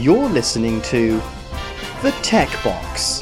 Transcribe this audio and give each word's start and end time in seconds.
You're 0.00 0.30
listening 0.30 0.80
to 0.84 1.20
The 2.00 2.10
Tech 2.22 2.48
Box. 2.64 3.20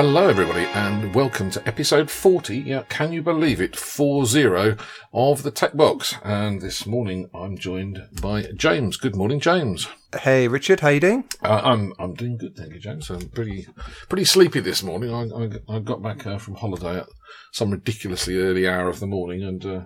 Hello, 0.00 0.28
everybody, 0.28 0.64
and 0.74 1.12
welcome 1.12 1.50
to 1.50 1.66
episode 1.66 2.08
40. 2.08 2.58
Yeah, 2.58 2.84
can 2.88 3.12
you 3.12 3.20
believe 3.20 3.60
it? 3.60 3.74
40 3.74 4.76
of 5.12 5.42
the 5.42 5.50
Tech 5.50 5.76
Box. 5.76 6.14
And 6.22 6.60
this 6.60 6.86
morning 6.86 7.28
I'm 7.34 7.58
joined 7.58 8.06
by 8.22 8.42
James. 8.54 8.96
Good 8.96 9.16
morning, 9.16 9.40
James. 9.40 9.88
Hey, 10.20 10.46
Richard, 10.46 10.78
how 10.78 10.90
you 10.90 11.00
doing? 11.00 11.24
Uh, 11.42 11.62
I'm 11.64 11.94
I'm 11.98 12.14
doing 12.14 12.38
good, 12.38 12.56
thank 12.56 12.74
you, 12.74 12.78
James. 12.78 13.10
I'm 13.10 13.28
pretty 13.30 13.66
pretty 14.08 14.24
sleepy 14.24 14.60
this 14.60 14.84
morning. 14.84 15.12
I 15.12 15.22
I, 15.36 15.76
I 15.76 15.78
got 15.80 16.00
back 16.00 16.24
uh, 16.28 16.38
from 16.38 16.54
holiday 16.54 17.00
at 17.00 17.08
some 17.52 17.72
ridiculously 17.72 18.38
early 18.38 18.68
hour 18.68 18.88
of 18.88 19.00
the 19.00 19.08
morning, 19.08 19.42
and 19.42 19.66
uh, 19.66 19.68
uh, 19.68 19.84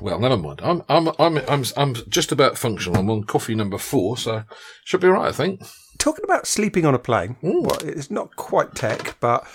well, 0.00 0.18
never 0.18 0.36
mind. 0.36 0.60
I'm 0.62 0.82
I'm 0.88 1.08
I'm 1.18 1.38
I'm 1.48 1.64
I'm 1.76 1.94
just 2.08 2.32
about 2.32 2.58
functional. 2.58 2.98
I'm 3.00 3.10
on 3.10 3.24
coffee 3.24 3.54
number 3.54 3.78
four, 3.78 4.16
so 4.16 4.44
should 4.84 5.00
be 5.00 5.08
all 5.08 5.14
right, 5.14 5.28
I 5.28 5.32
think. 5.32 5.62
Talking 5.98 6.24
about 6.24 6.46
sleeping 6.46 6.84
on 6.86 6.94
a 6.94 6.98
plane, 6.98 7.36
well, 7.42 7.78
it's 7.82 8.10
not 8.10 8.36
quite 8.36 8.74
tech, 8.74 9.16
but 9.20 9.46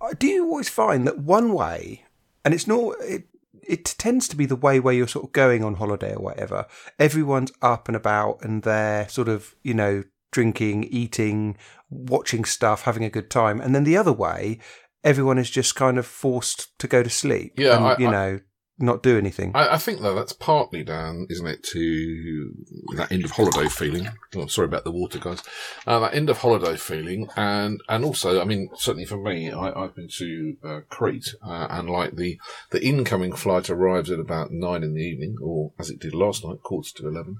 uh, 0.00 0.12
do 0.18 0.26
you 0.26 0.44
always 0.44 0.68
find 0.68 1.06
that 1.06 1.18
one 1.18 1.52
way, 1.52 2.04
and 2.44 2.52
it's 2.52 2.66
not, 2.66 2.96
it, 3.00 3.24
it 3.62 3.84
tends 3.98 4.28
to 4.28 4.36
be 4.36 4.46
the 4.46 4.56
way 4.56 4.78
where 4.80 4.92
you're 4.94 5.08
sort 5.08 5.24
of 5.26 5.32
going 5.32 5.64
on 5.64 5.74
holiday 5.74 6.14
or 6.14 6.22
whatever, 6.22 6.66
everyone's 6.98 7.52
up 7.62 7.88
and 7.88 7.96
about 7.96 8.38
and 8.42 8.62
they're 8.62 9.08
sort 9.08 9.28
of, 9.28 9.54
you 9.62 9.74
know, 9.74 10.02
drinking, 10.32 10.84
eating, 10.84 11.56
watching 11.88 12.44
stuff, 12.44 12.82
having 12.82 13.04
a 13.04 13.10
good 13.10 13.30
time. 13.30 13.60
And 13.60 13.74
then 13.74 13.84
the 13.84 13.96
other 13.96 14.12
way, 14.12 14.58
everyone 15.02 15.38
is 15.38 15.50
just 15.50 15.74
kind 15.76 15.98
of 15.98 16.06
forced 16.06 16.78
to 16.80 16.86
go 16.88 17.02
to 17.02 17.10
sleep. 17.10 17.54
Yeah, 17.58 17.76
and, 17.76 17.84
I- 17.86 17.96
you 17.98 18.08
I- 18.08 18.10
know, 18.12 18.40
not 18.78 19.02
do 19.02 19.16
anything. 19.16 19.52
I, 19.54 19.74
I 19.74 19.78
think 19.78 20.00
though 20.00 20.14
that's 20.14 20.32
partly 20.32 20.84
down, 20.84 21.26
isn't 21.30 21.46
it, 21.46 21.62
to 21.72 22.52
that 22.96 23.10
end 23.10 23.24
of 23.24 23.30
holiday 23.30 23.68
feeling. 23.68 24.08
Oh, 24.34 24.46
sorry 24.46 24.66
about 24.66 24.84
the 24.84 24.92
water, 24.92 25.18
guys. 25.18 25.42
Uh, 25.86 26.00
that 26.00 26.14
end 26.14 26.28
of 26.28 26.38
holiday 26.38 26.76
feeling, 26.76 27.28
and 27.36 27.80
and 27.88 28.04
also, 28.04 28.40
I 28.40 28.44
mean, 28.44 28.68
certainly 28.74 29.06
for 29.06 29.16
me, 29.16 29.50
I, 29.50 29.72
I've 29.72 29.94
been 29.94 30.08
to 30.18 30.56
uh, 30.62 30.80
Crete, 30.88 31.34
uh, 31.42 31.68
and 31.70 31.88
like 31.88 32.16
the 32.16 32.38
the 32.70 32.84
incoming 32.84 33.32
flight 33.32 33.70
arrives 33.70 34.10
at 34.10 34.20
about 34.20 34.50
nine 34.50 34.82
in 34.82 34.94
the 34.94 35.02
evening, 35.02 35.36
or 35.42 35.72
as 35.78 35.90
it 35.90 35.98
did 35.98 36.14
last 36.14 36.44
night, 36.44 36.62
quarter 36.62 36.90
to 36.96 37.08
eleven, 37.08 37.38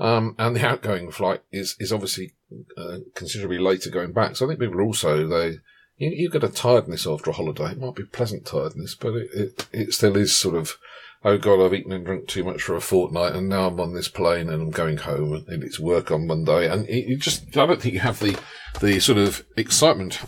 um, 0.00 0.34
and 0.38 0.56
the 0.56 0.66
outgoing 0.66 1.10
flight 1.10 1.42
is 1.52 1.76
is 1.78 1.92
obviously 1.92 2.32
uh, 2.76 2.98
considerably 3.14 3.58
later 3.58 3.90
going 3.90 4.12
back. 4.12 4.36
So 4.36 4.46
I 4.46 4.48
think 4.48 4.60
people 4.60 4.80
also 4.80 5.26
they. 5.26 5.58
You, 5.98 6.10
you 6.10 6.30
get 6.30 6.44
a 6.44 6.48
tiredness 6.48 7.06
after 7.06 7.30
a 7.30 7.34
holiday. 7.34 7.72
It 7.72 7.80
might 7.80 7.96
be 7.96 8.04
pleasant 8.04 8.46
tiredness, 8.46 8.94
but 8.94 9.14
it, 9.14 9.30
it, 9.34 9.66
it 9.72 9.92
still 9.92 10.16
is 10.16 10.36
sort 10.36 10.54
of 10.54 10.78
oh 11.24 11.38
god, 11.38 11.64
I've 11.64 11.74
eaten 11.74 11.92
and 11.92 12.04
drunk 12.04 12.28
too 12.28 12.44
much 12.44 12.62
for 12.62 12.76
a 12.76 12.80
fortnight, 12.80 13.34
and 13.34 13.48
now 13.48 13.66
I'm 13.66 13.80
on 13.80 13.94
this 13.94 14.08
plane 14.08 14.48
and 14.48 14.62
I'm 14.62 14.70
going 14.70 14.98
home, 14.98 15.44
and, 15.48 15.62
it's 15.62 15.80
work 15.80 16.10
on 16.10 16.26
Monday, 16.26 16.70
and 16.70 16.88
you 16.88 17.16
just 17.16 17.56
I 17.56 17.66
don't 17.66 17.80
think 17.80 17.94
you 17.94 18.00
have 18.00 18.20
the 18.20 18.38
the 18.80 19.00
sort 19.00 19.18
of 19.18 19.44
excitement 19.56 20.20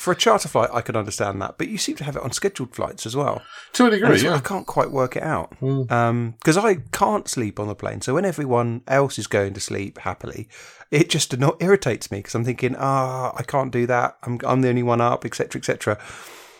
For 0.00 0.12
a 0.12 0.16
charter 0.16 0.48
flight, 0.48 0.70
I 0.72 0.80
can 0.80 0.96
understand 0.96 1.42
that, 1.42 1.58
but 1.58 1.68
you 1.68 1.76
seem 1.76 1.94
to 1.96 2.04
have 2.04 2.16
it 2.16 2.22
on 2.22 2.32
scheduled 2.32 2.74
flights 2.74 3.04
as 3.04 3.14
well. 3.14 3.42
to 3.74 3.84
a 3.86 3.90
degree. 3.90 4.16
it's- 4.16 4.24
I 4.32 4.40
can't 4.40 4.66
quite 4.66 4.90
work 4.90 5.14
it 5.14 5.22
out 5.22 5.50
because 5.60 6.56
I 6.56 6.76
can't 6.90 7.28
sleep 7.28 7.60
on 7.60 7.68
the 7.68 7.74
plane. 7.74 8.00
So 8.00 8.14
when 8.14 8.24
everyone 8.24 8.80
else 8.88 9.18
is 9.18 9.26
going 9.26 9.52
to 9.52 9.60
sleep 9.60 9.98
happily, 9.98 10.48
it 10.90 11.10
just 11.10 11.38
not 11.38 11.62
irritates 11.62 12.10
me 12.10 12.20
because 12.20 12.34
I'm 12.34 12.46
thinking, 12.46 12.76
ah, 12.78 13.34
I 13.36 13.42
can't 13.42 13.70
do 13.70 13.86
that. 13.88 14.16
I'm 14.22 14.38
I'm 14.44 14.62
the 14.62 14.70
only 14.70 14.82
one 14.82 15.02
up, 15.02 15.26
etc., 15.26 15.58
etc. 15.60 15.98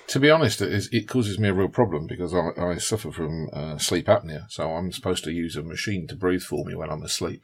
to 0.09 0.21
be 0.21 0.29
honest, 0.29 0.61
it, 0.61 0.71
is, 0.73 0.89
it 0.93 1.09
causes 1.09 1.39
me 1.39 1.49
a 1.49 1.55
real 1.55 1.69
problem 1.69 2.07
because 2.07 2.35
I, 2.35 2.51
I 2.63 2.77
suffer 2.77 3.11
from 3.11 3.49
uh, 3.55 3.79
sleep 3.79 4.07
apnea, 4.07 4.51
so 4.51 4.75
I'm 4.75 4.93
supposed 4.93 5.25
to 5.25 5.31
use 5.33 5.57
a 5.57 5.63
machine 5.63 6.07
to 6.09 6.15
breathe 6.15 6.43
for 6.43 6.65
me 6.67 6.75
when 6.75 6.91
I'm 6.91 7.03
asleep. 7.03 7.43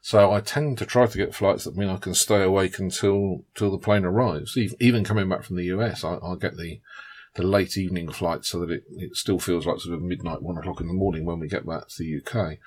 So 0.00 0.32
I 0.32 0.40
tend 0.40 0.78
to 0.78 0.86
try 0.86 1.06
to 1.06 1.18
get 1.18 1.34
flights 1.34 1.64
that 1.64 1.76
mean 1.76 1.88
I 1.88 1.96
can 1.96 2.14
stay 2.14 2.42
awake 2.42 2.78
until 2.78 3.44
till 3.54 3.70
the 3.70 3.78
plane 3.78 4.04
arrives. 4.04 4.56
Even, 4.80 5.04
coming 5.04 5.28
back 5.28 5.42
from 5.42 5.56
the 5.56 5.66
US, 5.66 6.04
I, 6.04 6.14
I'll 6.14 6.36
get 6.36 6.56
the 6.56 6.80
the 7.38 7.46
late 7.46 7.76
evening 7.76 8.10
flight 8.10 8.44
so 8.44 8.58
that 8.58 8.70
it, 8.70 8.82
it 8.96 9.16
still 9.16 9.38
feels 9.38 9.64
like 9.64 9.78
sort 9.78 9.94
of 9.94 10.02
midnight, 10.02 10.42
one 10.42 10.58
o'clock 10.58 10.80
in 10.80 10.88
the 10.88 10.92
morning 10.92 11.24
when 11.24 11.38
we 11.38 11.48
get 11.48 11.64
back 11.64 11.86
to 11.88 11.94
the 11.98 12.20
UK. 12.20 12.58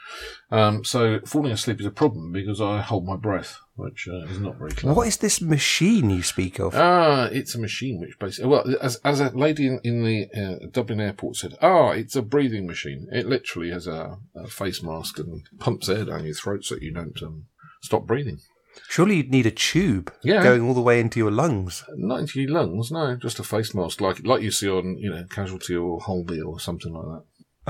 Um, 0.49 0.85
so 0.85 1.19
falling 1.25 1.51
asleep 1.51 1.81
is 1.81 1.85
a 1.85 1.91
problem 1.91 2.31
because 2.31 2.61
I 2.61 2.79
hold 2.79 3.05
my 3.05 3.17
breath, 3.17 3.59
which 3.75 4.07
uh, 4.07 4.23
is 4.27 4.39
not 4.39 4.57
very 4.57 4.71
clever. 4.71 4.95
What 4.95 5.07
is 5.07 5.17
this 5.17 5.41
machine 5.41 6.09
you 6.09 6.23
speak 6.23 6.57
of? 6.57 6.73
Ah, 6.73 7.25
it's 7.25 7.53
a 7.53 7.59
machine 7.59 7.99
which 7.99 8.17
basically, 8.17 8.49
well, 8.49 8.65
as, 8.81 8.95
as 9.03 9.19
a 9.19 9.29
lady 9.37 9.67
in, 9.67 9.81
in 9.83 10.03
the 10.03 10.29
uh, 10.33 10.67
Dublin 10.71 11.01
airport 11.01 11.35
said, 11.35 11.57
ah, 11.61 11.89
it's 11.89 12.15
a 12.15 12.21
breathing 12.21 12.65
machine. 12.65 13.07
It 13.11 13.27
literally 13.27 13.71
has 13.71 13.87
a, 13.87 14.19
a 14.35 14.47
face 14.47 14.81
mask 14.81 15.19
and 15.19 15.43
pumps 15.59 15.89
air 15.89 16.05
down 16.05 16.23
your 16.23 16.33
throat 16.33 16.63
so 16.63 16.77
you 16.77 16.93
don't 16.93 17.21
um, 17.21 17.47
stop 17.81 18.07
breathing. 18.07 18.39
Surely 18.89 19.17
you'd 19.17 19.31
need 19.31 19.45
a 19.45 19.51
tube 19.51 20.11
Yeah. 20.23 20.43
going 20.43 20.61
all 20.61 20.73
the 20.73 20.81
way 20.81 20.99
into 20.99 21.19
your 21.19 21.31
lungs. 21.31 21.83
Not 21.95 22.19
into 22.21 22.41
your 22.41 22.51
lungs, 22.51 22.91
no, 22.91 23.15
just 23.15 23.39
a 23.39 23.43
face 23.43 23.73
mask 23.73 24.01
like 24.01 24.25
like 24.25 24.41
you 24.41 24.51
see 24.51 24.69
on, 24.69 24.97
you 24.97 25.09
know, 25.09 25.25
Casualty 25.29 25.75
or 25.75 25.99
Holby 25.99 26.41
or 26.41 26.59
something 26.59 26.93
like 26.93 27.05
that. 27.05 27.23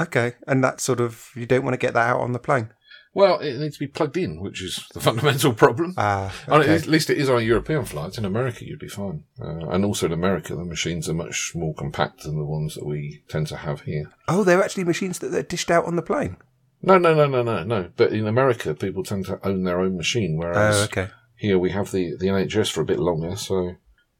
Okay, 0.03 0.33
and 0.47 0.63
that 0.63 0.79
sort 0.81 0.99
of 0.99 1.29
you 1.35 1.45
don't 1.45 1.63
want 1.63 1.73
to 1.73 1.77
get 1.85 1.93
that 1.93 2.09
out 2.09 2.21
on 2.21 2.31
the 2.31 2.39
plane. 2.39 2.69
Well, 3.13 3.39
it 3.39 3.57
needs 3.59 3.75
to 3.75 3.79
be 3.81 3.87
plugged 3.91 4.15
in, 4.15 4.39
which 4.39 4.63
is 4.63 4.85
the 4.93 4.99
fundamental 5.07 5.51
problem. 5.53 5.93
Ah, 5.97 6.33
okay. 6.47 6.75
At 6.75 6.87
least 6.87 7.09
it 7.09 7.17
is 7.17 7.29
on 7.29 7.43
European 7.43 7.83
flight. 7.83 8.17
In 8.17 8.23
America, 8.23 8.65
you'd 8.65 8.79
be 8.79 8.87
fine. 8.87 9.25
Uh, 9.39 9.67
and 9.69 9.83
also 9.83 10.05
in 10.05 10.13
America, 10.13 10.55
the 10.55 10.63
machines 10.63 11.09
are 11.09 11.13
much 11.13 11.51
more 11.53 11.73
compact 11.73 12.23
than 12.23 12.37
the 12.37 12.45
ones 12.45 12.75
that 12.75 12.85
we 12.85 13.21
tend 13.27 13.47
to 13.47 13.57
have 13.57 13.81
here. 13.81 14.09
oh, 14.29 14.45
they're 14.45 14.63
actually 14.63 14.85
machines 14.85 15.19
that 15.19 15.27
they're 15.27 15.43
dished 15.43 15.69
out 15.69 15.83
on 15.85 15.97
the 15.97 16.01
plane. 16.01 16.37
No, 16.81 16.97
no, 16.97 17.13
no, 17.13 17.27
no, 17.27 17.43
no, 17.43 17.63
no. 17.63 17.89
But 17.95 18.11
in 18.11 18.27
America, 18.27 18.73
people 18.73 19.03
tend 19.03 19.25
to 19.27 19.39
own 19.47 19.63
their 19.63 19.79
own 19.79 19.97
machine, 19.97 20.37
whereas 20.37 20.81
Oh, 20.81 20.83
okay. 20.85 21.09
here 21.35 21.59
we 21.59 21.71
have 21.71 21.91
the, 21.91 22.15
the 22.17 22.27
NHS 22.27 22.71
for 22.71 22.81
a 22.81 22.85
bit 22.85 22.99
longer, 22.99 23.35
so 23.35 23.75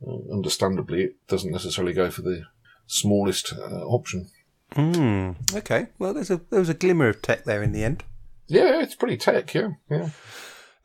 uh, 0.08 0.34
understandably, 0.34 1.04
it 1.04 1.28
doesn't 1.28 1.52
necessarily 1.52 1.94
go 1.94 2.10
for 2.12 2.22
the 2.22 2.44
smallest 2.88 3.54
uh, 3.54 3.84
option. 3.86 4.30
Hmm. 4.74 5.32
Okay. 5.54 5.88
Well, 6.00 6.14
there's 6.14 6.32
a 6.32 6.40
there 6.50 6.60
was 6.60 6.70
a 6.70 6.74
glimmer 6.74 7.10
of 7.10 7.22
tech 7.22 7.44
there 7.44 7.62
in 7.64 7.72
the 7.74 7.84
end. 7.84 8.04
Yeah, 8.48 8.82
it's 8.82 8.96
pretty 8.96 9.18
tech, 9.18 9.54
yeah, 9.54 9.70
yeah. 9.90 10.10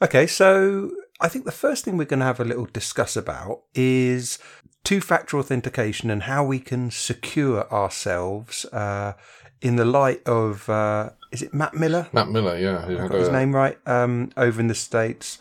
Okay, 0.03 0.27
so 0.27 0.91
I 1.21 1.29
think 1.29 1.45
the 1.47 1.53
first 1.53 1.85
thing 1.85 1.97
we're 1.97 2.05
going 2.05 2.21
to 2.21 2.27
have 2.27 2.41
a 2.41 2.45
little 2.45 2.67
discuss 2.67 3.17
about 3.17 3.63
is 3.75 4.39
two 4.85 5.01
factor 5.01 5.39
authentication 5.39 6.11
and 6.11 6.25
how 6.25 6.45
we 6.45 6.59
can 6.61 6.91
secure 6.91 7.69
ourselves 7.73 8.65
uh, 8.67 9.15
in 9.61 9.77
the 9.77 9.85
light 9.85 10.27
of, 10.27 10.69
uh, 10.69 11.11
is 11.33 11.43
it 11.43 11.55
Matt 11.55 11.75
Miller? 11.75 12.09
Matt 12.13 12.29
Miller, 12.29 12.59
yeah, 12.59 12.87
had 12.87 13.11
Got 13.11 13.19
his 13.19 13.31
name 13.31 13.55
right? 13.55 13.79
Um, 13.87 14.31
over 14.37 14.61
in 14.61 14.69
the 14.69 14.75
States. 14.75 15.39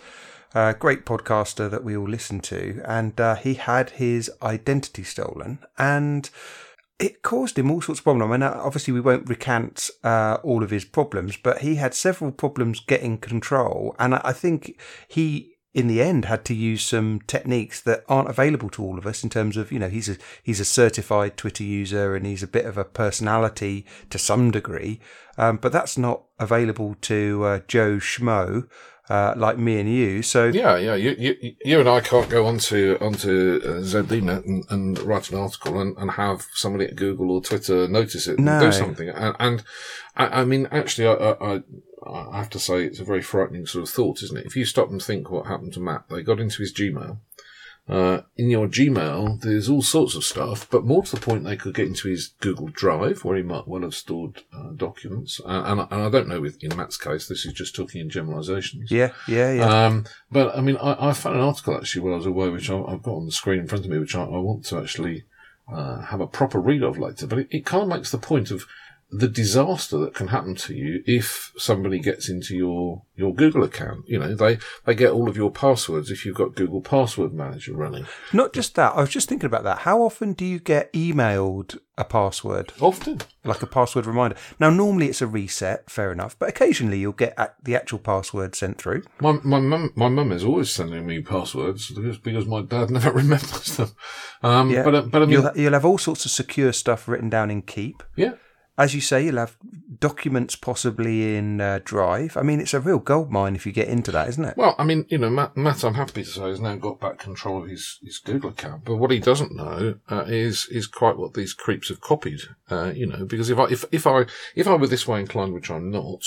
Uh, 0.54 0.72
great 0.72 1.06
podcaster 1.06 1.70
that 1.70 1.84
we 1.84 1.98
all 1.98 2.08
listen 2.08 2.40
to. 2.40 2.82
And 2.86 3.20
uh, 3.20 3.36
he 3.36 3.56
had 3.56 3.92
his 3.92 4.32
identity 4.42 5.04
stolen. 5.04 5.60
And 5.78 6.30
it 6.98 7.22
caused 7.22 7.60
him 7.60 7.70
all 7.70 7.82
sorts 7.82 8.00
of 8.00 8.06
problems. 8.06 8.30
I 8.30 8.32
mean, 8.32 8.44
uh, 8.44 8.62
obviously, 8.64 8.94
we 8.94 9.02
won't 9.02 9.28
recant 9.28 9.90
uh, 10.04 10.38
all 10.44 10.64
of 10.64 10.70
his 10.70 10.86
problems, 10.86 11.36
but 11.36 11.60
he 11.60 11.76
had 11.76 11.94
several 11.94 12.32
problems 12.32 12.80
getting 12.80 13.18
control. 13.18 13.96
And 14.00 14.16
I, 14.16 14.22
I 14.26 14.34
think 14.34 14.80
he, 15.08 15.55
in 15.76 15.88
the 15.88 16.02
end, 16.02 16.24
had 16.24 16.46
to 16.46 16.54
use 16.56 16.84
some 16.84 17.20
techniques 17.28 17.82
that 17.82 18.06
aren't 18.08 18.30
available 18.30 18.70
to 18.70 18.82
all 18.82 18.98
of 18.98 19.06
us 19.06 19.26
in 19.26 19.30
terms 19.30 19.58
of, 19.58 19.74
you 19.74 19.78
know, 19.78 19.90
he's 19.90 20.08
a 20.08 20.16
he's 20.42 20.62
a 20.62 20.66
certified 20.66 21.36
Twitter 21.36 21.66
user 21.66 22.16
and 22.16 22.26
he's 22.26 22.42
a 22.42 22.48
bit 22.48 22.66
of 22.66 22.78
a 22.78 22.86
personality 22.86 23.86
to 24.10 24.18
some 24.18 24.52
degree, 24.52 25.02
um, 25.38 25.58
but 25.58 25.74
that's 25.74 25.98
not 25.98 26.24
available 26.40 26.96
to 27.02 27.44
uh, 27.44 27.60
Joe 27.68 27.98
Schmo. 27.98 28.68
Uh, 29.08 29.36
like 29.38 29.56
me 29.60 29.80
and 29.80 29.88
you, 29.88 30.24
so 30.24 30.46
Yeah, 30.46 30.78
yeah. 30.78 30.96
You, 30.96 31.16
you, 31.20 31.56
you 31.64 31.80
and 31.80 31.88
I 31.88 32.00
can't 32.02 32.28
go 32.28 32.48
onto 32.48 32.98
onto 33.00 33.62
uh, 33.64 33.68
ZDNet 33.82 34.44
and, 34.48 34.66
and 34.72 34.98
write 35.02 35.30
an 35.30 35.38
article 35.38 35.80
and, 35.80 35.96
and 36.00 36.10
have 36.10 36.48
somebody 36.56 36.86
at 36.86 36.96
Google 36.96 37.30
or 37.30 37.40
Twitter 37.40 37.88
notice 37.88 38.26
it 38.26 38.40
and 38.40 38.46
No. 38.46 38.60
do 38.60 38.72
something. 38.72 39.10
And, 39.10 39.36
and 39.40 39.64
I, 40.16 40.42
I 40.42 40.46
mean, 40.46 40.68
actually, 40.72 41.08
I, 41.08 41.34
I, 41.34 41.62
I- 42.08 42.38
have 42.38 42.50
to 42.52 42.60
say 42.60 42.84
it's 42.86 43.00
a 43.00 43.04
very 43.06 43.22
frightening 43.22 43.66
sort 43.66 43.84
of 43.88 43.90
thought, 43.94 44.22
isn't 44.24 44.38
it? 44.38 44.46
If 44.46 44.56
you 44.56 44.66
stop 44.66 44.90
and 44.90 45.02
think 45.02 45.30
what 45.32 45.48
happened 45.48 45.74
to 45.74 45.80
Matt, 45.80 46.04
they 46.10 46.22
got 46.22 46.40
into 46.40 46.62
his 46.62 46.74
Gmail. 46.74 47.18
Uh, 47.88 48.22
in 48.36 48.50
your 48.50 48.68
Gmail, 48.68 49.42
there's 49.42 49.70
all 49.70 49.84
sorts 49.84 50.16
of 50.16 50.24
stuff, 50.24 50.68
but 50.72 50.84
more 50.86 51.04
to 51.04 51.16
the 51.16 51.22
point, 51.22 51.44
they 51.44 51.56
could 51.56 51.76
get 51.76 51.86
into 51.86 52.08
his 52.08 52.30
Google 52.40 52.68
Drive, 52.70 53.24
where 53.24 53.38
he 53.38 53.44
might 53.44 53.68
well 53.68 53.84
have 53.84 53.94
stored 53.94 54.42
uh, 54.52 54.72
documents. 54.76 55.40
Uh, 55.46 55.64
and, 55.68 55.80
and 55.82 56.02
I 56.02 56.10
don't 56.10 56.28
know, 56.28 56.42
with 56.42 56.58
in 56.64 56.76
Matt's 56.76 56.98
case, 56.98 57.28
this 57.28 57.46
is 57.46 57.54
just 57.54 57.76
talking 57.76 58.02
in 58.02 58.10
generalizations. 58.10 58.90
yeah, 58.90 59.12
yeah, 59.28 59.52
yeah. 59.54 59.86
Um, 59.86 60.06
but 60.32 60.58
I 60.58 60.62
mean, 60.62 60.78
I, 60.78 61.10
I 61.10 61.14
found 61.14 61.36
an 61.36 61.44
article 61.44 61.76
actually 61.78 62.02
while 62.02 62.14
I 62.16 62.18
was 62.18 62.26
away, 62.26 62.50
which 62.50 62.72
I, 62.72 62.82
I've 62.82 63.04
got 63.04 63.18
on 63.18 63.28
the 63.28 63.32
screen 63.32 63.60
in 63.60 63.68
front 63.68 63.86
of 63.86 63.92
me, 63.92 64.00
which 64.00 64.16
I, 64.16 64.24
I 64.24 64.38
want 64.40 64.66
to 64.66 64.80
actually 64.80 65.26
uh, 65.72 66.02
have 66.02 66.22
a 66.22 66.28
proper 66.28 66.60
read 66.60 66.82
of 66.82 66.98
later. 66.98 67.28
But 67.28 67.38
it, 67.40 67.48
it 67.52 67.66
kind 67.68 67.84
of 67.84 67.90
makes 67.90 68.10
the 68.12 68.18
point 68.18 68.50
of 68.50 68.66
the 69.18 69.28
disaster 69.28 69.98
that 70.00 70.14
can 70.14 70.28
happen 70.28 70.56
to 70.56 70.74
you 70.74 71.04
if 71.06 71.52
somebody 71.58 72.00
gets 72.00 72.28
into 72.30 72.56
your, 72.56 73.04
your 73.16 73.34
Google 73.34 73.64
account. 73.64 74.04
You 74.08 74.20
know, 74.20 74.36
they, 74.36 74.58
they 74.86 74.96
get 74.96 75.12
all 75.12 75.30
of 75.30 75.38
your 75.38 75.52
passwords 75.52 76.12
if 76.12 76.26
you've 76.26 76.36
got 76.36 76.56
Google 76.56 76.82
Password 76.82 77.34
Manager 77.34 77.74
running. 77.74 78.06
Not 78.34 78.52
just 78.54 78.76
that, 78.76 78.94
I 78.96 79.02
was 79.02 79.10
just 79.10 79.30
thinking 79.30 79.48
about 79.48 79.64
that. 79.64 79.80
How 79.80 80.02
often 80.02 80.34
do 80.34 80.44
you 80.46 80.60
get 80.60 80.92
emailed 80.94 81.78
a 81.98 82.04
password? 82.04 82.74
Often. 82.82 83.22
Like 83.44 83.62
a 83.62 83.68
password 83.68 84.06
reminder. 84.06 84.36
Now, 84.60 84.70
normally 84.70 85.08
it's 85.08 85.22
a 85.22 85.28
reset, 85.28 85.90
fair 85.90 86.12
enough, 86.12 86.38
but 86.38 86.50
occasionally 86.50 87.00
you'll 87.00 87.14
get 87.14 87.38
the 87.64 87.76
actual 87.76 88.00
password 88.00 88.56
sent 88.56 88.78
through. 88.80 89.04
My 89.22 89.34
my 89.44 89.60
mum 89.60 89.92
my 89.96 90.10
mum 90.10 90.32
is 90.32 90.44
always 90.44 90.72
sending 90.72 91.06
me 91.06 91.22
passwords 91.22 91.92
because, 91.92 92.18
because 92.18 92.46
my 92.48 92.64
dad 92.64 92.90
never 92.98 93.12
remembers 93.12 93.78
them. 93.78 93.92
Um, 94.44 94.72
Yeah. 94.72 94.84
but 94.84 94.96
uh, 94.96 95.02
but 95.04 95.22
I 95.22 95.26
mean, 95.26 95.32
you'll, 95.42 95.52
you'll 95.56 95.74
have 95.74 95.86
all 95.86 95.98
sorts 96.00 96.26
of 96.26 96.32
secure 96.32 96.74
stuff 96.74 97.08
written 97.08 97.30
down 97.30 97.52
in 97.52 97.62
Keep. 97.62 98.02
yeah, 98.16 98.34
As 98.78 98.94
you 98.94 99.02
say, 99.02 99.24
you'll 99.24 99.38
have 99.38 99.58
documents 100.00 100.56
possibly 100.56 101.38
in 101.38 101.62
uh, 101.62 101.80
Drive. 101.84 102.36
I 102.36 102.42
mean, 102.42 102.60
it's 102.60 102.74
a 102.74 102.80
real 102.80 103.00
goldmine 103.00 103.56
if 103.56 103.66
you 103.66 103.72
get 103.72 103.88
into 103.88 104.12
that, 104.12 104.28
isn't 104.30 104.44
it? 104.44 104.58
Well, 104.58 104.76
I 104.78 104.84
mean, 104.84 105.06
you 105.08 105.18
know, 105.18 105.30
Matt, 105.30 105.56
Matt, 105.56 105.84
I'm 105.84 105.94
happy 105.94 106.24
to 106.24 106.30
say, 106.30 106.42
has 106.42 106.60
now 106.60 106.76
got 106.76 107.00
back 107.00 107.18
control 107.18 107.64
of 107.64 107.70
his, 107.70 108.00
his 108.04 108.18
Google 108.18 108.50
account. 108.50 108.84
But 108.84 108.98
what 108.98 109.12
he 109.12 109.20
doesn't 109.20 109.56
know 109.56 109.96
uh, 110.10 110.26
is 110.28 110.68
is 110.70 110.88
quite 110.88 111.18
what 111.18 111.34
these 111.34 111.54
creeps 111.54 111.88
have 111.90 112.02
copied. 112.02 112.42
Uh, 112.68 112.92
you 112.96 113.06
know, 113.06 113.26
because 113.26 113.52
if 113.52 113.60
I 113.60 113.66
if 113.66 113.86
if 113.92 114.08
I 114.08 114.26
if 114.56 114.68
I 114.68 114.74
were 114.74 114.88
this 114.88 115.08
way 115.08 115.20
inclined, 115.20 115.54
which 115.54 115.70
I'm 115.70 115.92
not, 115.92 116.24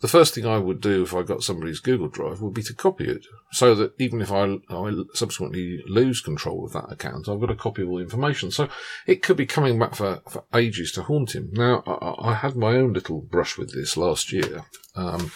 the 0.00 0.08
first 0.08 0.34
thing 0.34 0.46
I 0.46 0.56
would 0.56 0.80
do 0.80 1.02
if 1.02 1.12
I 1.12 1.22
got 1.22 1.42
somebody's 1.42 1.80
Google 1.80 2.08
Drive 2.08 2.40
would 2.40 2.54
be 2.54 2.62
to 2.62 2.74
copy 2.74 3.04
it, 3.04 3.26
so 3.50 3.74
that 3.74 3.92
even 3.98 4.22
if 4.22 4.32
I 4.32 4.56
I 4.70 4.92
subsequently 5.12 5.82
lose 5.86 6.22
control 6.22 6.64
of 6.64 6.72
that 6.72 6.90
account, 6.90 7.28
I've 7.28 7.40
got 7.40 7.50
a 7.50 7.54
copy 7.54 7.82
of 7.82 7.90
all 7.90 7.98
the 7.98 8.04
information. 8.04 8.50
So 8.50 8.70
it 9.06 9.20
could 9.20 9.36
be 9.36 9.44
coming 9.44 9.78
back 9.78 9.94
for 9.94 10.22
for 10.30 10.44
ages 10.54 10.92
to 10.92 11.02
haunt 11.02 11.34
him. 11.34 11.50
Now, 11.52 11.82
I, 11.86 12.30
I 12.30 12.34
had 12.36 12.56
my 12.56 12.72
own 12.76 12.94
little 12.94 13.20
brush 13.20 13.58
with 13.58 13.74
this 13.74 13.94
last 13.94 14.32
year. 14.32 14.64
Um, 14.96 15.30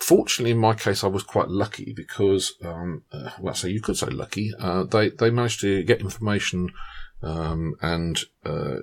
fortunately, 0.00 0.52
in 0.52 0.58
my 0.58 0.74
case, 0.74 1.02
I 1.02 1.08
was 1.08 1.24
quite 1.24 1.48
lucky 1.48 1.92
because, 1.92 2.54
um, 2.62 3.02
uh, 3.12 3.30
well, 3.40 3.54
so 3.54 3.66
you 3.66 3.80
could 3.80 3.96
say 3.96 4.06
lucky. 4.06 4.52
Uh, 4.60 4.84
they 4.84 5.10
they 5.10 5.30
managed 5.30 5.60
to 5.62 5.82
get 5.82 6.00
information, 6.00 6.70
um, 7.20 7.74
and 7.82 8.20
uh, 8.44 8.76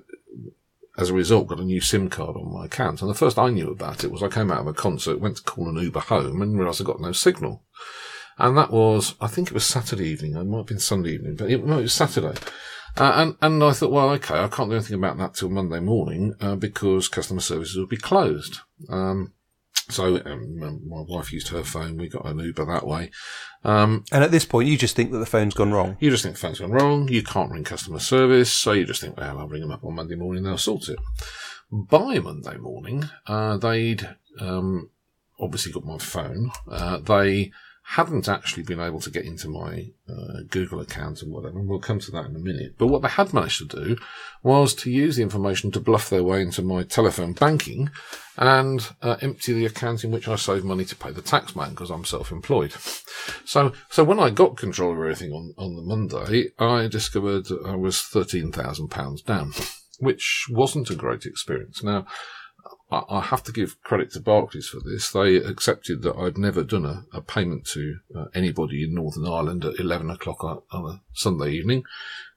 as 0.98 1.10
a 1.10 1.14
result, 1.14 1.48
got 1.48 1.60
a 1.60 1.64
new 1.64 1.82
SIM 1.82 2.10
card 2.10 2.36
on 2.36 2.54
my 2.54 2.66
account. 2.66 3.02
And 3.02 3.10
the 3.10 3.16
first 3.16 3.40
I 3.40 3.50
knew 3.50 3.70
about 3.70 4.04
it 4.04 4.12
was 4.12 4.22
I 4.22 4.28
came 4.28 4.52
out 4.52 4.62
of 4.62 4.68
a 4.68 4.74
concert, 4.74 5.20
went 5.20 5.38
to 5.38 5.44
call 5.44 5.68
an 5.70 5.82
Uber 5.82 6.02
home, 6.02 6.42
and 6.42 6.58
realised 6.58 6.82
I 6.82 6.86
got 6.86 7.02
no 7.02 7.12
signal. 7.12 7.64
And 8.38 8.58
that 8.58 8.72
was, 8.72 9.16
I 9.20 9.28
think 9.28 9.48
it 9.48 9.54
was 9.54 9.66
Saturday 9.66 10.10
evening. 10.10 10.36
It 10.36 10.44
might 10.44 10.58
have 10.58 10.68
been 10.68 10.80
Sunday 10.80 11.12
evening, 11.14 11.36
but 11.36 11.50
it, 11.50 11.66
no, 11.66 11.80
it 11.80 11.84
was 11.84 11.94
Saturday. 11.94 12.40
Uh, 12.96 13.14
and, 13.16 13.36
and 13.42 13.64
I 13.64 13.72
thought, 13.72 13.92
well, 13.92 14.10
okay, 14.12 14.40
I 14.40 14.48
can't 14.48 14.70
do 14.70 14.76
anything 14.76 14.98
about 14.98 15.18
that 15.18 15.34
till 15.34 15.50
Monday 15.50 15.80
morning, 15.80 16.36
uh, 16.40 16.56
because 16.56 17.08
customer 17.08 17.42
services 17.42 17.76
will 17.76 17.88
be 17.88 17.98
closed. 17.98 18.60
Um, 18.90 19.34
so 19.90 20.22
um, 20.26 20.58
my 20.88 21.02
wife 21.02 21.32
used 21.34 21.50
her 21.50 21.64
phone. 21.64 21.98
We 21.98 22.08
got 22.10 22.26
an 22.26 22.40
Uber 22.40 22.66
that 22.66 22.88
way. 22.88 23.12
Um, 23.64 24.04
And 24.12 24.24
at 24.24 24.32
this 24.32 24.46
point, 24.46 24.68
you 24.70 24.78
just 24.78 24.96
think 24.96 25.12
that 25.12 25.18
the 25.20 25.26
phone's 25.26 25.54
gone 25.54 25.72
wrong. 25.72 25.98
you 26.00 26.10
just 26.10 26.24
think 26.24 26.36
the 26.36 26.42
phone's 26.42 26.60
gone 26.60 26.72
wrong. 26.72 27.08
You 27.08 27.24
can't 27.24 27.52
ring 27.52 27.64
customer 27.64 28.00
service, 28.00 28.52
so 28.52 28.72
you 28.74 28.86
just 28.86 29.02
think, 29.02 29.18
well, 29.18 29.40
I'll 29.40 29.48
ring 29.48 29.62
them 29.62 29.72
up 29.72 29.84
on 29.84 29.96
Monday 29.96 30.16
morning. 30.16 30.44
They'll 30.44 30.58
sort 30.58 30.90
it. 30.90 31.00
By 31.72 32.20
Monday 32.20 32.58
morning, 32.58 33.10
uh, 33.28 33.58
they'd 33.58 34.08
um, 34.40 34.90
obviously 35.40 35.72
got 35.72 35.86
my 35.86 35.98
phone. 35.98 36.52
Uh, 36.70 36.98
they 37.00 37.52
hadn't 37.86 38.30
actually 38.30 38.64
been 38.64 38.80
able 38.80 39.00
to 39.02 39.10
get 39.10 39.26
into 39.26 39.50
my 39.50 39.88
uh, 40.10 40.42
Google 40.50 40.80
account 40.80 41.22
and 41.22 41.32
whatever. 41.32 41.60
And 41.60 41.68
we'll 41.68 41.80
come 41.80 42.00
to 42.00 42.12
that 42.12 42.26
in 42.26 42.36
a 42.36 42.40
minute. 42.40 42.76
But 42.78 42.88
what 42.88 43.02
they 43.02 43.10
had 43.10 43.34
managed 43.34 43.60
to 43.60 43.86
do 43.86 43.98
was 44.42 44.74
to 44.76 44.90
use 44.90 45.18
the 45.18 45.22
information 45.22 45.70
to 45.72 45.80
bluff 45.80 46.10
their 46.10 46.24
way 46.24 46.42
into 46.42 46.62
my 46.62 46.84
telephone 46.84 47.34
banking 47.34 47.92
and 48.38 48.90
uh, 49.02 49.18
empty 49.22 49.54
the 49.54 49.66
account 49.66 50.04
in 50.04 50.12
which 50.12 50.28
I 50.28 50.38
save 50.38 50.64
money 50.64 50.86
to 50.86 50.96
pay 50.96 51.12
the 51.12 51.22
tax 51.22 51.56
man 51.56 51.72
because 51.72 51.92
I'm 51.92 52.06
self-employed. 52.06 52.74
So, 53.46 53.74
so 53.90 54.04
when 54.04 54.20
I 54.20 54.30
got 54.30 54.58
control 54.58 54.94
of 54.94 55.00
everything 55.00 55.32
on, 55.32 55.54
on 55.58 55.76
the 55.76 55.82
Monday, 55.82 56.52
I 56.58 56.88
discovered 56.88 57.48
I 57.66 57.76
was 57.76 57.98
£13,000 57.98 59.26
down, 59.26 59.54
which 60.00 60.48
wasn't 60.50 60.90
a 60.90 60.96
great 60.96 61.26
experience. 61.26 61.84
Now, 61.84 62.06
I 62.94 63.04
I 63.18 63.22
have 63.22 63.44
to 63.44 63.52
give 63.52 63.82
credit 63.82 64.12
to 64.12 64.20
Barclays 64.20 64.68
for 64.68 64.80
this. 64.80 65.12
They 65.12 65.38
accepted 65.38 66.02
that 66.04 66.16
I'd 66.16 66.38
never 66.38 66.64
done 66.64 66.86
a, 66.86 67.06
a 67.12 67.22
payment 67.22 67.66
to 67.68 67.98
uh, 68.16 68.26
anybody 68.34 68.84
in 68.84 68.94
Northern 68.94 69.28
Ireland 69.28 69.66
at 69.66 69.80
11 69.80 70.10
o'clock 70.10 70.44
on, 70.44 70.62
a 70.72 71.02
Sunday 71.14 71.52
evening. 71.52 71.84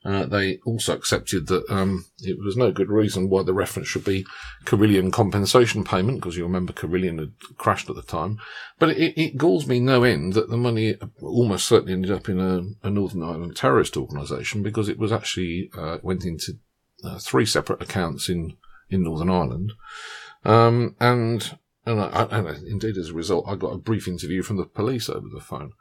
Uh, 0.05 0.25
they 0.25 0.59
also 0.65 0.95
accepted 0.95 1.49
that 1.49 1.69
um, 1.69 2.07
it 2.21 2.39
was 2.39 2.57
no 2.57 2.71
good 2.71 2.91
reason 2.91 3.29
why 3.29 3.43
the 3.43 3.53
reference 3.53 3.89
should 3.89 4.05
be 4.05 4.25
Carillion 4.65 5.11
compensation 5.11 5.83
payment, 5.83 6.21
because 6.21 6.37
you 6.37 6.45
remember 6.45 6.73
Carillion 6.73 7.19
had 7.19 7.33
crashed 7.59 7.91
at 7.91 7.97
the 7.97 8.03
time. 8.03 8.39
But 8.79 8.91
it, 8.91 9.21
it 9.21 9.37
galls 9.37 9.67
me 9.67 9.81
no 9.81 10.05
end 10.05 10.35
that 10.35 10.49
the 10.49 10.57
money 10.57 10.95
almost 11.21 11.67
certainly 11.67 11.93
ended 11.93 12.13
up 12.13 12.29
in 12.29 12.39
a, 12.39 12.87
a 12.87 12.91
Northern 12.91 13.25
Ireland 13.25 13.57
terrorist 13.57 13.97
organisation 13.97 14.63
because 14.63 14.89
it 14.89 14.99
was 14.99 15.11
actually 15.11 15.71
uh, 15.77 15.99
went 16.03 16.25
into 16.25 16.53
uh, 17.03 17.19
three 17.19 17.47
separate 17.47 17.83
accounts 17.83 18.29
in, 18.29 18.57
in 18.89 19.03
Northern 19.03 19.31
Ireland. 19.31 19.73
Um, 20.47 20.95
and, 21.01 21.59
and, 21.85 22.01
I, 22.01 22.29
and 22.31 22.67
indeed, 22.69 22.97
as 22.97 23.11
a 23.11 23.15
result, 23.15 23.47
I 23.49 23.57
got 23.57 23.75
a 23.75 23.79
brief 23.79 24.07
interview 24.07 24.43
from 24.43 24.59
the 24.59 24.65
police 24.65 25.09
over 25.09 25.27
the 25.29 25.41
phone. 25.41 25.73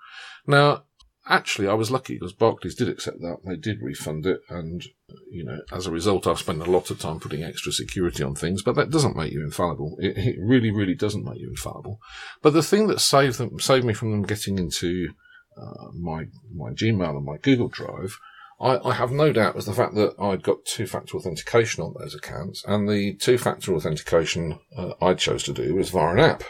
Now, 0.47 0.85
actually, 1.27 1.67
I 1.67 1.75
was 1.75 1.91
lucky 1.91 2.15
because 2.15 2.33
Barclays 2.33 2.73
did 2.73 2.89
accept 2.89 3.19
that. 3.21 3.37
They 3.45 3.57
did 3.57 3.83
refund 3.83 4.25
it. 4.25 4.39
And, 4.49 4.83
you 5.29 5.45
know, 5.45 5.59
as 5.71 5.85
a 5.85 5.91
result, 5.91 6.25
I've 6.25 6.39
spent 6.39 6.65
a 6.65 6.71
lot 6.71 6.89
of 6.89 6.99
time 6.99 7.19
putting 7.19 7.43
extra 7.43 7.71
security 7.71 8.23
on 8.23 8.33
things, 8.33 8.63
but 8.63 8.75
that 8.75 8.89
doesn't 8.89 9.15
make 9.15 9.31
you 9.31 9.43
infallible. 9.43 9.97
It, 9.99 10.17
it 10.17 10.35
really, 10.39 10.71
really 10.71 10.95
doesn't 10.95 11.25
make 11.25 11.39
you 11.39 11.49
infallible. 11.49 11.99
But 12.41 12.53
the 12.53 12.63
thing 12.63 12.87
that 12.87 13.01
saved 13.01 13.37
them, 13.37 13.59
saved 13.59 13.85
me 13.85 13.93
from 13.93 14.11
them 14.11 14.23
getting 14.23 14.57
into 14.57 15.09
uh, 15.55 15.91
my, 15.93 16.25
my 16.53 16.71
Gmail 16.71 17.17
and 17.17 17.25
my 17.25 17.37
Google 17.37 17.67
Drive 17.67 18.17
I, 18.59 18.77
I 18.77 18.93
have 18.93 19.11
no 19.11 19.31
doubt 19.33 19.55
was 19.55 19.65
the 19.65 19.73
fact 19.73 19.95
that 19.95 20.15
I'd 20.19 20.43
got 20.43 20.65
two-factor 20.65 21.17
authentication 21.17 21.83
on 21.83 21.93
those 21.99 22.15
accounts, 22.15 22.63
and 22.65 22.87
the 22.87 23.13
two-factor 23.15 23.73
authentication 23.73 24.59
uh, 24.77 24.93
I 25.01 25.13
chose 25.13 25.43
to 25.43 25.53
do 25.53 25.75
was 25.75 25.89
via 25.89 26.13
an 26.13 26.19
app. 26.19 26.43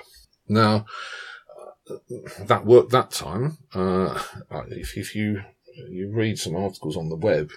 Now, 0.47 0.85
uh, 1.89 2.45
that 2.45 2.65
worked 2.65 2.91
that 2.91 3.11
time. 3.11 3.57
Uh, 3.73 4.21
if, 4.69 4.97
if 4.97 5.15
you 5.15 5.41
you 5.89 6.09
read 6.13 6.39
some 6.39 6.55
articles 6.55 6.95
on 6.95 7.09
the 7.09 7.17
web, 7.17 7.51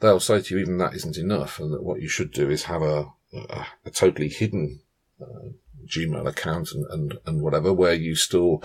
they'll 0.00 0.20
say 0.20 0.40
to 0.40 0.54
you 0.54 0.60
even 0.60 0.78
that 0.78 0.94
isn't 0.94 1.16
enough, 1.16 1.58
and 1.58 1.72
that 1.72 1.82
what 1.82 2.00
you 2.00 2.08
should 2.08 2.30
do 2.30 2.50
is 2.50 2.64
have 2.64 2.82
a 2.82 3.06
a, 3.34 3.66
a 3.84 3.90
totally 3.90 4.28
hidden 4.28 4.80
uh, 5.20 5.48
Gmail 5.86 6.28
account 6.28 6.70
and, 6.72 6.86
and, 6.90 7.18
and 7.26 7.42
whatever 7.42 7.72
where 7.72 7.94
you 7.94 8.14
store 8.14 8.60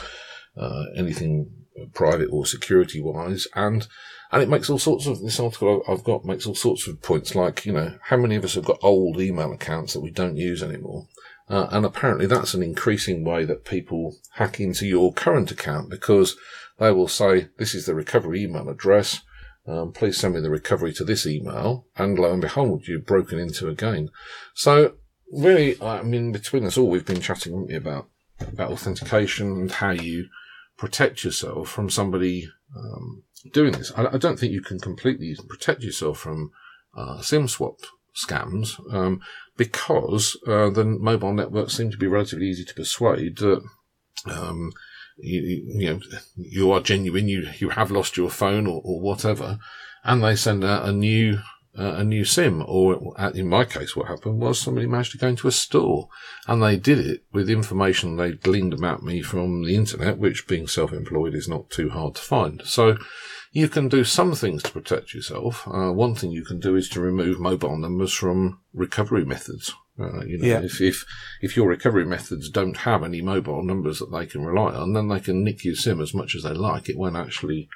uh, 0.56 0.86
anything 0.96 1.52
private 1.88 2.30
or 2.32 2.46
security 2.46 3.02
wise 3.02 3.48
and 3.56 3.88
and 4.32 4.44
it 4.44 4.50
makes 4.50 4.70
all 4.70 4.78
sorts 4.78 5.08
of 5.08 5.22
this 5.22 5.40
article 5.40 5.82
I've 5.88 6.04
got 6.04 6.26
makes 6.26 6.46
all 6.46 6.56
sorts 6.56 6.88
of 6.88 7.02
points 7.02 7.36
like 7.36 7.66
you 7.66 7.74
know 7.74 7.98
how 8.04 8.18
many 8.18 8.36
of 8.36 8.44
us 8.44 8.56
have 8.56 8.66
got 8.66 8.80
old 8.82 9.20
email 9.20 9.52
accounts 9.52 9.94
that 9.94 10.02
we 10.02 10.12
don't 10.12 10.38
use 10.38 10.62
anymore? 10.62 11.08
Uh, 11.50 11.68
and 11.72 11.84
apparently 11.84 12.28
that's 12.28 12.54
an 12.54 12.62
increasing 12.62 13.24
way 13.24 13.44
that 13.44 13.66
people 13.66 14.16
hack 14.34 14.60
into 14.60 14.86
your 14.86 15.12
current 15.12 15.50
account 15.50 15.90
because 15.90 16.38
they 16.78 16.92
will 16.92 17.08
say 17.08 17.48
this 17.58 17.74
is 17.74 17.88
the 17.88 17.96
recovery 17.96 18.44
email 18.44 18.70
address 18.70 19.22
um, 19.68 19.92
please 19.92 20.18
send 20.18 20.36
me 20.36 20.42
the 20.42 20.50
recovery 20.50 20.94
to 20.94 21.04
this 21.04 21.26
email 21.26 21.88
and 21.98 22.20
lo 22.20 22.32
and 22.32 22.42
behold 22.42 22.88
you've 22.88 23.06
broken 23.06 23.40
into 23.40 23.68
again. 23.68 24.10
So 24.54 24.94
really 25.32 25.80
i 25.82 26.02
mean 26.02 26.32
between 26.32 26.66
us 26.66 26.78
all 26.78 26.90
we've 26.90 27.06
been 27.06 27.22
chatting 27.22 27.72
about 27.74 28.10
about 28.48 28.72
authentication 28.72 29.52
and 29.52 29.72
how 29.72 29.92
you 29.92 30.28
protect 30.80 31.26
yourself 31.26 31.70
from 31.70 31.90
somebody 31.90 32.50
um, 32.76 33.24
doing 33.52 33.74
this. 33.74 33.92
I, 33.96 34.06
I, 34.14 34.18
don't 34.18 34.40
think 34.40 34.54
you 34.54 34.62
can 34.62 34.80
completely 34.80 35.36
protect 35.48 35.84
yourself 35.84 36.20
from 36.20 36.52
uh, 36.96 37.22
SIM 37.22 37.50
swap 37.50 37.80
scams 38.16 38.80
um, 38.94 39.22
because 39.58 40.38
uh, 40.48 40.70
the 40.70 40.86
mobile 40.86 41.34
networks 41.34 41.76
seem 41.76 41.92
to 41.92 41.98
be 41.98 42.08
relatively 42.08 42.48
easy 42.48 42.64
to 42.64 42.74
persuade 42.74 43.38
that. 43.38 43.62
Um, 44.26 44.72
you, 45.22 45.64
you, 45.68 45.90
know, 45.90 46.00
you 46.38 46.72
are 46.72 46.80
genuine. 46.80 47.28
You 47.28 47.50
you 47.58 47.70
have 47.70 47.92
lost 47.92 48.16
your 48.16 48.30
phone 48.30 48.68
or, 48.68 48.82
or 48.86 49.02
whatever, 49.02 49.60
and 50.06 50.24
they 50.24 50.38
send 50.38 50.64
out 50.64 50.88
a 50.88 50.94
new 50.94 51.40
uh, 51.80 51.96
a 51.98 52.04
new 52.04 52.26
SIM. 52.26 52.64
Or 52.68 53.16
in 53.34 53.48
my 53.48 53.64
case, 53.66 53.96
what 53.96 54.08
happened 54.08 54.42
was 54.42 54.60
somebody 54.60 54.88
managed 54.88 55.14
to 55.14 55.18
go 55.18 55.28
into 55.28 55.48
a 55.48 55.52
store 55.52 56.10
and 56.48 56.62
they 56.62 56.76
did 56.78 57.00
it 57.00 57.24
with 57.32 57.50
information 57.50 58.18
they 58.18 58.34
gleaned 58.34 58.74
about 58.74 59.02
me 59.04 59.22
from 59.22 59.64
the 59.64 59.76
internet, 59.76 60.18
which 60.18 60.48
being 60.48 60.68
self-employed 60.68 61.34
is 61.34 61.48
not 61.48 61.70
too 61.70 61.90
hard 61.90 62.16
to 62.16 62.22
find. 62.22 62.62
So 62.66 62.98
you 63.52 63.68
can 63.68 63.88
do 63.88 64.04
some 64.04 64.36
things 64.36 64.62
to 64.64 64.72
protect 64.72 65.14
yourself. 65.14 65.68
Uh, 65.68 65.92
one 65.92 66.14
thing 66.16 66.32
you 66.32 66.46
can 66.46 66.60
do 66.60 66.76
is 66.76 66.90
to 66.90 67.00
remove 67.02 67.40
mobile 67.40 67.78
numbers 67.78 68.14
from 68.14 68.60
recovery 68.74 69.26
methods. 69.26 69.74
Uh, 70.00 70.24
you 70.26 70.38
know, 70.38 70.48
Yeah. 70.48 70.62
if, 70.62 70.80
if, 70.80 71.06
if 71.42 71.58
your 71.58 71.68
recovery 71.68 72.06
methods 72.06 72.50
don't 72.50 72.78
have 72.78 73.04
any 73.04 73.22
mobile 73.22 73.64
numbers 73.64 74.00
that 74.00 74.12
they 74.12 74.26
can 74.26 74.46
rely 74.46 74.74
on, 74.76 74.94
then 74.94 75.08
they 75.08 75.20
can 75.20 75.44
nick 75.44 75.66
your 75.66 75.76
SIM 75.76 76.00
as 76.00 76.14
much 76.14 76.36
as 76.36 76.44
they 76.44 76.54
like. 76.54 76.88
It 76.88 76.98
won't 76.98 77.18
actually 77.18 77.68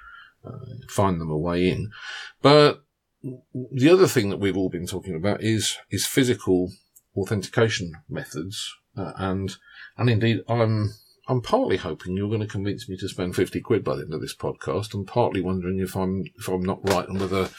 uh, 0.45 0.59
find 0.89 1.19
them 1.19 1.31
a 1.31 1.37
way 1.37 1.69
in. 1.69 1.91
But 2.41 2.82
the 3.23 3.89
other 3.89 4.07
thing 4.07 4.29
that 4.29 4.39
we've 4.39 4.57
all 4.57 4.69
been 4.69 4.87
talking 4.87 5.15
about 5.15 5.41
is 5.41 5.77
is 5.89 6.05
physical 6.05 6.71
authentication 7.15 7.93
methods, 8.09 8.73
uh, 8.97 9.13
and 9.15 9.55
and 9.97 10.09
indeed, 10.09 10.41
I'm 10.47 10.93
I'm 11.27 11.41
partly 11.41 11.77
hoping 11.77 12.17
you're 12.17 12.29
going 12.29 12.41
to 12.41 12.47
convince 12.47 12.89
me 12.89 12.97
to 12.97 13.07
spend 13.07 13.35
fifty 13.35 13.61
quid 13.61 13.83
by 13.83 13.95
the 13.95 14.03
end 14.03 14.13
of 14.13 14.21
this 14.21 14.35
podcast, 14.35 14.93
and 14.93 15.07
partly 15.07 15.41
wondering 15.41 15.79
if 15.79 15.95
I'm 15.95 16.25
if 16.37 16.47
I'm 16.47 16.63
not 16.63 16.87
right 16.89 17.07
and 17.07 17.19
whether 17.19 17.49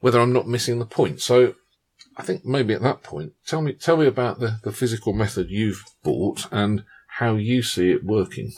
whether 0.00 0.20
I'm 0.20 0.32
not 0.32 0.48
missing 0.48 0.78
the 0.78 0.86
point. 0.86 1.20
So. 1.20 1.54
I 2.14 2.22
think 2.22 2.44
maybe 2.44 2.74
at 2.74 2.82
that 2.82 3.02
point, 3.02 3.32
tell 3.46 3.62
me 3.62 3.72
tell 3.72 3.96
me 3.96 4.06
about 4.06 4.38
the, 4.38 4.58
the 4.64 4.72
physical 4.72 5.14
method 5.14 5.48
you've 5.48 5.82
bought 6.04 6.46
and 6.52 6.84
how 7.16 7.36
you 7.36 7.62
see 7.62 7.90
it 7.90 8.04
working. 8.04 8.52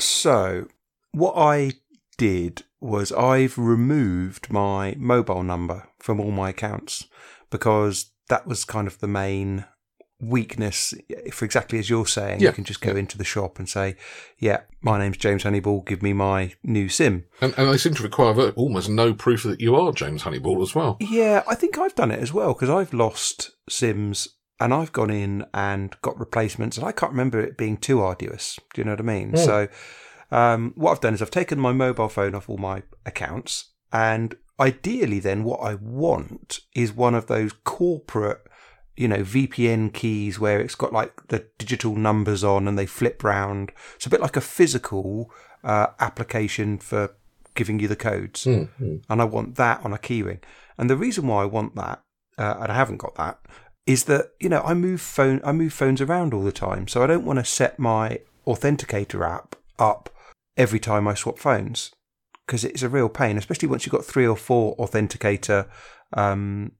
So, 0.00 0.66
what 1.12 1.34
I 1.36 1.74
did 2.18 2.64
was 2.80 3.12
I've 3.12 3.56
removed 3.58 4.50
my 4.50 4.94
mobile 4.98 5.42
number 5.42 5.88
from 5.98 6.20
all 6.20 6.30
my 6.30 6.50
accounts 6.50 7.06
because 7.50 8.10
that 8.28 8.46
was 8.46 8.64
kind 8.64 8.86
of 8.86 8.98
the 8.98 9.08
main 9.08 9.64
weakness 10.20 10.94
for 11.30 11.44
exactly 11.44 11.78
as 11.78 11.90
you're 11.90 12.06
saying. 12.06 12.40
Yeah. 12.40 12.48
you 12.48 12.54
can 12.54 12.64
just 12.64 12.80
go 12.80 12.96
into 12.96 13.18
the 13.18 13.24
shop 13.24 13.58
and 13.58 13.68
say 13.68 13.96
yeah 14.38 14.60
my 14.80 14.98
name's 14.98 15.18
james 15.18 15.44
honeyball 15.44 15.84
give 15.86 16.02
me 16.02 16.14
my 16.14 16.54
new 16.62 16.88
sim. 16.88 17.24
And, 17.42 17.52
and 17.58 17.68
they 17.70 17.76
seem 17.76 17.92
to 17.94 18.02
require 18.02 18.50
almost 18.52 18.88
no 18.88 19.12
proof 19.12 19.42
that 19.42 19.60
you 19.60 19.76
are 19.76 19.92
James 19.92 20.22
Honeyball 20.22 20.62
as 20.62 20.74
well. 20.74 20.96
yeah 21.00 21.42
i 21.46 21.54
think 21.54 21.76
i've 21.78 21.94
done 21.94 22.10
it 22.10 22.20
as 22.20 22.32
well 22.32 22.54
because 22.54 22.70
i've 22.70 22.94
lost 22.94 23.50
sims 23.68 24.28
and 24.58 24.72
i've 24.72 24.92
gone 24.92 25.10
in 25.10 25.44
and 25.52 25.94
got 26.00 26.18
replacements 26.18 26.78
and 26.78 26.86
i 26.86 26.92
can't 26.92 27.12
remember 27.12 27.38
it 27.38 27.58
being 27.58 27.76
too 27.76 28.00
arduous. 28.00 28.58
Do 28.72 28.80
you 28.80 28.86
know 28.86 28.92
what 28.92 29.00
i 29.00 29.04
mean? 29.04 29.30
Hmm. 29.30 29.36
So 29.36 29.68
um, 30.30 30.72
what 30.76 30.92
i've 30.92 31.00
done 31.00 31.14
is 31.14 31.22
i've 31.22 31.30
taken 31.30 31.58
my 31.58 31.72
mobile 31.72 32.08
phone 32.08 32.34
off 32.34 32.48
all 32.48 32.58
my 32.58 32.82
accounts 33.04 33.72
and 33.92 34.36
ideally 34.58 35.18
then 35.18 35.44
what 35.44 35.60
i 35.60 35.74
want 35.74 36.60
is 36.74 36.92
one 36.92 37.14
of 37.14 37.26
those 37.26 37.52
corporate 37.64 38.46
you 38.96 39.06
know 39.06 39.18
vpn 39.18 39.92
keys 39.92 40.38
where 40.38 40.60
it's 40.60 40.74
got 40.74 40.92
like 40.92 41.26
the 41.28 41.46
digital 41.58 41.94
numbers 41.94 42.42
on 42.42 42.66
and 42.66 42.78
they 42.78 42.86
flip 42.86 43.22
round 43.22 43.70
it's 43.94 44.06
a 44.06 44.10
bit 44.10 44.20
like 44.20 44.36
a 44.36 44.40
physical 44.40 45.30
uh, 45.64 45.88
application 46.00 46.78
for 46.78 47.14
giving 47.56 47.80
you 47.80 47.88
the 47.88 47.96
codes 47.96 48.44
Mm, 48.44 48.68
mm. 48.80 49.02
and 49.08 49.20
I 49.20 49.24
want 49.24 49.56
that 49.56 49.84
on 49.84 49.92
a 49.92 49.98
keyring. 49.98 50.40
And 50.78 50.88
the 50.88 50.96
reason 50.96 51.26
why 51.26 51.42
I 51.42 51.46
want 51.46 51.74
that, 51.74 52.02
uh, 52.38 52.56
and 52.60 52.70
I 52.70 52.74
haven't 52.74 52.98
got 52.98 53.16
that, 53.16 53.40
is 53.86 54.04
that 54.04 54.32
you 54.38 54.48
know 54.48 54.60
I 54.60 54.74
move 54.74 55.00
phone, 55.00 55.40
I 55.42 55.52
move 55.52 55.72
phones 55.72 56.00
around 56.00 56.34
all 56.34 56.44
the 56.44 56.52
time, 56.52 56.86
so 56.86 57.02
I 57.02 57.06
don't 57.06 57.24
want 57.24 57.38
to 57.38 57.44
set 57.44 57.78
my 57.78 58.20
authenticator 58.46 59.28
app 59.28 59.56
up 59.78 60.10
every 60.56 60.80
time 60.80 61.06
I 61.06 61.14
swap 61.14 61.38
phones 61.38 61.92
because 62.46 62.64
it's 62.64 62.82
a 62.82 62.88
real 62.88 63.08
pain, 63.08 63.36
especially 63.36 63.68
once 63.68 63.84
you've 63.84 63.92
got 63.92 64.04
three 64.04 64.26
or 64.26 64.36
four 64.36 64.76
authenticator 64.76 65.68
um, 66.12 66.72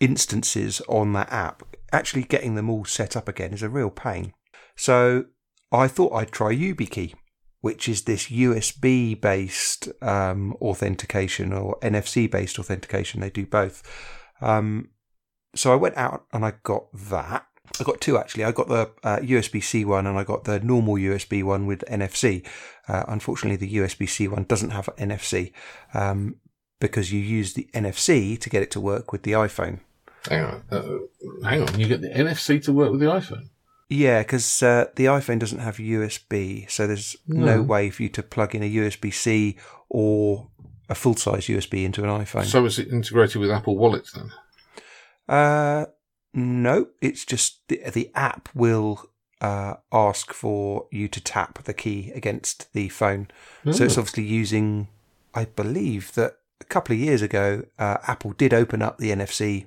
instances 0.00 0.80
on 0.88 1.12
that 1.14 1.30
app. 1.32 1.62
Actually, 1.90 2.22
getting 2.22 2.54
them 2.54 2.70
all 2.70 2.84
set 2.84 3.16
up 3.16 3.28
again 3.28 3.52
is 3.52 3.62
a 3.62 3.68
real 3.68 3.90
pain. 3.90 4.32
So 4.76 5.24
I 5.72 5.88
thought 5.88 6.12
I'd 6.12 6.30
try 6.30 6.54
YubiKey 6.54 7.14
which 7.60 7.88
is 7.88 8.02
this 8.02 8.28
USB 8.28 9.20
based 9.20 9.88
um, 10.02 10.54
authentication 10.60 11.52
or 11.52 11.78
NFC 11.80 12.30
based 12.30 12.58
authentication. 12.58 13.20
They 13.20 13.30
do 13.30 13.46
both. 13.46 13.82
Um, 14.40 14.90
so 15.54 15.72
I 15.72 15.76
went 15.76 15.96
out 15.96 16.26
and 16.32 16.44
I 16.44 16.54
got 16.62 16.86
that. 16.94 17.46
I 17.80 17.84
got 17.84 18.00
two 18.00 18.18
actually. 18.18 18.44
I 18.44 18.52
got 18.52 18.68
the 18.68 18.90
uh, 19.04 19.18
USB 19.18 19.62
C 19.62 19.84
one 19.84 20.06
and 20.06 20.18
I 20.18 20.24
got 20.24 20.44
the 20.44 20.58
normal 20.60 20.94
USB 20.94 21.42
one 21.44 21.66
with 21.66 21.84
NFC. 21.90 22.44
Uh, 22.88 23.04
unfortunately, 23.08 23.56
the 23.56 23.76
USB 23.78 24.08
C 24.08 24.28
one 24.28 24.44
doesn't 24.44 24.70
have 24.70 24.88
NFC 24.98 25.52
um, 25.94 26.36
because 26.80 27.12
you 27.12 27.20
use 27.20 27.54
the 27.54 27.68
NFC 27.74 28.38
to 28.40 28.50
get 28.50 28.62
it 28.62 28.70
to 28.72 28.80
work 28.80 29.12
with 29.12 29.22
the 29.22 29.32
iPhone. 29.32 29.80
Hang 30.28 30.44
on, 30.44 30.62
uh, 30.70 30.82
hang 31.48 31.62
on. 31.62 31.78
You 31.78 31.86
get 31.86 32.00
the 32.00 32.08
NFC 32.10 32.62
to 32.64 32.72
work 32.72 32.90
with 32.90 33.00
the 33.00 33.06
iPhone. 33.06 33.48
Yeah, 33.88 34.20
because 34.22 34.62
uh, 34.62 34.86
the 34.96 35.06
iPhone 35.06 35.38
doesn't 35.38 35.60
have 35.60 35.76
USB, 35.76 36.70
so 36.70 36.86
there's 36.86 37.16
no 37.26 37.56
No. 37.56 37.62
way 37.62 37.88
for 37.90 38.02
you 38.02 38.10
to 38.10 38.22
plug 38.22 38.54
in 38.54 38.62
a 38.62 38.70
USB 38.70 39.12
C 39.14 39.56
or 39.88 40.48
a 40.90 40.94
full 40.94 41.14
size 41.16 41.46
USB 41.46 41.84
into 41.84 42.02
an 42.04 42.10
iPhone. 42.10 42.44
So 42.44 42.64
is 42.66 42.78
it 42.78 42.88
integrated 42.88 43.40
with 43.40 43.50
Apple 43.50 43.78
Wallet 43.78 44.06
then? 44.14 44.30
uh, 45.28 45.86
no, 46.34 46.88
it's 47.00 47.24
just 47.24 47.66
the, 47.68 47.80
the 47.92 48.10
app 48.14 48.48
will 48.54 49.10
uh, 49.40 49.74
ask 49.92 50.32
for 50.32 50.86
you 50.90 51.08
to 51.08 51.20
tap 51.20 51.62
the 51.64 51.74
key 51.74 52.10
against 52.14 52.72
the 52.72 52.88
phone. 52.88 53.28
So 53.70 53.84
it's 53.84 53.96
Oh. 53.96 54.00
obviously 54.00 54.24
using, 54.24 54.88
I 55.34 55.44
believe 55.46 56.12
that 56.14 56.38
a 56.60 56.64
couple 56.64 56.94
of 56.94 57.00
years 57.00 57.22
ago, 57.22 57.64
uh, 57.78 57.98
Apple 58.06 58.32
did 58.32 58.52
open 58.52 58.82
up 58.82 58.98
the 58.98 59.10
NFC 59.10 59.66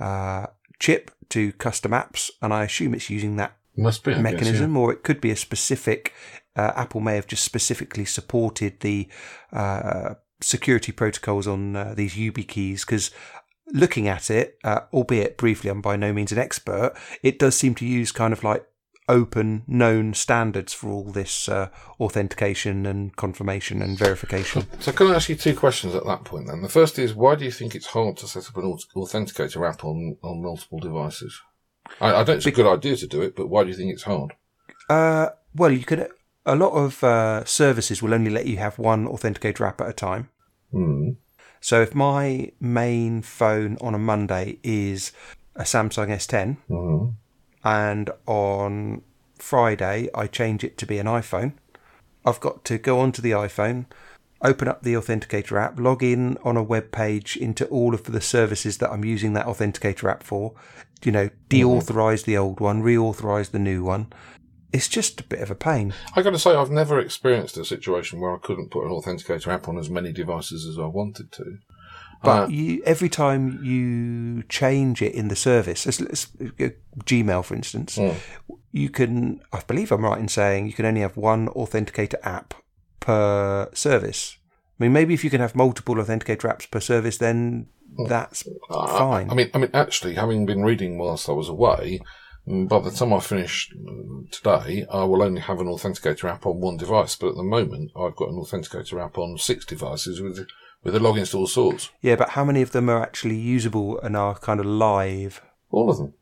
uh, 0.00 0.46
chip 0.78 1.10
to 1.30 1.52
custom 1.52 1.92
apps, 1.92 2.30
and 2.42 2.52
I 2.52 2.64
assume 2.64 2.94
it's 2.94 3.10
using 3.10 3.36
that 3.36 3.56
Must 3.76 4.02
be 4.02 4.12
I 4.12 4.14
guess, 4.14 4.22
mechanism, 4.22 4.76
or 4.76 4.92
it 4.92 5.02
could 5.02 5.20
be 5.20 5.30
a 5.30 5.36
specific. 5.36 6.12
Uh, 6.56 6.72
Apple 6.74 7.00
may 7.00 7.14
have 7.14 7.26
just 7.28 7.44
specifically 7.44 8.04
supported 8.04 8.80
the 8.80 9.08
uh, 9.52 10.14
security 10.40 10.90
protocols 10.92 11.46
on 11.46 11.76
uh, 11.76 11.94
these 11.96 12.14
YubiKeys 12.14 12.80
because. 12.80 13.10
Looking 13.72 14.08
at 14.08 14.30
it, 14.30 14.58
uh, 14.64 14.80
albeit 14.92 15.36
briefly, 15.36 15.70
I'm 15.70 15.80
by 15.80 15.96
no 15.96 16.12
means 16.12 16.32
an 16.32 16.38
expert. 16.38 16.94
It 17.22 17.38
does 17.38 17.56
seem 17.56 17.74
to 17.76 17.86
use 17.86 18.12
kind 18.12 18.32
of 18.32 18.42
like 18.42 18.64
open, 19.08 19.64
known 19.66 20.14
standards 20.14 20.72
for 20.72 20.88
all 20.88 21.04
this 21.04 21.48
uh, 21.48 21.68
authentication 21.98 22.86
and 22.86 23.16
confirmation 23.16 23.82
and 23.82 23.98
verification. 23.98 24.66
So 24.80 24.92
can 24.92 25.08
I 25.08 25.16
ask 25.16 25.28
you 25.28 25.34
two 25.34 25.56
questions 25.56 25.94
at 25.94 26.04
that 26.04 26.24
point 26.24 26.46
then? 26.46 26.62
The 26.62 26.68
first 26.68 26.98
is 26.98 27.14
why 27.14 27.34
do 27.34 27.44
you 27.44 27.50
think 27.50 27.74
it's 27.74 27.86
hard 27.86 28.16
to 28.18 28.28
set 28.28 28.48
up 28.48 28.56
an 28.56 28.76
authenticator 28.96 29.68
app 29.68 29.84
on, 29.84 30.16
on 30.22 30.42
multiple 30.42 30.78
devices? 30.78 31.40
I, 32.00 32.08
I 32.08 32.12
don't 32.12 32.26
think 32.26 32.36
it's 32.38 32.46
a 32.46 32.50
good 32.52 32.66
idea 32.66 32.96
to 32.96 33.06
do 33.06 33.22
it, 33.22 33.34
but 33.34 33.48
why 33.48 33.64
do 33.64 33.70
you 33.70 33.76
think 33.76 33.92
it's 33.92 34.04
hard? 34.04 34.34
Uh, 34.88 35.30
well, 35.54 35.72
you 35.72 35.84
could. 35.84 36.08
A 36.46 36.54
lot 36.54 36.72
of 36.72 37.02
uh, 37.04 37.44
services 37.44 38.02
will 38.02 38.14
only 38.14 38.30
let 38.30 38.46
you 38.46 38.56
have 38.58 38.78
one 38.78 39.06
authenticator 39.06 39.66
app 39.66 39.80
at 39.80 39.88
a 39.88 39.92
time. 39.92 40.30
Hmm. 40.70 41.10
So 41.60 41.82
if 41.82 41.94
my 41.94 42.52
main 42.60 43.22
phone 43.22 43.76
on 43.80 43.94
a 43.94 43.98
Monday 43.98 44.58
is 44.62 45.12
a 45.56 45.62
Samsung 45.62 46.10
S10 46.10 46.56
Mhm. 46.70 47.14
and 47.64 48.10
on 48.26 49.02
Friday 49.38 50.08
I 50.14 50.26
change 50.26 50.64
it 50.64 50.78
to 50.78 50.86
be 50.86 50.98
an 50.98 51.06
iPhone, 51.06 51.52
I've 52.24 52.40
got 52.40 52.64
to 52.66 52.78
go 52.78 53.00
onto 53.00 53.22
the 53.22 53.32
iPhone, 53.32 53.86
open 54.42 54.68
up 54.68 54.82
the 54.82 54.94
authenticator 54.94 55.60
app, 55.60 55.78
log 55.80 56.02
in 56.02 56.36
on 56.44 56.56
a 56.56 56.62
web 56.62 56.92
page 56.92 57.36
into 57.36 57.66
all 57.66 57.94
of 57.94 58.04
the 58.04 58.20
services 58.20 58.78
that 58.78 58.90
I'm 58.92 59.04
using 59.04 59.32
that 59.32 59.46
authenticator 59.46 60.10
app 60.10 60.22
for, 60.22 60.52
you 61.02 61.10
know, 61.10 61.30
deauthorize 61.50 62.24
the 62.24 62.36
old 62.36 62.60
one, 62.60 62.82
reauthorize 62.82 63.50
the 63.50 63.58
new 63.58 63.82
one. 63.82 64.12
It's 64.72 64.88
just 64.88 65.20
a 65.20 65.24
bit 65.24 65.40
of 65.40 65.50
a 65.50 65.54
pain. 65.54 65.94
I 66.14 66.22
got 66.22 66.30
to 66.30 66.38
say, 66.38 66.54
I've 66.54 66.70
never 66.70 66.98
experienced 66.98 67.56
a 67.56 67.64
situation 67.64 68.20
where 68.20 68.34
I 68.34 68.38
couldn't 68.38 68.70
put 68.70 68.84
an 68.84 68.90
authenticator 68.90 69.48
app 69.48 69.66
on 69.68 69.78
as 69.78 69.88
many 69.88 70.12
devices 70.12 70.66
as 70.66 70.78
I 70.78 70.84
wanted 70.86 71.32
to. 71.32 71.58
But 72.22 72.44
Uh, 72.44 72.48
you, 72.48 72.82
every 72.84 73.08
time 73.08 73.60
you 73.64 74.42
change 74.48 75.00
it 75.00 75.14
in 75.14 75.28
the 75.28 75.36
service, 75.36 75.86
let's, 75.86 76.00
let's, 76.00 76.26
uh, 76.60 76.68
Gmail 77.04 77.44
for 77.44 77.54
instance, 77.54 77.96
Mm. 77.96 78.16
you 78.72 78.90
can, 78.90 79.40
I 79.52 79.60
believe 79.66 79.90
I'm 79.92 80.04
right 80.04 80.18
in 80.20 80.28
saying 80.28 80.66
you 80.66 80.72
can 80.72 80.84
only 80.84 81.00
have 81.00 81.16
one 81.16 81.48
authenticator 81.48 82.16
app 82.24 82.54
per 83.00 83.70
service. 83.72 84.36
I 84.78 84.84
mean, 84.84 84.92
maybe 84.92 85.14
if 85.14 85.24
you 85.24 85.30
can 85.30 85.40
have 85.40 85.54
multiple 85.54 85.94
authenticator 85.94 86.48
apps 86.52 86.70
per 86.70 86.80
service, 86.80 87.16
then 87.18 87.66
that's 88.08 88.46
I- 88.70 88.98
fine. 88.98 89.30
I 89.30 89.34
mean, 89.34 89.50
I 89.54 89.58
mean, 89.58 89.70
actually, 89.72 90.14
having 90.14 90.44
been 90.44 90.62
reading 90.62 90.98
whilst 90.98 91.28
I 91.28 91.32
was 91.32 91.48
away, 91.48 92.00
by 92.68 92.80
the 92.80 92.90
time 92.90 93.12
I 93.12 93.20
finish 93.20 93.68
today, 94.30 94.86
I 94.92 95.04
will 95.04 95.22
only 95.22 95.40
have 95.40 95.60
an 95.60 95.66
authenticator 95.66 96.24
app 96.30 96.46
on 96.46 96.60
one 96.60 96.76
device. 96.76 97.16
But 97.16 97.28
at 97.30 97.36
the 97.36 97.42
moment, 97.42 97.90
I've 97.96 98.16
got 98.16 98.28
an 98.30 98.36
authenticator 98.36 99.02
app 99.04 99.18
on 99.18 99.38
six 99.38 99.64
devices 99.64 100.20
with 100.20 100.46
with 100.84 100.94
the 100.94 101.00
logins 101.00 101.32
to 101.32 101.38
all 101.38 101.46
sorts. 101.48 101.90
yeah, 102.02 102.14
but 102.16 102.30
how 102.30 102.44
many 102.44 102.62
of 102.62 102.70
them 102.72 102.88
are 102.88 103.02
actually 103.02 103.34
usable 103.36 103.98
and 104.00 104.16
are 104.16 104.38
kind 104.38 104.60
of 104.60 104.66
live? 104.66 105.42
All 105.70 105.90
of 105.90 105.98
them. 105.98 106.14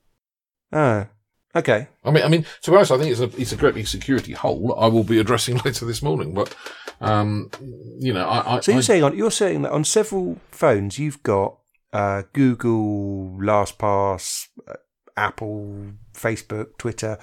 Oh, 0.72 1.06
okay. 1.54 1.88
I 2.04 2.10
mean, 2.10 2.24
I 2.24 2.28
mean, 2.28 2.46
to 2.62 2.70
be 2.70 2.76
honest, 2.76 2.90
I 2.90 2.98
think 2.98 3.10
it's 3.12 3.20
a 3.20 3.40
it's 3.40 3.52
a 3.52 3.56
great 3.56 3.74
big 3.74 3.86
security 3.86 4.32
hole. 4.32 4.74
I 4.78 4.86
will 4.86 5.04
be 5.04 5.18
addressing 5.20 5.58
later 5.64 5.84
this 5.84 6.02
morning. 6.02 6.32
But 6.34 6.54
um, 7.00 7.50
you 7.98 8.12
know, 8.14 8.26
I, 8.26 8.56
I 8.56 8.60
So 8.60 8.72
you're 8.72 8.78
I- 8.78 8.82
saying 8.82 9.04
on 9.04 9.16
you're 9.16 9.30
saying 9.30 9.62
that 9.62 9.72
on 9.72 9.84
several 9.84 10.40
phones 10.50 10.98
you've 10.98 11.22
got 11.22 11.58
uh, 11.92 12.22
Google, 12.32 13.38
LastPass, 13.40 14.48
uh, 14.68 14.74
Apple, 15.16 15.92
Facebook, 16.14 16.78
Twitter, 16.78 17.18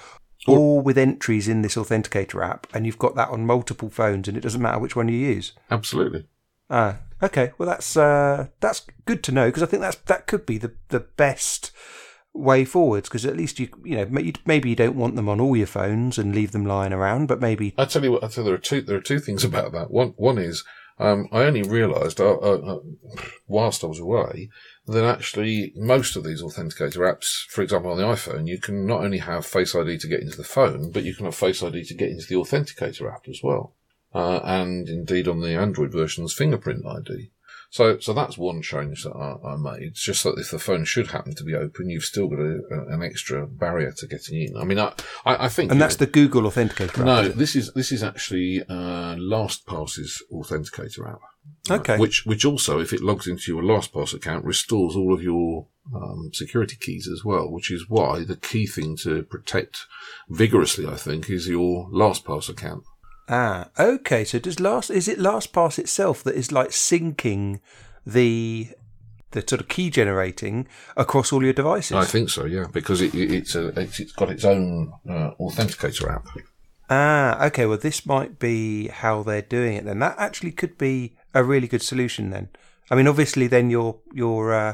all 0.47 0.81
with 0.81 0.97
entries 0.97 1.47
in 1.47 1.61
this 1.61 1.75
authenticator 1.75 2.45
app, 2.45 2.67
and 2.73 2.85
you've 2.85 2.99
got 2.99 3.15
that 3.15 3.29
on 3.29 3.45
multiple 3.45 3.89
phones, 3.89 4.27
and 4.27 4.37
it 4.37 4.41
doesn't 4.41 4.61
matter 4.61 4.79
which 4.79 4.95
one 4.95 5.07
you 5.07 5.17
use. 5.17 5.53
absolutely. 5.71 6.27
Ah, 6.69 6.99
okay. 7.21 7.51
Well, 7.57 7.67
that's 7.67 7.95
uh, 7.95 8.47
that's 8.59 8.85
good 9.05 9.21
to 9.23 9.31
know 9.31 9.47
because 9.47 9.63
I 9.63 9.67
think 9.67 9.81
that's 9.81 9.97
that 9.97 10.27
could 10.27 10.45
be 10.45 10.57
the 10.57 10.73
the 10.89 11.01
best 11.01 11.71
way 12.33 12.65
forwards 12.65 13.07
because 13.07 13.25
at 13.27 13.37
least 13.37 13.59
you 13.59 13.69
you 13.83 13.95
know 13.95 14.07
maybe 14.45 14.69
you 14.69 14.75
don't 14.75 14.95
want 14.95 15.15
them 15.15 15.29
on 15.29 15.39
all 15.39 15.55
your 15.55 15.67
phones 15.67 16.17
and 16.17 16.33
leave 16.33 16.51
them 16.51 16.65
lying 16.65 16.93
around, 16.93 17.27
but 17.27 17.39
maybe 17.39 17.75
I 17.77 17.85
tell 17.85 18.03
you 18.03 18.13
what, 18.13 18.23
I 18.23 18.27
tell 18.27 18.43
you, 18.43 18.49
there 18.49 18.55
are 18.55 18.59
two 18.59 18.81
there 18.81 18.97
are 18.97 19.01
two 19.01 19.19
things 19.19 19.43
about 19.43 19.71
that. 19.73 19.91
One 19.91 20.13
one 20.15 20.37
is 20.37 20.63
um, 20.99 21.27
I 21.31 21.43
only 21.43 21.63
realised 21.63 22.19
uh, 22.19 22.33
uh, 22.33 22.79
whilst 23.53 23.83
I 23.83 23.87
was 23.87 23.99
away 23.99 24.49
that 24.87 25.05
actually 25.05 25.71
most 25.75 26.15
of 26.15 26.23
these 26.23 26.41
authenticator 26.41 26.97
apps, 26.97 27.45
for 27.47 27.61
example, 27.61 27.91
on 27.91 27.97
the 27.97 28.03
iPhone, 28.03 28.47
you 28.47 28.59
can 28.59 28.85
not 28.87 29.03
only 29.03 29.19
have 29.19 29.45
Face 29.45 29.75
ID 29.75 29.99
to 29.99 30.07
get 30.07 30.21
into 30.21 30.35
the 30.35 30.43
phone, 30.43 30.91
but 30.91 31.03
you 31.03 31.13
can 31.15 31.25
have 31.25 31.35
Face 31.35 31.61
ID 31.63 31.83
to 31.85 31.93
get 31.93 32.09
into 32.09 32.25
the 32.27 32.35
authenticator 32.35 33.13
app 33.13 33.29
as 33.29 33.41
well. 33.43 33.75
Uh, 34.13 34.39
and 34.43 34.89
indeed 34.89 35.27
on 35.27 35.41
the 35.41 35.53
Android 35.53 35.91
versions, 35.91 36.33
fingerprint 36.33 36.83
ID. 36.85 37.29
So, 37.73 37.97
so 37.97 38.13
that's 38.13 38.37
one 38.37 38.61
change 38.61 39.01
that 39.01 39.15
I, 39.15 39.53
I, 39.53 39.55
made. 39.55 39.81
It's 39.81 40.03
just 40.03 40.23
that 40.25 40.35
if 40.37 40.51
the 40.51 40.59
phone 40.59 40.85
should 40.85 41.07
happen 41.07 41.33
to 41.33 41.43
be 41.43 41.55
open, 41.55 41.89
you've 41.89 42.03
still 42.03 42.27
got 42.27 42.37
a, 42.37 42.61
a, 42.69 42.93
an 42.93 43.01
extra 43.01 43.47
barrier 43.47 43.91
to 43.97 44.05
getting 44.05 44.43
in. 44.43 44.55
I 44.55 44.63
mean, 44.63 44.77
I, 44.77 44.93
I, 45.25 45.45
I 45.45 45.49
think, 45.49 45.71
and 45.71 45.81
that's 45.81 45.99
know, 45.99 46.05
the 46.05 46.11
Google 46.11 46.43
Authenticator. 46.43 47.03
No, 47.03 47.29
app, 47.29 47.33
this 47.33 47.55
is 47.55 47.73
this 47.73 47.91
is 47.91 48.03
actually 48.03 48.61
uh, 48.69 49.15
LastPass's 49.15 50.21
Authenticator 50.31 51.13
app. 51.13 51.21
Okay. 51.71 51.97
which 51.97 52.27
which 52.27 52.45
also, 52.45 52.79
if 52.79 52.93
it 52.93 53.01
logs 53.01 53.27
into 53.27 53.51
your 53.51 53.63
LastPass 53.63 54.13
account, 54.13 54.45
restores 54.45 54.95
all 54.95 55.11
of 55.11 55.23
your 55.23 55.65
um, 55.95 56.29
security 56.31 56.77
keys 56.79 57.09
as 57.11 57.25
well. 57.25 57.49
Which 57.51 57.71
is 57.71 57.89
why 57.89 58.23
the 58.23 58.37
key 58.37 58.67
thing 58.67 58.95
to 58.97 59.23
protect 59.23 59.87
vigorously, 60.29 60.85
I 60.85 60.95
think, 60.95 61.27
is 61.27 61.47
your 61.47 61.89
LastPass 61.89 62.49
account. 62.49 62.83
Ah, 63.29 63.69
okay. 63.79 64.25
So 64.25 64.39
does 64.39 64.59
last 64.59 64.89
is 64.89 65.07
it 65.07 65.19
LastPass 65.19 65.79
itself 65.79 66.23
that 66.23 66.35
is 66.35 66.51
like 66.51 66.69
syncing 66.69 67.59
the 68.05 68.69
the 69.31 69.41
sort 69.41 69.61
of 69.61 69.67
key 69.67 69.89
generating 69.89 70.67
across 70.95 71.31
all 71.31 71.43
your 71.43 71.53
devices? 71.53 71.93
I 71.93 72.05
think 72.05 72.29
so. 72.29 72.45
Yeah, 72.45 72.65
because 72.71 73.01
it, 73.01 73.15
it's 73.15 73.55
a 73.55 73.67
it's, 73.79 73.99
it's 73.99 74.11
got 74.11 74.29
its 74.29 74.45
own 74.45 74.93
uh, 75.09 75.31
authenticator 75.39 76.13
app. 76.13 76.27
Ah, 76.89 77.45
okay. 77.45 77.65
Well, 77.65 77.77
this 77.77 78.05
might 78.05 78.39
be 78.39 78.87
how 78.89 79.23
they're 79.23 79.41
doing 79.41 79.77
it. 79.77 79.85
Then 79.85 79.99
that 79.99 80.15
actually 80.17 80.51
could 80.51 80.77
be 80.77 81.15
a 81.33 81.43
really 81.43 81.67
good 81.67 81.81
solution. 81.81 82.29
Then, 82.29 82.49
I 82.91 82.95
mean, 82.95 83.07
obviously, 83.07 83.47
then 83.47 83.69
you're 83.69 83.99
you're 84.13 84.53
uh, 84.53 84.73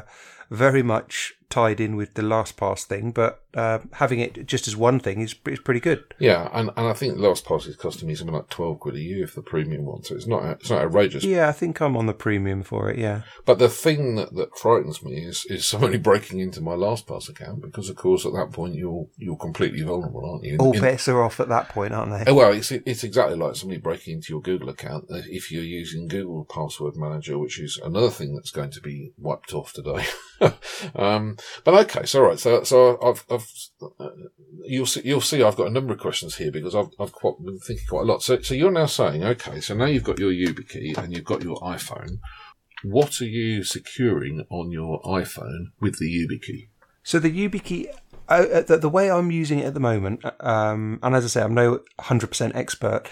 very 0.50 0.82
much 0.82 1.34
tied 1.48 1.80
in 1.80 1.96
with 1.96 2.14
the 2.14 2.22
LastPass 2.22 2.84
thing, 2.84 3.12
but 3.12 3.42
uh, 3.54 3.80
having 3.92 4.20
it 4.20 4.46
just 4.46 4.68
as 4.68 4.76
one 4.76 5.00
thing 5.00 5.20
is, 5.20 5.34
is 5.46 5.58
pretty 5.58 5.80
good. 5.80 6.04
Yeah, 6.18 6.48
and, 6.52 6.70
and 6.76 6.86
I 6.86 6.92
think 6.92 7.18
LastPass 7.18 7.66
is 7.66 7.76
costing 7.76 8.08
me 8.08 8.14
something 8.14 8.34
like 8.34 8.48
twelve 8.48 8.80
quid 8.80 8.94
a 8.94 9.00
year 9.00 9.26
for 9.26 9.40
the 9.40 9.46
premium 9.46 9.84
one, 9.84 10.02
so 10.04 10.14
it's 10.14 10.26
not 10.26 10.44
it's 10.44 10.70
not 10.70 10.82
outrageous. 10.82 11.24
Yeah, 11.24 11.48
I 11.48 11.52
think 11.52 11.80
I'm 11.80 11.96
on 11.96 12.06
the 12.06 12.14
premium 12.14 12.62
for 12.62 12.90
it. 12.90 12.98
Yeah, 12.98 13.22
but 13.44 13.58
the 13.58 13.68
thing 13.68 14.14
that, 14.16 14.34
that 14.34 14.56
frightens 14.56 15.02
me 15.02 15.24
is 15.24 15.44
is 15.46 15.66
somebody 15.66 15.98
breaking 15.98 16.38
into 16.38 16.60
my 16.60 16.72
LastPass 16.72 17.28
account 17.28 17.62
because, 17.62 17.88
of 17.88 17.96
course, 17.96 18.24
at 18.24 18.32
that 18.32 18.52
point 18.52 18.74
you're 18.74 19.06
you're 19.16 19.36
completely 19.36 19.82
vulnerable, 19.82 20.30
aren't 20.30 20.44
you? 20.44 20.54
In, 20.54 20.60
All 20.60 20.72
bets 20.72 21.08
are 21.08 21.22
off 21.22 21.40
at 21.40 21.48
that 21.48 21.68
point, 21.70 21.92
aren't 21.92 22.12
they? 22.12 22.30
Oh, 22.30 22.34
well, 22.34 22.52
it's 22.52 22.70
it's 22.70 23.04
exactly 23.04 23.36
like 23.36 23.56
somebody 23.56 23.80
breaking 23.80 24.14
into 24.14 24.32
your 24.32 24.42
Google 24.42 24.68
account 24.68 25.06
if 25.08 25.50
you're 25.50 25.62
using 25.62 26.08
Google 26.08 26.44
Password 26.44 26.96
Manager, 26.96 27.38
which 27.38 27.58
is 27.58 27.78
another 27.82 28.10
thing 28.10 28.34
that's 28.34 28.50
going 28.50 28.70
to 28.70 28.80
be 28.80 29.12
wiped 29.18 29.52
off 29.52 29.72
today. 29.72 30.06
um, 30.94 31.36
but 31.64 31.74
okay, 31.86 32.06
so 32.06 32.20
all 32.20 32.28
right. 32.28 32.38
So 32.38 32.62
so 32.64 32.98
I've, 33.02 33.24
I've 33.30 33.39
uh, 33.98 34.10
you'll 34.64 34.86
see 34.86 35.02
you'll 35.04 35.20
see 35.20 35.42
I've 35.42 35.56
got 35.56 35.68
a 35.68 35.72
number 35.72 35.92
of 35.92 36.00
questions 36.00 36.36
here 36.36 36.50
because 36.50 36.74
I've 36.74 36.90
I've 36.98 37.12
quite, 37.12 37.34
been 37.44 37.58
thinking 37.58 37.86
quite 37.88 38.02
a 38.02 38.04
lot. 38.04 38.22
So 38.22 38.40
so 38.40 38.54
you're 38.54 38.70
now 38.70 38.86
saying 38.86 39.24
okay, 39.24 39.60
so 39.60 39.74
now 39.74 39.86
you've 39.86 40.04
got 40.04 40.18
your 40.18 40.32
YubiKey 40.32 40.96
and 40.98 41.14
you've 41.14 41.24
got 41.24 41.42
your 41.42 41.56
iPhone. 41.60 42.18
What 42.82 43.20
are 43.20 43.26
you 43.26 43.62
securing 43.62 44.44
on 44.50 44.70
your 44.70 45.02
iPhone 45.02 45.72
with 45.80 45.98
the 45.98 46.06
YubiKey? 46.06 46.68
So 47.02 47.18
the 47.18 47.30
YubiKey. 47.30 47.94
Uh, 48.28 48.46
uh, 48.52 48.62
the, 48.62 48.76
the 48.76 48.88
way 48.88 49.10
I'm 49.10 49.32
using 49.32 49.58
it 49.58 49.64
at 49.64 49.74
the 49.74 49.80
moment, 49.80 50.24
um, 50.38 51.00
and 51.02 51.16
as 51.16 51.24
I 51.24 51.26
say, 51.26 51.42
I'm 51.42 51.52
no 51.52 51.80
100% 51.98 52.54
expert. 52.54 53.08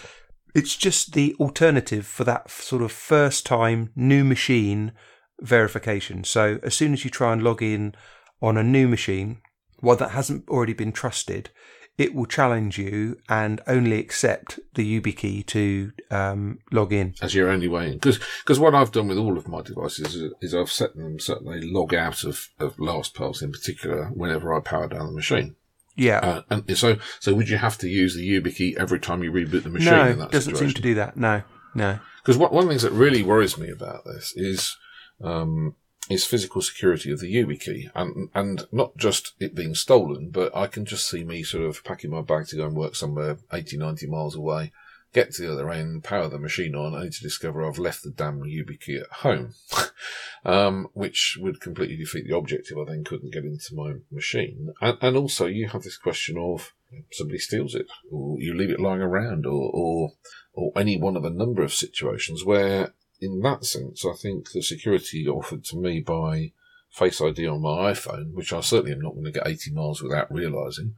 It's 0.55 0.77
just 0.77 1.13
the 1.13 1.35
alternative 1.41 2.07
for 2.07 2.23
that 2.23 2.53
sort 2.53 2.83
of 2.83 2.93
first 2.93 3.45
time 3.45 3.91
new 3.97 4.23
machine 4.23 4.93
verification. 5.41 6.25
So 6.25 6.59
as 6.63 6.75
soon 6.75 6.93
as 6.93 7.05
you 7.05 7.11
try 7.11 7.33
and 7.33 7.43
log 7.43 7.63
in 7.63 7.95
on 8.41 8.57
a 8.57 8.63
new 8.63 8.89
machine, 8.89 9.41
one 9.81 9.99
that 9.99 10.11
hasn't 10.11 10.49
already 10.49 10.73
been 10.73 10.93
trusted, 10.93 11.51
it 11.99 12.15
will 12.15 12.27
challenge 12.27 12.79
you 12.79 13.19
and 13.29 13.61
only 13.67 13.99
accept 13.99 14.61
the 14.75 15.01
YubiKey 15.01 15.45
to 15.47 15.93
um, 16.13 16.61
log 16.71 16.93
in. 16.93 17.15
As 17.21 17.35
your 17.35 17.51
only 17.51 17.67
way 17.67 17.89
in. 17.89 17.99
Because 17.99 18.61
what 18.61 18.75
I've 18.75 18.93
done 18.93 19.09
with 19.09 19.19
all 19.19 19.37
of 19.37 19.49
my 19.49 19.63
devices 19.63 20.15
is, 20.15 20.33
is 20.41 20.55
I've 20.55 20.71
set 20.71 20.95
them 20.95 21.19
so 21.19 21.41
they 21.45 21.61
log 21.61 21.93
out 21.95 22.23
of, 22.23 22.49
of 22.61 22.77
LastPass 22.77 23.43
in 23.43 23.51
particular 23.51 24.07
whenever 24.15 24.55
I 24.55 24.61
power 24.61 24.87
down 24.87 25.07
the 25.07 25.13
machine. 25.13 25.57
Yeah. 25.97 26.19
Uh, 26.21 26.43
and 26.51 26.79
so, 26.79 26.99
so 27.19 27.35
would 27.35 27.49
you 27.49 27.59
have 27.59 27.77
to 27.79 27.89
use 27.89 28.15
the 28.15 28.29
YubiKey 28.29 28.77
every 28.79 29.01
time 29.01 29.25
you 29.25 29.33
reboot 29.33 29.65
the 29.65 29.71
machine? 29.71 29.93
No, 29.93 30.07
in 30.07 30.19
that 30.21 30.31
doesn't 30.31 30.55
situation? 30.55 30.69
seem 30.69 30.75
to 30.77 30.83
do 30.83 30.95
that. 30.95 31.17
No, 31.17 31.43
no. 31.75 31.99
Because 32.23 32.39
one 32.39 32.55
of 32.55 32.63
the 32.63 32.69
things 32.69 32.83
that 32.83 32.93
really 32.93 33.25
worries 33.25 33.59
me 33.59 33.71
about 33.71 34.05
this 34.05 34.33
is 34.37 34.77
um, 35.21 35.75
is 36.09 36.25
physical 36.25 36.63
security 36.63 37.11
of 37.11 37.21
the 37.21 37.35
YubiKey, 37.35 37.91
and 37.95 38.31
and 38.35 38.67
not 38.73 38.97
just 38.97 39.35
it 39.39 39.55
being 39.55 39.75
stolen, 39.75 40.31
but 40.31 40.55
I 40.57 40.67
can 40.67 40.85
just 40.85 41.09
see 41.09 41.25
me 41.25 41.43
sort 41.43 41.65
of 41.65 41.85
packing 41.85 42.11
my 42.11 42.23
bag 42.23 42.47
to 42.49 42.57
go 42.57 42.67
and 42.67 42.77
work 42.77 42.95
somewhere 42.95 43.39
80, 43.53 43.77
90 43.77 44.07
miles 44.07 44.35
away, 44.35 44.73
get 45.13 45.33
to 45.33 45.43
the 45.43 45.53
other 45.53 45.71
end, 45.71 46.05
power 46.05 46.29
the 46.29 46.39
machine 46.39 46.75
on, 46.75 46.95
only 46.95 47.11
to 47.11 47.23
discover 47.23 47.65
I've 47.65 47.79
left 47.79 48.03
the 48.03 48.11
damn 48.11 48.41
YubiKey 48.41 49.01
at 49.01 49.11
home, 49.19 49.55
um, 50.45 50.89
which 50.95 51.39
would 51.41 51.61
completely 51.61 51.97
defeat 51.97 52.27
the 52.27 52.37
objective. 52.37 52.79
I 52.79 52.85
then 52.85 53.05
couldn't 53.05 53.33
get 53.33 53.45
into 53.45 53.75
my 53.75 53.95
machine, 54.11 54.73
and, 54.81 54.97
and 55.01 55.17
also 55.17 55.47
you 55.47 55.69
have 55.69 55.83
this 55.83 55.99
question 55.99 56.39
of 56.39 56.73
somebody 57.13 57.39
steals 57.39 57.75
it, 57.75 57.87
or 58.11 58.39
you 58.39 58.55
leave 58.55 58.71
it 58.71 58.81
lying 58.81 59.03
around, 59.03 59.45
or 59.45 59.71
or 59.73 60.13
or 60.55 60.73
any 60.75 60.99
one 60.99 61.17
of 61.17 61.25
a 61.25 61.31
number 61.31 61.63
of 61.63 61.73
situations 61.73 62.45
where 62.45 62.95
in 63.21 63.41
that 63.43 63.65
sense, 63.65 64.05
I 64.05 64.15
think 64.15 64.53
the 64.53 64.63
security 64.63 65.27
offered 65.27 65.65
to 65.67 65.77
me 65.77 66.01
by 66.01 66.53
Face 66.91 67.21
ID 67.21 67.47
on 67.47 67.61
my 67.61 67.93
iPhone, 67.93 68.33
which 68.33 68.53
I 68.53 68.61
certainly 68.61 68.93
am 68.93 69.03
not 69.03 69.13
going 69.13 69.27
to 69.27 69.31
get 69.31 69.47
80 69.47 69.73
miles 69.73 70.03
without 70.03 70.33
realizing, 70.33 70.95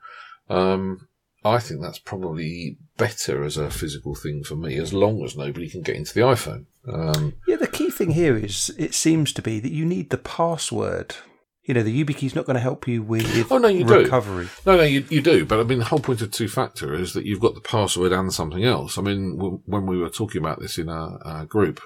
um, 0.49 1.09
I 1.45 1.59
think 1.59 1.81
that's 1.81 1.99
probably 1.99 2.77
better 2.97 3.45
as 3.45 3.57
a 3.57 3.71
physical 3.71 4.15
thing 4.15 4.45
for 4.45 4.57
me, 4.57 4.77
as 4.77 4.93
long 4.93 5.25
as 5.25 5.37
nobody 5.37 5.69
can 5.69 5.83
get 5.83 5.97
into 5.97 6.13
the 6.13 6.21
iPhone. 6.21 6.67
Um, 6.87 7.35
yeah, 7.47 7.57
the 7.57 7.67
key 7.67 7.91
thing 7.91 8.11
here 8.11 8.37
is 8.37 8.71
it 8.79 8.95
seems 8.95 9.33
to 9.33 9.43
be 9.43 9.59
that 9.59 9.73
you 9.73 9.85
need 9.85 10.11
the 10.11 10.19
password. 10.19 11.17
You 11.65 11.75
know, 11.75 11.83
the 11.83 12.05
YubiKey 12.05 12.25
is 12.25 12.35
not 12.35 12.47
going 12.47 12.55
to 12.55 12.61
help 12.61 12.87
you 12.87 13.03
with 13.03 13.51
oh, 13.51 13.59
no, 13.59 13.69
you 13.69 13.85
recovery. 13.85 14.47
Do. 14.47 14.51
No, 14.67 14.77
no, 14.79 14.83
you, 14.83 15.05
you 15.09 15.23
do. 15.23 15.47
But 15.47 15.61
I 15.61 15.63
mean, 15.63 15.79
the 15.79 15.85
whole 15.87 16.01
point 16.01 16.21
of 16.21 16.31
two 16.31 16.49
factor 16.49 16.95
is 16.95 17.15
that 17.15 17.25
you've 17.25 17.41
got 17.41 17.55
the 17.55 17.61
password 17.61 18.13
and 18.13 18.33
something 18.33 18.65
else. 18.65 18.99
I 18.99 19.03
mean, 19.03 19.61
when 19.67 19.87
we 19.87 19.99
were 19.99 20.11
talking 20.11 20.43
about 20.43 20.61
this 20.61 20.79
in 20.79 20.89
our, 20.89 21.21
our 21.25 21.45
group, 21.47 21.81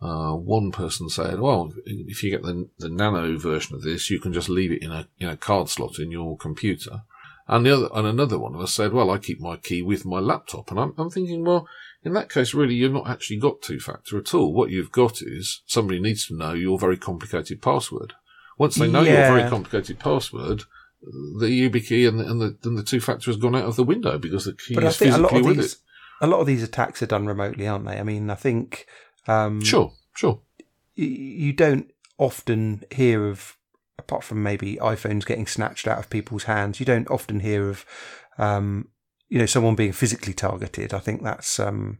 uh, 0.00 0.32
one 0.34 0.70
person 0.70 1.08
said, 1.08 1.40
"Well, 1.40 1.72
if 1.86 2.22
you 2.22 2.30
get 2.30 2.42
the, 2.42 2.68
the 2.78 2.88
nano 2.88 3.36
version 3.38 3.74
of 3.74 3.82
this, 3.82 4.10
you 4.10 4.20
can 4.20 4.32
just 4.32 4.48
leave 4.48 4.72
it 4.72 4.82
in 4.82 4.92
a 4.92 5.08
in 5.18 5.28
a 5.28 5.36
card 5.36 5.68
slot 5.68 5.98
in 5.98 6.10
your 6.10 6.36
computer." 6.36 7.02
And 7.46 7.64
the 7.64 7.74
other 7.74 7.88
and 7.94 8.06
another 8.06 8.38
one 8.38 8.54
of 8.54 8.60
us 8.60 8.72
said, 8.74 8.92
"Well, 8.92 9.10
I 9.10 9.18
keep 9.18 9.40
my 9.40 9.56
key 9.56 9.82
with 9.82 10.04
my 10.04 10.18
laptop." 10.20 10.70
And 10.70 10.78
I'm, 10.78 10.94
I'm 10.98 11.10
thinking, 11.10 11.44
well, 11.44 11.66
in 12.04 12.12
that 12.12 12.30
case, 12.30 12.54
really, 12.54 12.74
you've 12.74 12.92
not 12.92 13.08
actually 13.08 13.38
got 13.38 13.62
two 13.62 13.80
factor 13.80 14.18
at 14.18 14.34
all. 14.34 14.52
What 14.52 14.70
you've 14.70 14.92
got 14.92 15.20
is 15.22 15.62
somebody 15.66 15.98
needs 15.98 16.26
to 16.26 16.36
know 16.36 16.52
your 16.52 16.78
very 16.78 16.96
complicated 16.96 17.60
password. 17.62 18.12
Once 18.58 18.74
they 18.76 18.90
know 18.90 19.02
Yeah. 19.02 19.28
your 19.28 19.36
very 19.38 19.48
complicated 19.50 19.98
password, 19.98 20.62
the 21.02 21.46
YubiKey 21.46 22.08
and 22.08 22.20
the, 22.20 22.24
and 22.24 22.40
the, 22.40 22.58
and 22.64 22.76
the 22.76 22.82
two 22.82 23.00
factor 23.00 23.30
has 23.30 23.36
gone 23.40 23.54
out 23.54 23.64
of 23.64 23.76
the 23.76 23.84
window 23.84 24.18
because 24.18 24.44
the 24.44 24.52
key 24.52 24.74
But 24.74 24.84
is 24.84 24.96
think 24.96 25.14
a 25.14 25.18
lot 25.18 25.30
physically 25.30 25.48
with 25.48 25.56
these, 25.58 25.72
it. 25.74 25.78
a 26.20 26.26
lot 26.26 26.40
of 26.40 26.46
these 26.46 26.62
attacks 26.62 27.02
are 27.02 27.06
done 27.06 27.26
remotely, 27.26 27.66
aren't 27.66 27.86
they? 27.86 27.98
I 27.98 28.02
mean, 28.02 28.30
I 28.30 28.34
think 28.34 28.86
um, 29.26 29.60
Sure, 29.62 29.92
sure. 30.14 30.40
y- 30.96 31.04
you 31.04 31.52
don't 31.52 31.90
often 32.18 32.84
hear 32.90 33.26
of, 33.28 33.56
apart 33.98 34.24
from 34.24 34.42
maybe 34.42 34.76
iPhones 34.76 35.26
getting 35.26 35.46
snatched 35.46 35.86
out 35.86 35.98
of 35.98 36.10
people's 36.10 36.44
hands, 36.44 36.80
you 36.80 36.86
don't 36.86 37.10
often 37.10 37.40
hear 37.40 37.68
of, 37.68 37.84
um, 38.38 38.88
you 39.28 39.38
know, 39.38 39.46
someone 39.46 39.74
being 39.74 39.92
physically 39.92 40.32
targeted. 40.32 40.94
I 40.94 40.98
think 41.00 41.22
that's 41.22 41.58
um, 41.60 41.98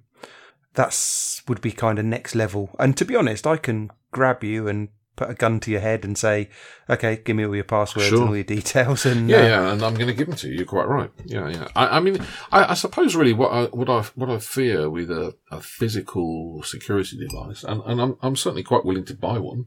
that's 0.75 1.43
would 1.49 1.61
be 1.61 1.73
kind 1.73 1.99
of 1.99 2.05
next 2.05 2.35
level. 2.35 2.71
And 2.79 2.97
to 2.97 3.05
be 3.05 3.17
honest, 3.17 3.47
I 3.47 3.57
can 3.57 3.91
grab 4.13 4.43
you 4.45 4.69
and 4.69 4.89
put 5.19 5.29
a 5.31 5.35
gun 5.35 5.59
to 5.61 5.71
your 5.71 5.81
head 5.81 6.05
and 6.05 6.17
say, 6.17 6.49
"Okay, 6.89 7.21
give 7.25 7.37
me 7.37 7.45
all 7.45 7.55
your 7.55 7.65
passwords 7.65 8.09
Sure. 8.09 8.21
and 8.21 8.29
all 8.29 8.35
your 8.37 8.45
details." 8.45 9.05
And 9.05 9.29
Yeah, 9.29 9.37
uh, 9.39 9.43
yeah, 9.49 9.73
and 9.73 9.83
I'm 9.83 9.95
going 9.95 10.07
to 10.07 10.15
give 10.15 10.29
them 10.29 10.37
to 10.37 10.49
you. 10.49 10.55
You're 10.59 10.67
quite 10.67 10.89
right. 10.89 11.11
Yeah, 11.25 11.49
yeah. 11.49 11.69
I, 11.77 11.97
I 11.97 12.01
mean, 12.01 12.19
I, 12.53 12.71
I 12.73 12.75
suppose 12.75 13.15
really 13.17 13.33
what 13.35 13.51
I 13.53 13.65
what 13.67 13.91
I 13.91 14.03
what 14.15 14.31
I 14.31 14.39
fear 14.39 14.89
with 14.89 15.11
a, 15.11 15.35
a 15.51 15.61
physical 15.61 16.63
security 16.63 17.19
device, 17.19 17.65
and, 17.65 17.83
and 17.85 18.01
I'm 18.01 18.17
I'm 18.23 18.37
certainly 18.37 18.63
quite 18.63 18.85
willing 18.85 19.05
to 19.07 19.15
buy 19.15 19.39
one, 19.39 19.67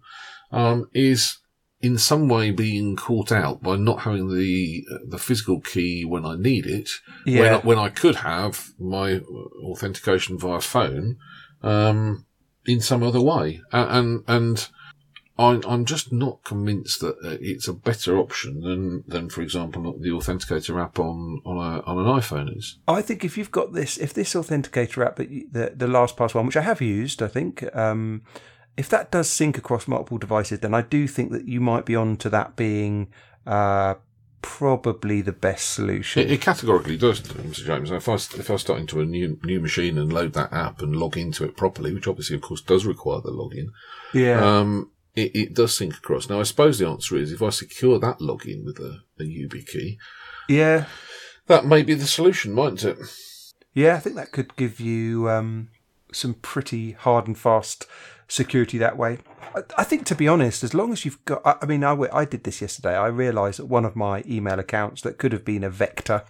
um, 0.51 0.89
is 0.93 1.37
in 1.83 1.97
some 1.97 2.29
way 2.29 2.51
being 2.51 2.95
caught 2.95 3.31
out 3.31 3.63
by 3.63 3.75
not 3.75 4.01
having 4.01 4.29
the 4.37 4.83
the 5.07 5.17
physical 5.17 5.59
key 5.59 6.05
when 6.05 6.25
I 6.25 6.35
need 6.35 6.65
it, 6.67 6.89
Yeah. 7.25 7.41
when, 7.57 7.61
when 7.61 7.79
I 7.79 7.89
could 7.89 8.17
have 8.17 8.69
my 8.79 9.19
authentication 9.63 10.37
via 10.37 10.61
phone, 10.61 11.17
um, 11.63 12.25
in 12.65 12.79
some 12.81 13.03
other 13.03 13.21
way, 13.21 13.61
and 13.71 13.89
and. 13.91 14.23
and 14.27 14.67
I, 15.41 15.59
I'm 15.67 15.85
just 15.85 16.11
not 16.11 16.43
convinced 16.43 17.01
that 17.01 17.15
uh, 17.23 17.37
it's 17.41 17.67
a 17.67 17.73
better 17.73 18.17
option 18.17 18.61
than, 18.61 19.03
than 19.07 19.29
for 19.29 19.41
example, 19.41 19.81
the 19.99 20.09
Authenticator 20.09 20.81
app 20.81 20.99
on 20.99 21.41
on, 21.45 21.57
a, 21.57 21.81
on 21.81 21.97
an 21.97 22.05
iPhone 22.05 22.57
is. 22.57 22.77
I 22.87 23.01
think 23.01 23.25
if 23.25 23.37
you've 23.37 23.51
got 23.51 23.73
this, 23.73 23.97
if 23.97 24.13
this 24.13 24.33
Authenticator 24.33 25.05
app, 25.05 25.15
that 25.17 25.29
you- 25.29 25.47
the 25.51 25.73
the 25.75 25.87
LastPass 25.87 26.35
one, 26.35 26.45
which 26.45 26.57
I 26.57 26.61
have 26.61 26.81
used, 26.81 27.21
I 27.21 27.27
think, 27.27 27.63
um, 27.75 28.21
if 28.77 28.87
that 28.89 29.11
does 29.11 29.29
sync 29.29 29.57
across 29.57 29.87
multiple 29.87 30.17
devices, 30.17 30.59
then 30.59 30.73
I 30.73 30.81
do 30.81 31.07
think 31.07 31.31
that 31.31 31.47
you 31.47 31.59
might 31.59 31.85
be 31.85 31.95
on 31.95 32.17
to 32.17 32.29
that 32.29 32.55
being 32.55 33.07
uh, 33.45 33.95
probably 34.41 35.21
the 35.21 35.31
best 35.31 35.71
solution. 35.71 36.23
It, 36.23 36.31
it 36.31 36.41
categorically 36.41 36.97
does, 36.97 37.21
Mr. 37.21 37.65
James. 37.65 37.91
If 37.91 38.07
I 38.09 38.13
if 38.15 38.49
I 38.49 38.55
start 38.55 38.79
into 38.79 38.99
a 38.99 39.05
new 39.05 39.39
new 39.43 39.59
machine 39.59 39.97
and 39.97 40.11
load 40.11 40.33
that 40.33 40.51
app 40.53 40.81
and 40.81 40.95
log 40.95 41.17
into 41.17 41.43
it 41.43 41.57
properly, 41.57 41.93
which 41.93 42.07
obviously, 42.07 42.35
of 42.35 42.41
course, 42.41 42.61
does 42.61 42.85
require 42.85 43.21
the 43.21 43.31
login, 43.31 43.67
yeah. 44.13 44.59
um, 44.59 44.91
it, 45.15 45.35
it 45.35 45.53
does 45.53 45.75
sync 45.75 45.95
across. 45.95 46.29
Now, 46.29 46.39
I 46.39 46.43
suppose 46.43 46.79
the 46.79 46.87
answer 46.87 47.17
is 47.17 47.31
if 47.31 47.41
I 47.41 47.49
secure 47.49 47.99
that 47.99 48.19
login 48.19 48.63
with 48.63 48.79
a, 48.79 48.99
a 49.19 49.23
YubiKey, 49.23 49.97
yeah. 50.47 50.85
that 51.47 51.65
may 51.65 51.83
be 51.83 51.93
the 51.93 52.07
solution, 52.07 52.53
mightn't 52.53 52.83
it? 52.83 52.97
Yeah, 53.73 53.95
I 53.95 53.99
think 53.99 54.15
that 54.15 54.31
could 54.31 54.55
give 54.55 54.79
you 54.79 55.29
um, 55.29 55.69
some 56.11 56.35
pretty 56.35 56.91
hard 56.91 57.27
and 57.27 57.37
fast 57.37 57.87
security 58.27 58.77
that 58.77 58.97
way. 58.97 59.19
I, 59.55 59.61
I 59.77 59.83
think, 59.83 60.05
to 60.05 60.15
be 60.15 60.27
honest, 60.27 60.63
as 60.63 60.73
long 60.73 60.91
as 60.91 61.05
you've 61.05 61.23
got, 61.25 61.41
I, 61.45 61.55
I 61.61 61.65
mean, 61.65 61.83
I 61.83 62.25
did 62.25 62.43
this 62.43 62.61
yesterday. 62.61 62.95
I 62.95 63.07
realised 63.07 63.59
that 63.59 63.65
one 63.65 63.85
of 63.85 63.95
my 63.95 64.23
email 64.27 64.59
accounts 64.59 65.01
that 65.01 65.17
could 65.17 65.33
have 65.33 65.45
been 65.45 65.63
a 65.63 65.69
vector 65.69 66.23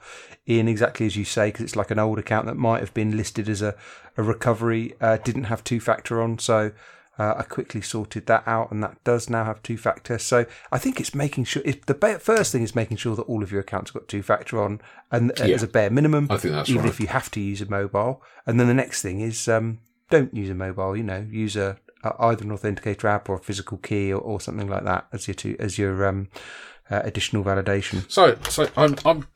in 0.46 0.67
exactly 0.67 1.06
as 1.06 1.15
you 1.15 1.26
say, 1.26 1.50
because 1.50 1.65
it's 1.65 1.76
like 1.76 1.91
an 1.91 2.00
old 2.00 2.20
account 2.20 2.48
that 2.48 2.58
might 2.58 2.80
have 2.80 2.94
been 2.94 3.15
listed 3.15 3.48
as 3.48 3.62
a, 3.62 3.76
a 4.17 4.24
recovery, 4.24 4.94
uh, 5.00 5.17
didn't 5.17 5.46
have 5.46 5.63
two 5.63 5.80
factor 5.80 6.22
on. 6.22 6.39
So 6.39 6.72
uh, 7.21 7.36
I 7.38 7.43
quickly 7.43 7.81
sorted 7.81 8.25
that 8.25 8.43
out, 8.47 8.71
and 8.71 8.81
that 8.81 9.03
does 9.03 9.29
now 9.29 9.43
have 9.45 9.62
two 9.62 9.77
factor. 9.77 10.17
So 10.17 10.45
I 10.71 10.79
think 10.79 10.99
it's 10.99 11.13
making 11.13 11.43
sure. 11.43 11.62
It, 11.63 11.86
the 11.86 11.93
first 12.19 12.51
thing 12.51 12.63
is 12.63 12.73
making 12.75 12.97
sure 12.97 13.15
that 13.15 13.23
all 13.23 13.43
of 13.43 13.51
your 13.51 13.62
accounts 13.62 13.91
have 13.91 14.01
got 14.01 14.07
two 14.07 14.23
factor 14.23 14.60
on, 14.62 14.81
and 15.12 15.31
uh, 15.39 15.43
Yeah. 15.45 15.55
as 15.55 15.63
a 15.63 15.67
bare 15.67 15.91
minimum. 15.91 16.27
I 16.31 16.38
think 16.38 16.53
that's 16.55 16.69
even 16.69 16.81
right. 16.84 16.89
if 16.89 16.99
you 16.99 17.07
have 17.07 17.29
to 17.31 17.39
use 17.39 17.62
a 17.62 17.69
mobile. 17.69 18.23
And 18.47 18.60
then 18.60 18.67
the 18.67 18.73
next 18.73 19.03
thing 19.03 19.19
is 19.21 19.47
um, 19.47 19.79
don't 20.10 20.34
use 20.34 20.49
a 20.49 20.55
mobile. 20.55 20.97
You 20.97 21.03
know, 21.03 21.27
use 21.29 21.55
a, 21.55 21.77
a 22.03 22.10
either 22.27 22.43
an 22.43 22.57
authenticator 22.57 23.05
app 23.05 23.29
or 23.29 23.36
a 23.36 23.39
physical 23.39 23.77
key 23.77 24.12
or, 24.12 24.19
or 24.19 24.41
something 24.41 24.67
like 24.67 24.86
that 24.86 25.05
as 25.13 25.27
your 25.27 25.36
two, 25.36 25.55
as 25.60 25.77
your 25.77 26.07
um, 26.07 26.27
uh, 26.89 27.01
additional 27.03 27.43
validation. 27.43 28.10
So, 28.12 28.38
so 28.49 28.67
I'm, 28.75 28.95
I'm, 29.05 29.27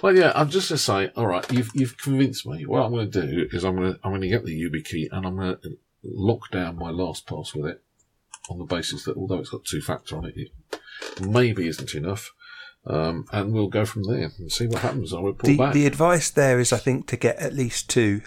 well, 0.00 0.14
yeah, 0.16 0.30
I'm 0.34 0.48
just 0.48 0.68
to 0.68 0.78
say, 0.78 1.10
all 1.16 1.26
right, 1.26 1.44
you've 1.52 1.70
you've 1.74 1.96
convinced 1.98 2.46
me. 2.46 2.66
What 2.66 2.82
I'm 2.82 2.92
going 2.92 3.10
to 3.10 3.26
do 3.26 3.48
is 3.52 3.64
I'm 3.64 3.76
going 3.76 3.94
to 3.94 4.00
I'm 4.04 4.12
going 4.12 4.22
to 4.22 4.28
get 4.28 4.44
the 4.44 4.54
YubiKey 4.62 5.08
and 5.10 5.26
I'm 5.26 5.34
going 5.36 5.56
to 5.56 5.78
lock 6.04 6.50
down 6.50 6.76
my 6.78 6.90
LastPass 6.90 7.54
with 7.54 7.66
it 7.66 7.82
on 8.50 8.58
the 8.58 8.64
basis 8.64 9.04
that 9.04 9.16
although 9.16 9.38
it's 9.38 9.50
got 9.50 9.64
two 9.64 9.80
factor 9.80 10.16
on 10.16 10.24
it, 10.26 10.34
it 10.36 10.50
maybe 11.20 11.66
isn't 11.68 11.94
enough. 11.94 12.32
Um, 12.84 13.26
and 13.30 13.52
we'll 13.52 13.68
go 13.68 13.84
from 13.84 14.02
there 14.04 14.30
and 14.38 14.50
see 14.50 14.66
what 14.66 14.80
happens. 14.82 15.12
I'll 15.12 15.22
report 15.22 15.44
The 15.44 15.56
back. 15.56 15.72
the 15.74 15.86
advice 15.86 16.30
there 16.30 16.58
is, 16.58 16.72
I 16.72 16.78
think, 16.78 17.06
to 17.08 17.16
get 17.16 17.36
at 17.38 17.52
least 17.54 17.88
two. 17.88 18.22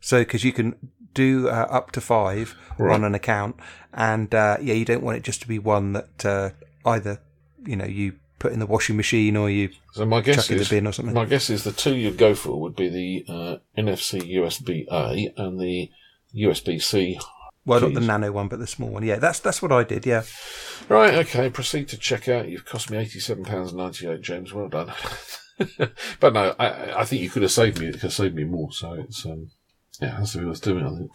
So 0.00 0.20
because 0.22 0.44
you 0.44 0.52
can 0.52 0.76
do 1.14 1.48
uh, 1.48 1.66
up 1.70 1.92
to 1.92 2.00
five 2.00 2.54
Right. 2.78 2.94
on 2.94 3.04
an 3.04 3.14
account, 3.14 3.56
and 3.92 4.34
uh, 4.34 4.56
yeah, 4.62 4.72
you 4.72 4.86
don't 4.86 5.02
want 5.02 5.18
it 5.18 5.22
just 5.24 5.42
to 5.42 5.46
be 5.48 5.58
one 5.58 5.92
that 5.92 6.24
uh, 6.24 6.50
either 6.86 7.20
you 7.66 7.76
know 7.76 7.84
you 7.84 8.14
put 8.38 8.50
in 8.52 8.58
the 8.60 8.66
washing 8.66 8.96
machine 8.96 9.36
or 9.36 9.48
you 9.50 9.68
so 9.92 10.04
my 10.06 10.20
guess 10.22 10.36
chuck 10.46 10.50
in 10.52 10.58
the 10.58 10.66
bin 10.68 10.86
or 10.86 10.92
something. 10.92 11.14
my 11.14 11.26
guess 11.26 11.48
is 11.50 11.62
the 11.62 11.70
two 11.70 11.94
you'd 11.94 12.16
go 12.16 12.34
for 12.34 12.58
would 12.60 12.74
be 12.74 12.88
the 12.88 13.32
uh, 13.32 13.56
NFC 13.78 14.34
USB 14.34 14.86
A 14.90 15.32
and 15.36 15.60
the 15.60 15.90
USB 16.34 16.80
C. 16.82 17.18
well, 17.64 17.80
not 17.80 17.94
the 17.94 18.00
nano 18.00 18.32
one, 18.32 18.48
but 18.48 18.58
the 18.58 18.66
small 18.66 18.90
one. 18.90 19.02
Yeah, 19.04 19.16
that's 19.16 19.40
that's 19.40 19.62
what 19.62 19.72
I 19.72 19.84
did. 19.84 20.06
Yeah. 20.06 20.22
Right, 20.88 21.14
okay, 21.14 21.50
proceed 21.50 21.88
to 21.88 21.96
check 21.96 22.28
out. 22.28 22.48
You've 22.48 22.64
cost 22.64 22.90
me 22.90 22.98
£87.98, 22.98 24.20
James. 24.20 24.52
Well 24.52 24.68
done. 24.68 24.92
but 26.20 26.32
no, 26.32 26.54
I, 26.58 27.00
I 27.00 27.04
think 27.04 27.22
you 27.22 27.30
could 27.30 27.42
have 27.42 27.52
saved 27.52 27.78
me. 27.78 27.86
It 27.86 27.92
could 27.92 28.02
have 28.02 28.12
saved 28.12 28.34
me 28.34 28.44
more. 28.44 28.72
So 28.72 28.94
it's, 28.94 29.24
um, 29.24 29.50
yeah, 30.00 30.16
that's 30.18 30.34
what 30.34 30.46
worth 30.46 30.60
doing, 30.60 30.84
I 30.84 30.90
think. 30.98 31.10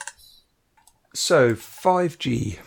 So 1.14 1.56
five 1.56 2.18
G. 2.18 2.60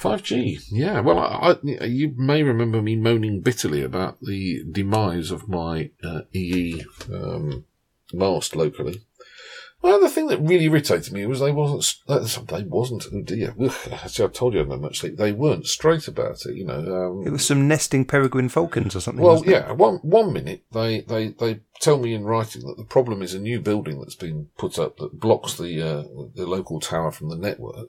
5G, 0.00 0.66
yeah. 0.70 1.00
Well, 1.00 1.18
I, 1.18 1.56
I, 1.80 1.84
you 1.84 2.12
may 2.16 2.42
remember 2.42 2.82
me 2.82 2.96
moaning 2.96 3.40
bitterly 3.40 3.82
about 3.82 4.20
the 4.20 4.62
demise 4.70 5.30
of 5.30 5.48
my 5.48 5.90
uh, 6.04 6.22
EE 6.32 6.84
um, 7.12 7.64
mast 8.12 8.54
locally. 8.54 9.05
Well, 9.86 10.00
the 10.00 10.08
thing 10.10 10.26
that 10.26 10.40
really 10.40 10.64
irritated 10.64 11.12
me 11.12 11.24
was 11.26 11.40
they 11.40 11.52
wasn't. 11.52 11.94
They 12.48 12.64
wasn't. 12.64 13.06
Oh 13.12 13.22
dear. 13.22 13.54
See, 14.08 14.24
I 14.24 14.26
told 14.26 14.54
you 14.54 14.60
I 14.60 14.64
had 14.68 14.80
much 14.80 14.98
sleep. 14.98 15.16
They 15.16 15.32
weren't 15.32 15.66
straight 15.66 16.08
about 16.08 16.44
it. 16.44 16.56
You 16.56 16.66
know. 16.66 16.80
Um, 17.20 17.26
It 17.26 17.30
was 17.30 17.46
some 17.46 17.68
nesting 17.68 18.04
peregrine 18.04 18.48
falcons 18.48 18.96
or 18.96 19.00
something. 19.00 19.24
Well, 19.24 19.42
it? 19.42 19.48
yeah. 19.48 19.70
One 19.72 19.96
one 20.02 20.32
minute 20.32 20.64
they, 20.72 21.02
they, 21.02 21.28
they 21.28 21.60
tell 21.80 21.98
me 21.98 22.14
in 22.14 22.24
writing 22.24 22.62
that 22.66 22.76
the 22.76 22.84
problem 22.84 23.22
is 23.22 23.32
a 23.34 23.38
new 23.38 23.60
building 23.60 24.00
that's 24.00 24.16
been 24.16 24.48
put 24.58 24.78
up 24.78 24.96
that 24.98 25.20
blocks 25.20 25.54
the 25.56 25.80
uh, 25.82 26.02
the 26.34 26.46
local 26.46 26.80
tower 26.80 27.12
from 27.12 27.28
the 27.28 27.36
network, 27.36 27.88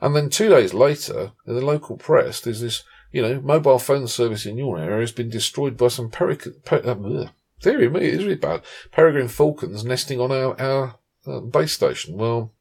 and 0.00 0.16
then 0.16 0.30
two 0.30 0.48
days 0.48 0.74
later, 0.74 1.32
in 1.46 1.54
the 1.54 1.64
local 1.64 1.96
press, 1.96 2.40
there's 2.40 2.60
this 2.60 2.82
you 3.12 3.22
know 3.22 3.40
mobile 3.40 3.78
phone 3.78 4.06
service 4.08 4.44
in 4.44 4.58
your 4.58 4.78
area 4.78 5.00
has 5.00 5.12
been 5.12 5.30
destroyed 5.30 5.76
by 5.76 5.88
some 5.88 6.10
peric- 6.10 6.64
per- 6.64 6.82
uh, 6.84 7.20
ugh. 7.22 7.28
theory. 7.62 7.88
Me, 7.88 8.00
it 8.00 8.14
is 8.14 8.24
really 8.24 8.34
bad. 8.36 8.62
Peregrine 8.92 9.28
falcons 9.28 9.84
nesting 9.84 10.20
on 10.20 10.32
our 10.32 10.60
our 10.60 10.96
uh, 11.26 11.40
base 11.40 11.72
station. 11.72 12.16
Well. 12.16 12.52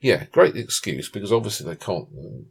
Yeah, 0.00 0.24
great 0.32 0.56
excuse 0.56 1.08
because 1.08 1.32
obviously 1.32 1.64
they 1.64 1.76
can't 1.76 2.08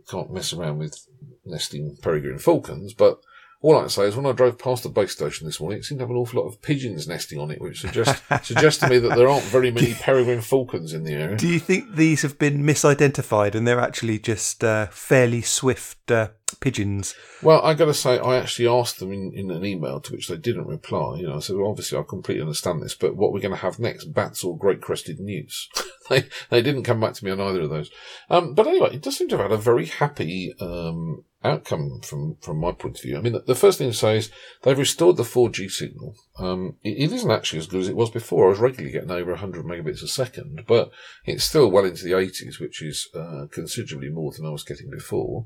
can't 0.09 0.33
mess 0.33 0.53
around 0.53 0.77
with 0.77 0.97
nesting 1.45 1.97
peregrine 2.01 2.39
falcons. 2.39 2.93
But 2.93 3.19
all 3.63 3.77
I 3.77 3.81
can 3.81 3.89
say 3.89 4.03
is 4.05 4.15
when 4.15 4.25
I 4.25 4.31
drove 4.31 4.57
past 4.57 4.83
the 4.83 4.89
base 4.89 5.11
station 5.11 5.45
this 5.45 5.59
morning, 5.59 5.79
it 5.79 5.85
seemed 5.85 5.99
to 5.99 6.03
have 6.03 6.09
an 6.09 6.15
awful 6.15 6.41
lot 6.41 6.47
of 6.47 6.61
pigeons 6.63 7.07
nesting 7.07 7.39
on 7.39 7.51
it, 7.51 7.61
which 7.61 7.81
suggests 7.81 8.21
suggests 8.47 8.79
to 8.79 8.89
me 8.89 8.97
that 8.97 9.15
there 9.15 9.29
aren't 9.29 9.45
very 9.45 9.69
many 9.69 9.93
peregrine 9.93 10.41
falcons 10.41 10.93
in 10.93 11.03
the 11.03 11.13
area. 11.13 11.37
Do 11.37 11.47
you 11.47 11.59
think 11.59 11.95
these 11.95 12.23
have 12.23 12.39
been 12.39 12.63
misidentified 12.63 13.53
and 13.53 13.67
they're 13.67 13.79
actually 13.79 14.17
just 14.17 14.63
uh, 14.63 14.87
fairly 14.87 15.41
swift 15.41 16.09
uh, 16.09 16.29
pigeons? 16.59 17.13
Well, 17.43 17.61
I 17.61 17.75
got 17.75 17.85
to 17.85 17.93
say, 17.93 18.17
I 18.17 18.37
actually 18.37 18.67
asked 18.67 18.99
them 18.99 19.11
in, 19.11 19.31
in 19.35 19.51
an 19.51 19.63
email 19.63 19.99
to 20.01 20.11
which 20.11 20.27
they 20.27 20.37
didn't 20.37 20.67
reply. 20.67 21.17
You 21.17 21.27
know, 21.27 21.35
I 21.35 21.39
said, 21.39 21.55
well, 21.55 21.69
obviously, 21.69 21.99
I 21.99 22.03
completely 22.03 22.41
understand 22.41 22.81
this, 22.81 22.95
but 22.95 23.15
what 23.15 23.31
we're 23.31 23.41
going 23.41 23.55
to 23.55 23.61
have 23.61 23.77
next, 23.77 24.05
bats 24.05 24.43
or 24.43 24.57
great 24.57 24.81
crested 24.81 25.19
newts? 25.19 25.69
they 26.09 26.23
they 26.49 26.63
didn't 26.63 26.83
come 26.83 26.99
back 26.99 27.13
to 27.13 27.25
me 27.25 27.29
on 27.29 27.39
either 27.39 27.61
of 27.61 27.69
those. 27.69 27.91
Um, 28.27 28.55
but 28.55 28.65
anyway, 28.65 28.89
it 28.93 29.03
does 29.03 29.17
seem 29.17 29.29
to 29.29 29.37
have 29.37 29.51
had 29.51 29.59
a 29.59 29.61
very 29.61 29.85
happy 29.85 30.55
um, 30.59 31.25
outcome 31.43 32.01
from 32.01 32.37
from 32.41 32.57
my 32.57 32.71
point 32.71 32.97
of 32.97 33.03
view. 33.03 33.17
I 33.17 33.21
mean, 33.21 33.35
the, 33.45 33.55
first 33.55 33.77
thing 33.77 33.89
to 33.89 33.97
say 33.97 34.17
is 34.17 34.31
they've 34.61 34.77
restored 34.77 35.17
the 35.17 35.23
4G 35.23 35.71
signal. 35.71 36.15
Um, 36.37 36.77
it, 36.83 37.09
it 37.09 37.13
isn't 37.13 37.31
actually 37.31 37.59
as 37.59 37.67
good 37.67 37.81
as 37.81 37.89
it 37.89 37.95
was 37.95 38.09
before. 38.09 38.45
I 38.45 38.49
was 38.49 38.59
regularly 38.59 38.91
getting 38.91 39.11
over 39.11 39.31
100 39.31 39.65
megabits 39.65 40.03
a 40.03 40.07
second, 40.07 40.63
but 40.67 40.91
it's 41.25 41.43
still 41.43 41.69
well 41.71 41.85
into 41.85 42.03
the 42.03 42.11
80s, 42.11 42.59
which 42.59 42.81
is 42.81 43.07
uh, 43.15 43.47
considerably 43.51 44.09
more 44.09 44.31
than 44.31 44.45
I 44.45 44.49
was 44.49 44.63
getting 44.63 44.89
before. 44.89 45.45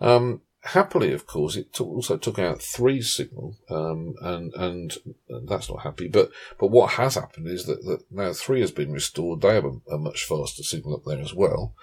Um, 0.00 0.42
happily, 0.62 1.12
of 1.12 1.26
course, 1.26 1.56
it 1.56 1.72
took, 1.72 1.88
also 1.88 2.16
took 2.16 2.38
out 2.38 2.62
three 2.62 3.02
signal, 3.02 3.56
um, 3.68 4.14
and 4.20 4.54
and 4.54 4.96
that's 5.46 5.68
not 5.68 5.82
happy. 5.82 6.08
But 6.08 6.30
but 6.58 6.68
what 6.68 6.92
has 6.92 7.16
happened 7.16 7.48
is 7.48 7.66
that, 7.66 7.84
that 7.84 8.04
now 8.10 8.32
three 8.32 8.60
has 8.60 8.70
been 8.70 8.92
restored. 8.92 9.40
They 9.40 9.54
have 9.54 9.64
a, 9.64 9.78
a 9.90 9.98
much 9.98 10.24
faster 10.24 10.62
signal 10.62 10.96
up 10.96 11.04
there 11.04 11.20
as 11.20 11.34
well, 11.34 11.74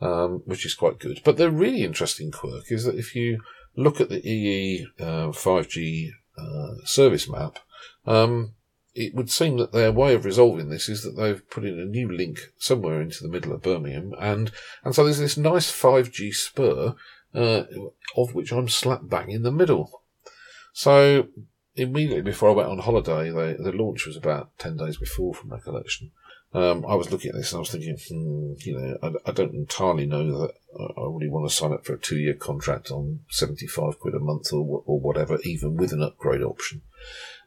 um, 0.00 0.42
which 0.44 0.66
is 0.66 0.74
quite 0.74 0.98
good. 0.98 1.20
But 1.24 1.36
the 1.36 1.50
really 1.50 1.82
interesting 1.82 2.30
quirk 2.30 2.70
is 2.70 2.84
that 2.84 2.98
if 2.98 3.14
you 3.14 3.40
look 3.74 4.00
at 4.00 4.08
the 4.08 4.26
EE 4.26 4.86
uh, 5.00 5.28
5G 5.28 6.10
uh, 6.38 6.84
service 6.84 7.28
map, 7.28 7.58
um, 8.06 8.52
it 8.94 9.14
would 9.14 9.30
seem 9.30 9.58
that 9.58 9.72
their 9.72 9.92
way 9.92 10.14
of 10.14 10.24
resolving 10.24 10.70
this 10.70 10.88
is 10.88 11.02
that 11.02 11.16
they've 11.16 11.48
put 11.50 11.64
in 11.64 11.78
a 11.78 11.84
new 11.84 12.10
link 12.10 12.40
somewhere 12.58 13.02
into 13.02 13.22
the 13.22 13.28
middle 13.28 13.52
of 13.52 13.62
Birmingham, 13.62 14.14
and 14.18 14.50
and 14.84 14.94
so 14.94 15.04
there's 15.04 15.18
this 15.18 15.36
nice 15.36 15.70
5G 15.70 16.34
spur, 16.34 16.94
uh, 17.36 17.64
of 18.16 18.34
which 18.34 18.50
I'm 18.52 18.68
slap 18.68 19.02
bang 19.04 19.30
in 19.30 19.42
the 19.42 19.52
middle. 19.52 20.02
So 20.72 21.28
immediately 21.74 22.22
before 22.22 22.50
I 22.50 22.54
went 22.54 22.70
on 22.70 22.78
holiday, 22.78 23.30
the 23.30 23.72
launch 23.72 24.06
was 24.06 24.16
about 24.16 24.58
ten 24.58 24.76
days 24.76 24.96
before, 24.96 25.34
from 25.34 25.52
recollection. 25.52 26.10
Um, 26.52 26.86
I 26.88 26.94
was 26.94 27.10
looking 27.10 27.30
at 27.30 27.36
this 27.36 27.52
and 27.52 27.58
I 27.58 27.60
was 27.60 27.70
thinking, 27.70 27.98
hmm, 28.08 28.54
you 28.64 28.78
know, 28.78 28.96
I, 29.02 29.30
I 29.30 29.32
don't 29.32 29.54
entirely 29.54 30.06
know 30.06 30.40
that 30.40 30.54
I 30.78 31.02
really 31.02 31.28
want 31.28 31.48
to 31.48 31.54
sign 31.54 31.72
up 31.72 31.84
for 31.84 31.94
a 31.94 31.98
two-year 31.98 32.34
contract 32.34 32.90
on 32.90 33.20
seventy-five 33.28 33.98
quid 34.00 34.14
a 34.14 34.20
month 34.20 34.52
or 34.52 34.82
or 34.86 34.98
whatever, 34.98 35.38
even 35.44 35.76
with 35.76 35.92
an 35.92 36.02
upgrade 36.02 36.42
option. 36.42 36.82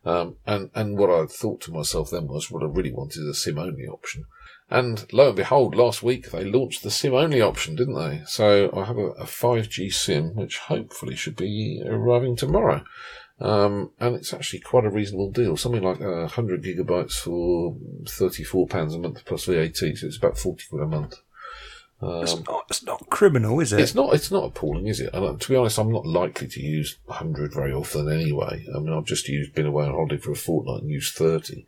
Um, 0.06 0.38
and, 0.46 0.70
and 0.76 0.98
what 0.98 1.10
I 1.10 1.26
thought 1.26 1.60
to 1.62 1.74
myself 1.74 2.12
then 2.12 2.28
was 2.28 2.52
what 2.52 2.64
I 2.64 2.68
really 2.68 2.94
wanted 2.94 3.22
is 3.22 3.28
a 3.28 3.34
SIM 3.34 3.58
only 3.58 3.86
option. 3.86 4.26
And 4.72 5.12
lo 5.12 5.28
and 5.28 5.36
behold, 5.36 5.76
last 5.76 6.04
week 6.04 6.30
they 6.32 6.44
launched 6.46 6.84
the 6.84 6.92
SIM 6.92 7.14
only 7.14 7.42
option, 7.42 7.76
didn't 7.76 7.96
they? 7.96 8.22
So 8.28 8.70
I 8.76 8.86
have 8.86 8.98
a, 8.98 9.08
a 9.12 9.26
5G 9.26 9.92
SIM, 9.92 10.36
which 10.36 10.58
hopefully 10.60 11.16
should 11.16 11.36
be 11.36 11.82
arriving 11.86 12.36
tomorrow. 12.36 12.84
Um, 13.42 13.92
and 14.00 14.16
it's 14.16 14.34
actually 14.34 14.60
quite 14.60 14.86
a 14.86 14.90
reasonable 14.90 15.32
deal. 15.32 15.58
Something 15.58 15.82
like 15.82 16.02
uh, 16.02 16.28
100 16.28 16.64
gigabytes 16.64 17.14
for 17.14 17.76
£34 18.04 18.94
a 18.96 19.00
month 19.00 19.26
plus 19.26 19.46
VAT, 19.46 19.78
so 19.78 19.86
it's 19.88 20.18
about 20.18 20.38
40 20.38 20.64
quid 20.70 20.84
a 20.84 20.88
month. 20.88 21.16
It's 22.02 22.34
Um, 22.34 22.44
not, 22.48 22.66
it's 22.70 22.84
not 22.84 23.10
criminal, 23.10 23.60
is 23.60 23.74
it? 23.74 23.80
it's 23.80 23.96
not. 23.96 24.14
It's 24.14 24.32
not 24.32 24.46
appalling, 24.46 24.88
is 24.88 25.00
it? 25.02 25.10
And 25.14 25.26
uh, 25.26 25.36
to 25.38 25.50
be 25.50 25.56
honest, 25.56 25.80
I'm 25.80 25.92
not 25.92 26.06
likely 26.06 26.48
to 26.48 26.62
use 26.62 26.98
100 27.06 27.54
very 27.54 27.74
often 27.74 28.10
anyway. 28.10 28.66
I 28.74 28.80
mean, 28.80 28.94
I've 28.94 29.06
just 29.06 29.28
used 29.28 29.54
been 29.54 29.66
away 29.66 29.86
on 29.86 29.92
holiday 29.92 30.18
for 30.18 30.32
a 30.32 30.36
fortnight 30.36 30.82
and 30.84 30.92
used 30.92 31.16
30. 31.16 31.66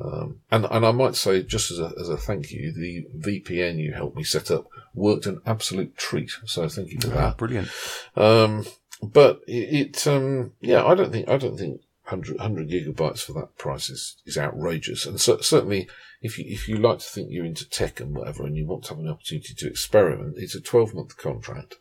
Um, 0.00 0.40
and 0.50 0.66
and 0.70 0.86
I 0.86 0.92
might 0.92 1.14
say, 1.14 1.42
just 1.42 1.70
as 1.70 1.78
a 1.78 1.92
as 2.00 2.08
a 2.08 2.16
thank 2.16 2.50
you, 2.52 2.72
the 2.72 3.06
VPN 3.18 3.78
you 3.78 3.92
helped 3.92 4.16
me 4.16 4.24
set 4.24 4.50
up 4.50 4.66
worked 4.94 5.26
an 5.26 5.40
absolute 5.46 5.96
treat. 5.96 6.30
So 6.46 6.68
thank 6.68 6.90
you 6.90 6.98
for 7.00 7.12
Ah, 7.12 7.28
that. 7.28 7.36
brilliant. 7.36 7.68
Um, 8.16 8.64
but 9.02 9.40
it, 9.46 9.96
it 9.96 10.06
um, 10.06 10.52
yeah, 10.60 10.84
I 10.84 10.94
don't 10.94 11.12
think 11.12 11.28
I 11.28 11.36
don't 11.36 11.58
think 11.58 11.80
100, 12.04 12.38
100 12.38 12.68
gigabytes 12.68 13.20
for 13.22 13.32
that 13.34 13.56
price 13.56 13.88
is, 13.88 14.16
is 14.26 14.36
outrageous. 14.36 15.06
And 15.06 15.20
so, 15.20 15.38
certainly, 15.40 15.88
if 16.22 16.38
you 16.38 16.44
if 16.48 16.68
you 16.68 16.76
like 16.76 16.98
to 16.98 17.04
think 17.04 17.28
you're 17.30 17.44
into 17.44 17.68
tech 17.68 18.00
and 18.00 18.14
whatever, 18.16 18.44
and 18.44 18.56
you 18.56 18.66
want 18.66 18.84
to 18.84 18.90
have 18.90 18.98
an 18.98 19.08
opportunity 19.08 19.54
to 19.54 19.68
experiment, 19.68 20.34
it's 20.38 20.54
a 20.54 20.60
twelve 20.60 20.94
month 20.94 21.16
contract. 21.16 21.76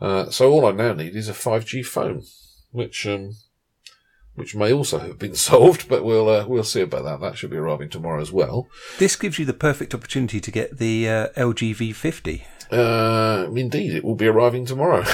Uh, 0.00 0.30
so 0.30 0.50
all 0.50 0.66
I 0.66 0.72
now 0.72 0.92
need 0.94 1.14
is 1.14 1.28
a 1.28 1.34
five 1.34 1.64
G 1.66 1.82
phone, 1.82 2.22
which 2.72 3.06
um, 3.06 3.32
which 4.34 4.54
may 4.54 4.72
also 4.72 4.98
have 4.98 5.18
been 5.18 5.34
solved, 5.50 5.88
but 5.88 6.04
we'll 6.04 6.28
uh, 6.28 6.46
we'll 6.46 6.64
see 6.64 6.80
about 6.80 7.04
that. 7.04 7.20
That 7.20 7.36
should 7.36 7.50
be 7.50 7.56
arriving 7.56 7.88
tomorrow 7.88 8.20
as 8.20 8.32
well. 8.32 8.68
This 8.98 9.16
gives 9.16 9.38
you 9.38 9.44
the 9.44 9.52
perfect 9.52 9.94
opportunity 9.94 10.40
to 10.40 10.50
get 10.50 10.78
the 10.78 11.08
uh, 11.08 11.28
LG 11.36 11.76
V50. 11.76 12.42
Uh, 12.70 13.48
indeed, 13.56 13.94
it 13.94 14.04
will 14.04 14.14
be 14.14 14.28
arriving 14.28 14.64
tomorrow. 14.64 15.04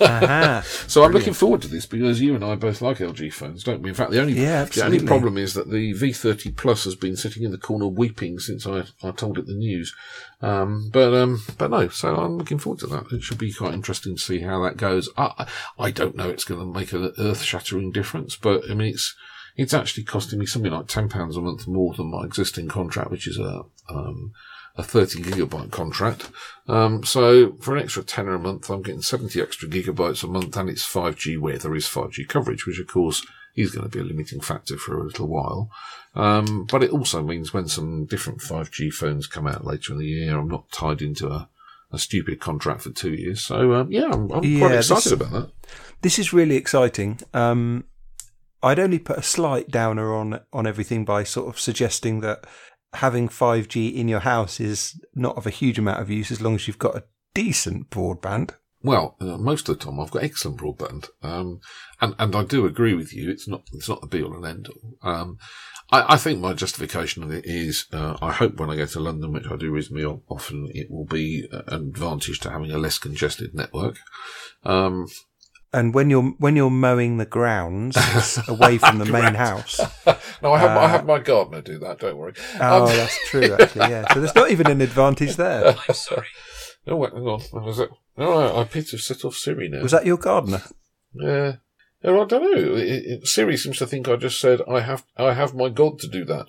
Aha. 0.00 0.64
So 0.86 1.02
I'm 1.02 1.12
looking 1.12 1.32
forward 1.32 1.62
to 1.62 1.68
this 1.68 1.84
because 1.84 2.20
you 2.20 2.34
and 2.34 2.44
I 2.44 2.54
both 2.54 2.80
like 2.80 2.98
LG 2.98 3.32
phones, 3.32 3.64
don't 3.64 3.82
we? 3.82 3.90
In 3.90 3.94
fact, 3.94 4.10
the 4.10 4.20
only 4.20 4.34
Yeah, 4.34 4.64
the 4.64 4.84
only 4.84 5.00
problem 5.00 5.36
is 5.36 5.54
that 5.54 5.70
the 5.70 5.92
V30 5.94 6.56
Plus 6.56 6.84
has 6.84 6.94
been 6.94 7.16
sitting 7.16 7.42
in 7.42 7.50
the 7.50 7.58
corner 7.58 7.86
weeping 7.86 8.38
since 8.38 8.66
I, 8.66 8.84
I 9.02 9.10
told 9.10 9.38
it 9.38 9.46
the 9.46 9.54
news. 9.54 9.94
Um, 10.42 10.90
but 10.92 11.14
um, 11.14 11.42
but 11.58 11.70
no, 11.70 11.88
so 11.88 12.16
I'm 12.16 12.38
looking 12.38 12.58
forward 12.58 12.80
to 12.80 12.86
that. 12.88 13.12
It 13.12 13.22
should 13.22 13.38
be 13.38 13.52
quite 13.52 13.74
interesting 13.74 14.16
to 14.16 14.22
see 14.22 14.40
how 14.40 14.62
that 14.62 14.76
goes. 14.76 15.08
I 15.16 15.46
I 15.78 15.90
don't 15.90 16.16
know 16.16 16.28
it's 16.28 16.44
going 16.44 16.60
to 16.60 16.78
make 16.78 16.92
an 16.92 17.12
earth 17.18 17.42
shattering 17.42 17.90
difference, 17.90 18.36
but 18.36 18.70
I 18.70 18.74
mean 18.74 18.88
it's 18.88 19.14
it's 19.56 19.74
actually 19.74 20.04
costing 20.04 20.38
me 20.38 20.46
something 20.46 20.72
like 20.72 20.88
ten 20.88 21.08
pounds 21.08 21.36
a 21.36 21.40
month 21.40 21.66
more 21.66 21.94
than 21.94 22.10
my 22.10 22.24
existing 22.24 22.68
contract, 22.68 23.10
which 23.10 23.26
is 23.26 23.38
a 23.38 23.62
um, 23.88 24.32
a 24.78 24.82
30 24.82 25.22
gigabyte 25.22 25.70
contract. 25.70 26.30
Um, 26.68 27.02
so 27.04 27.52
for 27.60 27.76
an 27.76 27.82
extra 27.82 28.02
tenner 28.02 28.34
a 28.34 28.38
month, 28.38 28.68
I'm 28.70 28.82
getting 28.82 29.02
70 29.02 29.40
extra 29.40 29.68
gigabytes 29.68 30.22
a 30.22 30.26
month 30.26 30.56
and 30.56 30.68
it's 30.68 30.86
5G 30.86 31.38
where 31.38 31.58
there 31.58 31.74
is 31.74 31.86
5G 31.86 32.28
coverage, 32.28 32.66
which 32.66 32.78
of 32.78 32.86
course 32.86 33.24
is 33.56 33.70
going 33.70 33.88
to 33.88 33.96
be 33.96 34.00
a 34.00 34.04
limiting 34.04 34.40
factor 34.40 34.76
for 34.76 34.98
a 34.98 35.04
little 35.04 35.28
while. 35.28 35.70
Um, 36.14 36.66
but 36.70 36.82
it 36.82 36.90
also 36.90 37.22
means 37.22 37.54
when 37.54 37.68
some 37.68 38.04
different 38.04 38.40
5G 38.40 38.92
phones 38.92 39.26
come 39.26 39.46
out 39.46 39.64
later 39.64 39.92
in 39.94 39.98
the 39.98 40.06
year, 40.06 40.36
I'm 40.38 40.48
not 40.48 40.70
tied 40.72 41.00
into 41.00 41.28
a, 41.28 41.48
a 41.90 41.98
stupid 41.98 42.38
contract 42.40 42.82
for 42.82 42.90
two 42.90 43.14
years. 43.14 43.40
So, 43.42 43.72
um, 43.74 43.90
yeah, 43.90 44.08
I'm, 44.12 44.30
I'm 44.30 44.44
Yeah, 44.44 44.58
quite 44.58 44.68
this- 44.76 44.90
excited 44.90 45.12
about 45.20 45.32
that. 45.32 45.50
This 46.02 46.18
is 46.18 46.32
really 46.34 46.56
exciting. 46.56 47.18
Um, 47.32 47.84
I'd 48.62 48.78
only 48.78 48.98
put 48.98 49.18
a 49.18 49.22
slight 49.22 49.70
downer 49.70 50.14
on 50.14 50.40
on 50.52 50.66
everything 50.66 51.04
by 51.06 51.24
sort 51.24 51.48
of 51.48 51.58
suggesting 51.58 52.20
that 52.20 52.44
having 52.96 53.28
5G 53.28 53.94
in 53.94 54.08
your 54.08 54.20
house 54.20 54.60
is 54.60 55.00
not 55.14 55.36
of 55.36 55.46
a 55.46 55.50
huge 55.50 55.78
amount 55.78 56.00
of 56.00 56.10
use 56.10 56.30
as 56.30 56.40
long 56.40 56.54
as 56.54 56.66
you've 56.66 56.78
got 56.78 56.96
a 56.96 57.04
decent 57.34 57.90
broadband. 57.90 58.52
Well, 58.82 59.16
uh, 59.20 59.36
most 59.38 59.68
of 59.68 59.78
the 59.78 59.84
time 59.84 59.98
I've 59.98 60.10
got 60.10 60.22
excellent 60.22 60.60
broadband, 60.60 61.08
um, 61.22 61.60
and 62.00 62.14
and 62.18 62.36
I 62.36 62.44
do 62.44 62.66
agree 62.66 62.94
with 62.94 63.12
you. 63.12 63.30
It's 63.30 63.48
not 63.48 63.62
it's 63.72 63.88
not 63.88 64.00
the 64.00 64.06
be 64.06 64.22
all 64.22 64.36
and 64.36 64.46
end 64.46 64.68
all. 64.68 65.10
Um, 65.10 65.38
I, 65.90 66.14
I 66.14 66.16
think 66.16 66.40
my 66.40 66.52
justification 66.52 67.22
of 67.22 67.32
it 67.32 67.44
is 67.46 67.86
uh, 67.92 68.16
I 68.22 68.32
hope 68.32 68.56
when 68.56 68.70
I 68.70 68.76
go 68.76 68.86
to 68.86 69.00
London, 69.00 69.32
which 69.32 69.50
I 69.50 69.56
do 69.56 69.72
reasonably 69.72 70.04
often, 70.28 70.68
it 70.72 70.90
will 70.90 71.04
be 71.04 71.48
an 71.50 71.88
advantage 71.88 72.38
to 72.40 72.50
having 72.50 72.70
a 72.70 72.78
less 72.78 72.98
congested 72.98 73.54
network. 73.54 73.98
Um, 74.62 75.08
And 75.72 75.92
when 75.92 76.08
you're 76.10 76.30
when 76.38 76.56
you're 76.56 76.70
mowing 76.70 77.18
the 77.18 77.26
grounds 77.26 77.96
away 78.48 78.78
from 78.78 78.98
the 78.98 79.04
main 79.04 79.34
house, 79.34 79.78
no, 80.42 80.52
I 80.52 80.58
have 80.58 80.76
I 80.76 80.88
have 80.88 81.06
my 81.06 81.18
gardener 81.18 81.60
do 81.60 81.78
that. 81.80 81.98
Don't 81.98 82.16
worry. 82.16 82.32
oh, 82.60 82.84
Um, 82.86 82.96
that's 82.96 83.28
true 83.28 83.52
actually. 83.60 83.90
Yeah, 83.90 84.12
so 84.12 84.20
there's 84.20 84.34
not 84.34 84.50
even 84.50 84.68
an 84.70 84.80
advantage 84.80 85.36
there. 85.36 85.76
I'm 85.88 85.94
sorry. 85.94 86.26
oh, 86.86 86.96
wait, 86.96 87.12
hang 87.12 87.22
on. 87.26 87.42
Was 87.52 87.80
it? 87.80 87.90
No, 88.16 88.32
I, 88.32 88.60
I 88.62 88.64
to 88.64 88.78
have 88.80 89.00
set 89.00 89.24
off 89.24 89.34
Siri 89.34 89.68
now. 89.68 89.82
Was 89.82 89.92
that 89.92 90.06
your 90.06 90.16
gardener? 90.16 90.62
Yeah. 91.12 91.56
Yeah, 92.02 92.20
I 92.20 92.24
don't 92.24 92.30
know. 92.30 92.76
It, 92.76 92.86
it, 93.04 93.26
Siri 93.26 93.56
seems 93.56 93.78
to 93.78 93.86
think 93.86 94.08
I 94.08 94.16
just 94.16 94.40
said 94.40 94.60
I 94.68 94.80
have 94.80 95.04
I 95.16 95.32
have 95.32 95.54
my 95.54 95.68
God 95.68 95.98
to 96.00 96.08
do 96.08 96.24
that. 96.26 96.46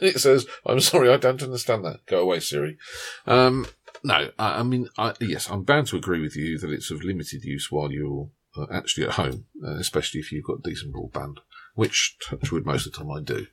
it 0.00 0.18
says, 0.20 0.46
"I'm 0.64 0.80
sorry, 0.80 1.10
I 1.10 1.16
don't 1.18 1.42
understand 1.42 1.84
that. 1.84 2.06
Go 2.06 2.20
away, 2.20 2.40
Siri." 2.40 2.78
Um, 3.26 3.66
no, 4.02 4.30
I, 4.38 4.60
I 4.60 4.62
mean, 4.62 4.88
I, 4.96 5.14
yes, 5.20 5.50
I'm 5.50 5.62
bound 5.64 5.88
to 5.88 5.96
agree 5.96 6.20
with 6.20 6.36
you 6.36 6.58
that 6.58 6.70
it's 6.70 6.90
of 6.90 7.02
limited 7.04 7.44
use 7.44 7.70
while 7.70 7.90
you're 7.92 8.22
uh, 8.24 8.28
actually 8.70 9.04
at 9.06 9.14
home, 9.14 9.46
uh, 9.64 9.76
especially 9.76 10.20
if 10.20 10.32
you've 10.32 10.44
got 10.44 10.62
decent 10.62 10.94
broadband, 10.94 11.36
which 11.74 12.16
touch 12.28 12.50
wood 12.50 12.66
most 12.66 12.86
of 12.86 12.92
the 12.92 12.98
time 12.98 13.10
I 13.10 13.20
do. 13.20 13.46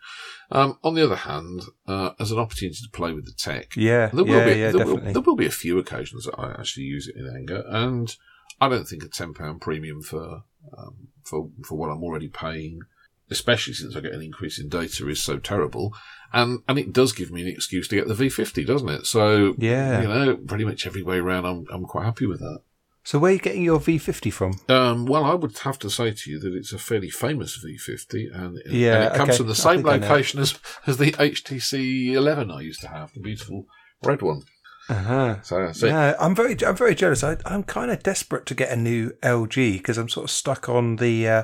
Um, 0.52 0.78
on 0.84 0.96
the 0.96 1.04
other 1.04 1.16
hand, 1.16 1.62
uh, 1.88 2.12
as 2.20 2.32
an 2.32 2.40
opportunity 2.40 2.80
to 2.84 2.90
play 2.98 3.14
with 3.14 3.26
the 3.26 3.34
tech, 3.34 3.76
Yeah, 3.76 4.08
there 4.14 4.24
will 4.24 4.40
yeah, 4.40 4.46
be 4.46 4.60
yeah, 4.60 4.72
there, 4.72 4.86
will, 4.86 5.00
there 5.00 5.22
will 5.22 5.36
be 5.36 5.46
a 5.46 5.52
few 5.52 5.78
occasions 5.78 6.26
that 6.26 6.40
I 6.40 6.52
actually 6.52 6.86
use 6.86 7.08
it 7.08 7.16
in 7.16 7.28
anger, 7.36 7.64
and 7.68 8.16
I 8.60 8.70
don't 8.70 8.86
think 8.88 9.04
a 9.04 9.08
ten 9.08 9.34
pound 9.34 9.62
premium 9.62 10.02
for 10.02 10.44
um, 10.78 11.10
for 11.24 11.50
for 11.64 11.78
what 11.78 11.90
I'm 11.90 12.04
already 12.04 12.28
paying, 12.28 12.82
especially 13.30 13.74
since 13.74 13.96
I 13.96 14.00
get 14.00 14.14
an 14.14 14.22
increase 14.22 14.60
in 14.60 14.70
data, 14.70 15.08
is 15.10 15.24
so 15.24 15.38
terrible. 15.38 15.94
And 16.34 16.60
and 16.68 16.78
it 16.80 16.94
does 16.94 17.14
give 17.14 17.32
me 17.32 17.42
an 17.42 17.48
excuse 17.48 17.88
to 17.90 17.96
get 17.96 18.08
the 18.08 18.14
V50, 18.14 18.66
doesn't 18.66 18.90
it? 18.90 19.06
So 19.06 19.56
Yeah. 19.58 20.02
you 20.02 20.08
know, 20.08 20.36
pretty 20.38 20.66
much 20.66 20.86
every 20.88 21.04
way 21.04 21.18
around, 21.18 21.46
I'm 21.46 21.66
I'm 21.72 21.86
quite 21.86 22.06
happy 22.06 22.26
with 22.26 22.40
that. 22.40 22.60
So 23.06 23.20
where 23.20 23.30
are 23.30 23.34
you 23.34 23.40
getting 23.40 23.62
your 23.62 23.80
V50 23.80 24.34
from? 24.34 24.60
Um, 24.68 25.06
well, 25.06 25.24
I 25.24 25.36
would 25.36 25.56
have 25.60 25.78
to 25.80 25.92
say 25.92 26.12
to 26.12 26.30
you 26.32 26.40
that 26.40 26.56
it's 26.56 26.74
a 26.74 26.80
fairly 26.80 27.12
famous 27.12 27.64
V50, 27.64 28.36
and, 28.36 28.60
Yeah, 28.66 28.96
and 28.96 29.04
it 29.14 29.18
comes 29.18 29.30
okay. 29.30 29.38
from 29.38 29.48
the 29.48 29.56
same 29.56 29.76
think 29.78 29.88
I 29.88 29.98
know. 29.98 30.08
location 30.08 30.40
as, 30.40 30.56
as 30.88 30.98
the 30.98 31.12
HTC 31.12 32.14
11 32.14 32.50
I 32.50 32.62
used 32.62 32.82
to 32.82 32.88
have, 32.88 33.14
the 33.14 33.20
beautiful 33.20 33.68
red 34.04 34.24
one. 34.24 34.42
Uh-huh. 34.90 35.40
So, 35.44 35.72
so 35.72 35.86
Yeah, 35.86 36.16
I'm 36.20 36.34
very, 36.34 36.58
I'm 36.66 36.76
very 36.76 36.96
jealous. 36.96 37.24
I, 37.24 37.38
I'm 37.46 37.62
kind 37.62 37.92
of 37.92 38.02
desperate 38.02 38.48
to 38.48 38.56
get 38.56 38.72
a 38.72 38.76
new 38.76 39.12
LG 39.22 39.74
because 39.74 40.00
I'm 40.00 40.10
sort 40.10 40.24
of 40.24 40.32
stuck 40.32 40.68
on 40.68 40.96
the 40.96 41.28
uh, 41.28 41.44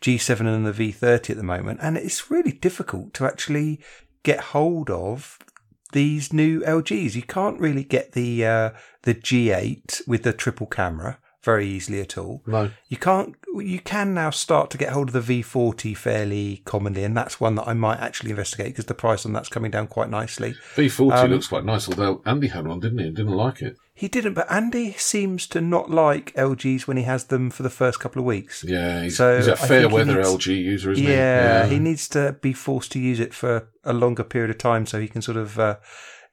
G7 0.00 0.40
and 0.40 0.66
the 0.66 0.72
V30 0.72 1.30
at 1.30 1.36
the 1.36 1.42
moment, 1.42 1.80
and 1.82 1.98
it's 1.98 2.30
really 2.30 2.52
difficult 2.52 3.12
to 3.14 3.26
actually 3.26 3.80
get 4.22 4.40
hold 4.40 4.88
of 4.88 5.38
these 5.92 6.32
new 6.32 6.60
LGs. 6.62 7.14
You 7.14 7.22
can't 7.22 7.60
really 7.60 7.84
get 7.84 8.12
the 8.12 8.44
uh, 8.44 8.70
the 9.02 9.14
G8 9.14 10.06
with 10.08 10.22
the 10.24 10.32
triple 10.32 10.66
camera 10.66 11.18
very 11.42 11.66
easily 11.66 12.00
at 12.00 12.16
all. 12.16 12.40
no, 12.46 12.70
You 12.88 12.96
can't. 12.96 13.34
You 13.54 13.80
can 13.80 14.14
now 14.14 14.30
start 14.30 14.70
to 14.70 14.78
get 14.78 14.90
hold 14.90 15.14
of 15.14 15.26
the 15.26 15.42
V40 15.42 15.96
fairly 15.96 16.62
commonly, 16.64 17.02
and 17.04 17.16
that's 17.16 17.40
one 17.40 17.56
that 17.56 17.66
I 17.68 17.74
might 17.74 17.98
actually 17.98 18.30
investigate 18.30 18.68
because 18.68 18.86
the 18.86 18.94
price 18.94 19.26
on 19.26 19.32
that's 19.32 19.48
coming 19.48 19.70
down 19.70 19.88
quite 19.88 20.08
nicely. 20.08 20.54
V40 20.76 21.12
Um, 21.12 21.30
looks 21.32 21.48
quite 21.48 21.64
nice, 21.64 21.88
although 21.88 22.22
Andy 22.24 22.46
had 22.48 22.66
one, 22.66 22.78
didn't 22.80 22.98
he? 23.00 23.10
Didn't 23.10 23.32
like 23.32 23.60
it. 23.60 23.76
He 23.94 24.08
didn't, 24.08 24.34
but 24.34 24.50
Andy 24.50 24.92
seems 24.92 25.46
to 25.48 25.60
not 25.60 25.90
like 25.90 26.32
LGs 26.34 26.86
when 26.86 26.96
he 26.96 27.02
has 27.02 27.24
them 27.24 27.50
for 27.50 27.62
the 27.62 27.70
first 27.70 28.00
couple 28.00 28.20
of 28.20 28.26
weeks. 28.26 28.64
Yeah, 28.66 29.02
he's, 29.04 29.16
So, 29.16 29.36
he's 29.36 29.46
a 29.46 29.54
fair 29.56 29.88
weather 29.88 30.16
needs- 30.16 30.28
LG 30.28 30.46
user, 30.56 30.92
isn't 30.92 31.04
Yeah, 31.04 31.08
he? 31.10 31.14
Yeah, 31.14 31.66
he 31.66 31.78
needs 31.78 32.08
to 32.08 32.36
be 32.40 32.52
forced 32.54 32.90
to 32.92 32.98
use 32.98 33.20
it 33.20 33.34
for 33.34 33.68
a 33.84 33.92
longer 33.92 34.24
period 34.24 34.50
of 34.50 34.58
time 34.58 34.86
so 34.86 34.98
he 34.98 35.08
can 35.08 35.20
sort 35.22 35.36
of 35.36 35.58
uh, 35.58 35.76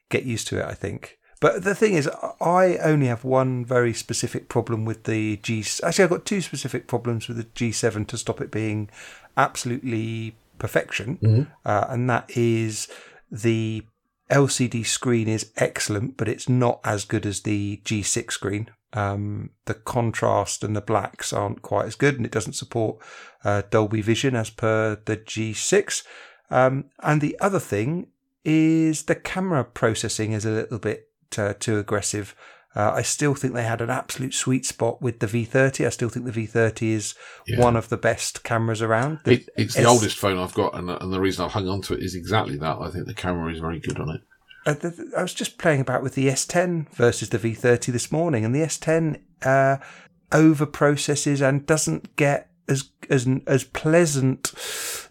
get 0.09 0.23
used 0.23 0.47
to 0.47 0.59
it, 0.59 0.65
I 0.65 0.73
think. 0.73 1.17
But 1.41 1.63
the 1.63 1.75
thing 1.75 1.93
is, 1.93 2.09
I 2.41 2.77
only 2.77 3.07
have 3.07 3.23
one 3.23 3.63
very 3.65 3.93
specific 3.93 4.49
problem 4.49 4.83
with 4.85 5.03
the 5.03 5.37
G. 5.37 5.63
Actually, 5.83 6.03
I've 6.03 6.09
got 6.09 6.25
two 6.25 6.41
specific 6.41 6.87
problems 6.87 7.27
with 7.27 7.37
the 7.37 7.43
G7 7.45 8.07
to 8.07 8.17
stop 8.17 8.41
it 8.41 8.51
being 8.51 8.89
absolutely 9.37 10.35
perfection, 10.57 11.47
uh, 11.65 11.85
and 11.89 12.09
that 12.09 12.29
is 12.35 12.87
the 13.31 13.83
LCD 14.29 14.85
screen 14.85 15.27
is 15.27 15.51
excellent, 15.57 16.17
but 16.17 16.27
it's 16.27 16.47
not 16.47 16.79
as 16.83 17.05
good 17.05 17.25
as 17.25 17.41
the 17.41 17.81
G6 17.83 18.31
screen. 18.31 18.69
Um, 18.93 19.51
the 19.65 19.73
contrast 19.73 20.63
and 20.63 20.75
the 20.75 20.81
blacks 20.81 21.31
aren't 21.31 21.61
quite 21.61 21.85
as 21.85 21.95
good, 21.95 22.15
and 22.15 22.25
it 22.25 22.31
doesn't 22.31 22.53
support 22.53 22.97
uh, 23.43 23.63
Dolby 23.69 24.01
Vision 24.01 24.35
as 24.35 24.49
per 24.49 24.99
the 25.05 25.17
G6. 25.17 26.03
Um, 26.49 26.85
and 27.01 27.21
the 27.21 27.37
other 27.39 27.59
thing 27.59 28.07
is 28.43 29.03
the 29.03 29.15
camera 29.15 29.63
processing 29.63 30.31
is 30.31 30.45
a 30.45 30.51
little 30.51 30.79
bit 30.79 31.09
uh, 31.37 31.53
too 31.59 31.77
aggressive. 31.77 32.35
Uh, 32.75 32.91
I 32.95 33.01
still 33.01 33.34
think 33.34 33.53
they 33.53 33.63
had 33.63 33.82
an 33.82 33.89
absolute 33.89 34.34
sweet 34.34 34.65
spot 34.65 35.01
with 35.01 35.19
the 35.19 35.25
V30. 35.27 35.86
I 35.86 35.89
still 35.89 36.10
think 36.10 36.25
the 36.25 36.32
V30 36.32 36.91
is 36.91 37.15
Yeah. 37.47 37.60
one 37.60 37.75
of 37.75 37.89
the 37.89 37.97
best 37.97 38.43
cameras 38.43 38.82
around. 38.82 39.19
The 39.23 39.34
It, 39.34 39.49
it's 39.58 39.73
the 39.75 39.86
oldest 39.86 40.17
phone 40.17 40.38
I've 40.38 40.53
got, 40.53 40.77
and, 40.77 40.89
and 40.89 41.12
the 41.12 41.19
reason 41.19 41.43
I've 41.45 41.51
hung 41.51 41.67
on 41.67 41.82
to 41.84 41.95
it 41.95 42.03
is 42.03 42.13
exactly 42.15 42.58
that. 42.58 42.77
I 42.79 42.89
think 42.91 43.08
the 43.08 43.13
camera 43.15 43.51
is 43.51 43.60
very 43.60 43.79
good 43.79 43.99
on 43.99 44.10
it. 44.10 44.21
Uh, 44.67 44.75
th- 44.75 44.95
th- 44.97 45.08
I 45.17 45.21
was 45.23 45.34
just 45.34 45.58
playing 45.58 45.82
about 45.82 46.03
with 46.03 46.13
the 46.13 46.27
S10 46.27 46.89
versus 46.93 47.29
the 47.29 47.39
V30 47.39 47.91
this 47.91 48.12
morning, 48.12 48.45
and 48.45 48.53
the 48.53 48.60
S10 48.60 49.19
uh, 49.43 49.77
over 50.32 50.65
processes 50.67 51.41
and 51.41 51.65
doesn't 51.65 52.15
get 52.17 52.51
as 52.67 52.89
as 53.10 53.27
as 53.47 53.63
pleasant. 53.63 54.53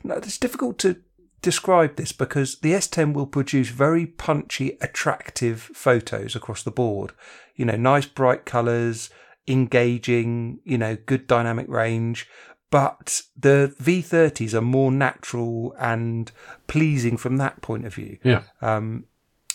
No, 0.05 0.14
it's 0.14 0.38
difficult 0.38 0.79
to 0.81 0.97
describe 1.42 1.97
this 1.97 2.12
because 2.12 2.59
the 2.61 2.73
S10 2.73 3.14
will 3.14 3.27
produce 3.27 3.68
very 3.71 4.07
punchy, 4.07 4.77
attractive 4.81 5.62
photos 5.75 6.37
across 6.37 6.62
the 6.62 6.71
board. 6.71 7.12
You 7.59 7.66
know, 7.66 7.77
nice 7.77 8.07
bright 8.07 8.47
colours, 8.47 9.11
engaging, 9.47 10.61
you 10.64 10.79
know, 10.79 10.97
good 10.97 11.27
dynamic 11.27 11.68
range. 11.68 12.27
But 12.71 13.23
the 13.37 13.75
V30s 13.81 14.55
are 14.55 14.62
more 14.62 14.92
natural 14.92 15.75
and 15.79 16.31
pleasing 16.66 17.16
from 17.16 17.38
that 17.38 17.62
point 17.62 17.87
of 17.87 17.94
view. 17.94 18.18
Yeah. 18.23 18.42
Um, 18.61 19.05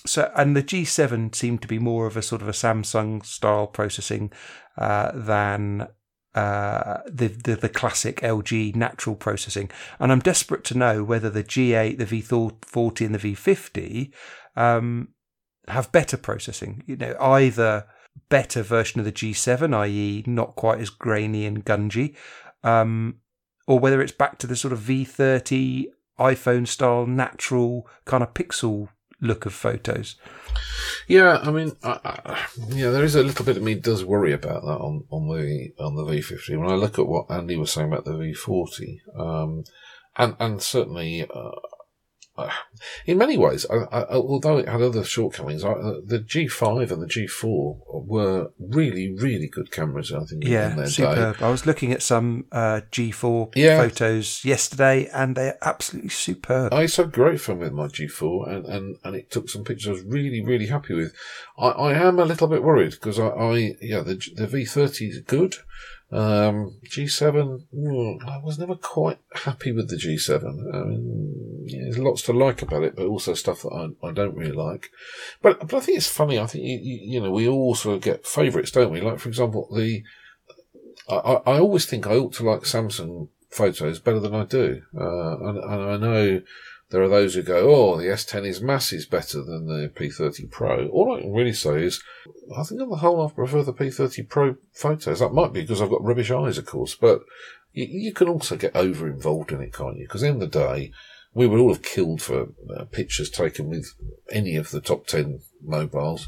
so, 0.05 0.31
and 0.35 0.55
the 0.55 0.63
G7 0.63 1.33
seemed 1.33 1.61
to 1.61 1.67
be 1.67 1.79
more 1.79 2.07
of 2.07 2.17
a 2.17 2.21
sort 2.21 2.41
of 2.41 2.47
a 2.47 2.53
Samsung 2.53 3.25
style 3.25 3.67
processing 3.67 4.31
uh, 4.77 5.11
than 5.13 5.87
uh, 6.35 7.01
the, 7.05 7.27
the 7.27 7.55
the 7.55 7.69
classic 7.69 8.19
LG 8.21 8.75
natural 8.75 9.15
processing. 9.15 9.69
And 9.99 10.11
I'm 10.11 10.19
desperate 10.19 10.63
to 10.65 10.77
know 10.77 11.03
whether 11.03 11.29
the 11.29 11.43
G8, 11.43 11.97
the 11.99 12.05
V40, 12.05 13.05
and 13.05 13.15
the 13.15 13.33
V50 13.35 14.11
um, 14.55 15.09
have 15.67 15.91
better 15.91 16.17
processing. 16.17 16.83
You 16.87 16.97
know, 16.97 17.15
either 17.19 17.85
better 18.29 18.61
version 18.61 18.99
of 18.99 19.05
the 19.05 19.11
G7, 19.11 19.75
i.e., 19.75 20.23
not 20.25 20.55
quite 20.55 20.79
as 20.79 20.89
grainy 20.89 21.45
and 21.45 21.65
gungy, 21.65 22.15
um, 22.63 23.17
or 23.67 23.79
whether 23.79 24.01
it's 24.01 24.11
back 24.11 24.37
to 24.39 24.47
the 24.47 24.55
sort 24.55 24.73
of 24.73 24.79
V30 24.79 25.85
iPhone 26.19 26.67
style 26.67 27.05
natural 27.05 27.87
kind 28.05 28.23
of 28.23 28.33
pixel 28.33 28.89
look 29.23 29.45
of 29.45 29.53
photos. 29.53 30.15
Yeah, 31.07 31.39
I 31.41 31.51
mean, 31.51 31.71
I, 31.83 31.99
I, 32.03 32.45
yeah, 32.69 32.89
there 32.89 33.03
is 33.03 33.15
a 33.15 33.23
little 33.23 33.45
bit 33.45 33.57
of 33.57 33.63
me 33.63 33.75
does 33.75 34.05
worry 34.05 34.33
about 34.33 34.63
that 34.63 34.77
on, 34.79 35.05
on 35.09 35.27
the 35.27 35.73
on 35.79 35.95
the 35.95 36.03
V50. 36.03 36.57
When 36.57 36.69
I 36.69 36.75
look 36.75 36.99
at 36.99 37.07
what 37.07 37.31
Andy 37.31 37.57
was 37.57 37.71
saying 37.71 37.87
about 37.87 38.05
the 38.05 38.11
V40, 38.11 38.99
um, 39.17 39.63
and 40.17 40.35
and 40.39 40.61
certainly 40.61 41.27
uh, 41.33 41.51
in 43.05 43.17
many 43.17 43.37
ways, 43.37 43.65
I, 43.69 43.75
I, 43.75 44.05
although 44.15 44.57
it 44.57 44.67
had 44.67 44.81
other 44.81 45.03
shortcomings, 45.03 45.63
I, 45.63 45.71
uh, 45.71 45.93
the 46.03 46.19
G5 46.19 46.91
and 46.91 47.01
the 47.01 47.07
G4 47.07 48.05
were 48.05 48.51
really, 48.59 49.13
really 49.13 49.47
good 49.47 49.71
cameras. 49.71 50.11
I 50.11 50.23
think. 50.25 50.43
Yeah, 50.45 50.85
superb. 50.85 51.37
Day. 51.37 51.45
I 51.45 51.49
was 51.49 51.65
looking 51.65 51.91
at 51.91 52.01
some 52.01 52.45
uh, 52.51 52.81
G4 52.91 53.53
yeah. 53.55 53.77
photos 53.77 54.43
yesterday, 54.43 55.09
and 55.13 55.35
they're 55.35 55.57
absolutely 55.61 56.09
superb. 56.09 56.73
I 56.73 56.83
used 56.83 56.95
to 56.95 57.03
have 57.03 57.11
great 57.11 57.39
fun 57.39 57.59
with 57.59 57.73
my 57.73 57.87
G4, 57.87 58.49
and, 58.49 58.65
and, 58.65 58.97
and 59.03 59.15
it 59.15 59.31
took 59.31 59.49
some 59.49 59.63
pictures 59.63 59.87
I 59.87 59.91
was 59.91 60.03
really, 60.03 60.43
really 60.43 60.67
happy 60.67 60.93
with. 60.93 61.13
I, 61.57 61.67
I 61.67 61.93
am 61.93 62.19
a 62.19 62.25
little 62.25 62.47
bit 62.47 62.63
worried 62.63 62.91
because 62.91 63.19
I, 63.19 63.27
I 63.27 63.75
yeah 63.81 64.01
the 64.01 64.15
the 64.35 64.47
V30 64.47 65.09
is 65.09 65.19
good. 65.21 65.55
Um, 66.13 66.77
G7, 66.85 67.63
mm, 67.73 68.29
I 68.29 68.37
was 68.37 68.59
never 68.59 68.75
quite 68.75 69.17
happy 69.33 69.71
with 69.71 69.89
the 69.89 69.95
G7. 69.95 70.43
I 70.43 70.83
mean, 70.85 71.65
yeah, 71.65 71.79
there's 71.83 71.97
lots 71.97 72.21
to 72.23 72.33
like 72.33 72.61
about 72.61 72.83
it, 72.83 72.95
but 72.95 73.07
also 73.07 73.33
stuff 73.33 73.63
that 73.63 73.95
I, 74.03 74.07
I 74.07 74.11
don't 74.11 74.35
really 74.35 74.51
like. 74.51 74.91
But, 75.41 75.59
but 75.61 75.73
I 75.73 75.79
think 75.79 75.97
it's 75.97 76.07
funny. 76.07 76.37
I 76.37 76.45
think, 76.45 76.63
you, 76.65 76.77
you 76.83 77.19
know, 77.19 77.31
we 77.31 77.47
all 77.47 77.73
sort 77.73 77.95
of 77.95 78.01
get 78.03 78.27
favourites, 78.27 78.69
don't 78.69 78.91
we? 78.91 79.01
Like, 79.01 79.19
for 79.19 79.29
example, 79.29 79.67
the, 79.75 80.03
I, 81.09 81.15
I 81.15 81.59
always 81.59 81.87
think 81.87 82.05
I 82.05 82.15
ought 82.15 82.33
to 82.33 82.43
like 82.43 82.61
Samsung 82.61 83.29
photos 83.49 83.99
better 83.99 84.19
than 84.19 84.35
I 84.35 84.45
do. 84.45 84.83
Uh, 84.95 85.37
and, 85.39 85.57
and 85.57 85.81
I 85.83 85.97
know 85.97 86.41
there 86.93 87.01
are 87.01 87.09
those 87.09 87.33
who 87.33 87.41
go, 87.41 87.71
oh, 87.73 87.97
the 87.97 88.03
S10 88.03 88.45
is 88.45 88.61
masses 88.61 89.07
better 89.07 89.43
than 89.43 89.65
the 89.65 89.91
P30 89.95 90.51
Pro. 90.51 90.87
All 90.89 91.17
I 91.17 91.21
can 91.21 91.33
really 91.33 91.51
say 91.51 91.83
is, 91.83 92.03
I 92.55 92.61
think 92.61 92.81
on 92.81 92.89
the 92.89 92.97
whole, 92.97 93.25
I 93.25 93.31
prefer 93.31 93.63
the 93.63 93.73
P30 93.73 94.29
Pro 94.29 94.57
photos. 94.73 95.19
That 95.19 95.33
might 95.33 95.53
be 95.53 95.61
because 95.61 95.81
I've 95.81 95.89
got 95.89 96.03
rubbish 96.03 96.29
eyes, 96.29 96.59
of 96.59 96.67
course, 96.67 96.93
but 96.93 97.21
you, 97.71 97.87
you 97.89 98.13
can 98.13 98.27
also 98.29 98.55
get 98.55 98.75
over 98.75 99.07
involved 99.07 99.51
in 99.51 99.59
it, 99.59 99.73
can't 99.73 99.97
you? 99.97 100.03
Because 100.03 100.21
in 100.21 100.37
the, 100.37 100.45
day, 100.45 100.91
we 101.33 101.47
would 101.47 101.59
all 101.59 101.73
have 101.73 101.81
killed 101.81 102.21
for 102.21 102.49
uh, 102.77 102.85
pictures 102.91 103.31
taken 103.31 103.69
with 103.69 103.91
any 104.29 104.55
of 104.55 104.69
the 104.69 104.79
top 104.79 105.07
10 105.07 105.39
mobiles. 105.65 106.27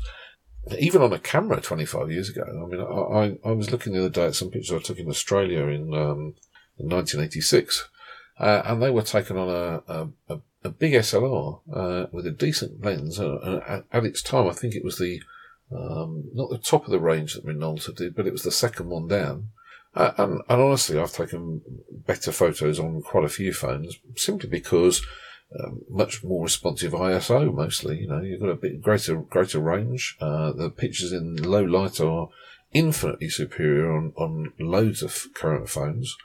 Even 0.80 1.04
on 1.04 1.14
a 1.14 1.20
camera 1.20 1.62
25 1.62 2.12
years 2.12 2.30
ago. 2.30 2.42
I 2.42 2.66
mean, 2.68 2.82
I, 2.82 3.48
I, 3.48 3.52
I 3.52 3.54
was 3.54 3.70
looking 3.70 3.94
the 3.94 4.00
other 4.00 4.10
day 4.10 4.26
at 4.26 4.36
some 4.36 4.50
pictures 4.50 4.76
I 4.76 4.84
took 4.84 4.98
in 4.98 5.10
Australia 5.10 5.68
in, 5.68 5.94
um, 5.94 6.34
in 6.80 6.90
1986. 6.90 7.88
Uh, 8.38 8.62
and 8.66 8.82
they 8.82 8.90
were 8.90 9.02
taken 9.02 9.38
on 9.38 9.50
a, 9.50 9.94
a, 9.94 10.08
a 10.34 10.40
a 10.66 10.70
big 10.70 10.94
SLR 10.94 11.62
uh, 11.72 12.08
with 12.12 12.26
a 12.26 12.32
decent 12.32 12.84
lens. 12.84 13.20
Uh, 13.20 13.84
at 13.92 14.06
its 14.06 14.22
time, 14.22 14.48
I 14.48 14.54
think 14.54 14.76
it 14.76 14.84
was 14.84 14.98
the 14.98 15.22
um, 15.72 16.26
not 16.34 16.50
the 16.50 16.58
top 16.58 16.86
of 16.86 16.92
the 16.92 17.00
range 17.00 17.34
that 17.34 17.46
Minolta 17.46 17.96
did, 17.96 18.16
but 18.16 18.28
it 18.28 18.34
was 18.34 18.44
the 18.44 18.52
second 18.52 18.90
one 18.90 19.08
down. 19.08 19.50
Uh, 19.96 20.12
and, 20.18 20.42
and, 20.50 20.62
honestly, 20.62 21.00
I've 21.00 21.14
taken 21.14 21.62
better 22.06 22.32
photos 22.32 22.80
on 22.80 23.02
quite 23.02 23.24
a 23.24 23.30
few 23.30 23.54
phones 23.54 23.98
simply 24.16 24.50
because 24.50 25.06
um, 25.58 25.82
much 25.90 26.24
more 26.24 26.44
responsive 26.44 26.92
ISO. 26.92 27.54
Mostly, 27.54 28.00
you 28.00 28.08
know, 28.08 28.22
you've 28.22 28.42
got 28.42 28.50
a 28.50 28.56
bit 28.56 28.82
greater 28.82 29.16
greater 29.16 29.60
range. 29.60 30.18
Uh, 30.20 30.52
the 30.52 30.70
pictures 30.70 31.14
in 31.14 31.38
low 31.38 31.64
light 31.64 32.02
are 32.02 32.30
infinitely 32.74 33.30
superior 33.30 33.96
on 33.96 34.14
on 34.18 34.54
loads 34.60 35.02
of 35.02 35.28
current 35.34 35.70
phones. 35.70 36.16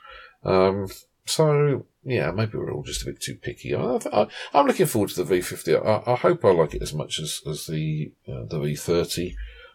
Um, 0.43 0.87
so 1.25 1.85
yeah, 2.03 2.31
maybe 2.31 2.57
we're 2.57 2.73
all 2.73 2.83
just 2.83 3.03
a 3.03 3.05
bit 3.05 3.21
too 3.21 3.35
picky. 3.35 3.75
I, 3.75 4.27
am 4.53 4.67
looking 4.67 4.87
forward 4.87 5.11
to 5.11 5.23
the 5.23 5.35
V50. 5.35 5.85
I, 5.85 6.11
I, 6.11 6.15
hope 6.15 6.43
I 6.43 6.51
like 6.51 6.73
it 6.73 6.81
as 6.81 6.93
much 6.93 7.19
as, 7.19 7.41
as 7.47 7.67
the 7.67 8.11
uh, 8.27 8.45
the 8.45 8.57
V30. 8.57 9.33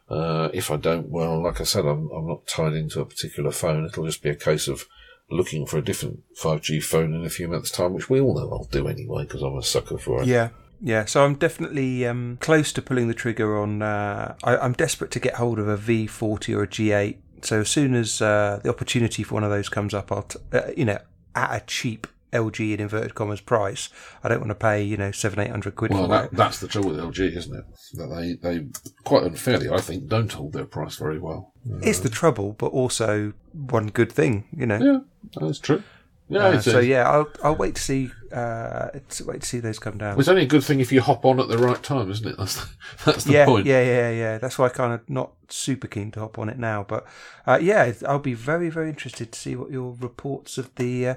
Uh, 0.09 0.49
if 0.53 0.71
I 0.71 0.77
don't, 0.77 1.09
well, 1.09 1.43
like 1.43 1.61
I 1.61 1.65
said, 1.65 1.85
I'm, 1.85 2.11
I'm 2.11 2.27
not 2.27 2.47
tied 2.47 2.75
into 2.75 3.01
a 3.01 3.07
particular 3.07 3.51
phone. 3.51 3.85
It'll 3.85 4.07
just 4.07 4.23
be 4.23 4.31
a 4.31 4.37
case 4.37 4.69
of 4.69 4.87
looking 5.31 5.67
for 5.67 5.79
a 5.79 5.83
different 5.83 6.21
5G 6.41 6.83
phone 6.83 7.13
in 7.13 7.25
a 7.25 7.31
few 7.31 7.49
months' 7.49 7.71
time, 7.71 7.93
which 7.93 8.09
we 8.09 8.21
all 8.21 8.35
know 8.35 8.51
I'll 8.51 8.69
do 8.71 8.87
anyway 8.87 9.25
because 9.25 9.43
I'm 9.43 9.57
a 9.57 9.63
sucker 9.63 9.99
for 9.99 10.23
it. 10.23 10.29
Yeah. 10.29 10.51
Yeah, 10.79 11.07
so 11.07 11.25
I'm 11.25 11.37
definitely 11.37 12.07
um, 12.07 12.37
close 12.43 12.71
to 12.75 12.83
pulling 12.83 13.09
the 13.09 13.15
trigger 13.15 13.59
on. 13.59 13.81
Uh, 13.81 14.35
I, 14.45 14.63
am 14.63 14.75
desperate 14.75 15.11
to 15.13 15.21
get 15.21 15.37
hold 15.37 15.59
of 15.59 15.69
a 15.69 15.79
V40 15.79 16.55
or 16.55 16.65
a 16.65 16.69
G8. 16.69 17.17
So 17.41 17.61
as 17.61 17.71
soon 17.71 17.95
as 17.95 18.21
uh, 18.21 18.61
the 18.63 18.69
opportunity 18.69 19.23
for 19.23 19.35
one 19.35 19.43
of 19.43 19.49
those 19.49 19.71
comes 19.71 19.95
up, 19.95 20.13
I'll, 20.13 20.25
t- 20.25 20.39
uh, 20.53 20.73
you 20.77 20.85
know, 20.85 20.99
at 21.35 21.63
a 21.63 21.65
cheap 21.67 22.07
LG 22.33 22.75
in 22.75 22.81
inverted 22.81 23.15
commas 23.15 23.41
price. 23.41 23.89
I 24.23 24.29
don't 24.29 24.41
want 24.41 24.51
to 24.51 24.57
pay 24.57 24.83
you 24.83 24.97
know 24.97 25.11
seven 25.11 25.39
eight 25.41 25.51
hundred 25.51 25.77
quid 25.77 25.93
well, 25.93 26.03
for 26.03 26.09
that. 26.09 26.33
That's 26.33 26.61
the 26.61 26.69
trouble 26.69 26.91
with 26.91 26.99
LG, 26.99 27.37
isn't 27.37 27.55
it? 27.55 27.65
That 27.95 28.07
they 28.07 28.35
they 28.35 28.67
quite 29.05 29.25
unfairly, 29.25 29.69
I 29.69 29.81
think, 29.81 30.09
don't 30.09 30.33
hold 30.33 30.53
their 30.53 30.67
price 30.67 30.97
very 30.97 31.19
well. 31.19 31.53
It's 31.83 32.01
the 32.01 32.09
trouble, 32.09 32.53
but 32.53 32.69
also 32.69 33.33
one 33.53 33.89
good 33.89 34.13
thing, 34.13 34.45
you 34.57 34.67
know. 34.67 34.79
Yeah, 34.79 34.99
that's 35.41 35.59
true. 35.59 35.83
Yeah, 36.29 36.41
uh, 36.41 36.61
so 36.61 36.81
yeah, 36.81 37.09
I'll 37.09 37.29
I'll 37.45 37.55
wait 37.55 37.77
to 37.77 37.83
see 37.83 38.11
uh, 38.33 38.89
wait 39.25 39.43
to 39.43 39.47
see 39.47 39.61
those 39.61 39.79
come 39.79 39.97
down. 39.97 40.11
Well, 40.11 40.21
it's 40.21 40.29
only 40.29 40.43
a 40.43 40.47
good 40.47 40.65
thing 40.65 40.81
if 40.81 40.91
you 40.91 41.01
hop 41.01 41.25
on 41.25 41.39
at 41.39 41.47
the 41.47 41.59
right 41.59 41.81
time, 41.81 42.11
isn't 42.11 42.27
it? 42.27 42.37
That's 42.39 42.57
the, 42.57 42.69
that's 43.05 43.25
the 43.25 43.33
yeah, 43.33 43.45
point. 43.45 43.67
Yeah, 43.67 43.83
yeah, 43.83 44.11
yeah. 44.11 44.39
That's 44.39 44.59
why 44.59 44.67
I 44.67 44.69
kind 44.71 44.93
of 44.93 45.09
not 45.09 45.33
super 45.49 45.87
keen 45.87 46.11
to 46.13 46.21
hop 46.21 46.39
on 46.39 46.49
it 46.49 46.59
now, 46.59 46.85
but 46.87 47.07
uh, 47.47 47.59
yeah, 47.63 47.93
I'll 48.07 48.19
be 48.19 48.35
very 48.35 48.71
very 48.71 48.89
interested 48.89 49.31
to 49.31 49.39
see 49.39 49.55
what 49.55 49.71
your 49.71 49.97
reports 50.01 50.59
of 50.59 50.75
the 50.75 51.09
uh, 51.09 51.15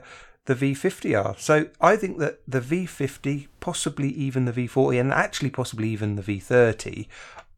the 0.49 0.55
V50 0.55 1.23
are. 1.23 1.35
So 1.38 1.67
I 1.79 1.95
think 1.95 2.17
that 2.17 2.39
the 2.47 2.59
V50, 2.59 3.49
possibly 3.59 4.09
even 4.09 4.45
the 4.45 4.51
V40, 4.51 4.99
and 4.99 5.13
actually 5.13 5.51
possibly 5.51 5.89
even 5.89 6.15
the 6.15 6.23
V30 6.23 7.07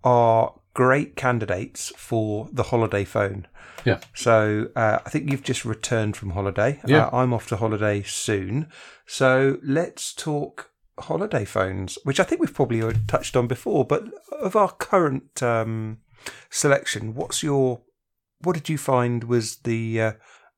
are 0.04 0.56
great 0.74 1.16
candidates 1.16 1.94
for 1.96 2.50
the 2.52 2.64
holiday 2.64 3.06
phone. 3.06 3.48
Yeah. 3.86 4.00
So 4.14 4.68
uh, 4.76 5.00
I 5.06 5.10
think 5.10 5.32
you've 5.32 5.42
just 5.42 5.64
returned 5.64 6.18
from 6.18 6.32
holiday. 6.32 6.82
Yeah. 6.86 7.06
Uh, 7.06 7.20
I'm 7.20 7.34
off 7.34 7.48
to 7.48 7.56
holiday 7.56 8.04
soon. 8.04 8.68
So 9.06 9.58
let's 9.64 10.14
talk 10.14 10.72
holiday 11.00 11.46
phones, 11.46 11.98
which 12.04 12.20
I 12.20 12.26
think 12.26 12.42
we've 12.42 12.54
probably 12.54 12.84
touched 13.08 13.38
on 13.38 13.48
before. 13.48 13.86
But 13.86 14.04
of 14.38 14.58
our 14.58 14.74
current 14.74 15.42
um, 15.42 16.00
selection, 16.50 17.16
what's 17.16 17.42
your 17.42 17.84
what 18.42 18.54
did 18.54 18.68
you 18.68 18.78
find 18.78 19.24
was 19.24 19.58
the 19.58 20.02
uh, 20.02 20.12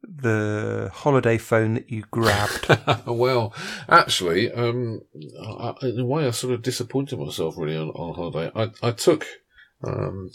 the 0.03 0.91
holiday 0.93 1.37
phone 1.37 1.75
that 1.75 1.89
you 1.89 2.03
grabbed? 2.11 2.67
well, 3.05 3.53
actually, 3.89 4.51
um, 4.51 5.01
I, 5.41 5.73
in 5.83 5.99
a 5.99 6.05
way, 6.05 6.27
I 6.27 6.31
sort 6.31 6.53
of 6.53 6.61
disappointed 6.61 7.19
myself 7.19 7.55
really 7.57 7.77
on, 7.77 7.89
on 7.89 8.15
holiday. 8.15 8.51
I, 8.55 8.71
I 8.87 8.91
took, 8.91 9.25
um, 9.83 10.31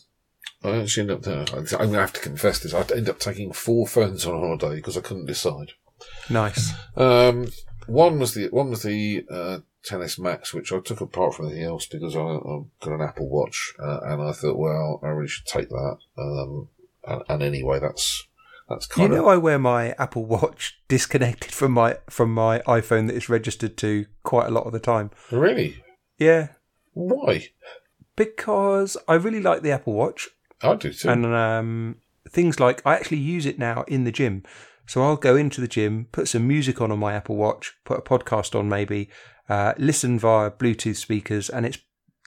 I 0.65 0.79
actually 0.79 1.11
ended 1.11 1.29
up, 1.29 1.53
I'm 1.55 1.65
going 1.65 1.93
to 1.93 2.01
have 2.01 2.13
to 2.15 2.21
confess 2.21 2.61
this, 2.61 2.75
I 2.75 2.81
ended 2.81 3.11
up 3.11 3.21
taking 3.21 3.53
four 3.53 3.87
phones 3.87 4.27
on 4.27 4.39
holiday 4.39 4.77
because 4.77 4.97
I 4.97 5.03
couldn't 5.03 5.27
decide. 5.27 5.73
Nice. 6.31 6.73
Um, 6.97 7.49
one 7.87 8.19
was 8.19 8.35
the, 8.35 8.49
one 8.49 8.71
was 8.71 8.83
the, 8.83 9.25
uh, 9.31 9.59
10s 9.89 10.19
Max, 10.19 10.53
which 10.53 10.73
I 10.73 10.81
took 10.81 11.01
apart 11.01 11.35
from 11.35 11.47
anything 11.47 11.65
else 11.65 11.87
because 11.87 12.15
I, 12.15 12.21
have 12.21 12.67
got 12.81 12.95
an 12.95 13.01
Apple 13.01 13.29
Watch, 13.29 13.75
uh, 13.83 14.01
and 14.05 14.23
I 14.23 14.33
thought, 14.33 14.59
well, 14.59 15.01
I 15.03 15.09
really 15.09 15.29
should 15.29 15.47
take 15.47 15.69
that. 15.69 15.99
Um, 16.19 16.69
and, 17.07 17.23
and 17.29 17.43
anyway, 17.43 17.79
that's 17.79 18.28
that's 18.69 18.87
kind 18.87 19.13
you 19.13 19.19
of. 19.19 19.25
know, 19.25 19.31
I 19.31 19.37
wear 19.37 19.59
my 19.59 19.93
Apple 19.93 20.25
Watch 20.25 20.81
disconnected 20.89 21.53
from 21.53 21.73
my 21.73 21.99
from 22.11 22.33
my 22.33 22.61
iPhone 22.61 23.07
that 23.07 23.17
it's 23.17 23.29
registered 23.29 23.77
to 23.79 24.07
quite 24.23 24.47
a 24.47 24.51
lot 24.51 24.67
of 24.67 24.73
the 24.73 24.81
time. 24.81 25.11
Really? 25.31 25.83
Yeah. 26.19 26.49
Why? 26.93 27.49
Because 28.17 28.97
I 29.07 29.15
really 29.15 29.41
like 29.41 29.63
the 29.63 29.71
Apple 29.71 29.93
Watch. 29.95 30.29
I 30.63 30.75
do 30.75 30.93
too. 30.93 31.09
And 31.09 31.27
um, 31.27 31.97
things 32.29 32.59
like 32.59 32.83
I 32.85 32.95
actually 32.95 33.19
use 33.19 33.47
it 33.47 33.59
now 33.59 33.85
in 33.87 34.05
the 34.05 34.13
gym. 34.13 34.43
So 34.87 35.03
I'll 35.03 35.17
go 35.17 35.37
into 35.37 35.61
the 35.61 35.69
gym, 35.69 36.09
put 36.13 36.29
some 36.29 36.49
music 36.49 36.81
on 36.81 36.91
on 36.91 36.99
my 36.99 37.13
Apple 37.13 37.37
Watch, 37.37 37.75
put 37.85 37.99
a 37.99 38.03
podcast 38.03 38.59
on 38.59 38.71
maybe, 38.71 39.11
uh, 39.49 39.75
listen 39.77 40.19
via 40.19 40.51
Bluetooth 40.51 40.97
speakers, 40.97 41.51
and 41.51 41.67
it's 41.67 41.79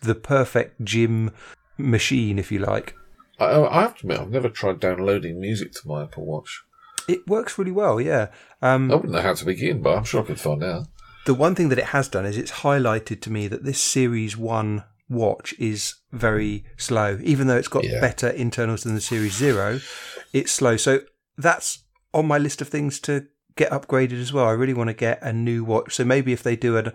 the 0.04 0.14
perfect 0.16 0.84
gym 0.84 1.32
machine, 1.78 2.38
if 2.38 2.52
you 2.52 2.60
like. 2.60 2.96
I, 3.42 3.80
I 3.80 3.82
have 3.82 3.96
to 3.98 4.02
admit, 4.06 4.20
I've 4.20 4.30
never 4.30 4.50
tried 4.50 4.80
downloading 4.80 5.40
music 5.40 5.72
to 5.74 5.88
my 5.88 6.04
Apple 6.04 6.26
Watch. 6.26 6.64
It 7.08 7.28
works 7.28 7.58
really 7.58 7.72
well, 7.72 8.00
yeah. 8.00 8.28
Um, 8.62 8.92
I 8.92 8.96
wouldn't 8.96 9.14
know 9.14 9.22
how 9.22 9.34
to 9.34 9.46
begin, 9.46 9.82
but 9.82 9.98
I'm 9.98 10.04
sure 10.04 10.22
I 10.22 10.26
could 10.26 10.40
find 10.40 10.64
out. 10.64 10.88
the 11.26 11.34
one 11.34 11.56
thing 11.56 11.70
that 11.70 11.78
it 11.80 11.86
has 11.86 12.08
done 12.08 12.26
is 12.26 12.38
it's 12.38 12.52
highlighted 12.52 13.22
to 13.22 13.30
me 13.32 13.48
that 13.48 13.64
this 13.64 13.80
Series 13.82 14.36
1 14.38 14.84
watch 15.10 15.54
is 15.60 15.96
very 16.12 16.64
slow. 16.78 17.20
Even 17.24 17.48
though 17.48 17.58
it's 17.58 17.68
got 17.68 17.84
Yeah. 17.84 18.00
better 18.00 18.30
internals 18.30 18.84
than 18.84 18.96
the 18.96 19.02
Series 19.02 19.36
0, 19.36 19.80
it's 20.34 20.52
slow. 20.52 20.78
So 20.78 21.02
that's 21.38 21.84
on 22.14 22.26
my 22.28 22.38
list 22.38 22.62
of 22.62 22.70
things 22.70 23.00
to 23.02 23.28
get 23.56 23.72
upgraded 23.72 24.22
as 24.22 24.32
well. 24.32 24.46
I 24.46 24.52
really 24.52 24.74
want 24.74 24.88
to 24.90 24.94
get 24.94 25.22
a 25.22 25.34
new 25.34 25.64
watch. 25.64 25.96
So 25.96 26.06
maybe 26.06 26.32
if 26.34 26.42
they 26.44 26.56
do 26.56 26.78
an, 26.78 26.88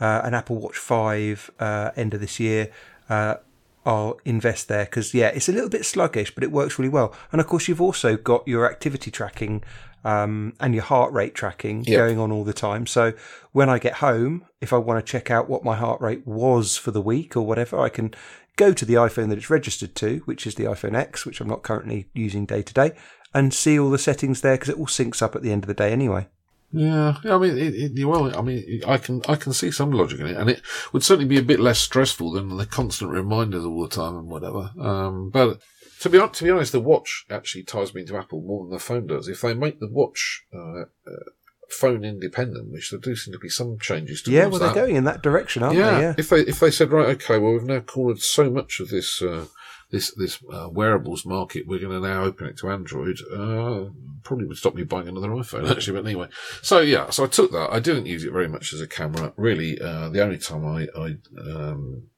uh, 0.00 0.20
an 0.24 0.34
Apple 0.34 0.56
Watch 0.60 0.76
5 0.76 1.50
uh, 1.58 1.90
end 1.96 2.12
of 2.14 2.20
this 2.20 2.38
year, 2.38 2.70
uh, 3.08 3.36
I'll 3.84 4.20
invest 4.24 4.68
there 4.68 4.84
because 4.84 5.12
yeah, 5.12 5.28
it's 5.28 5.48
a 5.48 5.52
little 5.52 5.68
bit 5.68 5.84
sluggish, 5.84 6.34
but 6.34 6.44
it 6.44 6.52
works 6.52 6.78
really 6.78 6.88
well. 6.88 7.14
And 7.32 7.40
of 7.40 7.46
course, 7.46 7.68
you've 7.68 7.80
also 7.80 8.16
got 8.16 8.46
your 8.46 8.70
activity 8.70 9.10
tracking 9.10 9.62
um, 10.04 10.54
and 10.60 10.74
your 10.74 10.84
heart 10.84 11.12
rate 11.12 11.34
tracking 11.34 11.84
Yep. 11.84 11.96
going 11.96 12.18
on 12.18 12.32
all 12.32 12.44
the 12.44 12.52
time. 12.52 12.86
So 12.86 13.12
when 13.52 13.68
I 13.68 13.78
get 13.78 13.94
home, 13.94 14.44
if 14.60 14.72
I 14.72 14.78
want 14.78 15.04
to 15.04 15.10
check 15.10 15.30
out 15.30 15.48
what 15.48 15.64
my 15.64 15.76
heart 15.76 16.00
rate 16.00 16.26
was 16.26 16.76
for 16.76 16.90
the 16.90 17.00
week 17.02 17.36
or 17.36 17.42
whatever, 17.42 17.78
I 17.80 17.88
can 17.88 18.14
go 18.56 18.72
to 18.72 18.84
the 18.84 18.94
iPhone 18.94 19.28
that 19.30 19.38
it's 19.38 19.50
registered 19.50 19.94
to, 19.96 20.18
which 20.24 20.46
is 20.46 20.54
the 20.56 20.64
iPhone 20.64 20.94
X, 20.94 21.24
which 21.24 21.40
I'm 21.40 21.48
not 21.48 21.62
currently 21.62 22.08
using 22.14 22.46
day 22.46 22.62
to 22.62 22.74
day, 22.74 22.92
and 23.34 23.54
see 23.54 23.78
all 23.78 23.90
the 23.90 23.98
settings 23.98 24.40
there 24.40 24.54
because 24.54 24.68
it 24.68 24.78
all 24.78 24.86
syncs 24.86 25.22
up 25.22 25.34
at 25.34 25.42
the 25.42 25.52
end 25.52 25.64
of 25.64 25.68
the 25.68 25.74
day 25.74 25.92
anyway. 25.92 26.28
Yeah, 26.72 27.16
I 27.24 27.38
mean, 27.38 27.58
it, 27.58 27.98
it, 27.98 28.04
well, 28.06 28.36
I 28.36 28.40
mean, 28.40 28.82
I 28.86 28.96
can 28.96 29.22
I 29.28 29.36
can 29.36 29.52
see 29.52 29.70
some 29.70 29.90
logic 29.92 30.20
in 30.20 30.26
it, 30.26 30.36
and 30.36 30.48
it 30.48 30.62
would 30.92 31.04
certainly 31.04 31.28
be 31.28 31.38
a 31.38 31.42
bit 31.42 31.60
less 31.60 31.78
stressful 31.78 32.32
than 32.32 32.56
the 32.56 32.66
constant 32.66 33.10
reminders 33.10 33.64
all 33.64 33.82
the 33.82 33.94
time 33.94 34.16
and 34.16 34.28
whatever. 34.28 34.70
Um, 34.80 35.30
but 35.30 35.60
to 36.00 36.08
be 36.08 36.18
to 36.18 36.44
be 36.44 36.50
honest, 36.50 36.72
the 36.72 36.80
watch 36.80 37.26
actually 37.30 37.64
ties 37.64 37.94
me 37.94 38.00
into 38.00 38.16
Apple 38.16 38.42
more 38.42 38.64
than 38.64 38.72
the 38.72 38.78
phone 38.78 39.06
does. 39.06 39.28
If 39.28 39.42
they 39.42 39.54
make 39.54 39.80
the 39.80 39.90
watch 39.90 40.44
uh, 40.54 40.80
uh, 40.80 41.30
phone 41.68 42.04
independent, 42.04 42.72
which 42.72 42.90
there 42.90 43.00
do 43.00 43.16
seem 43.16 43.32
to 43.32 43.38
be 43.38 43.48
some 43.48 43.78
changes 43.78 44.26
Yeah, 44.26 44.46
well, 44.46 44.58
they're 44.58 44.68
that. 44.68 44.74
going 44.74 44.96
in 44.96 45.04
that 45.04 45.22
direction, 45.22 45.62
aren't 45.62 45.78
yeah, 45.78 45.90
they? 45.92 46.00
Yeah. 46.00 46.14
if 46.18 46.28
they 46.30 46.40
if 46.40 46.60
they 46.60 46.70
said 46.70 46.90
right, 46.90 47.08
okay, 47.16 47.38
well, 47.38 47.52
we've 47.52 47.64
now 47.64 47.80
cornered 47.80 48.20
so 48.20 48.50
much 48.50 48.80
of 48.80 48.88
this. 48.88 49.20
Uh, 49.20 49.46
this 49.92 50.12
this 50.16 50.42
uh, 50.52 50.68
wearables 50.70 51.24
market, 51.24 51.66
we're 51.66 51.78
going 51.78 52.02
to 52.02 52.08
now 52.08 52.24
open 52.24 52.48
it 52.48 52.56
to 52.58 52.70
Android. 52.70 53.18
Uh, 53.32 53.90
probably 54.24 54.46
would 54.46 54.56
stop 54.56 54.74
me 54.74 54.82
buying 54.82 55.06
another 55.06 55.28
iPhone 55.28 55.70
actually, 55.76 56.00
but 56.00 56.06
anyway. 56.06 56.28
So 56.62 56.80
yeah, 56.80 57.10
so 57.10 57.24
I 57.24 57.28
took 57.28 57.52
that. 57.52 57.70
I 57.70 57.78
didn't 57.78 58.06
use 58.06 58.24
it 58.24 58.32
very 58.32 58.48
much 58.48 58.72
as 58.72 58.80
a 58.80 58.88
camera. 58.88 59.32
Really, 59.36 59.80
uh, 59.80 60.08
the 60.08 60.22
only 60.22 60.38
time 60.38 60.66
I, 60.66 60.88
I 60.98 61.16
um, 61.38 62.08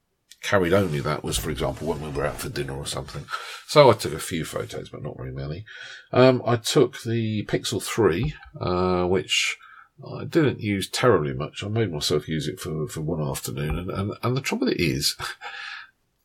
carried 0.41 0.73
only 0.73 1.01
that 1.01 1.23
was, 1.23 1.37
for 1.37 1.51
example, 1.51 1.87
when 1.87 2.01
we 2.01 2.09
were 2.09 2.25
out 2.25 2.37
for 2.37 2.49
dinner 2.49 2.73
or 2.73 2.85
something. 2.85 3.25
So 3.67 3.89
I 3.89 3.93
took 3.93 4.13
a 4.13 4.19
few 4.19 4.45
photos, 4.45 4.89
but 4.89 5.03
not 5.03 5.17
very 5.17 5.33
many. 5.33 5.65
Um, 6.13 6.41
I 6.47 6.55
took 6.55 7.01
the 7.03 7.45
Pixel 7.45 7.83
Three, 7.83 8.33
uh, 8.59 9.05
which. 9.05 9.57
I 10.05 10.25
didn't 10.25 10.59
use 10.59 10.89
terribly 10.89 11.31
much. 11.31 11.63
I 11.63 11.69
made 11.69 11.89
myself 11.89 12.27
use 12.27 12.49
it 12.49 12.59
for, 12.59 12.85
for 12.85 12.99
one 12.99 13.25
afternoon, 13.25 13.79
and, 13.79 13.89
and, 13.89 14.11
and 14.21 14.35
the 14.35 14.41
trouble 14.41 14.67
is, 14.67 15.15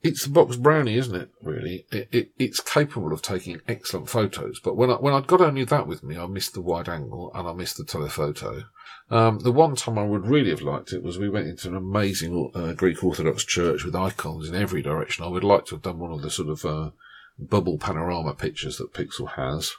it's 0.02 0.24
a 0.24 0.30
box 0.30 0.56
brownie, 0.56 0.96
isn't 0.96 1.14
it? 1.14 1.30
Really, 1.42 1.86
it, 1.90 2.08
it, 2.10 2.30
it's 2.38 2.60
capable 2.60 3.12
of 3.12 3.22
taking 3.22 3.60
excellent 3.68 4.08
photos. 4.08 4.60
But 4.60 4.76
when 4.76 4.90
I 4.90 4.94
when 4.94 5.14
I'd 5.14 5.26
got 5.26 5.40
only 5.40 5.64
that 5.64 5.86
with 5.86 6.02
me, 6.02 6.16
I 6.16 6.26
missed 6.26 6.54
the 6.54 6.62
wide 6.62 6.88
angle 6.88 7.30
and 7.34 7.46
I 7.46 7.52
missed 7.52 7.76
the 7.76 7.84
telephoto. 7.84 8.64
Um, 9.10 9.40
the 9.40 9.52
one 9.52 9.74
time 9.74 9.98
I 9.98 10.04
would 10.04 10.26
really 10.26 10.50
have 10.50 10.62
liked 10.62 10.92
it 10.92 11.02
was 11.02 11.18
we 11.18 11.28
went 11.28 11.48
into 11.48 11.68
an 11.68 11.76
amazing 11.76 12.50
uh, 12.54 12.72
Greek 12.72 13.02
Orthodox 13.02 13.44
church 13.44 13.84
with 13.84 13.96
icons 13.96 14.48
in 14.48 14.54
every 14.54 14.82
direction. 14.82 15.24
I 15.24 15.28
would 15.28 15.44
like 15.44 15.66
to 15.66 15.74
have 15.74 15.82
done 15.82 15.98
one 15.98 16.12
of 16.12 16.22
the 16.22 16.30
sort 16.30 16.48
of 16.48 16.64
uh, 16.64 16.90
bubble 17.38 17.76
panorama 17.76 18.34
pictures 18.34 18.78
that 18.78 18.94
Pixel 18.94 19.32
has. 19.32 19.72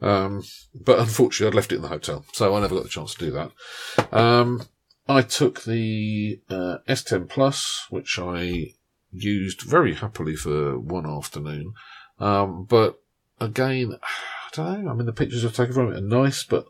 Um, 0.00 0.44
but 0.74 0.98
unfortunately, 0.98 1.48
I'd 1.48 1.56
left 1.56 1.72
it 1.72 1.76
in 1.76 1.82
the 1.82 1.88
hotel, 1.88 2.24
so 2.32 2.54
I 2.54 2.60
never 2.60 2.76
got 2.76 2.84
the 2.84 2.90
chance 2.90 3.14
to 3.14 3.24
do 3.24 3.30
that. 3.32 4.16
Um, 4.16 4.62
I 5.08 5.22
took 5.22 5.62
the 5.64 6.40
uh, 6.50 6.78
S10 6.86 7.28
Plus, 7.28 7.86
which 7.88 8.18
I 8.18 8.74
used 9.12 9.62
very 9.62 9.94
happily 9.94 10.36
for 10.36 10.78
one 10.78 11.06
afternoon. 11.06 11.74
Um, 12.18 12.64
but 12.64 13.00
again, 13.40 13.94
I 14.02 14.48
don't 14.52 14.84
know. 14.84 14.90
I 14.90 14.94
mean, 14.94 15.06
the 15.06 15.12
pictures 15.12 15.44
I've 15.44 15.54
taken 15.54 15.74
from 15.74 15.92
it 15.92 15.98
are 15.98 16.00
nice, 16.00 16.42
but 16.42 16.66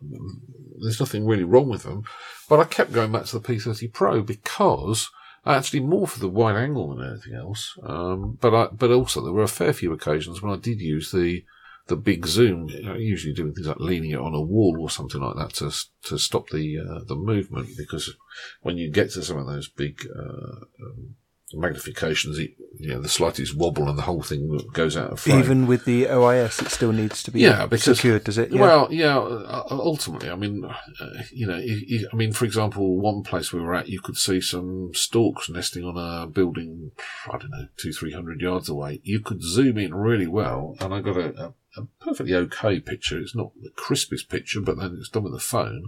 there's 0.81 1.01
nothing 1.01 1.27
really 1.27 1.45
wrong 1.45 1.69
with 1.69 1.83
them. 1.83 2.05
But 2.49 2.61
I 2.61 2.65
kept 2.65 2.93
going 2.93 3.13
back 3.13 3.25
to 3.27 3.39
the 3.39 3.47
P30 3.47 3.93
Pro 3.93 4.23
because 4.23 5.11
actually 5.47 5.81
more 5.81 6.07
for 6.07 6.19
the 6.19 6.29
wide 6.29 6.57
angle 6.57 6.95
than 6.95 7.07
anything 7.07 7.35
else. 7.35 7.77
Um, 7.83 8.39
but 8.41 8.55
I, 8.55 8.69
but 8.73 8.91
also 8.91 9.23
there 9.23 9.33
were 9.33 9.43
a 9.43 9.49
fair 9.49 9.73
few 9.73 9.93
occasions 9.93 10.43
when 10.43 10.53
I 10.53 10.57
did 10.57 10.81
use 10.81 11.11
the 11.11 11.45
the 11.87 11.97
big 11.97 12.27
zoom. 12.27 12.69
I 12.87 12.97
usually 12.97 13.33
doing 13.33 13.55
things 13.55 13.67
like 13.67 13.81
leaning 13.81 14.11
it 14.11 14.21
on 14.21 14.35
a 14.35 14.43
wall 14.43 14.77
or 14.79 14.91
something 14.91 15.21
like 15.21 15.37
that 15.37 15.55
to 15.55 15.73
to 16.09 16.19
stop 16.19 16.51
the 16.51 16.79
uh, 16.79 17.05
the 17.05 17.17
movement 17.17 17.69
because 17.77 18.15
when 18.63 18.77
you 18.77 18.91
get 18.91 19.11
to 19.13 19.23
some 19.23 19.39
of 19.39 19.47
those 19.47 19.69
big 19.69 20.07
uh, 20.15 20.65
um, 20.83 21.17
magnifications, 21.55 22.39
it, 22.39 22.53
you 22.79 22.89
know, 22.89 23.01
the 23.01 23.09
slightest 23.09 23.57
wobble 23.57 23.89
and 23.89 23.97
the 23.99 24.03
whole 24.03 24.23
thing 24.23 24.61
goes 24.73 24.97
out 24.97 25.11
of 25.13 25.21
frame. 25.21 25.39
Even 25.39 25.67
with 25.67 25.85
the 25.85 26.05
OIS, 26.07 26.61
it 26.63 26.69
still 26.71 26.93
needs 26.93 27.23
to 27.23 27.31
be 27.31 27.41
Yeah, 27.41 27.67
because- 27.67 27.97
secured, 27.99 28.25
does 28.25 28.39
it? 28.39 28.53
Yeah. 28.53 28.61
Well, 28.61 28.89
yeah. 28.91 29.19
uh, 29.19 29.65
Ultimately, 29.71 30.31
I 30.31 30.35
mean, 30.37 30.65
uh, 30.65 31.09
you 31.33 31.47
know, 31.47 31.57
i 31.57 32.17
mean, 32.17 32.33
for 32.33 32.45
example, 32.45 33.01
one 33.01 33.23
place 33.23 33.53
we 33.53 33.61
were 33.61 33.75
at, 33.75 33.89
you 33.89 34.01
could 34.01 34.17
see 34.17 34.41
some 34.41 34.91
storks 34.95 35.49
nesting 35.49 35.85
on 35.85 35.97
a 35.97 36.27
building. 36.27 36.91
I 37.27 37.39
don't 37.39 37.51
know, 37.51 37.69
two, 37.77 37.93
three 37.93 38.13
hundred 38.13 38.41
yards 38.41 38.69
away. 38.69 39.01
You 39.03 39.21
could 39.21 39.43
zoom 39.43 39.79
in 39.79 39.95
really 39.95 40.27
well, 40.27 40.77
and 40.81 40.93
I 40.95 41.01
got 41.01 41.17
a, 41.17 41.35
a, 41.43 41.55
a 41.81 41.87
perfectly 42.01 42.35
okay 42.35 42.81
picture. 42.81 43.19
It's 43.19 43.35
not 43.35 43.53
the 43.63 43.71
crispest 43.71 44.29
picture, 44.29 44.61
but 44.61 44.79
then 44.79 44.97
it's 44.99 45.09
done 45.09 45.25
with 45.25 45.35
a 45.35 45.41
phone. 45.41 45.85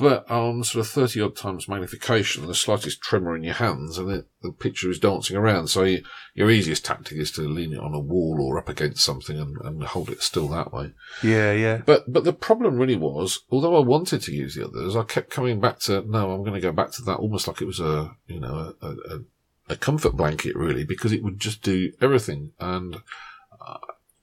But 0.00 0.30
on 0.30 0.64
sort 0.64 0.86
of 0.86 0.90
30 0.90 1.20
odd 1.20 1.36
times 1.36 1.68
magnification, 1.68 2.46
the 2.46 2.54
slightest 2.54 3.02
tremor 3.02 3.36
in 3.36 3.42
your 3.42 3.54
hands 3.54 3.98
and 3.98 4.10
it, 4.10 4.26
the 4.42 4.50
picture 4.50 4.90
is 4.90 4.98
dancing 4.98 5.36
around. 5.36 5.68
So 5.68 5.84
you, 5.84 6.02
your 6.34 6.50
easiest 6.50 6.86
tactic 6.86 7.18
is 7.18 7.30
to 7.32 7.42
lean 7.42 7.74
it 7.74 7.78
on 7.78 7.92
a 7.92 8.00
wall 8.00 8.38
or 8.40 8.58
up 8.58 8.70
against 8.70 9.04
something 9.04 9.38
and, 9.38 9.58
and 9.62 9.82
hold 9.82 10.08
it 10.08 10.22
still 10.22 10.48
that 10.48 10.72
way. 10.72 10.92
yeah, 11.22 11.52
yeah. 11.52 11.82
But 11.84 12.10
but 12.10 12.24
the 12.24 12.32
problem 12.32 12.78
really 12.78 12.96
was, 12.96 13.40
although 13.50 13.76
I 13.76 13.80
wanted 13.80 14.22
to 14.22 14.34
use 14.34 14.54
the 14.54 14.64
others, 14.66 14.96
I 14.96 15.02
kept 15.02 15.28
coming 15.28 15.60
back 15.60 15.80
to 15.80 16.02
no. 16.08 16.32
I'm 16.32 16.42
going 16.42 16.54
to 16.54 16.60
go 16.60 16.72
back 16.72 16.92
to 16.92 17.02
that, 17.02 17.18
almost 17.18 17.46
like 17.46 17.60
it 17.60 17.66
was 17.66 17.80
a 17.80 18.16
you 18.26 18.40
know 18.40 18.74
a, 18.80 18.86
a, 18.88 19.20
a 19.68 19.76
comfort 19.76 20.16
blanket, 20.16 20.56
really, 20.56 20.84
because 20.84 21.12
it 21.12 21.22
would 21.22 21.38
just 21.38 21.62
do 21.62 21.92
everything. 22.00 22.52
And 22.58 22.96
uh, 23.60 23.78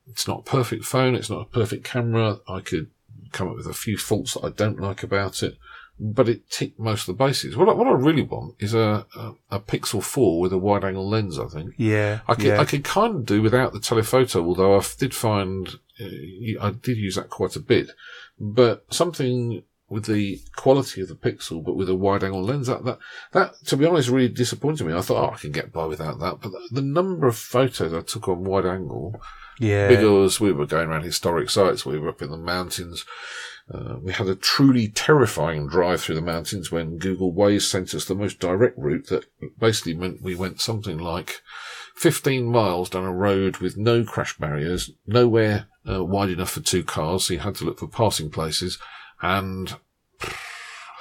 it's 0.07 0.27
not 0.27 0.39
a 0.39 0.49
perfect 0.49 0.85
phone, 0.85 1.13
it's 1.13 1.29
not 1.29 1.41
a 1.41 1.45
perfect 1.45 1.83
camera. 1.83 2.39
I 2.47 2.61
could 2.61 2.89
come 3.31 3.49
up 3.49 3.55
with 3.55 3.67
a 3.67 3.73
few 3.73 3.97
faults 3.97 4.33
that 4.33 4.45
I 4.45 4.49
don't 4.49 4.79
like 4.79 5.03
about 5.03 5.43
it, 5.43 5.57
but 5.99 6.29
it 6.29 6.49
ticked 6.49 6.79
most 6.79 7.07
of 7.07 7.17
the 7.17 7.23
bases. 7.23 7.55
What 7.55 7.69
I, 7.69 7.73
what 7.73 7.87
I 7.87 7.91
really 7.91 8.21
want 8.21 8.55
is 8.59 8.73
a, 8.73 9.05
a 9.15 9.33
a 9.51 9.59
Pixel 9.59 10.03
Four 10.03 10.39
with 10.39 10.53
a 10.53 10.57
wide 10.57 10.83
angle 10.83 11.07
lens. 11.07 11.39
I 11.39 11.47
think. 11.47 11.73
Yeah, 11.77 12.19
I 12.27 12.35
could, 12.35 12.43
yeah. 12.45 12.59
I 12.59 12.65
could 12.65 12.83
kind 12.83 13.15
of 13.15 13.25
do 13.25 13.41
without 13.41 13.73
the 13.73 13.79
telephoto, 13.79 14.45
although 14.45 14.77
I 14.77 14.83
did 14.97 15.15
find 15.15 15.67
uh, 15.99 16.61
I 16.61 16.71
did 16.71 16.97
use 16.97 17.15
that 17.15 17.29
quite 17.29 17.55
a 17.55 17.61
bit. 17.61 17.91
But 18.39 18.85
something 18.93 19.63
with 19.89 20.05
the 20.05 20.39
quality 20.55 21.01
of 21.01 21.07
the 21.07 21.15
pixel, 21.15 21.63
but 21.63 21.75
with 21.75 21.89
a 21.89 21.95
wide 21.95 22.23
angle 22.23 22.43
lens, 22.43 22.67
that, 22.67 22.83
that, 22.83 22.99
that, 23.31 23.53
to 23.65 23.77
be 23.77 23.85
honest, 23.85 24.09
really 24.09 24.27
disappointed 24.27 24.85
me. 24.85 24.93
I 24.93 25.01
thought, 25.01 25.29
oh, 25.29 25.33
I 25.33 25.37
can 25.37 25.51
get 25.51 25.71
by 25.71 25.85
without 25.85 26.19
that. 26.19 26.41
But 26.41 26.51
the, 26.51 26.67
the 26.71 26.81
number 26.81 27.25
of 27.25 27.37
photos 27.37 27.93
I 27.93 28.01
took 28.01 28.27
on 28.27 28.43
wide 28.43 28.65
angle, 28.65 29.19
yeah. 29.59 29.87
because 29.87 30.39
we 30.39 30.51
were 30.51 30.65
going 30.65 30.89
around 30.89 31.03
historic 31.03 31.49
sites, 31.49 31.85
we 31.85 31.99
were 31.99 32.09
up 32.09 32.21
in 32.21 32.31
the 32.31 32.37
mountains. 32.37 33.05
Uh, 33.73 33.97
we 34.01 34.13
had 34.13 34.27
a 34.27 34.35
truly 34.35 34.87
terrifying 34.87 35.67
drive 35.67 35.99
through 35.99 36.15
the 36.15 36.21
mountains 36.21 36.71
when 36.71 36.97
Google 36.97 37.33
Waze 37.33 37.63
sent 37.63 37.93
us 37.93 38.05
the 38.05 38.15
most 38.15 38.39
direct 38.39 38.77
route 38.77 39.07
that 39.07 39.25
basically 39.59 39.93
meant 39.93 40.21
we 40.21 40.35
went 40.35 40.61
something 40.61 40.97
like 40.97 41.41
15 41.95 42.45
miles 42.45 42.89
down 42.89 43.03
a 43.03 43.11
road 43.11 43.57
with 43.57 43.75
no 43.75 44.05
crash 44.05 44.37
barriers, 44.37 44.91
nowhere 45.05 45.67
uh, 45.89 46.03
wide 46.03 46.29
enough 46.29 46.51
for 46.51 46.61
two 46.61 46.83
cars, 46.83 47.25
so 47.25 47.33
you 47.33 47.39
had 47.39 47.55
to 47.55 47.65
look 47.65 47.79
for 47.79 47.87
passing 47.87 48.29
places, 48.29 48.77
and 49.21 49.75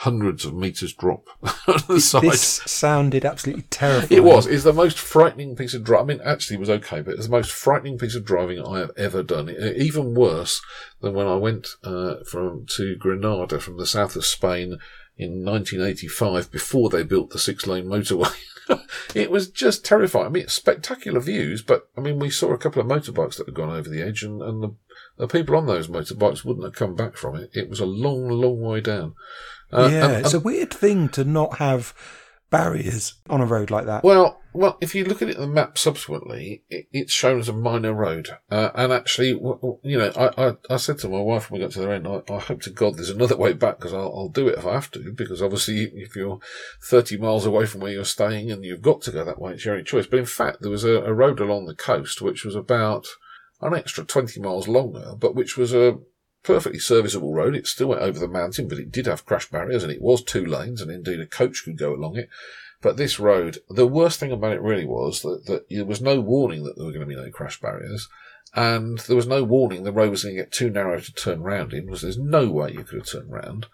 hundreds 0.01 0.45
of 0.45 0.53
meters 0.53 0.93
drop 0.93 1.27
on 1.67 1.81
the 1.89 2.01
side. 2.01 2.23
This 2.23 2.43
sounded 2.67 3.25
absolutely 3.25 3.63
terrifying. 3.63 4.13
It 4.13 4.25
was. 4.25 4.47
It's 4.47 4.65
the 4.65 4.73
most 4.73 4.99
frightening 4.99 5.57
piece 5.57 5.73
of 5.73 5.85
driving. 5.85 6.21
I 6.21 6.25
mean, 6.25 6.27
actually, 6.27 6.57
it 6.57 6.61
was 6.61 6.71
okay, 6.71 7.01
but 7.01 7.15
it's 7.15 7.27
the 7.27 7.33
most 7.33 7.51
frightening 7.51 7.97
piece 7.97 8.15
of 8.15 8.25
driving 8.25 8.63
I 8.63 8.81
have 8.81 8.91
ever 8.99 9.23
done. 9.23 9.49
It- 9.49 9.77
even 9.79 10.15
worse 10.15 10.61
than 11.01 11.15
when 11.15 11.27
I 11.27 11.37
went 11.37 11.69
uh, 11.83 12.17
from 12.29 12.67
to 12.77 12.97
Granada 12.97 13.59
from 13.59 13.79
the 13.79 13.87
south 13.87 14.17
of 14.17 14.27
Spain 14.27 14.79
in 15.17 15.45
1985 15.45 16.53
before 16.53 16.91
they 16.91 17.03
built 17.03 17.31
the 17.31 17.39
six-lane 17.39 17.87
motorway. 17.87 18.35
it 19.15 19.31
was 19.31 19.49
just 19.51 19.83
terrifying. 19.83 20.27
I 20.27 20.29
mean, 20.29 20.49
spectacular 20.49 21.21
views, 21.21 21.63
but 21.63 21.89
I 21.97 22.03
mean, 22.03 22.19
we 22.19 22.29
saw 22.29 22.53
a 22.53 22.59
couple 22.59 22.83
of 22.83 22.89
motorbikes 22.89 23.37
that 23.39 23.47
had 23.47 23.55
gone 23.55 23.71
over 23.71 23.89
the 23.89 24.03
edge, 24.03 24.23
and, 24.23 24.43
and 24.43 24.63
the, 24.63 24.75
the 25.17 25.27
people 25.27 25.57
on 25.57 25.67
those 25.67 25.89
motorbikes 25.89 26.45
wouldn't 26.45 26.67
have 26.67 26.75
come 26.75 26.95
back 26.95 27.17
from 27.17 27.37
it. 27.37 27.49
It 27.55 27.71
was 27.71 27.81
a 27.81 27.87
long, 27.87 28.29
long 28.29 28.61
way 28.61 28.83
down. 28.83 29.15
Uh, 29.77 29.89
yeah, 29.91 30.07
and- 30.09 30.25
it's 30.25 30.35
a 30.35 30.41
weird 30.41 30.73
thing 30.73 31.09
to 31.11 31.25
not 31.25 31.59
have 31.59 31.95
barriers 32.51 33.15
on 33.29 33.41
a 33.41 33.47
road 33.47 33.71
like 33.71 33.87
that. 33.87 34.05
Well, 34.05 34.41
well, 34.53 34.79
if 34.81 34.95
you 34.95 35.05
look 35.05 35.21
at 35.21 35.29
it 35.29 35.37
the 35.37 35.47
map 35.47 35.77
subsequently, 35.77 36.63
it, 36.71 36.87
it's 36.93 37.13
shown 37.13 37.39
as 37.39 37.49
a 37.49 37.53
minor 37.53 37.93
road. 37.93 38.31
Uh, 38.51 38.71
and 38.75 38.93
actually, 38.93 39.31
you 39.31 39.99
know, 39.99 40.13
I, 40.17 40.49
I, 40.49 40.53
I 40.71 40.77
said 40.77 40.99
to 41.01 41.09
my 41.09 41.21
wife 41.21 41.51
when 41.51 41.61
we 41.61 41.67
got 41.67 41.73
to 41.73 41.81
the 41.81 41.91
end, 41.91 42.07
I, 42.07 42.23
I 42.33 42.39
hope 42.39 42.63
to 42.63 42.71
God 42.71 42.97
there's 42.97 43.11
another 43.11 43.37
way 43.37 43.53
back 43.53 43.79
because 43.79 43.93
I'll, 43.93 44.13
I'll 44.17 44.29
do 44.29 44.49
it 44.49 44.59
if 44.59 44.67
I 44.67 44.73
have 44.75 44.91
to. 44.93 45.13
Because 45.13 45.43
obviously, 45.43 45.91
if 45.95 46.17
you're 46.17 46.39
30 46.85 47.19
miles 47.19 47.45
away 47.45 47.67
from 47.67 47.81
where 47.81 47.93
you're 47.93 48.05
staying 48.05 48.51
and 48.51 48.65
you've 48.65 48.83
got 48.83 49.03
to 49.03 49.11
go 49.11 49.25
that 49.25 49.41
way, 49.41 49.53
it's 49.53 49.65
your 49.65 49.75
only 49.75 49.85
choice. 49.85 50.07
But 50.07 50.21
in 50.21 50.27
fact, 50.27 50.59
there 50.63 50.71
was 50.71 50.85
a, 50.85 51.03
a 51.03 51.13
road 51.13 51.41
along 51.41 51.67
the 51.67 51.75
coast 51.75 52.23
which 52.23 52.45
was 52.45 52.55
about 52.55 53.07
an 53.61 53.75
extra 53.75 54.05
20 54.05 54.41
miles 54.41 54.69
longer, 54.69 55.15
but 55.19 55.35
which 55.35 55.57
was 55.57 55.75
a 55.75 55.99
perfectly 56.47 56.79
serviceable 56.79 57.35
road. 57.35 57.57
It 57.57 57.67
still 57.67 57.89
went 57.89 58.03
over 58.03 58.19
the 58.19 58.29
mountain, 58.29 58.69
but 58.69 58.79
it 58.79 58.93
did 58.93 59.07
have 59.07 59.27
crash 59.27 59.51
barriers 59.51 59.83
and 59.83 59.93
it 59.93 60.01
was 60.01 60.23
two 60.23 60.47
lanes 60.47 60.81
and 60.81 60.91
indeed 60.91 61.21
a 61.21 61.27
coach 61.27 61.65
could 61.65 61.77
go 61.77 61.93
along 61.93 62.17
it. 62.17 62.29
But 62.81 62.97
this 62.97 63.19
road, 63.19 63.59
the 63.69 63.87
worst 63.87 64.21
thing 64.21 64.31
about 64.31 64.53
it 64.53 64.63
really 64.63 64.87
was 64.87 65.23
that, 65.23 65.47
that 65.47 65.69
there 65.69 65.85
was 65.85 66.01
no 66.01 66.21
warning 66.21 66.63
that 66.63 66.77
there 66.77 66.87
were 66.87 66.93
going 66.93 67.09
to 67.09 67.15
be 67.15 67.21
no 67.21 67.31
crash 67.31 67.61
barriers. 67.61 68.09
And 68.57 68.99
there 69.01 69.17
was 69.17 69.27
no 69.27 69.45
warning 69.45 69.85
the 69.85 69.93
road 69.93 70.11
was 70.11 70.25
going 70.25 70.35
to 70.35 70.43
get 70.43 70.51
too 70.51 70.71
narrow 70.71 70.99
to 70.99 71.13
turn 71.13 71.43
round 71.43 71.73
in, 71.75 71.85
because 71.85 72.03
there's 72.03 72.19
no 72.19 72.51
way 72.51 72.73
you 72.73 72.85
could 72.85 72.99
have 72.99 73.07
turned 73.07 73.31
round. 73.31 73.67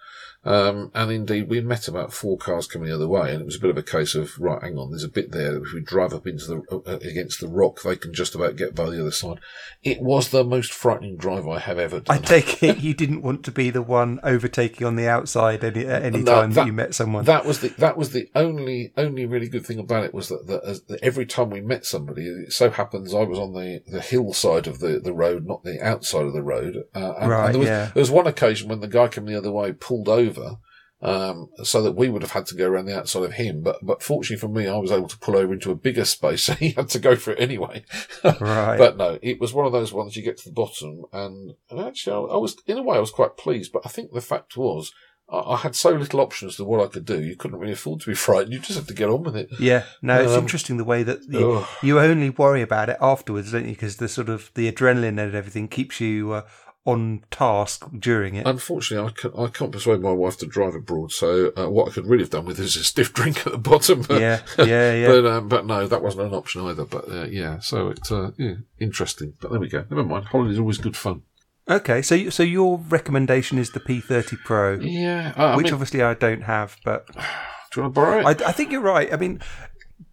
Um, 0.44 0.90
and 0.92 1.12
indeed, 1.12 1.48
we 1.48 1.60
met 1.60 1.86
about 1.86 2.12
four 2.12 2.36
cars 2.36 2.66
coming 2.66 2.88
the 2.88 2.94
other 2.96 3.06
way, 3.06 3.30
and 3.32 3.40
it 3.40 3.44
was 3.44 3.54
a 3.54 3.60
bit 3.60 3.70
of 3.70 3.78
a 3.78 3.82
case 3.82 4.16
of 4.16 4.36
right, 4.40 4.60
hang 4.60 4.76
on, 4.76 4.90
there's 4.90 5.04
a 5.04 5.08
bit 5.08 5.30
there. 5.30 5.56
If 5.56 5.72
we 5.72 5.80
drive 5.80 6.12
up 6.12 6.26
into 6.26 6.46
the 6.46 6.82
uh, 6.84 6.96
against 6.96 7.40
the 7.40 7.46
rock, 7.46 7.80
they 7.82 7.94
can 7.94 8.12
just 8.12 8.34
about 8.34 8.56
get 8.56 8.74
by 8.74 8.90
the 8.90 9.00
other 9.00 9.12
side. 9.12 9.38
It 9.84 10.02
was 10.02 10.30
the 10.30 10.42
most 10.42 10.72
frightening 10.72 11.16
drive 11.16 11.46
I 11.46 11.60
have 11.60 11.78
ever 11.78 12.00
done. 12.00 12.16
I 12.18 12.20
take 12.20 12.60
it 12.60 12.78
you 12.78 12.92
didn't 12.92 13.22
want 13.22 13.44
to 13.44 13.52
be 13.52 13.70
the 13.70 13.82
one 13.82 14.18
overtaking 14.24 14.84
on 14.84 14.96
the 14.96 15.06
outside 15.06 15.62
any, 15.62 15.86
at 15.86 16.02
any 16.02 16.22
No, 16.22 16.34
time 16.34 16.50
that, 16.50 16.54
that- 16.62 16.66
you 16.66 16.72
met 16.72 16.92
someone. 16.96 17.24
That 17.24 17.44
was 17.44 17.60
the 17.60 17.68
that 17.78 17.96
was 17.96 18.10
the 18.10 18.28
only 18.34 18.92
only 18.96 19.26
really 19.26 19.48
good 19.48 19.64
thing 19.64 19.78
about 19.78 20.02
it 20.02 20.12
was 20.12 20.28
that, 20.28 20.48
that, 20.48 20.64
as, 20.64 20.82
that 20.86 21.04
every 21.04 21.24
time 21.24 21.50
we 21.50 21.60
met 21.60 21.86
somebody, 21.86 22.26
it 22.26 22.52
so 22.52 22.68
happens 22.68 23.14
I 23.14 23.22
was 23.22 23.38
on 23.38 23.52
the, 23.52 23.80
the 23.86 24.00
hillside 24.00 24.66
of 24.66 24.71
the, 24.80 25.00
the 25.00 25.12
road, 25.12 25.46
not 25.46 25.64
the 25.64 25.80
outside 25.80 26.24
of 26.24 26.32
the 26.32 26.42
road. 26.42 26.84
Uh, 26.94 27.14
and, 27.20 27.30
Right, 27.30 27.46
and 27.46 27.54
there 27.54 27.58
was 27.60 27.68
yeah. 27.68 27.90
there 27.94 28.00
was 28.00 28.10
one 28.10 28.26
occasion 28.26 28.68
when 28.68 28.80
the 28.80 28.88
guy 28.88 29.08
coming 29.08 29.32
the 29.32 29.38
other 29.38 29.52
way 29.52 29.72
pulled 29.72 30.08
over. 30.08 30.58
Um, 31.04 31.48
so 31.64 31.82
that 31.82 31.96
we 31.96 32.08
would 32.08 32.22
have 32.22 32.30
had 32.30 32.46
to 32.46 32.54
go 32.54 32.68
around 32.68 32.84
the 32.84 32.96
outside 32.96 33.24
of 33.24 33.32
him, 33.32 33.60
but 33.60 33.84
but 33.84 34.04
fortunately 34.04 34.36
for 34.36 34.46
me, 34.46 34.68
I 34.68 34.76
was 34.76 34.92
able 34.92 35.08
to 35.08 35.18
pull 35.18 35.36
over 35.36 35.52
into 35.52 35.72
a 35.72 35.74
bigger 35.74 36.04
space, 36.04 36.42
so 36.44 36.52
he 36.54 36.70
had 36.70 36.90
to 36.90 37.00
go 37.00 37.16
for 37.16 37.32
it 37.32 37.40
anyway. 37.40 37.84
Right. 38.40 38.78
But 38.78 38.96
no, 38.96 39.18
it 39.20 39.40
was 39.40 39.52
one 39.52 39.66
of 39.66 39.72
those 39.72 39.92
ones 39.92 40.14
you 40.14 40.22
get 40.22 40.36
to 40.38 40.44
the 40.44 40.54
bottom, 40.54 41.02
and, 41.12 41.54
and 41.70 41.80
actually, 41.80 42.14
I, 42.14 42.34
I 42.34 42.36
was 42.36 42.56
in 42.68 42.78
a 42.78 42.82
way 42.82 42.98
I 42.98 43.00
was 43.00 43.10
quite 43.10 43.36
pleased. 43.36 43.72
But 43.72 43.82
I 43.84 43.88
think 43.88 44.12
the 44.12 44.20
fact 44.20 44.56
was 44.56 44.92
I, 45.32 45.56
had 45.56 45.74
so 45.74 45.90
little 45.90 46.20
options 46.20 46.56
to 46.56 46.64
what 46.64 46.80
I 46.84 46.88
could 46.88 47.04
do. 47.04 47.22
You 47.22 47.36
couldn't 47.36 47.58
really 47.58 47.72
afford 47.72 48.00
to 48.02 48.10
be 48.10 48.14
frightened. 48.26 48.52
You 48.52 48.58
just 48.60 48.78
had 48.78 48.88
to 48.88 48.94
get 48.94 49.08
on 49.08 49.22
with 49.22 49.36
it. 49.36 49.48
yeah, 49.58 49.84
no, 50.02 50.20
it's 50.20 50.32
Um, 50.32 50.40
interesting 50.40 50.76
the 50.76 50.84
way 50.84 51.02
that 51.02 51.20
you, 51.28 51.64
you 51.82 51.98
only 51.98 52.30
worry 52.30 52.62
about 52.62 52.88
it 52.90 52.98
afterwards, 53.00 53.52
don't 53.52 53.64
you? 53.64 53.72
Because 53.72 53.96
the 53.96 54.08
sort 54.08 54.28
of 54.28 54.50
the 54.54 54.70
adrenaline 54.70 55.18
and 55.18 55.34
everything 55.34 55.68
keeps 55.68 56.00
you 56.00 56.32
uh, 56.32 56.42
on 56.84 57.22
task 57.30 57.86
during 57.96 58.34
it. 58.34 58.44
Unfortunately, 58.46 59.08
I, 59.08 59.12
can, 59.12 59.30
I 59.40 59.46
can't 59.46 59.70
persuade 59.70 60.00
my 60.00 60.10
wife 60.10 60.36
to 60.38 60.46
drive 60.46 60.74
abroad. 60.74 61.12
So 61.12 61.52
uh, 61.56 61.70
what 61.70 61.88
I 61.88 61.92
could 61.92 62.06
really 62.06 62.24
have 62.24 62.30
done 62.30 62.44
with 62.44 62.58
is 62.58 62.74
a 62.76 62.82
stiff 62.82 63.12
drink 63.18 63.46
at 63.46 63.52
the 63.52 63.58
bottom. 63.58 64.04
Yeah, 64.10 64.40
yeah, 64.58 64.64
yeah. 64.94 65.06
But 65.06 65.26
um, 65.26 65.48
but 65.48 65.64
no, 65.64 65.86
that 65.86 66.02
wasn't 66.02 66.26
an 66.26 66.34
option 66.34 66.62
either. 66.62 66.84
But 66.84 67.08
uh, 67.08 67.24
yeah, 67.24 67.60
so 67.60 67.88
it's 67.88 68.10
uh, 68.10 68.32
yeah, 68.36 68.54
interesting. 68.80 69.34
But 69.40 69.52
there 69.52 69.60
we 69.60 69.68
go. 69.68 69.84
Never 69.88 70.02
mind. 70.04 70.26
Holiday's 70.26 70.58
always 70.58 70.78
good 70.78 70.96
fun. 70.96 71.22
Okay, 71.68 72.02
so 72.02 72.30
so 72.30 72.42
your 72.42 72.78
recommendation 72.78 73.58
is 73.58 73.70
the 73.72 73.80
P30 73.80 74.38
Pro, 74.44 74.78
Yeah, 74.80 75.32
I 75.36 75.56
which 75.56 75.66
mean, 75.66 75.74
obviously 75.74 76.02
I 76.02 76.14
don't 76.14 76.42
have, 76.42 76.76
but 76.84 77.06
do 77.12 77.20
you 77.76 77.82
want 77.82 77.94
to 77.94 78.00
borrow 78.00 78.18
it? 78.20 78.42
I, 78.42 78.48
I 78.48 78.52
think 78.52 78.72
you're 78.72 78.80
right. 78.80 79.12
I 79.12 79.16
mean, 79.16 79.40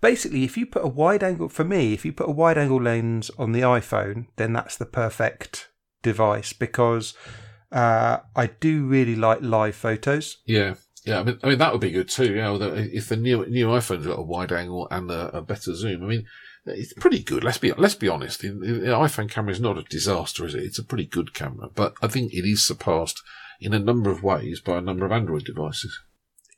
basically, 0.01 0.43
if 0.43 0.57
you 0.57 0.65
put 0.65 0.83
a 0.83 0.87
wide 0.87 1.23
angle 1.23 1.49
for 1.49 1.63
me, 1.63 1.93
if 1.93 2.05
you 2.05 2.13
put 2.13 2.29
a 2.29 2.31
wide 2.31 2.57
angle 2.57 2.81
lens 2.81 3.29
on 3.37 3.51
the 3.51 3.61
iPhone, 3.61 4.27
then 4.37 4.53
that's 4.53 4.77
the 4.77 4.85
perfect 4.85 5.69
device 6.01 6.53
because 6.53 7.13
uh, 7.71 8.19
I 8.35 8.47
do 8.47 8.85
really 8.85 9.15
like 9.15 9.41
live 9.41 9.75
photos. 9.75 10.37
Yeah, 10.45 10.75
yeah. 11.05 11.19
I 11.19 11.23
mean, 11.23 11.39
I 11.43 11.49
mean 11.49 11.57
that 11.59 11.71
would 11.71 11.81
be 11.81 11.91
good 11.91 12.09
too. 12.09 12.33
Yeah, 12.33 12.47
although 12.49 12.73
if 12.73 13.09
the 13.09 13.17
new 13.17 13.45
new 13.47 13.67
iPhone's 13.67 14.07
got 14.07 14.19
a 14.19 14.23
wide 14.23 14.51
angle 14.51 14.87
and 14.91 15.09
a, 15.11 15.37
a 15.37 15.41
better 15.41 15.73
zoom, 15.75 16.03
I 16.03 16.07
mean, 16.07 16.25
it's 16.65 16.93
pretty 16.93 17.23
good. 17.23 17.43
Let's 17.43 17.57
be 17.57 17.71
let's 17.73 17.95
be 17.95 18.07
honest. 18.09 18.41
The, 18.41 18.49
the 18.49 18.87
iPhone 18.91 19.29
camera 19.29 19.51
is 19.51 19.59
not 19.59 19.77
a 19.77 19.83
disaster, 19.83 20.45
is 20.45 20.55
it? 20.55 20.63
It's 20.63 20.79
a 20.79 20.83
pretty 20.83 21.05
good 21.05 21.33
camera, 21.33 21.69
but 21.73 21.93
I 22.01 22.07
think 22.07 22.33
it 22.33 22.45
is 22.45 22.65
surpassed 22.65 23.21
in 23.59 23.73
a 23.73 23.79
number 23.79 24.09
of 24.09 24.23
ways 24.23 24.61
by 24.61 24.77
a 24.77 24.81
number 24.81 25.05
of 25.05 25.11
Android 25.11 25.45
devices. 25.45 25.99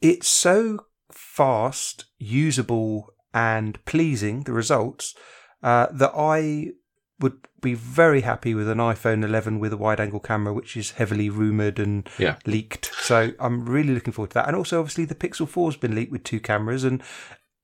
It's 0.01 0.27
so 0.27 0.85
fast, 1.11 2.05
usable, 2.17 3.13
and 3.33 3.83
pleasing. 3.85 4.43
The 4.43 4.53
results 4.53 5.15
uh, 5.63 5.87
that 5.91 6.11
I 6.15 6.71
would 7.19 7.37
be 7.61 7.75
very 7.75 8.21
happy 8.21 8.55
with 8.55 8.67
an 8.67 8.79
iPhone 8.79 9.23
11 9.23 9.59
with 9.59 9.71
a 9.71 9.77
wide 9.77 9.99
angle 9.99 10.19
camera, 10.19 10.53
which 10.53 10.75
is 10.75 10.91
heavily 10.91 11.29
rumored 11.29 11.77
and 11.77 12.09
Yeah. 12.17 12.37
leaked. 12.47 12.91
So 12.95 13.33
I'm 13.39 13.65
really 13.67 13.93
looking 13.93 14.13
forward 14.13 14.31
to 14.31 14.33
that. 14.35 14.47
And 14.47 14.55
also, 14.55 14.79
obviously, 14.79 15.05
the 15.05 15.13
Pixel 15.15 15.47
4 15.47 15.69
has 15.71 15.77
been 15.77 15.93
leaked 15.93 16.11
with 16.11 16.23
two 16.23 16.39
cameras, 16.39 16.83
and 16.83 17.03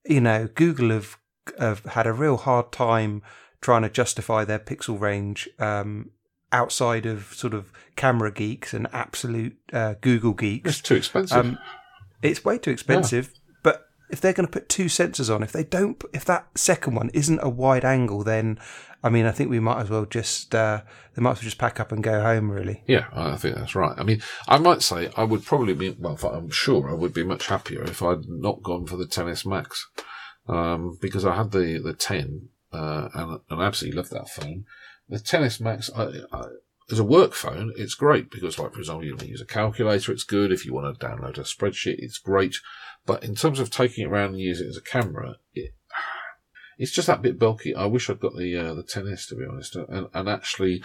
you 0.06 0.22
know, 0.22 0.48
Google 0.54 0.92
have 0.92 1.18
have 1.60 1.84
had 1.86 2.08
a 2.08 2.14
real 2.14 2.38
hard 2.38 2.72
time 2.72 3.22
trying 3.62 3.82
to 3.84 3.90
justify 3.90 4.46
their 4.46 4.60
Pixel 4.60 5.00
range. 5.00 5.50
Um, 5.60 6.12
outside 6.54 7.06
of 7.06 7.34
sort 7.34 7.54
of 7.54 7.72
camera 7.98 8.32
geeks 8.32 8.74
and 8.74 8.88
absolute 8.94 9.58
uh, 9.74 9.96
Google 10.00 10.34
geeks, 10.34 10.70
It's 10.70 10.82
too 10.82 10.96
expensive. 10.96 11.38
um, 11.46 11.60
it's 12.22 12.46
way 12.46 12.58
too 12.58 12.72
expensive. 12.72 13.34
But 13.64 13.86
if 14.10 14.22
they're 14.22 14.32
going 14.34 14.48
to 14.48 14.52
put 14.52 14.70
two 14.70 14.86
sensors 14.86 15.34
on, 15.34 15.44
if 15.44 15.52
they 15.52 15.66
don't, 15.66 16.02
if 16.14 16.24
that 16.26 16.48
second 16.58 16.96
one 16.96 17.10
isn't 17.14 17.40
a 17.44 17.50
wide 17.50 17.84
angle, 17.84 18.24
then 18.24 18.60
I 19.04 19.10
mean, 19.10 19.26
I 19.26 19.32
think 19.32 19.50
we 19.50 19.60
might 19.60 19.82
as 19.82 19.90
well 19.90 20.06
just 20.06 20.56
uh, 20.56 20.82
they 21.16 21.22
might 21.22 21.32
as 21.32 21.38
well 21.40 21.44
just 21.44 21.58
pack 21.58 21.80
up 21.82 21.92
and 21.92 22.02
go 22.02 22.22
home. 22.22 22.50
Really, 22.50 22.84
Yeah, 22.88 23.08
I 23.12 23.36
think 23.36 23.56
that's 23.56 23.76
right. 23.76 23.94
I 23.98 24.04
mean, 24.04 24.22
I 24.48 24.58
might 24.58 24.82
say 24.82 25.10
I 25.18 25.24
would 25.26 25.44
probably 25.44 25.74
be, 25.74 25.90
well, 26.00 26.18
I'm 26.32 26.50
sure 26.50 26.90
I 26.90 26.94
would 26.94 27.14
be 27.14 27.24
much 27.24 27.48
happier 27.48 27.84
if 27.84 28.02
I'd 28.02 28.28
not 28.30 28.64
gone 28.64 28.86
for 28.88 28.96
the 28.96 29.06
10s 29.06 29.46
Max. 29.46 29.86
Um, 30.48 30.98
because 31.02 31.26
I 31.26 31.36
had 31.36 31.52
the, 31.52 31.80
the 31.84 31.94
10, 31.94 32.50
uh, 32.72 33.10
and, 33.14 33.40
and 33.50 33.62
I 33.62 33.66
absolutely 33.66 33.98
love 33.98 34.10
that 34.10 34.30
phone. 34.30 34.66
The 35.10 35.18
10s 35.18 35.60
Max, 35.60 35.90
I, 35.96 36.22
I, 36.32 36.44
as 36.90 37.00
a 37.00 37.04
work 37.04 37.34
phone, 37.34 37.74
it's 37.76 37.96
great 37.96 38.32
because, 38.32 38.58
like, 38.58 38.74
for 38.74 38.80
example, 38.80 39.06
you 39.06 39.16
can 39.16 39.28
use 39.28 39.42
a 39.42 39.46
calculator, 39.46 40.12
it's 40.12 40.24
good. 40.24 40.52
If 40.52 40.66
you 40.66 40.74
want 40.74 40.98
to 40.98 41.06
download 41.06 41.38
a 41.38 41.42
spreadsheet, 41.42 42.00
it's 42.00 42.18
great. 42.18 42.56
But 43.06 43.24
in 43.24 43.36
terms 43.36 43.60
of 43.60 43.70
taking 43.70 44.06
it 44.06 44.10
around 44.10 44.32
and 44.32 44.40
using 44.40 44.68
it 44.68 44.70
as 44.70 44.78
a 44.78 44.82
camera, 44.82 45.36
it, 45.54 45.74
it's 46.78 46.92
just 46.92 47.08
that 47.08 47.22
bit 47.22 47.40
bulky. 47.40 47.76
I 47.76 47.86
wish 47.86 48.10
I'd 48.10 48.20
got 48.20 48.38
the, 48.38 48.56
uh, 48.56 48.74
the 48.74 48.84
10s, 48.84 49.28
to 49.30 49.36
be 49.36 49.46
honest. 49.46 49.76
And, 49.76 50.08
and 50.14 50.30
actually, 50.30 50.82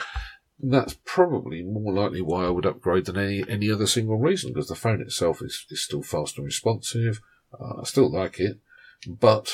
that's 0.62 0.96
probably 1.04 1.62
more 1.62 1.92
likely 1.92 2.20
why 2.20 2.44
I 2.44 2.50
would 2.50 2.66
upgrade 2.66 3.06
than 3.06 3.18
any 3.18 3.44
any 3.48 3.70
other 3.70 3.86
single 3.86 4.18
reason 4.18 4.52
because 4.52 4.68
the 4.68 4.76
phone 4.76 5.00
itself 5.00 5.42
is, 5.42 5.66
is 5.70 5.82
still 5.82 6.02
fast 6.02 6.38
and 6.38 6.44
responsive. 6.44 7.20
Uh, 7.52 7.80
I 7.80 7.84
still 7.84 8.10
like 8.10 8.38
it, 8.38 8.60
but 9.06 9.52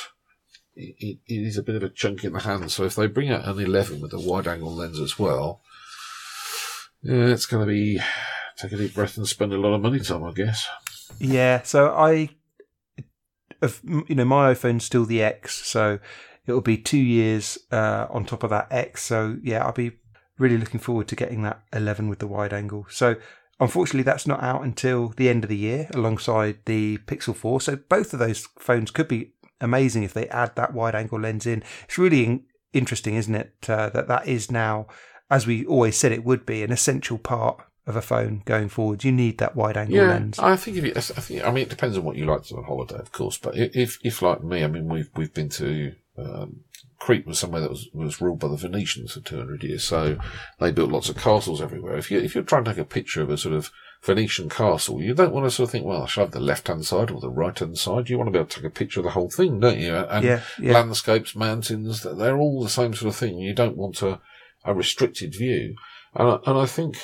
it, 0.74 1.18
it, 1.26 1.34
is 1.34 1.56
a 1.56 1.62
bit 1.62 1.76
of 1.76 1.82
a 1.82 1.88
chunk 1.88 2.24
in 2.24 2.32
the 2.32 2.40
hand. 2.40 2.70
So 2.70 2.84
if 2.84 2.94
they 2.94 3.06
bring 3.06 3.30
out 3.30 3.46
an 3.46 3.58
11 3.58 4.00
with 4.00 4.12
a 4.12 4.20
wide 4.20 4.46
angle 4.46 4.74
lens 4.74 5.00
as 5.00 5.18
well, 5.18 5.62
yeah, 7.02 7.26
it's 7.26 7.46
going 7.46 7.66
to 7.66 7.72
be 7.72 8.00
take 8.56 8.72
a 8.72 8.76
deep 8.76 8.94
breath 8.94 9.16
and 9.16 9.26
spend 9.26 9.52
a 9.52 9.58
lot 9.58 9.74
of 9.74 9.80
money, 9.80 10.00
Tom. 10.00 10.24
I 10.24 10.32
guess. 10.32 10.66
yeah. 11.18 11.62
So 11.62 11.94
I, 11.94 12.30
you 13.84 14.14
know, 14.14 14.24
my 14.24 14.52
iPhone's 14.52 14.84
still 14.84 15.04
the 15.04 15.22
X, 15.22 15.66
so 15.66 15.98
it'll 16.46 16.60
be 16.60 16.78
two 16.78 16.98
years 16.98 17.58
uh, 17.70 18.06
on 18.10 18.24
top 18.24 18.42
of 18.42 18.50
that 18.50 18.68
X. 18.70 19.04
So 19.04 19.38
yeah, 19.42 19.64
I'll 19.64 19.72
be 19.72 19.92
really 20.38 20.58
looking 20.58 20.80
forward 20.80 21.08
to 21.08 21.16
getting 21.16 21.42
that 21.42 21.62
11 21.72 22.08
with 22.08 22.20
the 22.20 22.26
wide 22.26 22.52
angle. 22.52 22.86
So 22.88 23.16
unfortunately, 23.60 24.02
that's 24.02 24.26
not 24.26 24.42
out 24.42 24.62
until 24.62 25.08
the 25.08 25.28
end 25.28 25.44
of 25.44 25.50
the 25.50 25.56
year, 25.56 25.88
alongside 25.94 26.58
the 26.64 26.98
Pixel 26.98 27.34
4. 27.34 27.60
So 27.60 27.76
both 27.76 28.12
of 28.12 28.18
those 28.18 28.46
phones 28.58 28.90
could 28.90 29.08
be 29.08 29.32
amazing 29.60 30.02
if 30.02 30.14
they 30.14 30.28
add 30.28 30.54
that 30.56 30.72
wide 30.72 30.94
angle 30.94 31.20
lens 31.20 31.46
in. 31.46 31.62
It's 31.84 31.98
really 31.98 32.24
in- 32.24 32.44
interesting, 32.72 33.14
isn't 33.14 33.34
it? 33.34 33.54
Uh, 33.68 33.90
that 33.90 34.08
that 34.08 34.26
is 34.26 34.50
now, 34.50 34.86
as 35.30 35.46
we 35.46 35.64
always 35.66 35.96
said 35.96 36.12
it 36.12 36.24
would 36.24 36.46
be, 36.46 36.62
an 36.62 36.72
essential 36.72 37.18
part 37.18 37.62
of 37.86 37.96
a 37.96 38.02
phone 38.02 38.42
going 38.44 38.68
forward. 38.68 39.02
You 39.02 39.12
need 39.12 39.38
that 39.38 39.56
wide 39.56 39.76
angle 39.76 39.96
Yeah, 39.96 40.08
lens. 40.08 40.38
I 40.38 40.56
think 40.56 40.76
if 40.76 40.84
you, 40.84 40.92
I 40.94 41.00
think, 41.00 41.44
I 41.44 41.50
mean, 41.50 41.62
it 41.62 41.70
depends 41.70 41.96
on 41.96 42.04
what 42.04 42.16
you 42.16 42.26
like 42.26 42.42
to 42.44 42.48
do 42.50 42.56
on 42.58 42.64
holiday, 42.64 42.98
of 42.98 43.12
course. 43.12 43.38
But 43.38 43.56
if, 43.56 43.98
if 44.04 44.20
like 44.20 44.44
me, 44.44 44.62
I 44.62 44.66
mean, 44.66 44.88
we've 44.88 45.08
we've 45.16 45.32
been 45.32 45.48
to 45.50 45.94
um, 46.18 46.60
Crete, 46.98 47.26
was 47.26 47.38
somewhere 47.38 47.60
that 47.60 47.70
was 47.70 47.88
was 47.92 48.20
ruled 48.20 48.40
by 48.40 48.48
the 48.48 48.56
Venetians 48.56 49.12
for 49.12 49.20
two 49.20 49.36
hundred 49.38 49.62
years, 49.62 49.84
so 49.84 50.18
they 50.58 50.72
built 50.72 50.90
lots 50.90 51.08
of 51.08 51.16
castles 51.16 51.62
everywhere. 51.62 51.96
If 51.96 52.10
you 52.10 52.18
if 52.20 52.34
you're 52.34 52.44
trying 52.44 52.64
to 52.64 52.70
take 52.72 52.78
a 52.80 52.84
picture 52.84 53.22
of 53.22 53.30
a 53.30 53.38
sort 53.38 53.54
of 53.54 53.70
Venetian 54.02 54.48
castle, 54.48 55.00
you 55.02 55.14
don't 55.14 55.32
want 55.32 55.46
to 55.46 55.50
sort 55.50 55.68
of 55.68 55.72
think, 55.72 55.84
well, 55.86 56.02
I 56.02 56.06
should 56.06 56.20
have 56.22 56.30
the 56.32 56.40
left 56.40 56.68
hand 56.68 56.84
side 56.84 57.10
or 57.10 57.20
the 57.20 57.30
right 57.30 57.56
hand 57.58 57.78
side. 57.78 58.08
You 58.08 58.18
want 58.18 58.28
to 58.28 58.32
be 58.32 58.38
able 58.38 58.48
to 58.48 58.56
take 58.56 58.64
a 58.64 58.70
picture 58.70 59.00
of 59.00 59.04
the 59.04 59.10
whole 59.10 59.30
thing, 59.30 59.60
don't 59.60 59.78
you? 59.78 59.94
And 59.94 60.24
Yeah, 60.24 60.40
yeah. 60.58 60.72
landscapes, 60.72 61.34
mountains, 61.34 62.02
they're 62.02 62.36
all 62.38 62.62
the 62.62 62.68
same 62.68 62.94
sort 62.94 63.08
of 63.10 63.16
thing. 63.16 63.38
You 63.38 63.54
don't 63.54 63.76
want 63.76 64.02
a, 64.02 64.20
a 64.64 64.74
restricted 64.74 65.34
view. 65.34 65.74
And 66.14 66.28
I, 66.28 66.38
and 66.46 66.58
I 66.58 66.66
think 66.66 66.96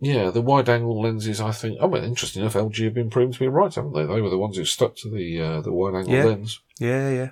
yeah, 0.00 0.28
the 0.30 0.42
wide 0.42 0.68
angle 0.68 1.00
lenses, 1.00 1.40
I 1.40 1.52
think, 1.52 1.78
oh, 1.80 1.86
well, 1.86 2.04
interesting 2.04 2.42
enough, 2.42 2.54
LG 2.54 2.84
have 2.84 2.94
been 2.94 3.08
proven 3.10 3.32
to 3.32 3.38
be 3.38 3.48
right, 3.48 3.74
haven't 3.74 3.94
they? 3.94 4.04
They 4.04 4.20
were 4.20 4.28
the 4.30 4.36
ones 4.38 4.56
who 4.58 4.64
stuck 4.66 4.96
to 4.96 5.10
the 5.10 5.40
uh, 5.40 5.60
the 5.62 5.72
wide 5.72 5.94
angle 5.94 6.12
Yeah. 6.14 6.24
lens. 6.24 6.60
Yeah, 6.78 7.08
yeah. 7.10 7.30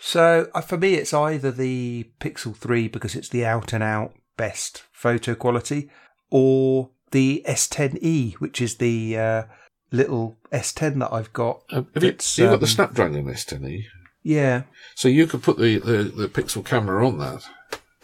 So 0.00 0.48
uh, 0.54 0.60
for 0.62 0.76
me, 0.78 0.94
it's 0.94 1.12
either 1.12 1.50
the 1.50 2.10
Pixel 2.20 2.56
3 2.56 2.88
because 2.88 3.14
it's 3.14 3.28
the 3.28 3.44
out 3.44 3.72
and 3.72 3.82
out 3.82 4.14
best 4.36 4.84
photo 4.92 5.34
quality, 5.34 5.90
or 6.30 6.90
the 7.10 7.44
S10e, 7.46 8.34
which 8.34 8.60
is 8.62 8.76
the 8.76 9.18
uh, 9.18 9.42
little 9.92 10.36
S10 10.52 10.98
that 11.00 11.12
I've 11.12 11.32
got. 11.32 11.62
Uh, 11.70 11.82
have 11.94 12.02
you, 12.02 12.08
It's, 12.10 12.38
you 12.38 12.46
got 12.46 12.60
the 12.60 12.66
um, 12.66 12.70
Snapdragon 12.70 13.24
S10e? 13.26 13.84
Yeah, 14.22 14.62
So 14.94 15.08
you 15.08 15.26
could 15.26 15.42
put 15.42 15.58
the, 15.58 15.78
the, 15.78 16.02
the 16.04 16.28
Pixel 16.28 16.64
camera 16.64 17.06
on 17.06 17.18
that. 17.18 17.42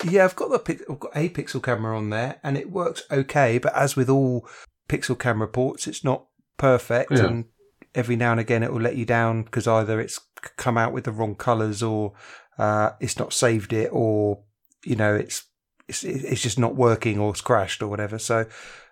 yeah. 0.04 0.24
I've 0.24 0.36
got 0.36 0.48
the 0.64 0.84
I've 0.90 0.98
got 1.00 1.12
a 1.16 1.28
Pixel 1.28 1.62
camera 1.62 1.96
on 1.96 2.10
there, 2.10 2.38
and 2.42 2.56
it 2.56 2.70
works 2.70 3.02
okay. 3.10 3.58
But 3.58 3.74
as 3.76 3.96
with 3.96 4.08
all 4.08 4.46
Pixel 4.88 5.18
camera 5.18 5.48
ports, 5.48 5.86
it's 5.86 6.02
not 6.04 6.26
perfect, 6.58 7.12
Yeah. 7.12 7.26
and 7.26 7.44
every 7.96 8.14
now 8.14 8.30
and 8.30 8.38
again 8.38 8.62
it 8.62 8.72
will 8.72 8.80
let 8.80 8.96
you 8.96 9.04
down 9.04 9.42
because 9.42 9.66
either 9.66 9.98
it's 10.00 10.20
come 10.56 10.78
out 10.78 10.92
with 10.92 11.04
the 11.04 11.10
wrong 11.10 11.34
colours 11.34 11.82
or 11.82 12.12
uh, 12.58 12.90
it's 13.00 13.18
not 13.18 13.32
saved 13.32 13.72
it, 13.72 13.90
or 13.92 14.40
you 14.84 14.96
know 14.96 15.14
it's 15.14 15.44
it's 15.88 16.04
it's 16.04 16.42
just 16.42 16.58
not 16.58 16.76
working 16.76 17.18
or 17.18 17.30
it's 17.30 17.40
crashed 17.40 17.82
or 17.82 17.88
whatever. 17.88 18.18
So 18.18 18.46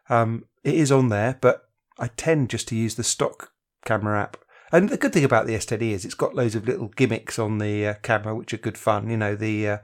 um, 0.08 0.44
it 0.62 0.74
is 0.74 0.92
on 0.92 1.08
there, 1.08 1.38
but 1.40 1.68
I 1.98 2.08
tend 2.08 2.50
just 2.50 2.68
to 2.68 2.76
use 2.76 2.96
the 2.96 3.04
stock 3.04 3.52
camera 3.84 4.20
app. 4.20 4.36
And 4.72 4.88
the 4.88 4.96
good 4.96 5.12
thing 5.12 5.24
about 5.24 5.46
the 5.46 5.54
S10e 5.54 5.92
is 5.92 6.04
it's 6.04 6.14
got 6.14 6.34
loads 6.34 6.56
of 6.56 6.66
little 6.66 6.88
gimmicks 6.88 7.38
on 7.38 7.58
the 7.58 7.86
uh, 7.86 7.94
camera, 8.02 8.34
which 8.34 8.52
are 8.52 8.58
good 8.58 8.76
fun. 8.76 9.08
You 9.08 9.16
know, 9.16 9.36
the 9.36 9.68
uh, 9.68 9.78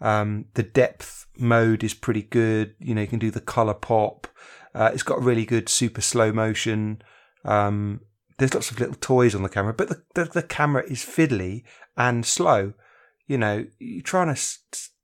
um, 0.00 0.46
the 0.54 0.62
depth 0.62 1.26
mode 1.36 1.82
is 1.82 1.94
pretty 1.94 2.22
good. 2.22 2.74
You 2.78 2.94
know, 2.94 3.00
you 3.00 3.08
can 3.08 3.18
do 3.18 3.30
the 3.30 3.40
color 3.40 3.74
pop. 3.74 4.26
Uh, 4.74 4.90
it's 4.92 5.02
got 5.02 5.20
really 5.20 5.44
good 5.44 5.68
super 5.68 6.00
slow 6.00 6.32
motion. 6.32 7.02
Um, 7.44 8.02
there's 8.38 8.54
lots 8.54 8.70
of 8.70 8.80
little 8.80 8.94
toys 8.94 9.34
on 9.34 9.42
the 9.42 9.48
camera, 9.48 9.74
but 9.74 9.88
the, 9.88 10.02
the, 10.14 10.24
the 10.24 10.42
camera 10.42 10.84
is 10.88 11.04
fiddly 11.04 11.64
and 11.96 12.24
slow. 12.24 12.72
You 13.26 13.38
know, 13.38 13.66
you're 13.78 14.02
trying 14.02 14.34
to 14.34 14.40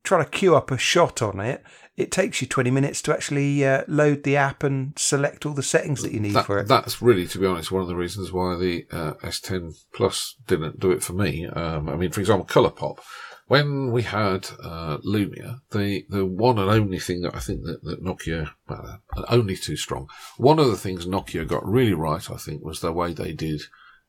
trying 0.04 0.24
to 0.24 0.30
queue 0.30 0.54
up 0.54 0.70
a 0.70 0.78
shot 0.78 1.20
on 1.22 1.40
it. 1.40 1.62
It 1.96 2.10
takes 2.10 2.40
you 2.40 2.46
20 2.46 2.70
minutes 2.70 3.00
to 3.02 3.12
actually 3.12 3.64
uh, 3.64 3.84
load 3.88 4.22
the 4.24 4.36
app 4.36 4.62
and 4.62 4.92
select 4.98 5.46
all 5.46 5.54
the 5.54 5.62
settings 5.62 6.02
that 6.02 6.12
you 6.12 6.20
need 6.20 6.34
That, 6.34 6.46
for 6.46 6.58
it. 6.58 6.68
That's 6.68 7.00
really, 7.00 7.26
to 7.28 7.38
be 7.38 7.46
honest, 7.46 7.70
one 7.70 7.82
of 7.82 7.88
the 7.88 7.96
reasons 7.96 8.32
why 8.32 8.56
the 8.56 8.84
uh, 8.90 9.14
S10 9.22 9.74
Plus 9.94 10.34
didn't 10.46 10.80
do 10.80 10.90
it 10.90 11.02
for 11.02 11.12
me. 11.12 11.46
Um, 11.46 11.88
I 11.88 11.96
mean, 11.96 12.10
for 12.10 12.20
example, 12.20 12.44
Color 12.44 12.70
Pop. 12.70 13.00
When 13.46 13.92
we 13.92 14.02
had 14.02 14.48
uh, 14.62 14.98
Lumia, 15.04 15.60
the 15.70 16.06
the 16.08 16.24
one 16.24 16.58
and 16.58 16.70
only 16.70 16.98
thing 16.98 17.20
that 17.22 17.34
I 17.34 17.40
think 17.40 17.62
that, 17.64 17.82
that 17.84 18.02
Nokia, 18.02 18.50
well, 18.68 19.00
uh, 19.16 19.24
only 19.28 19.56
too 19.56 19.76
strong. 19.76 20.08
One 20.38 20.58
of 20.58 20.68
the 20.68 20.78
things 20.78 21.04
Nokia 21.04 21.46
got 21.46 21.66
really 21.66 21.92
right, 21.92 22.30
I 22.30 22.36
think, 22.36 22.64
was 22.64 22.80
the 22.80 22.92
way 22.92 23.12
they 23.12 23.32
did 23.32 23.62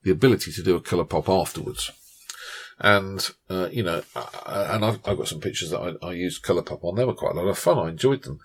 the 0.03 0.11
ability 0.11 0.51
to 0.53 0.63
do 0.63 0.75
a 0.75 0.81
Color 0.81 1.05
Pop 1.05 1.27
afterwards. 1.27 1.91
And, 2.79 3.29
uh, 3.49 3.69
you 3.71 3.83
know, 3.83 4.03
and 4.45 4.85
I've, 4.85 4.99
I've 5.05 5.17
got 5.17 5.27
some 5.27 5.39
pictures 5.39 5.71
that 5.71 5.97
I, 6.01 6.07
I 6.07 6.11
used 6.13 6.43
Colour 6.43 6.61
Pop 6.61 6.83
on. 6.83 6.95
They 6.95 7.05
were 7.05 7.13
quite 7.13 7.35
a 7.35 7.39
lot 7.39 7.47
of 7.47 7.57
fun. 7.57 7.79
I 7.79 7.89
enjoyed 7.89 8.23
them. 8.23 8.39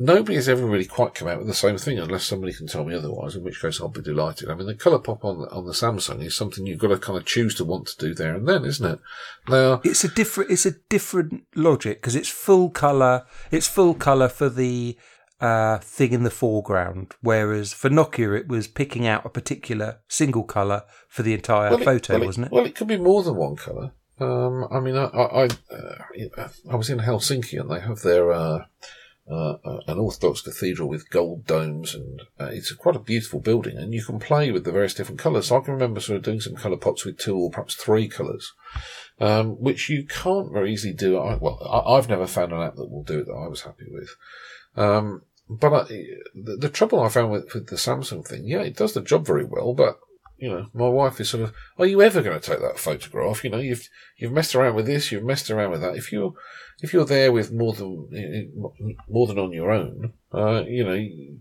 Nobody 0.00 0.36
has 0.36 0.48
ever 0.48 0.64
really 0.64 0.84
quite 0.84 1.14
come 1.14 1.26
out 1.26 1.38
with 1.38 1.48
the 1.48 1.54
same 1.54 1.76
thing 1.76 1.98
unless 1.98 2.24
somebody 2.24 2.52
can 2.52 2.68
tell 2.68 2.84
me 2.84 2.94
otherwise, 2.94 3.34
in 3.34 3.42
which 3.42 3.60
case 3.60 3.80
I'll 3.80 3.88
be 3.88 4.00
delighted. 4.00 4.48
I 4.48 4.54
mean, 4.54 4.68
the 4.68 4.76
Colour 4.76 5.00
Pop 5.00 5.24
on 5.24 5.40
the, 5.40 5.50
on 5.50 5.66
the 5.66 5.72
Samsung 5.72 6.24
is 6.24 6.36
something 6.36 6.64
you've 6.64 6.78
got 6.78 6.88
to 6.88 6.98
kind 6.98 7.18
of 7.18 7.26
choose 7.26 7.56
to 7.56 7.64
want 7.64 7.88
to 7.88 7.96
do 7.98 8.14
there 8.14 8.36
and 8.36 8.48
then, 8.48 8.64
isn't 8.64 8.88
it? 8.88 9.00
Now, 9.48 9.80
It's 9.82 10.04
a 10.04 10.08
different. 10.08 10.52
It's 10.52 10.66
a 10.66 10.76
different 10.88 11.42
logic 11.56 12.00
because 12.00 12.14
it's 12.14 12.28
full 12.28 12.70
color. 12.70 13.26
It's 13.50 13.66
full 13.66 13.94
color 13.94 14.28
for 14.28 14.48
the 14.48 14.96
uh, 15.40 15.78
thing 15.78 16.12
in 16.12 16.22
the 16.22 16.30
foreground, 16.30 17.16
whereas 17.20 17.72
for 17.72 17.90
Nokia 17.90 18.38
it 18.38 18.46
was 18.46 18.68
picking 18.68 19.04
out 19.04 19.26
a 19.26 19.30
particular 19.30 19.98
single 20.06 20.44
color 20.44 20.84
for 21.08 21.24
the 21.24 21.34
entire 21.34 21.70
well, 21.70 21.80
photo, 21.80 22.18
well, 22.18 22.26
wasn't 22.26 22.46
it? 22.46 22.52
Well, 22.52 22.66
it 22.66 22.76
could 22.76 22.88
be 22.88 22.96
more 22.96 23.24
than 23.24 23.34
one 23.34 23.56
colour. 23.56 23.92
Um, 24.20 24.66
I 24.70 24.80
mean, 24.80 24.96
I, 24.96 25.06
I, 25.06 25.42
I, 25.44 25.48
uh, 26.36 26.48
I 26.70 26.76
was 26.76 26.88
in 26.88 26.98
Helsinki 26.98 27.60
and 27.60 27.70
they 27.70 27.80
have 27.80 28.00
their, 28.02 28.32
uh, 28.32 28.64
uh, 29.30 29.56
uh, 29.64 29.80
an 29.86 29.98
Orthodox 29.98 30.40
cathedral 30.40 30.88
with 30.88 31.10
gold 31.10 31.46
domes, 31.46 31.94
and 31.94 32.22
uh, 32.40 32.46
it's 32.46 32.72
quite 32.72 32.96
a 32.96 33.00
beautiful 33.00 33.40
building. 33.40 33.76
And 33.76 33.92
you 33.92 34.02
can 34.02 34.18
play 34.18 34.50
with 34.50 34.64
the 34.64 34.72
various 34.72 34.94
different 34.94 35.20
colours. 35.20 35.48
So 35.48 35.56
I 35.56 35.60
can 35.60 35.74
remember 35.74 36.00
sort 36.00 36.18
of 36.18 36.24
doing 36.24 36.40
some 36.40 36.56
colour 36.56 36.76
pops 36.76 37.04
with 37.04 37.18
two 37.18 37.36
or 37.36 37.50
perhaps 37.50 37.74
three 37.74 38.08
colours, 38.08 38.52
um, 39.20 39.60
which 39.60 39.88
you 39.88 40.06
can't 40.06 40.52
very 40.52 40.72
easily 40.72 40.94
do. 40.94 41.18
I, 41.18 41.36
well, 41.36 41.58
I, 41.64 41.96
I've 41.96 42.08
never 42.08 42.26
found 42.26 42.52
an 42.52 42.62
app 42.62 42.76
that 42.76 42.90
will 42.90 43.04
do 43.04 43.20
it 43.20 43.26
that 43.26 43.32
I 43.32 43.48
was 43.48 43.62
happy 43.62 43.86
with. 43.90 44.16
Um, 44.76 45.22
but 45.50 45.72
I, 45.72 45.84
the, 46.34 46.56
the 46.56 46.68
trouble 46.68 47.00
I 47.00 47.08
found 47.08 47.32
with, 47.32 47.52
with 47.54 47.68
the 47.68 47.76
Samsung 47.76 48.26
thing, 48.26 48.46
yeah, 48.46 48.60
it 48.60 48.76
does 48.76 48.94
the 48.94 49.02
job 49.02 49.26
very 49.26 49.44
well, 49.44 49.74
but 49.74 49.98
you 50.38 50.48
know, 50.48 50.66
my 50.72 50.88
wife 50.88 51.20
is 51.20 51.30
sort 51.30 51.42
of, 51.44 51.52
are 51.78 51.86
you 51.86 52.00
ever 52.00 52.22
going 52.22 52.38
to 52.38 52.50
take 52.50 52.60
that 52.60 52.78
photograph? 52.78 53.42
You 53.44 53.50
know, 53.50 53.58
you've 53.58 53.88
you've 54.16 54.32
messed 54.32 54.54
around 54.54 54.74
with 54.76 54.86
this, 54.86 55.10
you've 55.10 55.24
messed 55.24 55.50
around 55.50 55.70
with 55.72 55.80
that. 55.80 55.96
If 55.96 56.12
you're 56.12 56.32
if 56.80 56.92
you're 56.92 57.04
there 57.04 57.32
with 57.32 57.50
more 57.52 57.72
than 57.72 58.52
more 59.08 59.26
than 59.26 59.38
on 59.38 59.52
your 59.52 59.72
own, 59.72 60.12
uh, 60.32 60.62
you 60.68 60.84
know, 60.84 60.94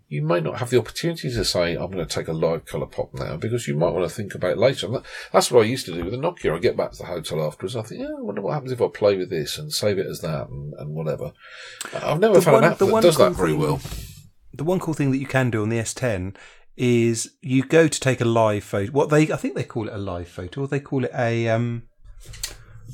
you, 0.07 0.21
may 0.25 0.39
not 0.39 0.57
have 0.57 0.71
the 0.71 0.79
opportunity 0.79 1.29
to 1.29 1.45
say, 1.45 1.75
I'm 1.75 1.91
going 1.91 2.05
to 2.05 2.05
take 2.07 2.27
a 2.27 2.33
live 2.33 2.65
color 2.65 2.87
pop 2.87 3.13
now, 3.13 3.37
because 3.37 3.67
you 3.67 3.75
might 3.75 3.91
want 3.91 4.09
to 4.09 4.15
think 4.15 4.33
about 4.33 4.53
it 4.53 4.57
later. 4.57 4.87
And 4.87 4.95
that, 4.95 5.03
that's 5.31 5.51
what 5.51 5.61
I 5.63 5.67
used 5.67 5.85
to 5.85 5.93
do 5.93 6.03
with 6.05 6.13
the 6.13 6.17
Nokia. 6.17 6.55
I 6.55 6.59
get 6.59 6.75
back 6.75 6.91
to 6.93 6.97
the 6.97 7.05
hotel 7.05 7.45
afterwards. 7.45 7.75
I 7.75 7.83
think, 7.83 8.01
yeah, 8.01 8.07
I 8.17 8.21
wonder 8.21 8.41
what 8.41 8.53
happens 8.53 8.71
if 8.71 8.81
I 8.81 8.87
play 8.87 9.15
with 9.15 9.29
this 9.29 9.59
and 9.59 9.71
save 9.71 9.99
it 9.99 10.07
as 10.07 10.21
that 10.21 10.47
and, 10.49 10.73
and 10.79 10.95
whatever. 10.95 11.33
I've 11.93 12.19
never 12.19 12.35
The 12.35 12.41
found 12.41 12.53
one- 12.55 12.63
an 12.63 12.71
app 12.71 12.77
that 12.79 13.01
does 13.01 13.17
cool 13.17 13.25
that 13.29 13.35
very 13.35 13.51
thing- 13.51 13.59
well. 13.59 13.79
The 14.53 14.63
one 14.63 14.79
cool 14.79 14.95
thing 14.95 15.11
that 15.11 15.19
you 15.19 15.27
can 15.27 15.51
do 15.51 15.61
on 15.61 15.69
the 15.69 15.77
S10 15.77 16.35
is 16.78 17.32
you 17.41 17.63
go 17.63 17.88
to 17.88 17.99
take 17.99 18.21
a 18.21 18.25
live 18.25 18.63
photo. 18.63 18.91
What 18.91 19.09
they, 19.09 19.32
I 19.32 19.36
think 19.36 19.55
they 19.55 19.63
call 19.63 19.88
it 19.88 19.93
a 19.93 19.97
live 19.97 20.28
photo, 20.28 20.61
or 20.61 20.67
they 20.67 20.80
call 20.80 21.03
it 21.03 21.11
a 21.13 21.49
um, 21.49 21.84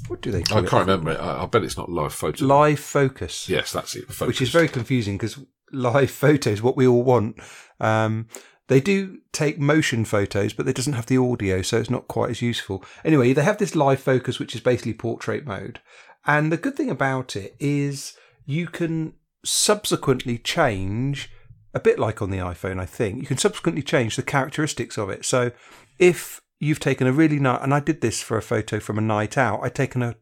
what 0.08 0.22
do 0.22 0.32
they 0.32 0.42
call 0.44 0.58
I 0.60 0.62
it? 0.62 0.70
can't 0.70 0.88
remember 0.88 1.12
it. 1.12 1.20
I, 1.20 1.44
I 1.44 1.46
bet 1.46 1.64
it's 1.64 1.78
not 1.78 1.90
live 1.90 2.14
photo. 2.14 2.46
Live 2.46 2.80
focus. 2.80 3.48
Yes, 3.48 3.72
that's 3.72 3.96
it. 3.96 4.06
which 4.22 4.42
is 4.42 4.50
very 4.50 4.68
confusing 4.70 5.18
because 5.18 5.40
live 5.72 6.12
photos, 6.26 6.62
what 6.62 6.78
we 6.78 6.88
all 6.88 7.04
want. 7.04 7.38
Um, 7.80 8.28
they 8.68 8.80
do 8.80 9.20
take 9.34 9.60
motion 9.60 10.06
photos, 10.06 10.54
but 10.54 10.68
it 10.68 10.76
doesn't 10.76 10.94
have 10.94 11.08
the 11.08 11.18
audio, 11.18 11.62
so 11.62 11.78
it's 11.80 11.90
not 11.90 12.08
quite 12.08 12.30
as 12.30 12.42
useful. 12.42 12.84
Anyway, 13.04 13.34
they 13.34 13.44
have 13.44 13.58
this 13.58 13.76
live 13.76 14.00
focus, 14.00 14.40
which 14.40 14.56
is 14.56 14.62
basically 14.62 14.94
portrait 14.94 15.46
mode. 15.46 15.82
And 16.26 16.52
the 16.52 16.58
good 16.58 16.76
thing 16.76 16.90
about 16.90 17.36
it 17.36 17.56
is 17.60 18.16
you 18.46 18.68
can 18.68 19.14
subsequently 19.44 20.38
change, 20.38 21.30
a 21.74 21.80
bit 21.80 22.00
like 22.00 22.22
on 22.22 22.30
the 22.30 22.38
iPhone, 22.38 22.80
I 22.80 22.86
think, 22.86 23.20
you 23.20 23.28
can 23.28 23.38
subsequently 23.38 23.82
change 23.82 24.16
the 24.16 24.24
characteristics 24.24 24.98
of 24.98 25.10
it. 25.10 25.26
So 25.26 25.52
if 26.00 26.42
you've 26.60 26.80
taken 26.80 27.08
a 27.08 27.12
really 27.12 27.40
nice, 27.40 27.62
and 27.64 27.74
I 27.74 27.80
did 27.80 28.02
this 28.02 28.22
for 28.22 28.38
a 28.38 28.42
photo 28.42 28.80
from 28.80 28.98
a 28.98 29.02
night 29.02 29.38
out, 29.38 29.62
I'd 29.64 29.76
taken 29.76 30.02
a, 30.02 30.16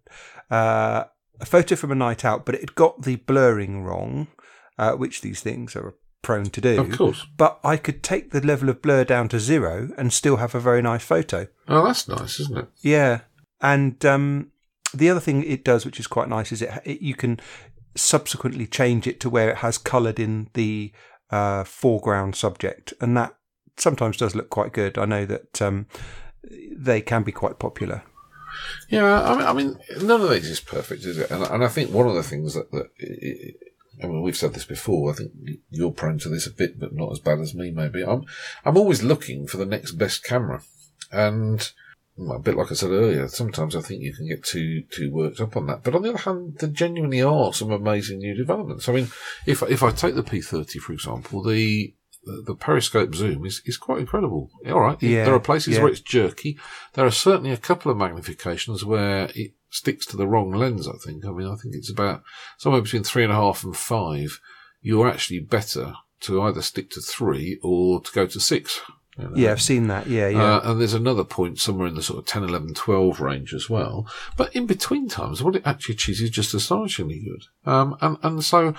uh, 0.50 1.06
a 1.40 1.46
photo 1.46 1.76
from 1.76 1.92
a 1.92 1.96
night 1.96 2.24
out, 2.24 2.46
but 2.46 2.56
it 2.56 2.76
got 2.76 3.04
the 3.04 3.18
blurring 3.18 3.84
wrong, 3.84 4.28
uh, 4.78 4.94
which 4.94 5.22
these 5.22 5.42
things 5.42 5.76
are 5.76 5.96
prone 6.22 6.46
to 6.52 6.62
do. 6.62 6.80
Of 6.80 6.98
course. 6.98 7.26
But 7.36 7.60
I 7.64 7.78
could 7.78 8.04
take 8.04 8.32
the 8.32 8.46
level 8.46 8.70
of 8.70 8.82
blur 8.82 9.04
down 9.04 9.28
to 9.30 9.40
zero 9.40 9.90
and 9.98 10.14
still 10.14 10.38
have 10.38 10.56
a 10.56 10.60
very 10.60 10.82
nice 10.82 11.04
photo. 11.04 11.48
Oh, 11.68 11.86
that's 11.86 12.08
nice, 12.08 12.40
isn't 12.40 12.58
it? 12.58 12.68
Yeah, 12.82 13.22
and 13.60 14.04
um, 14.06 14.52
the 14.94 15.10
other 15.10 15.20
thing 15.20 15.44
it 15.44 15.64
does, 15.64 15.86
which 15.86 16.00
is 16.00 16.08
quite 16.08 16.30
nice, 16.30 16.52
is 16.52 16.62
it, 16.62 16.82
it 16.86 17.02
you 17.02 17.16
can 17.16 17.40
subsequently 17.96 18.66
change 18.66 19.06
it 19.06 19.20
to 19.20 19.30
where 19.30 19.50
it 19.50 19.58
has 19.58 19.78
coloured 19.78 20.20
in 20.20 20.50
the 20.54 20.92
uh, 21.32 21.64
foreground 21.64 22.36
subject, 22.36 22.94
and 23.02 23.16
that 23.18 23.36
sometimes 23.78 24.18
does 24.18 24.36
look 24.36 24.50
quite 24.50 24.74
good. 24.74 24.98
I 24.98 25.06
know 25.06 25.26
that 25.26 25.62
um, 25.62 25.88
they 26.76 27.02
can 27.02 27.24
be 27.24 27.32
quite 27.32 27.60
popular. 27.60 28.04
Yeah, 28.90 29.22
I 29.24 29.36
mean, 29.36 29.46
I 29.48 29.54
mean, 29.54 29.80
none 30.06 30.22
of 30.22 30.30
these 30.30 30.50
is 30.50 30.60
perfect, 30.60 31.06
is 31.06 31.18
it? 31.18 31.32
And, 31.32 31.44
and 31.44 31.64
I 31.64 31.68
think 31.68 31.92
one 31.92 32.08
of 32.08 32.16
the 32.16 32.24
things 32.24 32.54
that, 32.54 32.72
that 32.72 32.90
I 34.04 34.08
mean, 34.08 34.22
we've 34.22 34.36
said 34.38 34.54
this 34.54 34.66
before. 34.66 35.12
I 35.12 35.14
think 35.14 35.32
you're 35.70 35.92
prone 35.92 36.20
to 36.20 36.30
this 36.30 36.48
a 36.48 36.52
bit, 36.52 36.80
but 36.80 36.94
not 36.94 37.12
as 37.12 37.20
bad 37.20 37.40
as 37.40 37.56
me. 37.56 37.72
Maybe 37.72 38.04
I'm. 38.04 38.24
I'm 38.66 38.78
always 38.78 39.04
looking 39.04 39.48
for 39.48 39.58
the 39.58 39.66
next 39.66 39.94
best 39.94 40.24
camera, 40.24 40.64
and 41.12 41.72
a 42.18 42.40
bit 42.40 42.56
like 42.56 42.72
I 42.72 42.76
said 42.76 42.92
earlier. 42.92 43.28
Sometimes 43.28 43.76
I 43.76 43.82
think 43.82 44.02
you 44.02 44.14
can 44.14 44.28
get 44.28 44.44
too 44.44 44.84
too 44.92 45.12
worked 45.12 45.42
up 45.42 45.56
on 45.56 45.68
that. 45.68 45.84
But 45.84 45.96
on 45.96 46.04
the 46.04 46.10
other 46.10 46.20
hand, 46.20 46.58
there 46.60 46.70
genuinely 46.70 47.22
are 47.22 47.54
some 47.54 47.72
amazing 47.72 48.20
new 48.20 48.36
developments. 48.36 48.88
I 48.88 48.94
mean, 48.94 49.10
if 49.46 49.64
if 49.64 49.82
I 49.84 49.92
take 49.92 50.16
the 50.16 50.24
P30 50.24 50.80
for 50.80 50.94
example, 50.94 51.44
the 51.44 51.94
the, 52.24 52.56
periscope 52.56 53.16
zoom 53.16 53.46
is, 53.46 53.64
is 53.66 53.78
quite 53.78 54.00
incredible. 54.00 54.52
All 54.68 54.80
right, 54.80 55.02
Yeah, 55.02 55.26
there 55.26 55.34
are 55.34 55.40
places 55.40 55.76
yeah. 55.76 55.82
where 55.82 55.92
it's 55.92 56.02
jerky. 56.02 56.60
There 56.94 57.06
are 57.06 57.12
certainly 57.12 57.52
a 57.52 57.58
couple 57.58 57.92
of 57.92 57.98
magnifications 57.98 58.84
where 58.84 59.32
it 59.34 59.54
sticks 59.72 60.06
to 60.08 60.18
the 60.18 60.28
wrong 60.28 60.52
lens. 60.52 60.88
I 60.88 60.98
think. 61.04 61.26
I 61.26 61.32
mean, 61.32 61.48
I 61.48 61.56
think 61.56 61.76
it's 61.76 61.92
about 61.92 62.22
somewhere 62.58 62.82
between 62.82 63.04
three 63.04 63.24
and 63.24 63.32
a 63.32 63.36
half 63.36 63.64
and 63.64 63.76
five. 63.76 64.40
You're 64.82 65.10
actually 65.10 65.40
better 65.40 65.96
to 66.22 66.42
either 66.44 66.62
stick 66.62 66.92
to 66.92 67.02
three 67.02 67.60
or 67.64 68.02
to 68.02 68.12
go 68.12 68.28
to 68.28 68.40
six. 68.40 68.80
Yeah, 69.36 69.52
I've 69.52 69.62
seen 69.62 69.88
that. 69.88 70.08
Yeah, 70.08 70.28
yeah. 70.28 70.56
Uh, 70.56 70.72
and 70.72 70.80
there's 70.80 70.94
another 70.94 71.24
point 71.24 71.60
somewhere 71.60 71.88
in 71.88 71.96
the 71.96 72.04
sort 72.04 72.20
of 72.20 72.26
10, 72.26 72.44
11, 72.44 72.74
12 72.74 73.22
range 73.22 73.54
as 73.54 73.70
well. 73.70 74.08
But 74.38 74.56
in 74.56 74.66
between 74.66 75.08
times, 75.10 75.44
what 75.44 75.56
it 75.56 75.66
actually 75.66 75.96
achieves 75.96 76.22
is 76.22 76.30
just 76.30 76.54
astonishingly 76.54 77.20
good. 77.20 77.72
Um, 77.72 77.98
and, 78.02 78.18
and 78.24 78.44
so 78.44 78.74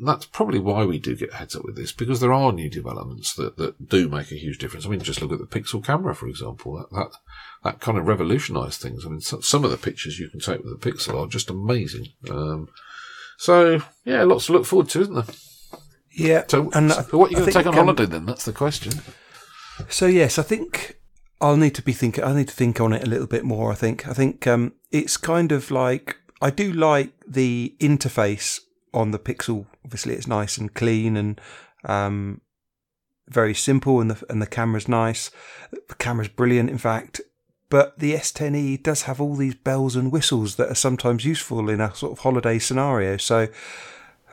that's 0.00 0.26
probably 0.26 0.58
why 0.58 0.84
we 0.84 0.98
do 0.98 1.16
get 1.16 1.32
heads 1.32 1.56
up 1.56 1.64
with 1.64 1.76
this 1.76 1.92
because 1.92 2.20
there 2.20 2.32
are 2.32 2.52
new 2.52 2.70
developments 2.70 3.34
that, 3.34 3.56
that 3.56 3.88
do 3.88 4.08
make 4.08 4.30
a 4.30 4.36
huge 4.36 4.58
difference. 4.58 4.86
I 4.86 4.88
mean, 4.88 5.00
just 5.00 5.20
look 5.20 5.32
at 5.32 5.38
the 5.38 5.46
Pixel 5.60 5.84
camera, 5.84 6.14
for 6.14 6.28
example. 6.28 6.76
That 6.76 6.96
that, 6.96 7.10
that 7.64 7.80
kind 7.80 7.98
of 7.98 8.06
revolutionised 8.06 8.80
things. 8.80 9.04
I 9.04 9.08
mean, 9.08 9.20
so, 9.20 9.40
some 9.40 9.64
of 9.64 9.70
the 9.70 9.76
pictures 9.76 10.18
you 10.18 10.28
can 10.28 10.40
take 10.40 10.62
with 10.62 10.78
the 10.78 10.90
Pixel 10.90 11.20
are 11.20 11.28
just 11.28 11.50
amazing. 11.50 12.08
Um, 12.30 12.68
so 13.38 13.82
yeah, 14.04 14.22
lots 14.24 14.46
to 14.46 14.52
look 14.52 14.66
forward 14.66 14.88
to, 14.90 15.00
isn't 15.00 15.14
there? 15.14 15.24
Yeah. 16.12 16.44
So, 16.48 16.70
and 16.74 16.92
so 16.92 17.18
what 17.18 17.28
are 17.28 17.30
you 17.30 17.36
going 17.36 17.48
to 17.48 17.52
take 17.52 17.66
on 17.66 17.78
um, 17.78 17.86
holiday 17.86 18.06
then? 18.06 18.26
That's 18.26 18.44
the 18.44 18.52
question. 18.52 18.92
So 19.88 20.06
yes, 20.06 20.38
I 20.38 20.42
think 20.42 20.98
I'll 21.40 21.56
need 21.56 21.74
to 21.76 21.82
be 21.82 21.92
thinking. 21.92 22.24
I 22.24 22.34
need 22.34 22.48
to 22.48 22.54
think 22.54 22.80
on 22.80 22.92
it 22.92 23.02
a 23.02 23.08
little 23.08 23.26
bit 23.26 23.44
more. 23.44 23.70
I 23.70 23.74
think. 23.74 24.08
I 24.08 24.12
think 24.12 24.46
um, 24.46 24.74
it's 24.90 25.16
kind 25.16 25.52
of 25.52 25.70
like 25.70 26.16
I 26.40 26.50
do 26.50 26.72
like 26.72 27.12
the 27.26 27.74
interface 27.80 28.60
on 28.92 29.10
the 29.10 29.18
Pixel. 29.18 29.66
Obviously, 29.84 30.14
it's 30.14 30.26
nice 30.26 30.58
and 30.58 30.74
clean 30.74 31.16
and 31.16 31.40
um, 31.84 32.40
very 33.28 33.54
simple, 33.54 34.00
and 34.00 34.10
the 34.10 34.24
and 34.28 34.42
the 34.42 34.46
camera's 34.46 34.88
nice. 34.88 35.30
The 35.70 35.94
camera's 35.94 36.28
brilliant, 36.28 36.70
in 36.70 36.78
fact. 36.78 37.20
But 37.70 37.98
the 37.98 38.14
S10e 38.14 38.82
does 38.82 39.02
have 39.02 39.20
all 39.20 39.36
these 39.36 39.54
bells 39.54 39.94
and 39.94 40.10
whistles 40.10 40.56
that 40.56 40.70
are 40.70 40.74
sometimes 40.74 41.26
useful 41.26 41.68
in 41.68 41.82
a 41.82 41.94
sort 41.94 42.12
of 42.12 42.20
holiday 42.20 42.58
scenario. 42.58 43.16
So. 43.16 43.48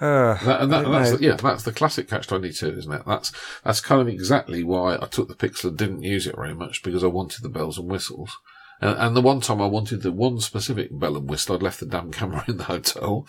Uh, 0.01 0.33
That, 0.43 0.61
and 0.61 0.71
that, 0.71 0.89
that's 0.89 1.11
the, 1.11 1.21
yeah, 1.21 1.35
that's 1.35 1.63
the 1.63 1.71
classic 1.71 2.09
catch 2.09 2.27
twenty 2.27 2.51
two, 2.51 2.77
isn't 2.77 2.91
it? 2.91 3.03
That's 3.05 3.31
that's 3.63 3.81
kind 3.81 4.01
of 4.01 4.07
exactly 4.07 4.63
why 4.63 4.95
I 4.95 5.05
took 5.05 5.27
the 5.27 5.35
Pixel 5.35 5.69
and 5.69 5.77
didn't 5.77 6.03
use 6.03 6.27
it 6.27 6.35
very 6.35 6.53
much 6.53 6.83
because 6.83 7.03
I 7.03 7.07
wanted 7.07 7.43
the 7.43 7.49
bells 7.49 7.77
and 7.77 7.89
whistles. 7.89 8.37
And, 8.81 8.97
and 8.99 9.15
the 9.15 9.21
one 9.21 9.39
time 9.39 9.61
I 9.61 9.67
wanted 9.67 10.01
the 10.01 10.11
one 10.11 10.39
specific 10.41 10.89
bell 10.91 11.15
and 11.15 11.29
whistle, 11.29 11.55
I'd 11.55 11.63
left 11.63 11.79
the 11.79 11.85
damn 11.85 12.11
camera 12.11 12.43
in 12.47 12.57
the 12.57 12.65
hotel. 12.65 13.25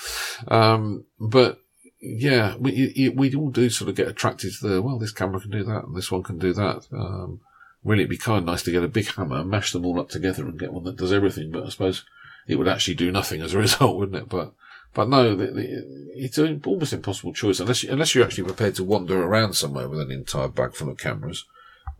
Um, 0.49 1.05
but 1.21 1.61
yeah, 2.01 2.57
we 2.59 2.93
we 2.97 3.31
we 3.31 3.35
all 3.35 3.51
do 3.51 3.71
sort 3.71 3.89
of 3.89 3.97
get 3.97 4.09
attracted 4.09 4.53
to 4.55 4.69
the 4.69 4.83
well, 4.83 4.99
this 4.99 5.13
camera 5.13 5.41
can 5.41 5.51
do 5.51 5.65
that 5.65 5.85
and 5.85 5.97
this 5.97 6.11
one 6.11 6.23
can 6.23 6.39
do 6.39 6.53
that. 6.53 6.87
Um, 6.93 7.41
really, 7.85 8.03
it'd 8.03 8.11
be 8.11 8.19
kind 8.19 8.39
of 8.39 8.45
nice 8.45 8.63
to 8.65 8.73
get 8.73 8.83
a 8.83 8.89
big 8.89 9.09
hammer, 9.15 9.45
mash 9.45 9.73
them 9.73 9.87
all 9.87 10.01
up 10.01 10.09
together, 10.09 10.45
and 10.45 10.59
get 10.59 10.73
one 10.73 10.85
that 10.85 10.97
does 10.97 11.13
everything. 11.13 11.51
But 11.53 11.65
I 11.65 11.69
suppose 11.69 12.05
it 12.47 12.57
would 12.57 12.69
actually 12.69 12.95
do 12.95 13.13
nothing 13.13 13.41
as 13.41 13.55
a 13.55 13.59
result, 13.67 13.97
wouldn't 13.97 14.19
it? 14.19 14.29
But 14.29 14.53
but 14.97 15.09
no, 15.11 15.37
the, 15.37 15.47
the, 15.49 16.13
it's 16.17 16.39
an 16.39 16.63
almost 16.67 16.93
impossible 16.95 17.33
choice 17.35 17.61
unless 17.61 17.83
you, 17.83 17.93
unless 17.93 18.15
you're 18.15 18.25
actually 18.25 18.45
prepared 18.45 18.75
to 18.77 18.85
wander 18.85 19.23
around 19.23 19.53
somewhere 19.53 19.89
with 19.89 20.01
an 20.01 20.11
entire 20.11 20.49
bag 20.49 20.75
full 20.75 20.89
of 20.89 20.97
cameras. 20.97 21.45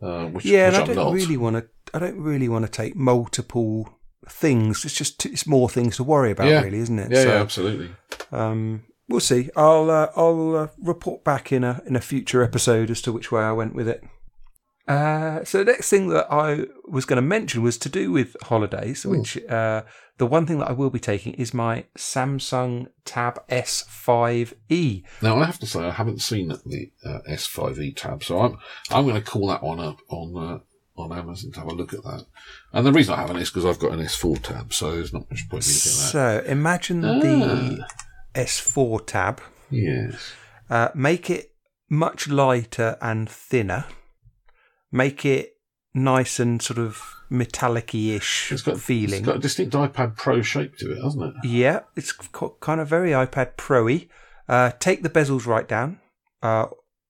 Uh, 0.01 0.25
which, 0.25 0.43
yeah, 0.45 0.67
which 0.69 0.75
I 0.77 0.81
I'm 0.81 0.87
don't 0.87 0.95
not. 0.95 1.13
really 1.13 1.37
want 1.37 1.55
to. 1.57 1.67
I 1.93 1.99
don't 1.99 2.19
really 2.19 2.49
want 2.49 2.65
to 2.65 2.71
take 2.71 2.95
multiple 2.95 3.87
things. 4.27 4.83
It's 4.83 4.93
just 4.95 5.25
it's 5.25 5.47
more 5.47 5.69
things 5.69 5.95
to 5.97 6.03
worry 6.03 6.31
about, 6.31 6.47
Yeah. 6.47 6.61
really, 6.63 6.79
isn't 6.79 6.99
it? 6.99 7.11
yeah, 7.11 7.23
so, 7.23 7.27
yeah, 7.29 7.41
absolutely. 7.41 7.89
um, 8.31 8.83
we'll 9.07 9.19
see. 9.21 9.49
I'll 9.55 9.89
uh, 9.89 10.09
I'll 10.15 10.55
uh, 10.55 10.67
report 10.81 11.23
back 11.23 11.51
in 11.51 11.63
a 11.63 11.81
in 11.87 11.95
a 11.95 12.01
future 12.01 12.43
episode 12.43 12.89
as 12.91 13.01
to 13.03 13.11
which 13.13 13.31
way 13.31 13.41
I 13.43 13.51
went 13.53 13.73
with 13.75 13.87
it. 13.87 14.03
Uh, 14.87 15.43
so 15.43 15.59
the 15.63 15.71
next 15.71 15.89
thing 15.89 16.07
that 16.09 16.31
I 16.31 16.65
was 16.87 17.05
going 17.05 17.17
to 17.17 17.21
mention 17.21 17.61
was 17.61 17.77
to 17.79 17.89
do 17.89 18.11
with 18.11 18.37
holidays, 18.43 19.05
which 19.05 19.37
uh, 19.47 19.83
the 20.17 20.25
one 20.25 20.45
thing 20.45 20.59
that 20.59 20.69
I 20.69 20.73
will 20.73 20.89
be 20.89 20.99
taking 20.99 21.33
is 21.33 21.53
my 21.53 21.85
Samsung 21.97 22.87
Tab 23.03 23.45
S5e. 23.49 25.03
Now 25.21 25.39
I 25.39 25.45
have 25.45 25.59
to 25.59 25.65
say 25.65 25.81
I 25.81 25.91
haven't 25.91 26.21
seen 26.21 26.47
the 26.47 26.91
uh, 27.05 27.19
S5e 27.29 27.95
tab, 27.95 28.23
so 28.23 28.39
I'm 28.39 28.57
I'm 28.89 29.05
going 29.05 29.21
to 29.21 29.29
call 29.29 29.47
that 29.47 29.61
one 29.61 29.79
up 29.79 29.99
on 30.07 30.37
uh, 30.37 30.59
on 31.01 31.11
Amazon 31.11 31.51
to 31.51 31.59
have 31.59 31.69
a 31.69 31.73
look 31.73 31.93
at 31.93 32.03
that. 32.03 32.25
And 32.73 32.85
the 32.85 32.93
reason 32.93 33.13
I 33.13 33.17
haven't 33.21 33.37
is 33.37 33.49
because 33.49 33.65
I've 33.65 33.79
got 33.79 33.91
an 33.91 33.99
S4 33.99 34.41
tab, 34.41 34.73
so 34.73 34.93
there's 34.93 35.13
not 35.13 35.29
much 35.29 35.49
point 35.49 35.67
in 35.67 35.73
looking 35.73 35.91
at 35.91 35.97
that. 35.97 36.11
So 36.11 36.43
imagine 36.47 37.01
the 37.01 37.85
S4 38.35 39.05
Tab. 39.05 39.41
Yes. 39.69 40.33
Uh, 40.69 40.89
make 40.95 41.29
it 41.29 41.53
much 41.89 42.27
lighter 42.27 42.97
and 43.01 43.29
thinner. 43.29 43.85
Make 44.91 45.25
it 45.25 45.57
nice 45.93 46.39
and 46.39 46.61
sort 46.61 46.79
of 46.79 47.01
metallic-ish 47.29 48.51
It's 48.51 48.61
got 48.61 48.79
feeling. 48.79 49.19
It's 49.19 49.25
got 49.25 49.37
a 49.37 49.39
distinct 49.39 49.73
iPad 49.73 50.15
Pro 50.15 50.41
shape 50.41 50.77
to 50.77 50.91
it, 50.91 51.03
hasn't 51.03 51.23
it? 51.23 51.33
Yeah, 51.43 51.81
it's 51.95 52.11
kind 52.11 52.79
of 52.79 52.87
very 52.87 53.11
iPad 53.11 53.57
Pro-y. 53.57 54.07
Uh, 54.47 54.71
take 54.79 55.03
the 55.03 55.09
bezels 55.09 55.45
right 55.45 55.67
down 55.67 55.99
uh, 56.41 56.67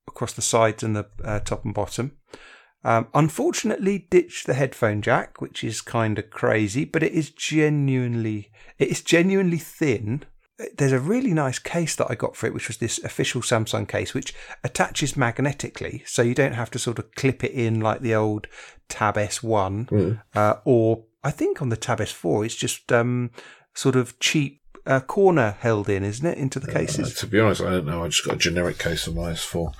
across 0.08 0.34
the 0.34 0.42
sides 0.42 0.82
and 0.82 0.96
the 0.96 1.06
uh, 1.24 1.40
top 1.42 1.66
and 1.66 1.74
bottom. 1.74 2.18
Um, 2.84 3.08
unfortunately, 3.14 4.08
ditch 4.10 4.46
the 4.46 4.54
headphone 4.54 5.02
jack, 5.02 5.42
which 5.42 5.64
is 5.64 5.82
kind 5.82 6.18
of 6.18 6.30
crazy, 6.30 6.86
but 6.86 7.04
it 7.04 7.12
is 7.12 7.30
genuinely 7.30 8.52
it 8.78 8.90
is 8.90 9.02
genuinely 9.02 9.58
thin. 9.58 10.24
There's 10.78 10.92
a 10.92 11.00
really 11.00 11.34
nice 11.34 11.60
case 11.60 11.96
that 11.98 12.08
I 12.10 12.16
got 12.16 12.36
for 12.36 12.48
it, 12.48 12.54
which 12.54 12.68
was 12.68 12.78
this 12.78 12.98
official 13.04 13.42
Samsung 13.42 13.88
case, 13.88 14.14
which 14.16 14.34
attaches 14.64 15.16
magnetically, 15.16 16.04
so 16.08 16.22
you 16.24 16.34
don't 16.34 16.54
have 16.54 16.72
to 16.72 16.80
sort 16.80 16.98
of 16.98 17.14
clip 17.16 17.44
it 17.44 17.52
in 17.52 17.80
like 17.80 18.02
the 18.02 18.16
old 18.16 18.48
Tab 18.90 19.16
S1, 19.18 20.20
uh, 20.36 20.56
or 20.66 21.04
I 21.24 21.30
think 21.32 21.62
on 21.62 21.70
the 21.70 21.78
Tab 21.78 22.00
S4, 22.00 22.46
it's 22.46 22.56
just 22.56 22.92
um, 22.92 23.30
sort 23.76 23.96
of 23.96 24.18
cheap 24.20 24.62
uh, 24.88 25.02
corner 25.02 25.58
held 25.60 25.90
in, 25.90 26.04
isn't 26.04 26.26
it, 26.26 26.38
into 26.38 26.60
the 26.60 26.70
Uh, 26.72 26.74
cases? 26.74 27.14
to 27.16 27.28
be 27.28 27.40
honest, 27.40 27.62
I 27.62 27.72
don't 27.72 27.86
know. 27.86 28.04
I 28.04 28.08
just 28.08 28.26
got 28.26 28.36
a 28.36 28.38
generic 28.38 28.80
case 28.80 29.06
of 29.06 29.16
my 29.16 29.34
S4. 29.34 29.74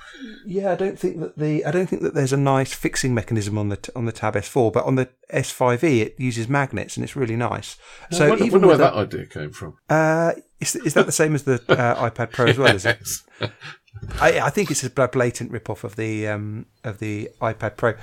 Yeah, 0.46 0.72
I 0.72 0.74
don't 0.76 0.98
think 0.98 1.18
that 1.20 1.38
the 1.38 1.64
I 1.64 1.70
don't 1.70 1.86
think 1.88 2.02
that 2.02 2.12
there's 2.14 2.32
a 2.34 2.36
nice 2.36 2.74
fixing 2.74 3.14
mechanism 3.14 3.56
on 3.56 3.70
the 3.70 3.90
on 3.96 4.04
the 4.04 4.12
Tab 4.12 4.34
S4, 4.34 4.72
but 4.72 4.84
on 4.84 4.96
the 4.96 5.08
S5e 5.32 6.00
it 6.02 6.14
uses 6.18 6.46
magnets 6.48 6.96
and 6.96 7.04
it's 7.04 7.16
really 7.16 7.36
nice. 7.36 7.78
So 8.12 8.18
So 8.18 8.26
I 8.26 8.28
wonder, 8.28 8.44
even 8.44 8.52
wonder 8.60 8.66
where 8.68 8.76
with 8.76 8.80
that 8.80 8.94
idea 8.94 9.26
came 9.26 9.50
from. 9.50 9.76
uh, 9.88 10.32
is, 10.60 10.76
is 10.76 10.94
that 10.94 11.06
the 11.06 11.12
same 11.12 11.34
as 11.34 11.44
the 11.44 11.62
uh, 11.68 12.10
iPad 12.10 12.32
Pro 12.32 12.46
as 12.46 12.58
well? 12.58 12.74
Is 12.74 12.84
it? 12.84 12.98
I, 14.20 14.40
I 14.40 14.50
think 14.50 14.70
it's 14.70 14.84
a 14.84 14.90
blatant 14.90 15.50
rip-off 15.50 15.84
of 15.84 15.96
the 15.96 16.28
um, 16.28 16.66
of 16.84 16.98
the 16.98 17.30
iPad 17.40 17.76
Pro. 17.76 17.94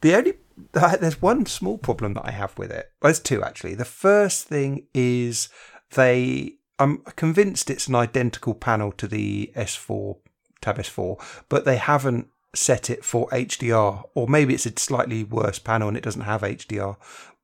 The 0.00 0.14
only 0.14 0.34
there's 0.72 1.20
one 1.20 1.46
small 1.46 1.78
problem 1.78 2.14
that 2.14 2.26
I 2.26 2.30
have 2.30 2.56
with 2.58 2.70
it. 2.70 2.90
Well, 3.00 3.08
there's 3.08 3.20
two 3.20 3.42
actually. 3.42 3.74
The 3.74 3.84
first 3.84 4.46
thing 4.46 4.86
is 4.94 5.48
they. 5.94 6.54
I'm 6.78 6.98
convinced 7.16 7.70
it's 7.70 7.86
an 7.86 7.94
identical 7.94 8.52
panel 8.52 8.90
to 8.92 9.06
the 9.06 9.52
S4 9.54 10.16
Tab 10.60 10.78
S4, 10.78 11.44
but 11.48 11.64
they 11.64 11.76
haven't 11.76 12.28
set 12.52 12.90
it 12.90 13.04
for 13.04 13.28
HDR, 13.28 14.02
or 14.14 14.26
maybe 14.26 14.54
it's 14.54 14.66
a 14.66 14.72
slightly 14.76 15.22
worse 15.22 15.60
panel 15.60 15.88
and 15.88 15.96
it 15.96 16.02
doesn't 16.02 16.22
have 16.22 16.42
HDR. 16.42 16.96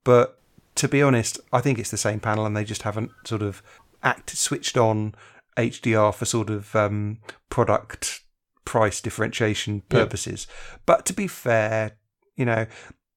But 0.02 0.40
to 0.76 0.88
be 0.88 1.02
honest, 1.02 1.38
I 1.52 1.60
think 1.60 1.78
it's 1.78 1.90
the 1.90 1.96
same 1.96 2.20
panel 2.20 2.46
and 2.46 2.56
they 2.56 2.64
just 2.64 2.82
haven't 2.82 3.12
sort 3.24 3.42
of 3.42 3.62
act 4.02 4.30
switched 4.36 4.76
on 4.76 5.14
HDR 5.56 6.14
for 6.14 6.24
sort 6.24 6.50
of 6.50 6.74
um, 6.76 7.18
product 7.48 8.20
price 8.64 9.00
differentiation 9.00 9.82
purposes. 9.88 10.46
But 10.86 11.04
to 11.06 11.12
be 11.12 11.26
fair, 11.26 11.98
you 12.36 12.44
know, 12.44 12.66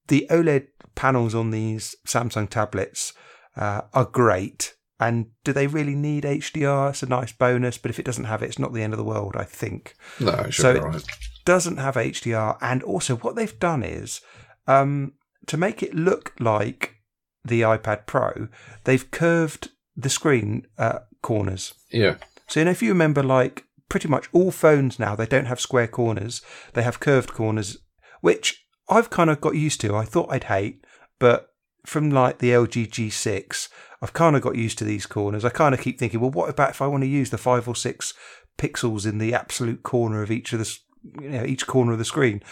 the 0.08 0.26
OLED 0.30 0.66
panels 0.94 1.34
on 1.34 1.50
these 1.50 1.96
Samsung 2.06 2.48
tablets 2.48 3.12
uh, 3.56 3.82
are 3.92 4.04
great. 4.06 4.74
And 5.00 5.26
do 5.42 5.52
they 5.52 5.66
really 5.66 5.94
need 5.94 6.24
HDR? 6.24 6.90
It's 6.90 7.02
a 7.02 7.06
nice 7.06 7.32
bonus, 7.32 7.78
but 7.78 7.90
if 7.90 7.98
it 7.98 8.04
doesn't 8.04 8.24
have 8.24 8.42
it, 8.42 8.46
it's 8.46 8.58
not 8.58 8.72
the 8.72 8.82
end 8.82 8.92
of 8.92 8.96
the 8.98 9.04
world, 9.04 9.34
I 9.36 9.44
think 9.44 9.94
No, 10.20 10.30
it 10.32 10.54
should 10.54 10.62
So 10.62 10.72
be 10.74 10.78
it- 10.78 10.82
right. 10.84 11.04
doesn't 11.44 11.76
have 11.78 11.96
HDR, 11.96 12.56
and 12.60 12.82
also 12.82 13.16
what 13.16 13.34
they've 13.34 13.58
done 13.58 13.82
is 13.82 14.20
um, 14.66 15.12
to 15.46 15.56
make 15.56 15.82
it 15.82 15.94
look 15.94 16.32
like 16.38 16.96
the 17.44 17.62
iPad 17.62 18.06
Pro, 18.06 18.48
they've 18.84 19.10
curved 19.10 19.70
the 19.96 20.10
screen 20.10 20.66
uh, 20.78 21.00
corners. 21.22 21.74
Yeah. 21.90 22.16
So 22.48 22.60
you 22.60 22.64
know, 22.64 22.72
if 22.72 22.82
you 22.82 22.90
remember, 22.90 23.22
like 23.22 23.64
pretty 23.88 24.08
much 24.08 24.28
all 24.32 24.50
phones 24.50 24.98
now, 24.98 25.14
they 25.14 25.26
don't 25.26 25.46
have 25.46 25.60
square 25.60 25.88
corners; 25.88 26.42
they 26.74 26.82
have 26.82 27.00
curved 27.00 27.32
corners, 27.32 27.78
which 28.20 28.66
I've 28.88 29.10
kind 29.10 29.30
of 29.30 29.40
got 29.40 29.54
used 29.54 29.80
to. 29.82 29.96
I 29.96 30.04
thought 30.04 30.32
I'd 30.32 30.44
hate, 30.44 30.84
but 31.18 31.50
from 31.86 32.10
like 32.10 32.38
the 32.38 32.50
LG 32.50 32.90
G6, 32.90 33.68
I've 34.02 34.12
kind 34.12 34.36
of 34.36 34.42
got 34.42 34.56
used 34.56 34.78
to 34.78 34.84
these 34.84 35.06
corners. 35.06 35.44
I 35.44 35.50
kind 35.50 35.74
of 35.74 35.80
keep 35.80 35.98
thinking, 35.98 36.20
well, 36.20 36.30
what 36.30 36.50
about 36.50 36.70
if 36.70 36.82
I 36.82 36.86
want 36.86 37.02
to 37.02 37.08
use 37.08 37.30
the 37.30 37.38
five 37.38 37.68
or 37.68 37.76
six 37.76 38.14
pixels 38.58 39.06
in 39.06 39.18
the 39.18 39.34
absolute 39.34 39.82
corner 39.82 40.22
of 40.22 40.30
each 40.30 40.52
of 40.52 40.58
the, 40.58 40.78
you 41.22 41.30
know, 41.30 41.44
each 41.44 41.66
corner 41.66 41.92
of 41.92 41.98
the 41.98 42.04
screen? 42.04 42.42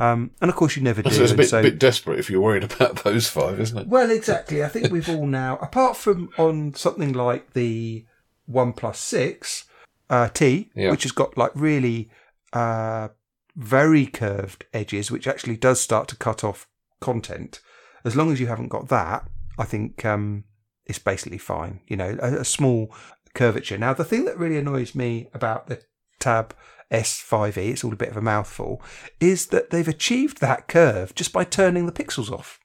Um, 0.00 0.30
and 0.40 0.48
of 0.48 0.56
course, 0.56 0.76
you 0.76 0.82
never 0.82 1.02
do. 1.02 1.10
So 1.10 1.22
it's 1.24 1.32
a 1.32 1.36
bit, 1.36 1.48
so- 1.48 1.62
bit 1.62 1.78
desperate 1.78 2.18
if 2.18 2.30
you're 2.30 2.40
worried 2.40 2.64
about 2.64 2.96
those 3.04 3.28
five, 3.28 3.58
isn't 3.60 3.78
it? 3.78 3.88
well, 3.88 4.10
exactly. 4.10 4.62
I 4.62 4.68
think 4.68 4.90
we've 4.92 5.08
all 5.08 5.26
now, 5.26 5.56
apart 5.60 5.96
from 5.96 6.30
on 6.38 6.74
something 6.74 7.12
like 7.12 7.52
the 7.54 8.04
OnePlus 8.50 8.96
6 8.96 9.64
uh, 10.10 10.28
T, 10.28 10.70
Yeah. 10.74 10.90
which 10.90 11.02
has 11.02 11.12
got 11.12 11.36
like 11.36 11.50
really 11.54 12.10
uh, 12.52 13.08
very 13.56 14.06
curved 14.06 14.64
edges, 14.72 15.10
which 15.10 15.26
actually 15.26 15.56
does 15.56 15.80
start 15.80 16.08
to 16.08 16.16
cut 16.16 16.44
off 16.44 16.66
content. 17.00 17.60
As 18.04 18.14
long 18.16 18.32
as 18.32 18.40
you 18.40 18.46
haven't 18.46 18.68
got 18.68 18.88
that, 18.88 19.28
I 19.58 19.64
think 19.64 20.04
um, 20.04 20.44
it's 20.86 20.98
basically 21.00 21.38
fine. 21.38 21.80
You 21.88 21.96
know, 21.96 22.16
a, 22.22 22.36
a 22.40 22.44
small 22.44 22.94
curvature. 23.34 23.76
Now, 23.76 23.92
the 23.94 24.04
thing 24.04 24.24
that 24.26 24.38
really 24.38 24.56
annoys 24.56 24.94
me 24.94 25.28
about 25.34 25.66
the 25.66 25.82
Tab 26.20 26.54
S5e, 26.92 27.56
it's 27.70 27.84
all 27.84 27.92
a 27.92 27.96
bit 27.96 28.08
of 28.10 28.16
a 28.16 28.22
mouthful, 28.22 28.82
is 29.20 29.46
that 29.48 29.70
they've 29.70 29.88
achieved 29.88 30.40
that 30.40 30.68
curve 30.68 31.14
just 31.14 31.32
by 31.32 31.44
turning 31.44 31.86
the 31.86 31.92
pixels 31.92 32.30
off. 32.30 32.58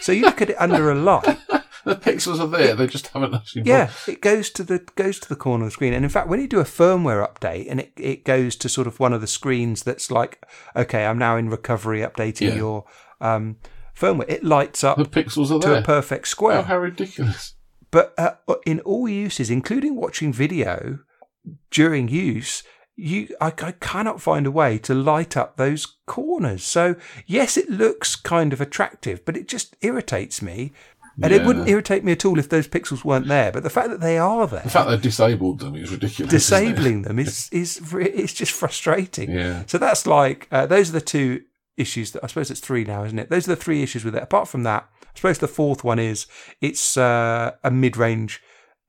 So 0.00 0.12
you 0.12 0.22
look 0.22 0.40
at 0.40 0.48
it 0.50 0.56
under 0.58 0.90
a 0.90 0.94
light, 0.94 1.24
the 1.84 1.94
pixels 1.96 2.40
are 2.40 2.46
there. 2.46 2.74
They 2.74 2.86
just 2.86 3.08
haven't 3.08 3.34
actually. 3.34 3.62
Yeah, 3.66 3.90
it 4.06 4.22
goes 4.22 4.48
to 4.50 4.62
the 4.62 4.78
goes 4.96 5.18
to 5.20 5.28
the 5.28 5.36
corner 5.36 5.64
of 5.64 5.68
the 5.68 5.72
screen, 5.72 5.92
and 5.92 6.04
in 6.06 6.10
fact, 6.10 6.28
when 6.28 6.40
you 6.40 6.48
do 6.48 6.60
a 6.60 6.64
firmware 6.64 7.26
update, 7.28 7.66
and 7.70 7.80
it, 7.80 7.92
it 7.98 8.24
goes 8.24 8.56
to 8.56 8.68
sort 8.70 8.86
of 8.86 8.98
one 8.98 9.12
of 9.12 9.20
the 9.20 9.26
screens 9.26 9.82
that's 9.82 10.10
like, 10.10 10.42
okay, 10.74 11.04
I'm 11.04 11.18
now 11.18 11.36
in 11.36 11.50
recovery, 11.50 12.00
updating 12.00 12.48
Yeah. 12.48 12.54
your 12.54 12.84
um, 13.20 13.56
firmware. 13.94 14.30
It 14.30 14.42
lights 14.42 14.82
up 14.82 14.96
the 14.96 15.04
pixels 15.04 15.50
are 15.54 15.60
to 15.60 15.68
there. 15.68 15.78
a 15.80 15.82
perfect 15.82 16.24
Oh, 16.24 16.30
square. 16.30 16.62
how 16.62 16.78
ridiculous! 16.78 17.54
but 17.90 18.14
uh, 18.16 18.36
in 18.64 18.80
all 18.80 19.06
uses, 19.06 19.50
including 19.50 19.96
watching 19.96 20.32
video 20.32 21.00
during 21.70 22.08
use, 22.08 22.62
you 22.98 23.28
I, 23.40 23.46
I 23.62 23.72
cannot 23.72 24.20
find 24.20 24.46
a 24.46 24.50
way 24.50 24.76
to 24.78 24.94
light 24.94 25.36
up 25.36 25.56
those 25.56 25.86
corners. 26.06 26.64
So 26.64 26.96
yes, 27.26 27.56
it 27.56 27.70
looks 27.70 28.16
kind 28.16 28.52
of 28.52 28.60
attractive, 28.60 29.24
but 29.24 29.36
it 29.36 29.46
just 29.48 29.76
irritates 29.80 30.42
me. 30.42 30.72
And 31.20 31.32
it 31.32 31.44
wouldn't 31.44 31.68
irritate 31.68 32.04
me 32.04 32.12
at 32.12 32.24
all 32.24 32.38
if 32.38 32.48
those 32.48 32.68
pixels 32.68 33.04
weren't 33.04 33.26
there. 33.26 33.50
But 33.50 33.64
the 33.64 33.70
fact 33.70 33.88
that 33.88 34.00
they 34.00 34.18
are 34.18 34.46
there, 34.46 34.60
The 34.62 34.70
fact 34.70 34.88
they've 34.88 35.02
disabled 35.02 35.58
them 35.58 35.74
is 35.74 35.90
ridiculous. 35.90 36.30
disabling 36.30 37.02
them 37.02 37.18
is 37.18 37.48
is 37.52 37.80
it's 37.92 38.32
just 38.32 38.52
frustrating. 38.52 39.32
Yeah. 39.32 39.64
So 39.66 39.78
that's 39.78 40.06
like 40.06 40.46
uh, 40.52 40.66
those 40.66 40.90
are 40.90 40.92
the 40.92 41.00
two 41.00 41.42
issues 41.76 42.12
that 42.12 42.22
I 42.22 42.28
suppose 42.28 42.52
it's 42.52 42.60
three 42.60 42.84
now, 42.84 43.02
isn't 43.02 43.18
it? 43.18 43.30
Those 43.30 43.48
are 43.48 43.54
the 43.56 43.60
three 43.64 43.82
issues 43.82 44.04
with 44.04 44.14
it. 44.14 44.22
Apart 44.22 44.46
from 44.46 44.62
that, 44.62 44.88
I 45.02 45.06
suppose 45.16 45.38
the 45.38 45.48
fourth 45.48 45.82
one 45.82 45.98
is 45.98 46.26
it's 46.60 46.96
uh, 46.96 47.52
a 47.64 47.70
mid-range 47.70 48.40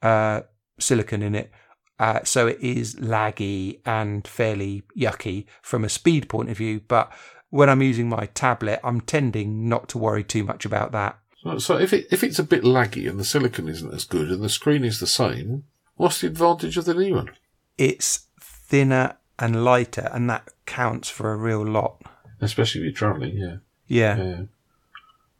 uh, 0.03 0.41
silicon 0.79 1.23
in 1.23 1.33
it, 1.33 1.51
uh, 1.99 2.23
so 2.23 2.47
it 2.47 2.59
is 2.61 2.95
laggy 2.95 3.79
and 3.85 4.25
fairly 4.25 4.83
yucky 4.97 5.45
from 5.61 5.83
a 5.83 5.89
speed 5.89 6.29
point 6.29 6.49
of 6.49 6.57
view. 6.57 6.79
But 6.87 7.11
when 7.49 7.69
I'm 7.69 7.81
using 7.81 8.07
my 8.07 8.27
tablet, 8.27 8.79
I'm 8.83 9.01
tending 9.01 9.67
not 9.67 9.89
to 9.89 9.97
worry 9.97 10.23
too 10.23 10.43
much 10.43 10.65
about 10.65 10.93
that. 10.93 11.19
So, 11.57 11.77
if 11.77 11.93
it 11.93 12.07
if 12.11 12.23
it's 12.23 12.39
a 12.39 12.43
bit 12.43 12.63
laggy 12.63 13.09
and 13.09 13.19
the 13.19 13.25
silicon 13.25 13.67
isn't 13.67 13.93
as 13.93 14.03
good 14.05 14.29
and 14.29 14.43
the 14.43 14.49
screen 14.49 14.83
is 14.83 14.99
the 14.99 15.07
same, 15.07 15.63
what's 15.95 16.21
the 16.21 16.27
advantage 16.27 16.77
of 16.77 16.85
the 16.85 16.93
new 16.93 17.15
one? 17.15 17.31
It's 17.77 18.27
thinner 18.41 19.17
and 19.37 19.63
lighter, 19.63 20.09
and 20.13 20.29
that 20.29 20.49
counts 20.65 21.09
for 21.09 21.31
a 21.31 21.37
real 21.37 21.65
lot. 21.65 22.01
Especially 22.41 22.81
if 22.81 22.85
you're 22.85 22.93
travelling. 22.93 23.37
Yeah. 23.37 23.57
Yeah. 23.87 24.17
Yeah. 24.17 24.41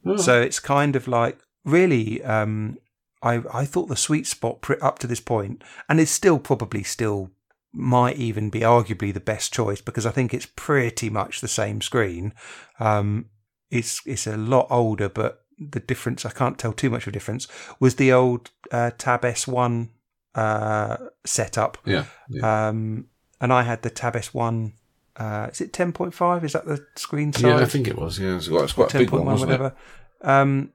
Oh, 0.05 0.18
So 0.18 0.41
it's 0.41 0.60
kind 0.60 0.95
of 0.95 1.07
like 1.07 1.38
really. 1.64 2.24
Um, 2.24 2.78
I 3.22 3.44
I 3.54 3.66
thought 3.66 3.88
the 3.88 3.96
sweet 3.96 4.28
spot 4.28 4.64
up 4.82 5.00
to 5.00 5.08
this 5.08 5.20
point, 5.20 5.64
and 5.88 6.00
is 6.00 6.10
still 6.10 6.40
probably 6.40 6.84
still 6.84 7.32
might 7.72 8.18
even 8.18 8.50
be 8.50 8.62
arguably 8.62 9.14
the 9.14 9.20
best 9.20 9.54
choice 9.54 9.82
because 9.82 10.06
I 10.06 10.12
think 10.12 10.34
it's 10.34 10.48
pretty 10.56 11.10
much 11.10 11.42
the 11.42 11.48
same 11.48 11.82
screen. 11.82 12.34
Um, 12.80 13.26
it's 13.70 14.02
it's 14.06 14.28
a 14.28 14.38
lot 14.38 14.68
older, 14.70 15.10
but 15.10 15.44
the 15.60 15.80
difference 15.80 16.26
I 16.26 16.32
can't 16.32 16.58
tell 16.58 16.74
too 16.74 16.90
much 16.90 17.04
of 17.04 17.10
a 17.10 17.12
difference 17.12 17.48
was 17.80 17.96
the 17.96 18.12
old 18.12 18.52
uh, 18.72 18.92
Tab 18.98 19.22
S1 19.22 19.90
uh, 20.36 20.98
setup, 21.26 21.78
yeah. 21.86 22.06
yeah. 22.30 22.70
um, 22.70 23.08
and 23.42 23.52
I 23.52 23.64
had 23.64 23.82
the 23.82 23.90
Tab 23.90 24.14
S1. 24.14 24.74
Uh, 25.16 25.50
is 25.52 25.60
it 25.60 25.74
ten 25.74 25.92
point 25.92 26.14
five? 26.14 26.46
Is 26.46 26.54
that 26.54 26.66
the 26.66 26.86
screen 26.96 27.34
size? 27.34 27.44
Yeah, 27.44 27.58
I 27.58 27.66
think 27.66 27.88
it 27.88 27.98
was. 27.98 28.18
Yeah, 28.20 28.38
it's 28.38 28.48
quite, 28.48 28.64
it's 28.64 28.74
quite 28.74 28.96
a 28.96 29.00
big 29.00 29.12
one, 29.12 29.26
one, 29.26 29.34
wasn't 29.34 29.52
it? 29.52 29.60
whatever. 29.60 29.76
Um, 30.22 30.72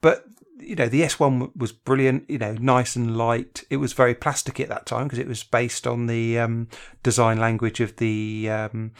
but 0.00 0.24
you 0.62 0.74
know, 0.76 0.88
the 0.88 1.02
S 1.04 1.18
one 1.20 1.50
was 1.56 1.72
brilliant. 1.72 2.28
You 2.30 2.38
know, 2.38 2.52
nice 2.54 2.96
and 2.96 3.16
light. 3.16 3.64
It 3.70 3.76
was 3.78 3.92
very 3.92 4.14
plasticky 4.14 4.60
at 4.62 4.68
that 4.68 4.86
time 4.86 5.04
because 5.04 5.18
it 5.18 5.28
was 5.28 5.42
based 5.44 5.86
on 5.86 6.06
the 6.06 6.38
um, 6.38 6.68
design 7.02 7.38
language 7.38 7.80
of 7.80 7.96
the 7.96 8.48
um, 8.50 8.92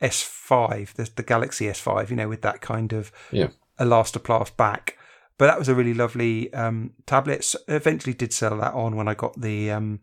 S 0.00 0.22
five, 0.22 0.94
the, 0.96 1.08
the 1.16 1.22
Galaxy 1.22 1.68
S 1.68 1.78
five. 1.80 2.10
You 2.10 2.16
know, 2.16 2.28
with 2.28 2.42
that 2.42 2.60
kind 2.60 2.92
of 2.92 3.12
Yeah. 3.30 3.48
elastoplast 3.78 4.56
back. 4.56 4.96
But 5.38 5.46
that 5.46 5.58
was 5.58 5.68
a 5.70 5.74
really 5.74 5.94
lovely 5.94 6.52
um, 6.52 6.92
tablet. 7.06 7.38
S- 7.38 7.56
Eventually, 7.66 8.12
did 8.14 8.32
sell 8.32 8.58
that 8.58 8.74
on 8.74 8.94
when 8.96 9.08
I 9.08 9.14
got 9.14 9.40
the 9.40 9.70
um, 9.70 10.00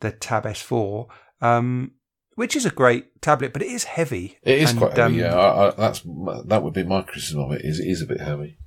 the 0.00 0.12
Tab 0.12 0.44
S4, 0.44 1.08
um, 1.40 1.90
which 2.36 2.54
is 2.54 2.64
a 2.66 2.70
great 2.70 3.20
tablet, 3.20 3.52
but 3.52 3.62
it 3.62 3.68
is 3.70 3.82
heavy. 3.84 4.38
It 4.42 4.58
is 4.60 4.70
And, 4.70 4.78
quite 4.78 4.96
heavy. 4.96 5.02
um, 5.02 5.18
yeah, 5.18 5.34
I, 5.34 5.66
I, 5.68 5.70
that's 5.72 6.02
that 6.46 6.62
would 6.62 6.74
be 6.74 6.84
my 6.84 7.02
criticism 7.02 7.40
of 7.40 7.52
it. 7.52 7.62
Is 7.64 7.80
it 7.80 7.88
is 7.88 8.00
a 8.02 8.06
bit 8.06 8.20
heavy. 8.20 8.58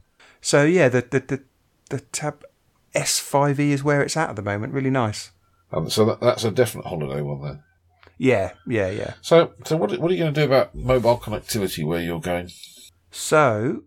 So 0.41 0.64
yeah, 0.66 0.89
the 0.89 1.02
the 1.10 1.20
the, 1.22 1.43
the 1.90 2.00
tab 2.00 2.44
S5e 2.96 3.60
is 3.60 3.84
where 3.84 4.02
it's 4.02 4.18
at 4.18 4.30
at 4.30 4.36
the 4.36 4.42
moment. 4.42 4.74
Really 4.74 4.90
nice. 4.90 5.32
Um, 5.72 5.90
so 5.90 6.06
that, 6.06 6.22
that's 6.22 6.44
a 6.44 6.52
definite 6.52 6.88
holiday 6.88 7.22
one 7.22 7.42
there. 7.42 7.64
Yeah, 8.18 8.52
yeah, 8.68 8.90
yeah. 8.90 9.14
So, 9.22 9.54
so 9.66 9.78
what, 9.78 9.98
what 9.98 10.12
are 10.12 10.14
you 10.14 10.20
going 10.20 10.34
to 10.34 10.42
do 10.42 10.46
about 10.46 10.76
mobile 10.76 11.18
connectivity 11.18 11.86
where 11.86 12.02
you're 12.02 12.20
going? 12.20 12.50
So 13.12 13.84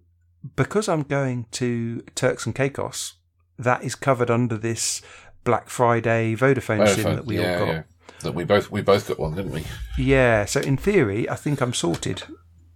because 0.57 0.89
I'm 0.89 1.03
going 1.03 1.47
to 1.53 2.03
Turks 2.15 2.47
and 2.47 2.55
Caicos, 2.55 3.15
that 3.59 3.85
is 3.85 3.95
covered 3.95 4.31
under 4.31 4.57
this 4.57 5.03
Black 5.45 5.69
Friday 5.69 6.35
Vodafone, 6.35 6.89
SIM 6.89 7.17
that 7.17 7.27
we 7.27 7.39
yeah, 7.39 7.53
all 7.53 7.67
got. 7.67 7.73
yeah. 7.73 7.83
That 8.21 8.35
we 8.35 8.45
both 8.45 8.71
we 8.71 8.83
both 8.83 9.09
got 9.09 9.19
one, 9.19 9.35
didn't 9.35 9.53
we? 9.53 9.65
Yeah. 9.99 10.45
So 10.45 10.61
in 10.61 10.77
theory, 10.77 11.29
I 11.29 11.35
think 11.35 11.61
I'm 11.61 11.75
sorted. 11.75 12.23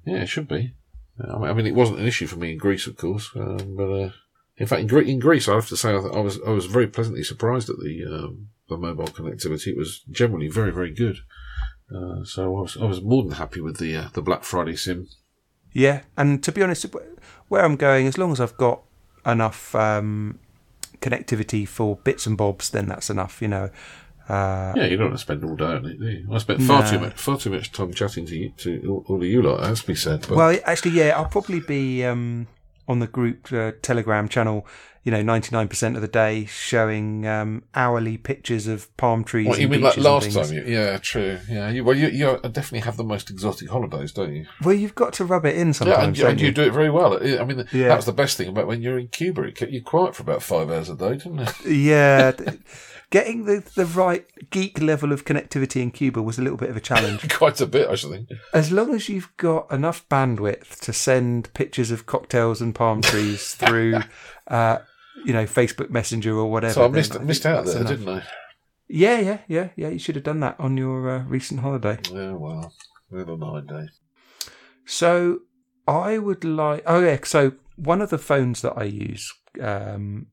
Yeah, 0.04 0.22
it 0.22 0.26
should 0.26 0.48
be. 0.48 0.74
I 1.20 1.38
mean, 1.38 1.48
I 1.48 1.52
mean, 1.52 1.66
it 1.66 1.74
wasn't 1.74 2.00
an 2.00 2.06
issue 2.06 2.26
for 2.26 2.36
me 2.36 2.52
in 2.52 2.58
Greece, 2.58 2.86
of 2.86 2.96
course, 2.96 3.30
um, 3.36 3.74
but 3.76 3.90
uh, 3.90 4.10
in 4.58 4.66
fact, 4.66 4.80
in, 4.82 4.86
Gre- 4.86 5.00
in 5.00 5.18
Greece, 5.18 5.48
I 5.48 5.54
have 5.54 5.68
to 5.68 5.76
say, 5.76 5.90
I, 5.94 6.00
th- 6.00 6.14
I 6.14 6.20
was 6.20 6.40
I 6.46 6.50
was 6.50 6.66
very 6.66 6.86
pleasantly 6.86 7.22
surprised 7.22 7.68
at 7.68 7.76
the 7.76 8.04
um, 8.10 8.48
the 8.68 8.76
mobile 8.76 9.06
connectivity. 9.06 9.68
It 9.68 9.76
was 9.76 10.02
generally 10.10 10.48
very 10.48 10.72
very 10.72 10.92
good. 10.94 11.18
Uh, 11.94 12.24
so 12.24 12.44
I 12.44 12.60
was 12.62 12.76
I 12.76 12.84
was 12.84 13.00
more 13.02 13.22
than 13.22 13.32
happy 13.32 13.60
with 13.60 13.78
the 13.78 13.94
uh, 13.96 14.08
the 14.12 14.22
Black 14.22 14.44
Friday 14.44 14.76
sim. 14.76 15.06
Yeah, 15.72 16.00
and 16.16 16.42
to 16.42 16.52
be 16.52 16.62
honest, 16.62 16.86
where 17.48 17.64
I'm 17.64 17.76
going, 17.76 18.06
as 18.06 18.16
long 18.18 18.32
as 18.32 18.40
I've 18.40 18.56
got 18.56 18.80
enough 19.26 19.74
um, 19.74 20.38
connectivity 21.00 21.68
for 21.68 21.96
bits 21.96 22.26
and 22.26 22.36
bobs, 22.36 22.70
then 22.70 22.86
that's 22.86 23.10
enough. 23.10 23.40
You 23.42 23.48
know. 23.48 23.70
Uh, 24.28 24.72
Yeah, 24.74 24.86
you 24.86 24.96
don't 24.96 25.06
want 25.10 25.18
to 25.18 25.22
spend 25.22 25.44
all 25.44 25.54
day 25.54 25.64
on 25.66 25.86
it, 25.86 26.00
do 26.00 26.06
you? 26.10 26.26
I 26.32 26.38
spent 26.38 26.60
far 26.62 26.82
No. 26.82 26.90
too 26.90 26.98
much 26.98 27.12
far 27.20 27.38
too 27.38 27.50
much 27.50 27.70
time 27.70 27.92
chatting 27.92 28.26
to 28.26 28.34
you, 28.34 28.50
to 28.56 28.82
all, 28.88 29.04
all 29.08 29.16
of 29.18 29.22
you 29.22 29.40
lot. 29.40 29.62
As 29.62 29.82
be 29.82 29.94
said, 29.94 30.22
but 30.22 30.36
Well, 30.36 30.58
actually, 30.64 30.92
yeah, 30.92 31.10
I'll 31.16 31.26
probably 31.28 31.60
be 31.60 32.04
um, 32.04 32.48
on 32.88 32.98
the 33.00 33.06
group 33.06 33.52
uh, 33.52 33.72
Telegram 33.82 34.28
channel. 34.28 34.66
You 35.04 35.12
know, 35.12 35.22
ninety 35.22 35.54
nine 35.54 35.68
percent 35.68 35.94
of 35.94 36.02
the 36.02 36.08
day 36.08 36.46
showing 36.46 37.28
um, 37.28 37.62
hourly 37.76 38.16
pictures 38.18 38.66
of 38.66 38.94
palm 38.96 39.22
trees. 39.22 39.46
what 39.46 39.58
you 39.58 39.66
and 39.66 39.70
mean 39.70 39.80
like 39.82 39.94
and 39.94 40.02
last 40.04 40.32
time? 40.32 40.52
You, 40.52 40.64
yeah, 40.66 40.98
true. 40.98 41.38
Yeah, 41.48 41.70
you, 41.70 41.84
well, 41.84 41.96
you, 41.96 42.08
you 42.08 42.36
definitely 42.42 42.80
have 42.80 42.96
the 42.96 43.04
most 43.04 43.30
exotic 43.30 43.70
holidays, 43.70 44.10
don't 44.10 44.34
you? 44.34 44.46
Well, 44.64 44.74
you've 44.74 44.96
got 44.96 45.12
to 45.12 45.24
rub 45.24 45.46
it 45.46 45.56
in 45.56 45.68
Yeah, 45.68 45.72
sometimes. 45.74 46.06
and, 46.06 46.16
don't 46.16 46.30
and 46.32 46.40
you 46.40 46.50
do 46.50 46.62
it 46.62 46.72
very 46.72 46.90
well. 46.90 47.22
I 47.22 47.44
mean, 47.44 47.68
Yeah. 47.72 47.86
that's 47.86 48.06
the 48.06 48.12
best 48.12 48.36
thing 48.36 48.48
about 48.48 48.66
when 48.66 48.82
you're 48.82 48.98
in 48.98 49.06
Cuba. 49.06 49.42
It 49.44 49.54
kept 49.54 49.70
you 49.70 49.80
quiet 49.80 50.16
for 50.16 50.22
about 50.24 50.42
five 50.42 50.70
hours 50.72 50.88
a 50.88 50.96
day, 50.96 51.10
didn't 51.18 51.38
it? 51.38 51.64
Yeah, 51.66 52.32
getting 53.10 53.44
the 53.44 53.64
the 53.74 53.86
right 53.86 54.26
geek 54.50 54.80
level 54.80 55.12
of 55.12 55.24
connectivity 55.24 55.80
in 55.80 55.90
Cuba 55.90 56.22
was 56.22 56.38
a 56.38 56.42
little 56.42 56.58
bit 56.58 56.70
of 56.70 56.76
a 56.76 56.80
challenge. 56.80 57.28
Quite 57.34 57.60
a 57.60 57.66
bit, 57.66 57.88
I 57.88 57.94
should 57.94 58.10
think. 58.10 58.28
as 58.52 58.72
long 58.72 58.94
as 58.94 59.08
you've 59.08 59.34
got 59.36 59.70
enough 59.70 60.08
bandwidth 60.08 60.80
to 60.80 60.92
send 60.92 61.52
pictures 61.54 61.90
of 61.90 62.06
cocktails 62.06 62.60
and 62.60 62.74
palm 62.74 63.02
trees 63.02 63.54
through, 63.56 64.00
uh, 64.48 64.78
you 65.24 65.32
know, 65.32 65.44
Facebook 65.44 65.90
Messenger 65.90 66.36
or 66.36 66.50
whatever. 66.50 66.74
So 66.74 66.84
I 66.84 66.88
missed 66.88 67.12
think 67.12 67.24
missed 67.24 67.46
out 67.46 67.66
there, 67.66 67.78
enough. 67.78 67.88
didn't 67.90 68.08
I? 68.08 68.22
Yeah, 68.88 69.18
yeah, 69.18 69.38
yeah, 69.48 69.68
yeah. 69.76 69.88
You 69.88 69.98
should 69.98 70.14
have 70.14 70.24
done 70.24 70.40
that 70.40 70.56
on 70.60 70.76
your 70.76 71.10
uh, 71.10 71.24
recent 71.24 71.60
holiday. 71.60 71.98
Yeah, 72.12 72.32
well, 72.32 72.72
never 73.10 73.36
mind, 73.36 73.70
eh? 73.72 73.86
So 74.84 75.40
I 75.88 76.18
would 76.18 76.44
like. 76.44 76.82
Oh 76.86 77.00
yeah. 77.00 77.18
So 77.24 77.52
one 77.76 78.00
of 78.00 78.10
the 78.10 78.18
phones 78.18 78.62
that 78.62 78.74
I 78.76 78.84
use, 78.84 79.32
um, 79.60 80.28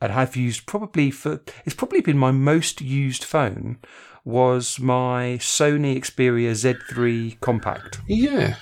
and 0.00 0.12
have 0.12 0.36
used 0.36 0.66
probably 0.66 1.10
for 1.10 1.40
it's 1.64 1.74
probably 1.74 2.00
been 2.00 2.18
my 2.18 2.30
most 2.30 2.80
used 2.80 3.24
phone 3.24 3.78
was 4.24 4.80
my 4.80 5.38
Sony 5.40 5.96
Xperia 5.96 6.50
Z3 6.50 7.40
Compact. 7.40 8.00
Yeah, 8.08 8.56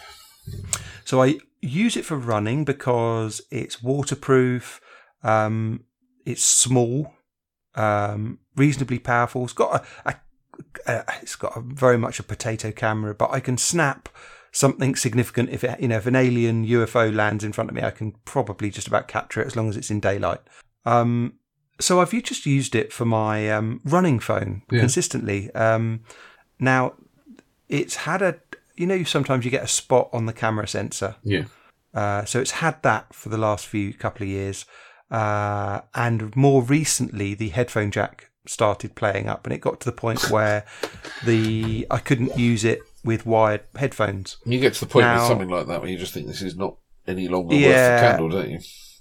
So 1.05 1.22
I 1.22 1.39
use 1.62 1.97
it 1.97 2.05
for 2.05 2.16
running 2.16 2.64
because 2.64 3.41
it's 3.51 3.82
waterproof, 3.82 4.80
um, 5.22 5.85
it's 6.26 6.45
small, 6.45 7.14
um, 7.74 8.39
reasonably 8.57 8.99
powerful. 8.99 9.45
It's 9.45 9.53
got 9.55 9.87
a, 10.05 10.14
a, 10.87 11.05
it's 11.22 11.37
got 11.37 11.57
a, 11.57 11.61
very 11.61 11.99
much 11.99 12.18
a 12.18 12.24
potato 12.24 12.70
camera, 12.70 13.14
but 13.14 13.30
I 13.30 13.41
can 13.41 13.57
snap 13.57 14.09
something 14.53 14.95
significant 14.95 15.51
if 15.51 15.64
it, 15.64 15.80
you 15.80 15.89
know 15.89 15.97
if 15.97 16.07
an 16.07 16.14
alien 16.14 16.66
UFO 16.66 17.12
lands 17.12 17.43
in 17.43 17.53
front 17.53 17.70
of 17.70 17.76
me, 17.76 17.82
I 17.82 17.91
can 17.91 18.12
probably 18.24 18.70
just 18.70 18.87
about 18.87 19.09
capture 19.09 19.41
it 19.41 19.47
as 19.47 19.57
long 19.57 19.68
as 19.68 19.76
it's 19.76 19.91
in 19.91 20.01
daylight. 20.01 20.41
Um, 20.85 21.35
so 21.80 22.01
I've 22.01 22.11
just 22.22 22.47
used 22.47 22.74
it 22.74 22.93
for 22.93 23.05
my 23.05 23.51
um, 23.51 23.80
running 23.85 24.20
phone 24.20 24.62
Yeah. 24.70 24.80
consistently. 24.80 25.53
Um, 25.55 26.01
now 26.59 26.95
it's 27.68 27.97
had 27.97 28.22
a 28.22 28.37
you 28.76 28.87
know 28.87 29.03
sometimes 29.05 29.45
you 29.45 29.51
get 29.51 29.64
a 29.64 29.68
spot 29.68 30.09
on 30.12 30.26
the 30.26 30.32
camera 30.32 30.66
sensor 30.68 31.16
yeah. 31.22 31.45
uh, 31.95 32.24
so 32.24 32.41
it's 32.41 32.53
had 32.53 32.80
that 32.82 33.12
for 33.14 33.28
the 33.28 33.39
last 33.39 33.66
few 33.66 33.93
couple 33.95 34.22
of 34.22 34.28
years 34.28 34.66
uh, 35.11 35.80
and 35.95 36.35
more 36.37 36.62
recently 36.62 37.35
the 37.35 37.49
headphone 37.51 37.91
jack 37.91 38.30
started 38.47 38.95
playing 38.95 39.28
up 39.28 39.47
and 39.47 39.53
it 39.55 39.59
got 39.61 39.80
to 39.80 39.87
the 39.87 39.93
point 39.97 40.30
where 40.30 40.64
the 41.24 41.87
i 41.91 41.99
couldn't 41.99 42.37
use 42.39 42.64
it 42.64 42.80
with 43.05 43.24
wired 43.26 43.62
headphones 43.76 44.37
You 44.45 44.61
get 44.61 44.74
to 44.74 44.80
the 44.80 44.87
point 44.91 45.05
Now- 45.07 45.18
with 45.20 45.28
something 45.28 45.49
like 45.49 45.66
that 45.68 45.80
where 45.80 45.91
you 45.91 45.99
just 45.99 46.12
think 46.14 46.26
this 46.26 46.43
is 46.43 46.57
not 46.57 46.76
any 47.07 47.28
longer 47.28 47.55
worth 47.55 47.62
the 47.64 47.68
candle, 48.01 48.28
don't 48.30 48.51
you? 48.51 48.59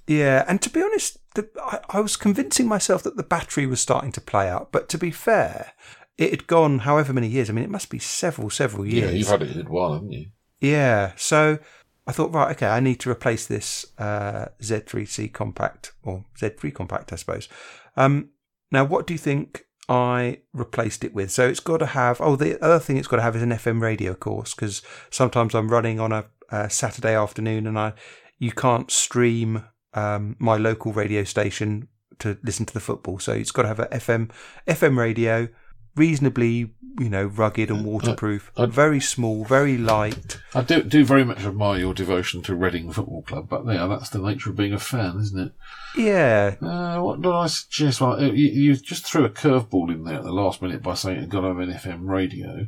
Yeah, 0.07 0.43
and 0.47 0.61
to 0.61 0.69
be 0.69 0.81
honest, 0.81 1.17
the, 1.35 1.49
I, 1.61 1.79
I 1.89 1.99
was 1.99 2.15
convincing 2.15 2.67
myself 2.67 3.03
that 3.03 3.15
the 3.15 3.23
battery 3.23 3.65
was 3.65 3.79
starting 3.79 4.11
to 4.13 4.21
play 4.21 4.49
out. 4.49 4.71
But 4.71 4.89
to 4.89 4.97
be 4.97 5.11
fair, 5.11 5.73
it 6.17 6.31
had 6.31 6.47
gone 6.47 6.79
however 6.79 7.13
many 7.13 7.27
years. 7.27 7.49
I 7.49 7.53
mean, 7.53 7.63
it 7.63 7.69
must 7.69 7.89
be 7.89 7.99
several, 7.99 8.49
several 8.49 8.85
years. 8.85 9.11
Yeah, 9.11 9.17
you've 9.17 9.27
had 9.27 9.43
it 9.43 9.65
a 9.65 9.69
while, 9.69 9.93
haven't 9.93 10.11
you? 10.11 10.27
Yeah, 10.59 11.13
so 11.15 11.59
I 12.05 12.11
thought, 12.11 12.33
right, 12.33 12.51
okay, 12.55 12.67
I 12.67 12.79
need 12.79 12.99
to 13.01 13.09
replace 13.09 13.45
this 13.45 13.85
uh, 13.97 14.47
Z3C 14.61 15.31
compact 15.31 15.93
or 16.03 16.25
Z3 16.39 16.73
compact, 16.73 17.13
I 17.13 17.15
suppose. 17.15 17.47
Um, 17.95 18.29
now, 18.71 18.83
what 18.83 19.07
do 19.07 19.13
you 19.13 19.17
think 19.17 19.65
I 19.87 20.39
replaced 20.53 21.03
it 21.03 21.13
with? 21.13 21.31
So 21.31 21.47
it's 21.47 21.59
got 21.59 21.77
to 21.77 21.85
have. 21.87 22.19
Oh, 22.19 22.35
the 22.35 22.61
other 22.63 22.79
thing 22.79 22.97
it's 22.97 23.07
got 23.07 23.17
to 23.17 23.23
have 23.23 23.35
is 23.35 23.41
an 23.41 23.51
FM 23.51 23.81
radio, 23.81 24.11
of 24.11 24.19
course, 24.19 24.53
because 24.53 24.81
sometimes 25.09 25.53
I'm 25.53 25.69
running 25.69 25.99
on 25.99 26.11
a, 26.11 26.25
a 26.49 26.69
Saturday 26.69 27.15
afternoon 27.15 27.67
and 27.67 27.79
I 27.79 27.93
you 28.39 28.51
can't 28.51 28.91
stream 28.91 29.63
um, 29.95 30.35
my 30.39 30.57
local 30.57 30.93
radio 30.93 31.23
station 31.23 31.87
to 32.19 32.37
listen 32.43 32.65
to 32.65 32.73
the 32.73 32.79
football. 32.79 33.19
So 33.19 33.33
it's 33.33 33.51
got 33.51 33.63
to 33.63 33.67
have 33.69 33.79
a 33.79 33.87
FM 33.87 34.29
FM 34.67 34.97
radio, 34.97 35.47
reasonably 35.95 36.73
you 36.99 37.09
know 37.09 37.25
rugged 37.25 37.71
and 37.71 37.83
waterproof, 37.85 38.51
I- 38.55 38.67
very 38.67 38.99
small, 38.99 39.45
very 39.45 39.77
light. 39.79 40.37
I 40.53 40.61
do 40.61 40.83
do 40.83 41.03
very 41.03 41.23
much 41.23 41.39
admire 41.43 41.79
your 41.79 41.93
devotion 41.95 42.43
to 42.43 42.55
Reading 42.55 42.91
Football 42.91 43.23
Club, 43.23 43.49
but 43.49 43.65
yeah, 43.65 43.87
that's 43.87 44.09
the 44.11 44.19
nature 44.19 44.51
of 44.51 44.55
being 44.55 44.73
a 44.73 44.79
fan, 44.79 45.17
isn't 45.19 45.39
it? 45.39 45.53
Yeah, 45.97 46.55
Uh, 46.61 47.01
what 47.01 47.21
did 47.21 47.31
I 47.31 47.47
suggest? 47.47 47.99
Well, 48.01 48.21
you, 48.21 48.47
you 48.47 48.75
just 48.75 49.05
threw 49.05 49.25
a 49.25 49.29
curveball 49.29 49.91
in 49.91 50.03
there 50.03 50.17
at 50.17 50.23
the 50.23 50.31
last 50.31 50.61
minute 50.61 50.83
by 50.83 50.93
saying 50.93 51.17
it 51.23 51.29
got 51.29 51.41
to 51.41 51.47
have 51.47 51.59
an 51.59 51.71
FM 51.71 52.07
radio. 52.07 52.67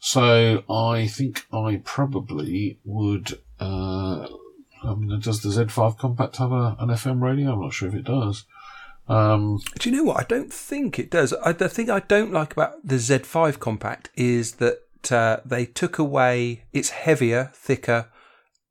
So 0.00 0.64
I 0.68 1.06
think 1.06 1.46
I 1.52 1.80
probably 1.84 2.78
would. 2.84 3.38
Uh, 3.60 4.26
I 4.84 4.94
mean, 4.94 5.18
does 5.20 5.42
the 5.42 5.48
Z5 5.48 5.98
Compact 5.98 6.36
have 6.36 6.52
a, 6.52 6.76
an 6.78 6.88
FM 6.88 7.22
radio? 7.22 7.52
I'm 7.52 7.60
not 7.60 7.72
sure 7.72 7.88
if 7.88 7.94
it 7.94 8.04
does. 8.04 8.44
Um, 9.08 9.60
Do 9.78 9.90
you 9.90 9.96
know 9.96 10.04
what? 10.04 10.20
I 10.20 10.24
don't 10.24 10.52
think 10.52 10.98
it 10.98 11.10
does. 11.10 11.32
I, 11.44 11.52
the 11.52 11.68
thing 11.68 11.90
I 11.90 12.00
don't 12.00 12.32
like 12.32 12.52
about 12.52 12.86
the 12.86 12.96
Z5 12.96 13.58
compact 13.58 14.10
is 14.14 14.52
that 14.56 14.78
uh, 15.10 15.38
they 15.44 15.66
took 15.66 15.98
away. 15.98 16.64
It's 16.72 16.90
heavier, 16.90 17.50
thicker. 17.54 18.08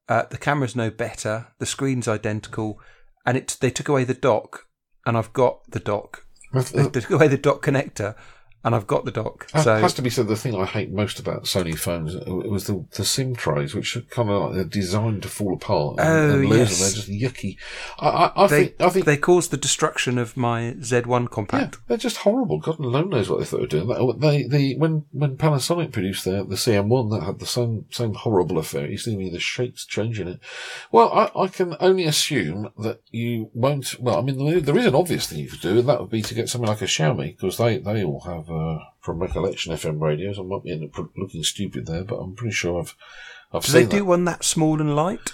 Uh, 0.07 0.23
the 0.29 0.37
camera's 0.37 0.75
no 0.75 0.89
better. 0.89 1.47
The 1.59 1.65
screen's 1.65 2.07
identical, 2.07 2.79
and 3.25 3.37
it 3.37 3.57
they 3.61 3.69
took 3.69 3.89
away 3.89 4.03
the 4.03 4.13
dock, 4.13 4.65
and 5.05 5.17
I've 5.17 5.33
got 5.33 5.69
the 5.69 5.79
dock. 5.79 6.25
They 6.53 6.89
took 6.89 7.11
away 7.11 7.27
the 7.27 7.37
dock 7.37 7.61
connector, 7.61 8.15
and 8.63 8.75
I've 8.75 8.87
got 8.87 9.05
the 9.05 9.11
dock. 9.11 9.47
It 9.55 9.61
So 9.63 9.75
has 9.75 9.93
to 9.95 10.01
be 10.01 10.09
said, 10.09 10.27
the 10.27 10.35
thing 10.35 10.55
I 10.55 10.65
hate 10.65 10.91
most 10.91 11.19
about 11.19 11.43
Sony 11.45 11.77
phones 11.77 12.15
was 12.25 12.67
the, 12.67 12.85
the 12.91 13.03
SIM 13.05 13.35
trays, 13.35 13.73
which 13.73 13.95
are 13.97 14.01
kind 14.01 14.29
of 14.29 14.41
like 14.43 14.53
they're 14.55 14.63
designed 14.65 15.23
to 15.23 15.29
fall 15.29 15.53
apart 15.53 15.99
and, 15.99 16.07
Oh, 16.07 16.39
and 16.39 16.49
yes. 16.49 16.79
they're 16.79 16.91
just 16.91 17.09
yucky. 17.09 17.57
I, 17.99 18.07
I, 18.09 18.43
I 18.43 18.47
they 18.47 18.65
think, 18.67 18.81
I 18.81 18.89
think, 18.89 19.05
they 19.05 19.17
caused 19.17 19.51
the 19.51 19.57
destruction 19.57 20.17
of 20.17 20.37
my 20.37 20.75
Z1 20.79 21.29
compact. 21.29 21.75
yeah, 21.75 21.81
they're 21.87 21.97
just 21.97 22.17
horrible. 22.17 22.59
God 22.59 22.79
alone 22.79 23.09
knows 23.09 23.29
what 23.29 23.39
they 23.39 23.45
thought 23.45 23.57
they 23.57 23.77
were 23.77 23.85
doing. 23.85 23.87
They, 23.87 23.95
oh, 23.95 24.47
they, 24.47 24.73
when, 24.73 25.05
when 25.11 25.37
Panasonic 25.37 25.91
produced 25.91 26.25
their, 26.25 26.43
the 26.43 26.55
CM1, 26.55 27.11
that 27.11 27.25
had 27.25 27.39
the 27.39 27.45
same, 27.45 27.85
same 27.89 28.13
horrible 28.13 28.57
affair. 28.57 28.87
You 28.89 28.97
see 28.97 29.15
me, 29.15 29.29
the 29.29 29.39
shapes 29.39 29.85
changing 29.85 30.27
it. 30.27 30.39
Well, 30.91 31.11
I, 31.11 31.31
I 31.39 31.47
can 31.47 31.75
only 31.79 32.05
assume 32.05 32.69
that 32.79 33.01
you 33.11 33.49
won't. 33.53 33.99
Well, 33.99 34.17
I 34.17 34.21
mean, 34.21 34.37
there- 34.45 34.59
there 34.61 34.77
is 34.77 34.85
an 34.85 34.95
obvious 34.95 35.27
thing 35.27 35.39
you 35.39 35.49
could 35.49 35.61
do, 35.61 35.79
and 35.79 35.89
that 35.89 35.99
would 36.01 36.09
be 36.09 36.21
to 36.21 36.33
get 36.35 36.49
something 36.49 36.67
like 36.67 36.81
a 36.81 36.85
Xiaomi, 36.85 37.35
because 37.35 37.57
they, 37.57 37.77
they 37.79 38.03
all 38.03 38.19
have, 38.21 38.49
uh, 38.51 38.79
from 38.99 39.19
recollection, 39.19 39.73
FM 39.73 40.01
radios. 40.01 40.39
I 40.39 40.43
might 40.43 40.63
be 40.63 40.91
looking 41.17 41.43
stupid 41.43 41.85
there, 41.85 42.03
but 42.03 42.17
I'm 42.17 42.35
pretty 42.35 42.53
sure 42.53 42.79
I've, 42.81 42.95
I've 43.53 43.65
Do 43.65 43.71
they 43.71 43.85
do 43.85 44.05
one 44.05 44.25
that 44.25 44.43
small 44.43 44.79
and 44.81 44.95
light? 44.95 45.31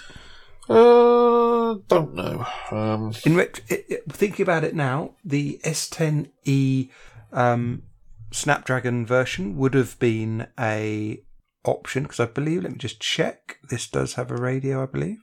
Uh, 0.68 1.76
don't 1.88 2.14
know. 2.14 2.46
Um, 2.70 3.12
In 3.24 3.36
ret- 3.36 3.60
it, 3.68 3.86
it, 3.88 4.12
thinking 4.12 4.42
about 4.42 4.64
it 4.64 4.74
now, 4.74 5.14
the 5.24 5.60
S10e 5.64 6.90
um, 7.32 7.82
Snapdragon 8.30 9.06
version 9.06 9.56
would 9.56 9.74
have 9.74 9.98
been 9.98 10.46
a 10.58 11.22
option 11.64 12.04
because 12.04 12.20
I 12.20 12.26
believe. 12.26 12.62
Let 12.62 12.72
me 12.72 12.78
just 12.78 13.00
check. 13.00 13.58
This 13.68 13.88
does 13.88 14.14
have 14.14 14.30
a 14.30 14.36
radio, 14.36 14.82
I 14.82 14.86
believe. 14.86 15.18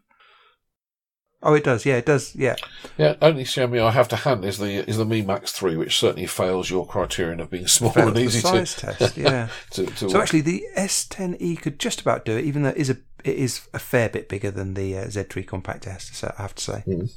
Oh, 1.45 1.53
it 1.53 1.63
does. 1.63 1.85
Yeah, 1.85 1.97
it 1.97 2.07
does. 2.07 2.35
Yeah. 2.35 2.55
yeah, 2.97 3.15
only 3.21 3.43
Xiaomi 3.43 3.79
I 3.79 3.91
have 3.91 4.07
to 4.07 4.15
hand 4.15 4.43
is 4.43 4.57
the 4.57 4.89
is 4.89 4.97
the 4.97 5.05
Mi 5.05 5.21
Max 5.21 5.51
Three, 5.51 5.77
which 5.77 5.95
certainly 5.95 6.25
fails 6.25 6.71
your 6.71 6.87
criterion 6.87 7.39
of 7.39 7.51
being 7.51 7.67
small 7.77 7.91
Failed 7.91 8.09
and 8.09 8.17
the 8.17 8.21
easy 8.21 8.39
size 8.39 8.73
to, 8.73 8.93
test. 8.93 9.17
Yeah. 9.17 9.49
to, 9.71 9.85
to 9.85 10.09
so 10.09 10.19
actually, 10.19 10.41
the 10.41 10.65
S10e 10.75 11.61
could 11.61 11.79
just 11.79 12.01
about 12.01 12.25
do 12.25 12.35
it, 12.35 12.45
even 12.45 12.63
though 12.63 12.69
it 12.69 12.77
is 12.77 12.89
a 12.89 12.97
it 13.23 13.35
is 13.35 13.61
a 13.75 13.79
fair 13.79 14.09
bit 14.09 14.27
bigger 14.27 14.49
than 14.49 14.73
the 14.73 14.97
uh, 14.97 15.05
Z3 15.05 15.45
Compact 15.45 15.85
S. 15.85 16.09
So 16.13 16.33
I 16.37 16.41
have 16.41 16.55
to 16.55 16.63
say. 16.63 16.83
Mm. 16.87 17.11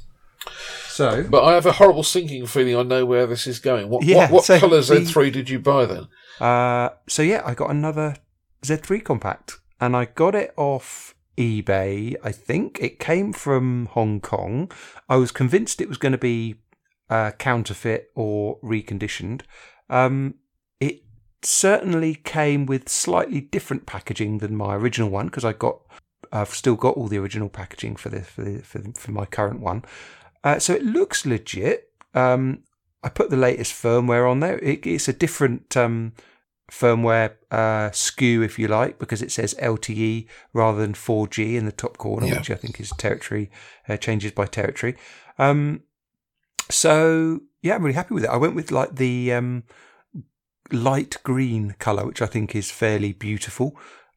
So 0.87 1.25
But 1.27 1.43
I 1.43 1.53
have 1.53 1.65
a 1.65 1.73
horrible 1.73 2.03
sinking 2.03 2.45
feeling 2.45 2.75
I 2.75 2.83
know 2.83 3.05
where 3.05 3.25
this 3.25 3.47
is 3.47 3.59
going. 3.59 3.89
What 3.89 4.05
Yeah, 4.05 4.23
what, 4.23 4.31
what 4.31 4.43
so 4.45 4.59
colour 4.59 4.79
Z3 4.79 5.33
did 5.33 5.49
you 5.49 5.59
buy 5.59 5.85
then? 5.85 6.07
Uh, 6.39 6.89
so 7.07 7.23
yeah, 7.23 7.41
I 7.43 7.55
got 7.55 7.71
another 7.71 8.15
Z3 8.63 9.03
compact, 9.03 9.59
and 9.81 9.95
I 9.95 10.05
got 10.05 10.35
it 10.35 10.53
off 10.55 11.15
eBay. 11.39 12.15
I 12.21 12.31
think 12.33 12.79
it 12.81 12.99
came 12.99 13.31
from 13.31 13.85
Hong 13.91 14.19
Kong. 14.19 14.69
I 15.07 15.15
was 15.15 15.31
convinced 15.31 15.79
it 15.79 15.87
was 15.87 15.97
going 15.97 16.11
to 16.11 16.17
be 16.17 16.55
uh, 17.09 17.31
counterfeit 17.31 18.11
or 18.13 18.59
reconditioned. 18.59 19.41
Um, 19.89 20.35
it 20.81 21.01
certainly 21.41 22.13
came 22.13 22.65
with 22.65 22.89
slightly 22.89 23.39
different 23.39 23.85
packaging 23.85 24.39
than 24.39 24.55
my 24.55 24.75
original 24.75 25.09
one 25.09 25.27
because 25.27 25.45
I 25.45 25.53
got. 25.53 25.79
I've 26.31 26.49
still 26.49 26.75
got 26.75 26.95
all 26.95 27.07
the 27.07 27.17
original 27.17 27.49
packaging 27.49 27.95
for 27.95 28.09
the 28.09 28.21
for 28.21 28.43
the, 28.43 28.59
for, 28.59 28.77
the, 28.77 28.91
for 28.91 29.11
my 29.11 29.25
current 29.25 29.61
one, 29.61 29.83
uh, 30.43 30.59
so 30.59 30.73
it 30.73 30.83
looks 30.83 31.25
legit. 31.25 31.89
Um, 32.13 32.63
I 33.01 33.09
put 33.09 33.29
the 33.29 33.37
latest 33.37 33.73
firmware 33.73 34.29
on 34.29 34.41
there. 34.41 34.59
It, 34.59 34.85
it's 34.85 35.07
a 35.07 35.13
different 35.13 35.75
um, 35.77 36.13
firmware 36.69 37.33
uh, 37.51 37.89
SKU, 37.91 38.43
if 38.43 38.57
you 38.59 38.67
like, 38.67 38.99
because 38.99 39.21
it 39.21 39.31
says 39.31 39.53
LTE 39.55 40.27
rather 40.53 40.79
than 40.79 40.93
4G 40.93 41.55
in 41.55 41.65
the 41.65 41.71
top 41.71 41.97
corner, 41.97 42.27
Yeah. 42.27 42.37
which 42.37 42.51
I 42.51 42.55
think 42.55 42.79
is 42.79 42.91
territory 42.97 43.49
uh, 43.87 43.97
changes 43.97 44.31
by 44.31 44.45
territory. 44.45 44.95
Um, 45.37 45.81
so 46.69 47.41
yeah, 47.61 47.75
I'm 47.75 47.83
really 47.83 47.95
happy 47.95 48.13
with 48.13 48.23
it. 48.23 48.29
I 48.29 48.37
went 48.37 48.55
with 48.55 48.71
like 48.71 48.95
the 48.95 49.33
um, 49.33 49.63
light 50.71 51.17
green 51.23 51.75
color, 51.79 52.05
which 52.05 52.21
I 52.21 52.25
think 52.27 52.55
is 52.55 52.71
fairly 52.71 53.13
beautiful. 53.13 53.75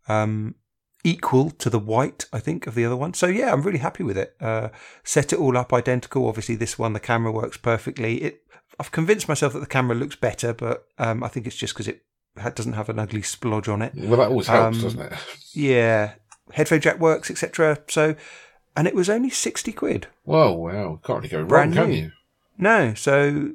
Um, 0.08 0.56
equal 1.04 1.50
to 1.50 1.68
the 1.68 1.80
white, 1.80 2.26
I 2.32 2.38
think, 2.38 2.66
of 2.68 2.74
the 2.76 2.84
other 2.84 2.96
one. 2.96 3.12
So 3.14 3.26
yeah, 3.26 3.52
I'm 3.52 3.62
really 3.62 3.78
happy 3.80 4.04
with 4.04 4.16
it. 4.16 4.36
Uh, 4.40 4.68
set 5.02 5.32
it 5.32 5.38
all 5.38 5.56
up 5.56 5.72
identical. 5.72 6.28
Obviously, 6.28 6.54
this 6.54 6.78
one 6.78 6.92
the 6.92 7.00
camera 7.00 7.32
works 7.32 7.56
perfectly. 7.56 8.22
It 8.22 8.42
I've 8.78 8.92
convinced 8.92 9.28
myself 9.28 9.52
that 9.52 9.58
the 9.60 9.66
camera 9.66 9.96
looks 9.96 10.16
better, 10.16 10.52
but 10.54 10.86
um, 10.98 11.22
I 11.22 11.28
think 11.28 11.46
it's 11.46 11.56
just 11.56 11.74
because 11.74 11.88
it 11.88 12.04
doesn't 12.54 12.72
have 12.74 12.88
an 12.88 12.98
ugly 12.98 13.22
splodge 13.22 13.72
on 13.72 13.82
it. 13.82 13.92
Well, 13.94 14.18
that 14.18 14.28
always 14.28 14.46
helps, 14.46 14.78
Um, 14.78 14.82
doesn't 14.82 15.00
it? 15.00 15.12
Yeah, 15.52 16.14
headphone 16.52 16.80
jack 16.80 16.98
works, 16.98 17.30
etc. 17.30 17.78
So, 17.88 18.14
and 18.76 18.86
it 18.86 18.94
was 18.94 19.10
only 19.10 19.30
sixty 19.30 19.72
quid. 19.72 20.06
Whoa, 20.24 20.52
wow. 20.52 21.00
Can't 21.04 21.18
really 21.18 21.28
go 21.28 21.38
wrong, 21.38 21.48
brand 21.48 21.74
can 21.74 21.92
you? 21.92 22.12
No, 22.58 22.94
so 22.94 23.50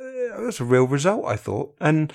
uh, 0.00 0.40
was 0.42 0.60
a 0.60 0.64
real 0.64 0.86
result, 0.86 1.24
I 1.26 1.36
thought, 1.36 1.74
and 1.80 2.12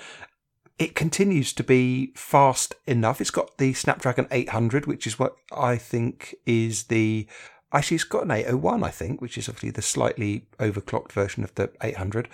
it 0.78 0.94
continues 0.94 1.52
to 1.54 1.64
be 1.64 2.12
fast 2.14 2.74
enough. 2.86 3.20
It's 3.20 3.30
got 3.30 3.58
the 3.58 3.74
Snapdragon 3.74 4.28
800, 4.30 4.86
which 4.86 5.06
is 5.06 5.18
what 5.18 5.34
I 5.52 5.76
think 5.76 6.34
is 6.46 6.84
the 6.84 7.26
actually 7.72 7.96
it's 7.96 8.04
got 8.04 8.24
an 8.24 8.30
801, 8.30 8.82
I 8.84 8.90
think, 8.90 9.20
which 9.20 9.36
is 9.36 9.48
obviously 9.48 9.70
the 9.70 9.82
slightly 9.82 10.46
overclocked 10.58 11.12
version 11.12 11.44
of 11.44 11.54
the 11.56 11.70
800. 11.82 12.28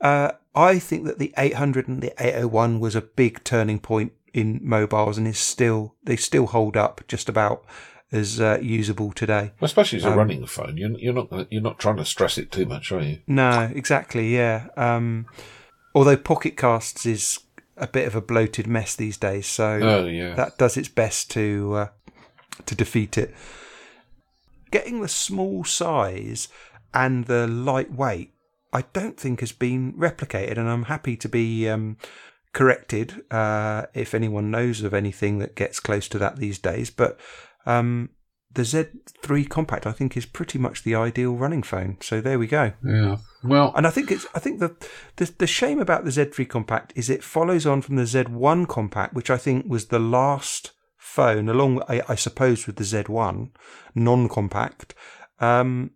Uh, 0.00 0.32
I 0.54 0.78
think 0.78 1.04
that 1.06 1.18
the 1.18 1.32
800 1.38 1.86
and 1.88 2.02
the 2.02 2.12
801 2.18 2.80
was 2.80 2.94
a 2.96 3.00
big 3.02 3.44
turning 3.44 3.78
point 3.78 4.12
in 4.32 4.60
mobiles, 4.62 5.18
and 5.18 5.26
is 5.28 5.38
still 5.38 5.94
they 6.04 6.16
still 6.16 6.46
hold 6.46 6.76
up 6.76 7.02
just 7.08 7.28
about 7.28 7.64
as 8.12 8.40
uh, 8.40 8.58
usable 8.60 9.12
today. 9.12 9.52
Well, 9.60 9.66
especially 9.66 9.98
as 9.98 10.04
a 10.04 10.10
Um, 10.10 10.18
running 10.18 10.44
phone. 10.46 10.76
You're, 10.76 10.98
you're 10.98 11.12
not 11.14 11.52
you're 11.52 11.62
not 11.62 11.78
trying 11.78 11.96
to 11.98 12.04
stress 12.04 12.38
it 12.38 12.50
too 12.50 12.66
much, 12.66 12.90
are 12.92 13.02
you? 13.02 13.18
No, 13.26 13.70
exactly. 13.74 14.34
Yeah. 14.34 14.66
Um, 14.76 15.26
although 15.94 16.16
Pocket 16.16 16.56
Casts 16.56 17.06
is 17.06 17.40
a 17.76 17.86
bit 17.86 18.06
of 18.06 18.14
a 18.14 18.20
bloated 18.20 18.66
mess 18.66 18.94
these 18.96 19.16
days, 19.16 19.46
so 19.46 19.78
Oh, 19.82 20.06
yeah. 20.06 20.34
that 20.34 20.58
does 20.58 20.76
its 20.76 20.88
best 20.88 21.30
to 21.32 21.74
uh, 21.74 21.88
to 22.66 22.74
defeat 22.74 23.16
it. 23.18 23.32
Getting 24.70 25.00
the 25.00 25.08
small 25.08 25.64
size 25.64 26.48
and 26.94 27.24
the 27.26 27.46
lightweight, 27.46 28.32
I 28.72 28.82
don't 28.92 29.18
think 29.18 29.40
has 29.40 29.52
been 29.52 29.94
replicated, 29.94 30.58
and 30.58 30.68
I'm 30.68 30.84
happy 30.84 31.16
to 31.16 31.28
be 31.28 31.68
um, 31.68 31.96
corrected 32.52 33.24
uh, 33.30 33.86
if 33.94 34.14
anyone 34.14 34.50
knows 34.50 34.82
of 34.82 34.94
anything 34.94 35.38
that 35.38 35.56
gets 35.56 35.80
close 35.80 36.08
to 36.08 36.18
that 36.18 36.36
these 36.36 36.58
days. 36.58 36.90
But 36.90 37.18
um, 37.66 38.10
the 38.52 38.62
Z3 38.62 39.48
Compact, 39.48 39.86
I 39.86 39.92
think, 39.92 40.16
is 40.16 40.26
pretty 40.26 40.58
much 40.58 40.82
the 40.82 40.94
ideal 40.94 41.34
running 41.34 41.62
phone. 41.62 41.98
So 42.00 42.20
there 42.20 42.38
we 42.38 42.46
go. 42.46 42.72
yeah. 42.84 43.16
Well, 43.42 43.72
And 43.74 43.86
I 43.86 43.90
think 43.90 44.10
it's 44.10 44.26
I 44.34 44.38
think 44.38 44.60
the, 44.60 44.76
the 45.16 45.32
the 45.38 45.46
shame 45.46 45.80
about 45.80 46.04
the 46.04 46.10
Z3 46.10 46.48
Compact 46.48 46.92
is 46.94 47.08
it 47.08 47.24
follows 47.24 47.66
on 47.66 47.80
from 47.82 47.96
the 47.96 48.02
Z1 48.02 48.68
Compact, 48.68 49.14
which 49.14 49.30
I 49.30 49.36
think 49.36 49.66
was 49.66 49.86
the 49.86 49.98
last 49.98 50.72
phone, 50.96 51.48
along 51.48 51.82
I, 51.88 52.02
I 52.08 52.14
suppose 52.14 52.66
with 52.66 52.76
the 52.76 52.84
Z1 52.84 53.50
non-compact, 53.94 54.94
um, 55.40 55.92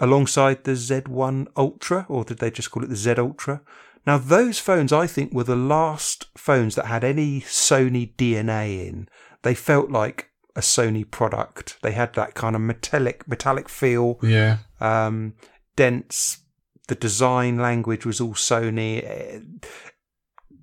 alongside 0.00 0.64
the 0.64 0.72
Z1 0.72 1.46
Ultra, 1.56 2.06
or 2.08 2.24
did 2.24 2.38
they 2.38 2.50
just 2.50 2.70
call 2.70 2.82
it 2.84 2.88
the 2.90 2.96
Z 2.96 3.12
Ultra? 3.18 3.62
Now, 4.06 4.18
those 4.18 4.58
phones 4.58 4.92
I 4.92 5.06
think 5.06 5.32
were 5.32 5.44
the 5.44 5.56
last 5.56 6.26
phones 6.36 6.74
that 6.74 6.86
had 6.86 7.04
any 7.04 7.40
Sony 7.40 8.14
DNA 8.16 8.86
in. 8.86 9.08
They 9.42 9.54
felt 9.54 9.90
like 9.90 10.28
a 10.56 10.60
Sony 10.60 11.10
product. 11.10 11.78
They 11.82 11.92
had 11.92 12.12
that 12.14 12.34
kind 12.34 12.54
of 12.54 12.62
metallic 12.62 13.26
metallic 13.26 13.68
feel, 13.68 14.18
Yeah. 14.22 14.58
um, 14.80 15.34
dense. 15.76 16.38
The 16.86 16.94
design 16.94 17.56
language 17.58 18.04
was 18.04 18.20
all 18.20 18.34
Sony. 18.34 19.42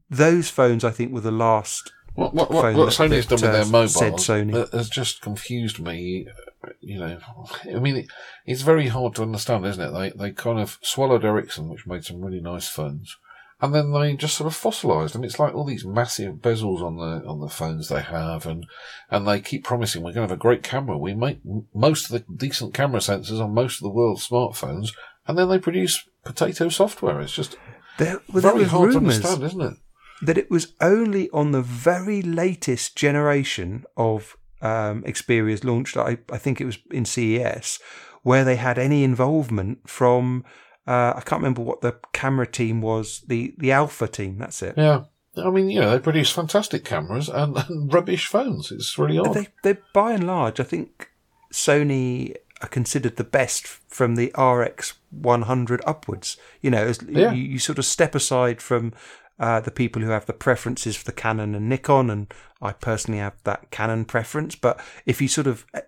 Those 0.10 0.50
phones, 0.50 0.84
I 0.84 0.92
think, 0.92 1.12
were 1.12 1.22
the 1.22 1.32
last. 1.32 1.92
What 2.14 2.34
what 2.36 2.52
what, 2.52 2.76
what 2.76 2.90
Sony's 2.90 3.26
that, 3.26 3.40
done 3.40 3.50
with 3.50 3.54
their 3.54 3.62
uh, 3.64 3.66
mobile 3.66 3.88
said 3.88 4.14
Sony. 4.14 4.72
has 4.74 4.90
just 4.90 5.22
confused 5.22 5.80
me. 5.80 6.28
You 6.80 7.00
know, 7.00 7.20
I 7.66 7.80
mean, 7.80 7.98
it, 7.98 8.06
it's 8.46 8.62
very 8.62 8.88
hard 8.88 9.16
to 9.16 9.24
understand, 9.24 9.66
isn't 9.66 9.84
it? 9.84 9.92
They 9.92 10.10
they 10.12 10.32
kind 10.32 10.60
of 10.60 10.78
swallowed 10.82 11.26
Ericsson, 11.26 11.70
which 11.70 11.88
made 11.88 12.04
some 12.04 12.22
really 12.22 12.42
nice 12.42 12.68
phones, 12.68 13.18
and 13.62 13.74
then 13.74 13.92
they 13.92 14.16
just 14.16 14.38
sort 14.38 14.48
of 14.48 14.56
fossilised. 14.56 15.16
And 15.16 15.26
it's 15.26 15.40
like 15.40 15.56
all 15.56 15.66
these 15.66 15.86
massive 15.86 16.36
bezels 16.36 16.82
on 16.82 16.98
the 16.98 17.28
on 17.28 17.40
the 17.40 17.50
phones 17.50 17.90
they 17.90 18.02
have, 18.02 18.46
and 18.46 18.68
and 19.10 19.28
they 19.28 19.42
keep 19.42 19.64
promising 19.64 20.04
we're 20.04 20.14
going 20.14 20.28
to 20.28 20.34
have 20.34 20.40
a 20.40 20.42
great 20.42 20.62
camera. 20.62 20.98
We 20.98 21.16
make 21.16 21.40
most 21.74 22.06
of 22.06 22.12
the 22.12 22.34
decent 22.34 22.74
camera 22.74 23.00
sensors 23.00 23.42
on 23.42 23.54
most 23.54 23.78
of 23.78 23.84
the 23.84 23.90
world's 23.90 24.28
smartphones, 24.28 24.94
and 25.28 25.38
then 25.38 25.50
they 25.50 25.60
produce 25.60 26.08
potato 26.24 26.70
software. 26.70 27.20
It's 27.22 27.34
just 27.34 27.58
There, 27.98 28.22
well, 28.32 28.42
very 28.42 28.60
was 28.60 28.70
hard 28.70 28.92
to 28.92 28.98
understand, 28.98 29.44
isn't 29.44 29.62
it? 29.62 29.74
that 30.22 30.38
it 30.38 30.52
was 30.52 30.74
only 30.80 31.30
on 31.32 31.52
the 31.52 31.62
very 31.62 32.22
latest 32.22 32.96
generation 32.96 33.84
of 33.98 34.38
um, 34.62 35.04
Xperia's 35.04 35.64
launched. 35.64 35.98
I, 35.98 36.18
I 36.32 36.38
think 36.38 36.62
it 36.62 36.66
was 36.66 36.78
in 36.92 37.06
CES 37.06 37.80
where 38.24 38.44
they 38.44 38.56
had 38.58 38.78
any 38.78 39.04
involvement 39.04 39.90
from. 39.90 40.44
Uh, 40.88 41.14
I 41.16 41.22
can't 41.26 41.42
remember 41.42 41.62
what 41.62 41.82
the 41.82 41.98
camera 42.14 42.48
team 42.48 42.82
was. 42.82 43.22
The 43.28 43.54
the 43.58 43.72
Alpha 43.72 44.08
team. 44.08 44.38
That's 44.38 44.62
it. 44.62 44.76
Yeah. 44.78 45.04
I 45.38 45.50
mean, 45.50 45.70
you 45.70 45.80
know, 45.80 45.92
they 45.92 46.00
produce 46.00 46.30
fantastic 46.30 46.84
cameras 46.84 47.30
and, 47.30 47.56
and 47.58 47.94
rubbish 47.94 48.28
phones. 48.28 48.72
It's 48.72 48.98
really 48.98 49.18
odd. 49.18 49.34
they 49.34 49.48
they 49.64 49.78
by 49.94 50.12
and 50.14 50.28
large, 50.28 50.60
I 50.60 50.64
think 50.64 51.10
Sony 51.54 52.36
are 52.62 52.68
considered 52.68 53.16
the 53.16 53.24
best 53.24 53.66
from 53.88 54.16
the 54.16 54.32
RX 54.40 54.94
100 55.10 55.82
upwards. 55.86 56.38
You 56.62 56.70
know, 56.72 56.84
as 56.86 57.00
Yeah. 57.08 57.32
you, 57.32 57.44
you 57.44 57.60
sort 57.60 57.80
of 57.80 57.86
step 57.86 58.14
aside 58.16 58.62
from 58.62 58.94
uh, 59.42 59.60
the 59.60 59.72
people 59.72 60.04
who 60.04 60.10
have 60.10 60.28
the 60.28 60.34
preferences 60.34 60.96
for 60.96 61.04
the 61.04 61.12
Canon 61.12 61.56
and 61.56 61.68
Nikon, 61.68 62.12
and 62.12 62.32
I 62.62 62.74
personally 62.74 63.20
have 63.20 63.34
that 63.44 63.72
Canon 63.72 64.06
preference. 64.06 64.56
But 64.56 64.80
if 65.08 65.20
you 65.20 65.28
sort 65.28 65.48
of, 65.48 65.66
uh, 65.74 65.82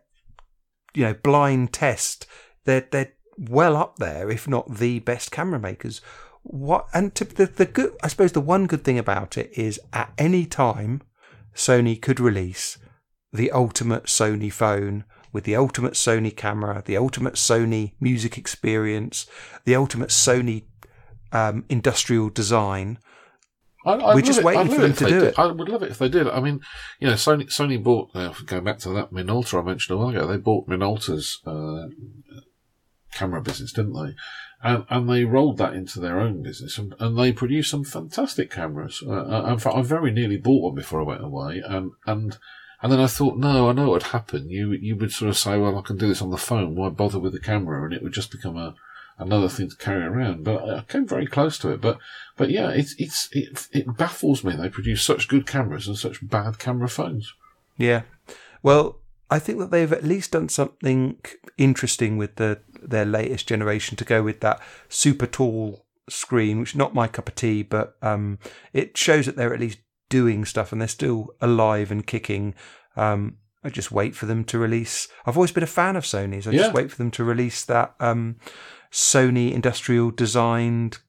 you 0.95 1.03
know, 1.03 1.13
blind 1.13 1.71
test, 1.71 2.25
they're 2.65 2.87
they're 2.89 3.13
well 3.37 3.77
up 3.77 3.97
there, 3.97 4.31
if 4.31 4.47
not 4.47 4.77
the 4.77 4.99
best 4.99 5.31
camera 5.31 5.59
makers. 5.59 6.01
What 6.41 6.87
and 6.95 7.13
to, 7.13 7.25
the 7.25 7.45
the 7.45 7.65
good, 7.65 7.95
I 8.03 8.07
suppose 8.07 8.31
the 8.31 8.41
one 8.41 8.65
good 8.65 8.83
thing 8.83 8.97
about 8.97 9.37
it 9.37 9.51
is 9.53 9.79
at 9.93 10.11
any 10.17 10.47
time, 10.47 11.03
Sony 11.55 12.01
could 12.01 12.19
release 12.19 12.79
the 13.31 13.51
ultimate 13.51 14.05
Sony 14.05 14.51
phone 14.51 15.03
with 15.31 15.43
the 15.43 15.55
ultimate 15.55 15.93
Sony 15.93 16.35
camera, 16.35 16.81
the 16.83 16.97
ultimate 16.97 17.35
Sony 17.35 17.93
music 17.99 18.35
experience, 18.35 19.27
the 19.65 19.75
ultimate 19.75 20.09
Sony 20.09 20.63
um, 21.31 21.65
industrial 21.69 22.29
design. 22.29 22.97
I, 23.85 23.93
I'd 23.93 24.15
We're 24.15 24.21
just 24.21 24.39
it- 24.39 24.45
waiting 24.45 24.71
for 24.71 24.81
them 24.81 24.93
to 24.93 25.05
do 25.05 25.19
did. 25.19 25.23
it. 25.23 25.39
I 25.39 25.47
would 25.47 25.69
love 25.69 25.83
it 25.83 25.91
if 25.91 25.97
they 25.99 26.09
did. 26.09 26.27
I 26.27 26.39
mean, 26.39 26.61
you 26.99 27.07
know, 27.07 27.13
Sony 27.13 27.45
Sony 27.45 27.81
bought. 27.81 28.09
Uh, 28.15 28.33
going 28.45 28.63
back 28.63 28.79
to 28.79 28.89
that 28.89 29.11
Minolta 29.11 29.59
I 29.59 29.63
mentioned 29.63 29.95
a 29.95 29.97
while 29.97 30.09
ago, 30.09 30.27
they 30.27 30.37
bought 30.37 30.67
Minolta's 30.67 31.39
uh, 31.45 31.87
camera 33.13 33.41
business, 33.41 33.73
didn't 33.73 33.93
they? 33.93 34.13
And 34.63 34.85
and 34.89 35.09
they 35.09 35.25
rolled 35.25 35.57
that 35.57 35.73
into 35.73 35.99
their 35.99 36.19
own 36.19 36.41
business, 36.41 36.77
and, 36.77 36.95
and 36.99 37.17
they 37.17 37.33
produced 37.33 37.69
some 37.71 37.83
fantastic 37.83 38.49
cameras. 38.49 39.03
Uh, 39.05 39.11
uh, 39.11 39.45
in 39.51 39.59
fact, 39.59 39.75
I 39.75 39.81
very 39.81 40.11
nearly 40.11 40.37
bought 40.37 40.63
one 40.63 40.75
before 40.75 41.01
I 41.01 41.05
went 41.05 41.23
away, 41.23 41.61
and 41.65 41.91
and. 42.05 42.37
And 42.81 42.91
then 42.91 42.99
I 42.99 43.07
thought, 43.07 43.37
no, 43.37 43.69
I 43.69 43.71
know 43.71 43.83
what 43.83 43.91
would 43.93 44.03
happen. 44.11 44.49
You 44.49 44.73
you 44.73 44.97
would 44.97 45.13
sort 45.13 45.29
of 45.29 45.37
say, 45.37 45.57
well, 45.57 45.79
I 45.79 45.81
can 45.81 45.95
do 45.97 46.09
this 46.09 46.21
on 46.21 46.31
the 46.31 46.37
phone. 46.37 46.75
Why 46.75 46.89
bother 46.89 47.17
with 47.17 47.31
the 47.31 47.39
camera? 47.39 47.81
And 47.85 47.93
it 47.93 48.03
would 48.03 48.11
just 48.11 48.29
become 48.29 48.57
a 48.57 48.75
another 49.17 49.49
thing 49.49 49.69
to 49.69 49.75
carry 49.75 50.03
around. 50.03 50.43
But 50.43 50.67
I 50.69 50.81
came 50.81 51.07
very 51.07 51.27
close 51.27 51.57
to 51.59 51.69
it. 51.69 51.81
But 51.81 51.97
but 52.37 52.49
yeah, 52.49 52.69
it's 52.69 52.95
it's 52.97 53.29
it, 53.31 53.67
it 53.71 53.97
baffles 53.97 54.43
me. 54.43 54.55
They 54.55 54.69
produce 54.69 55.03
such 55.03 55.27
good 55.27 55.45
cameras 55.47 55.87
and 55.87 55.97
such 55.97 56.27
bad 56.27 56.59
camera 56.59 56.89
phones. 56.89 57.33
Yeah. 57.77 58.03
Well, 58.61 58.99
I 59.29 59.39
think 59.39 59.59
that 59.59 59.71
they've 59.71 59.91
at 59.93 60.03
least 60.03 60.31
done 60.31 60.49
something 60.49 61.17
interesting 61.57 62.17
with 62.17 62.35
the 62.35 62.59
their 62.81 63.05
latest 63.05 63.47
generation 63.47 63.95
to 63.97 64.05
go 64.05 64.23
with 64.23 64.41
that 64.41 64.61
super 64.89 65.25
tall 65.25 65.85
screen, 66.09 66.59
which 66.59 66.75
not 66.75 66.93
my 66.93 67.07
cup 67.07 67.29
of 67.29 67.35
tea, 67.35 67.63
but 67.63 67.95
um, 68.01 68.37
it 68.73 68.97
shows 68.97 69.25
that 69.25 69.35
they're 69.35 69.53
at 69.53 69.59
least 69.59 69.79
doing 70.09 70.45
stuff 70.45 70.71
and 70.71 70.81
they're 70.81 70.87
still 70.87 71.29
alive 71.41 71.91
and 71.91 72.05
kicking. 72.05 72.53
Um, 72.95 73.37
I 73.63 73.69
just 73.69 73.91
wait 73.91 74.13
for 74.15 74.25
them 74.25 74.43
to 74.45 74.59
release. 74.59 75.07
I've 75.25 75.37
always 75.37 75.53
been 75.53 75.63
a 75.63 75.67
fan 75.67 75.95
of 75.95 76.03
Sony's. 76.03 76.45
I 76.45 76.51
Yeah. 76.51 76.63
just 76.63 76.73
wait 76.73 76.91
for 76.91 76.97
them 76.97 77.09
to 77.11 77.23
release 77.23 77.63
that 77.65 77.95
um, 78.01 78.35
Sony 78.93 79.51
industrial 79.51 80.11
designed, 80.11 80.99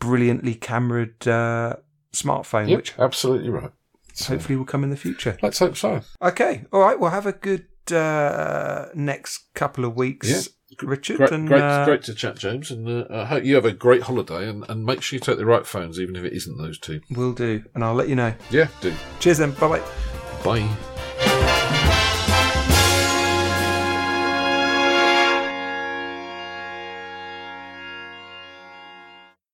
brilliantly 0.00 0.54
cameraed 0.56 1.26
uh, 1.28 1.76
smartphone, 2.12 2.68
Yep, 2.68 2.76
which 2.76 2.98
absolutely 2.98 3.48
right. 3.50 3.70
So, 4.12 4.34
hopefully 4.34 4.56
will 4.56 4.64
come 4.64 4.84
in 4.84 4.90
the 4.90 4.96
future. 4.96 5.38
let's 5.42 5.58
hope 5.60 5.76
so. 5.76 6.02
Okay, 6.20 6.64
all 6.72 6.80
right. 6.80 6.98
We'll 6.98 7.10
have 7.10 7.26
a 7.26 7.32
good 7.32 7.66
uh, 7.92 8.86
next 8.94 9.52
couple 9.54 9.84
of 9.84 9.96
weeks, 9.96 10.28
Yeah. 10.30 10.76
Richard. 10.82 11.18
Great, 11.18 11.30
and 11.30 11.46
great, 11.48 11.62
uh, 11.62 11.84
great 11.84 12.02
to 12.04 12.14
chat, 12.14 12.36
James, 12.36 12.70
and 12.72 12.88
uh, 12.88 13.06
I 13.10 13.24
hope 13.26 13.44
you 13.44 13.54
have 13.54 13.64
a 13.64 13.72
great 13.72 14.02
holiday. 14.02 14.48
And, 14.48 14.64
and 14.68 14.84
make 14.84 15.02
sure 15.02 15.16
you 15.16 15.20
take 15.20 15.38
the 15.38 15.46
right 15.46 15.64
phones, 15.66 16.00
even 16.00 16.16
if 16.16 16.24
it 16.24 16.32
isn't 16.32 16.58
those 16.58 16.78
two. 16.78 17.00
we'll 17.10 17.32
do, 17.32 17.64
and 17.74 17.84
I'll 17.84 17.94
let 17.94 18.08
you 18.08 18.16
know. 18.16 18.34
Yeah, 18.50 18.66
do. 18.80 18.92
Cheers, 19.20 19.38
then. 19.38 19.52
Bye 19.52 19.78
bye. 19.78 19.82
Bye. 20.44 20.76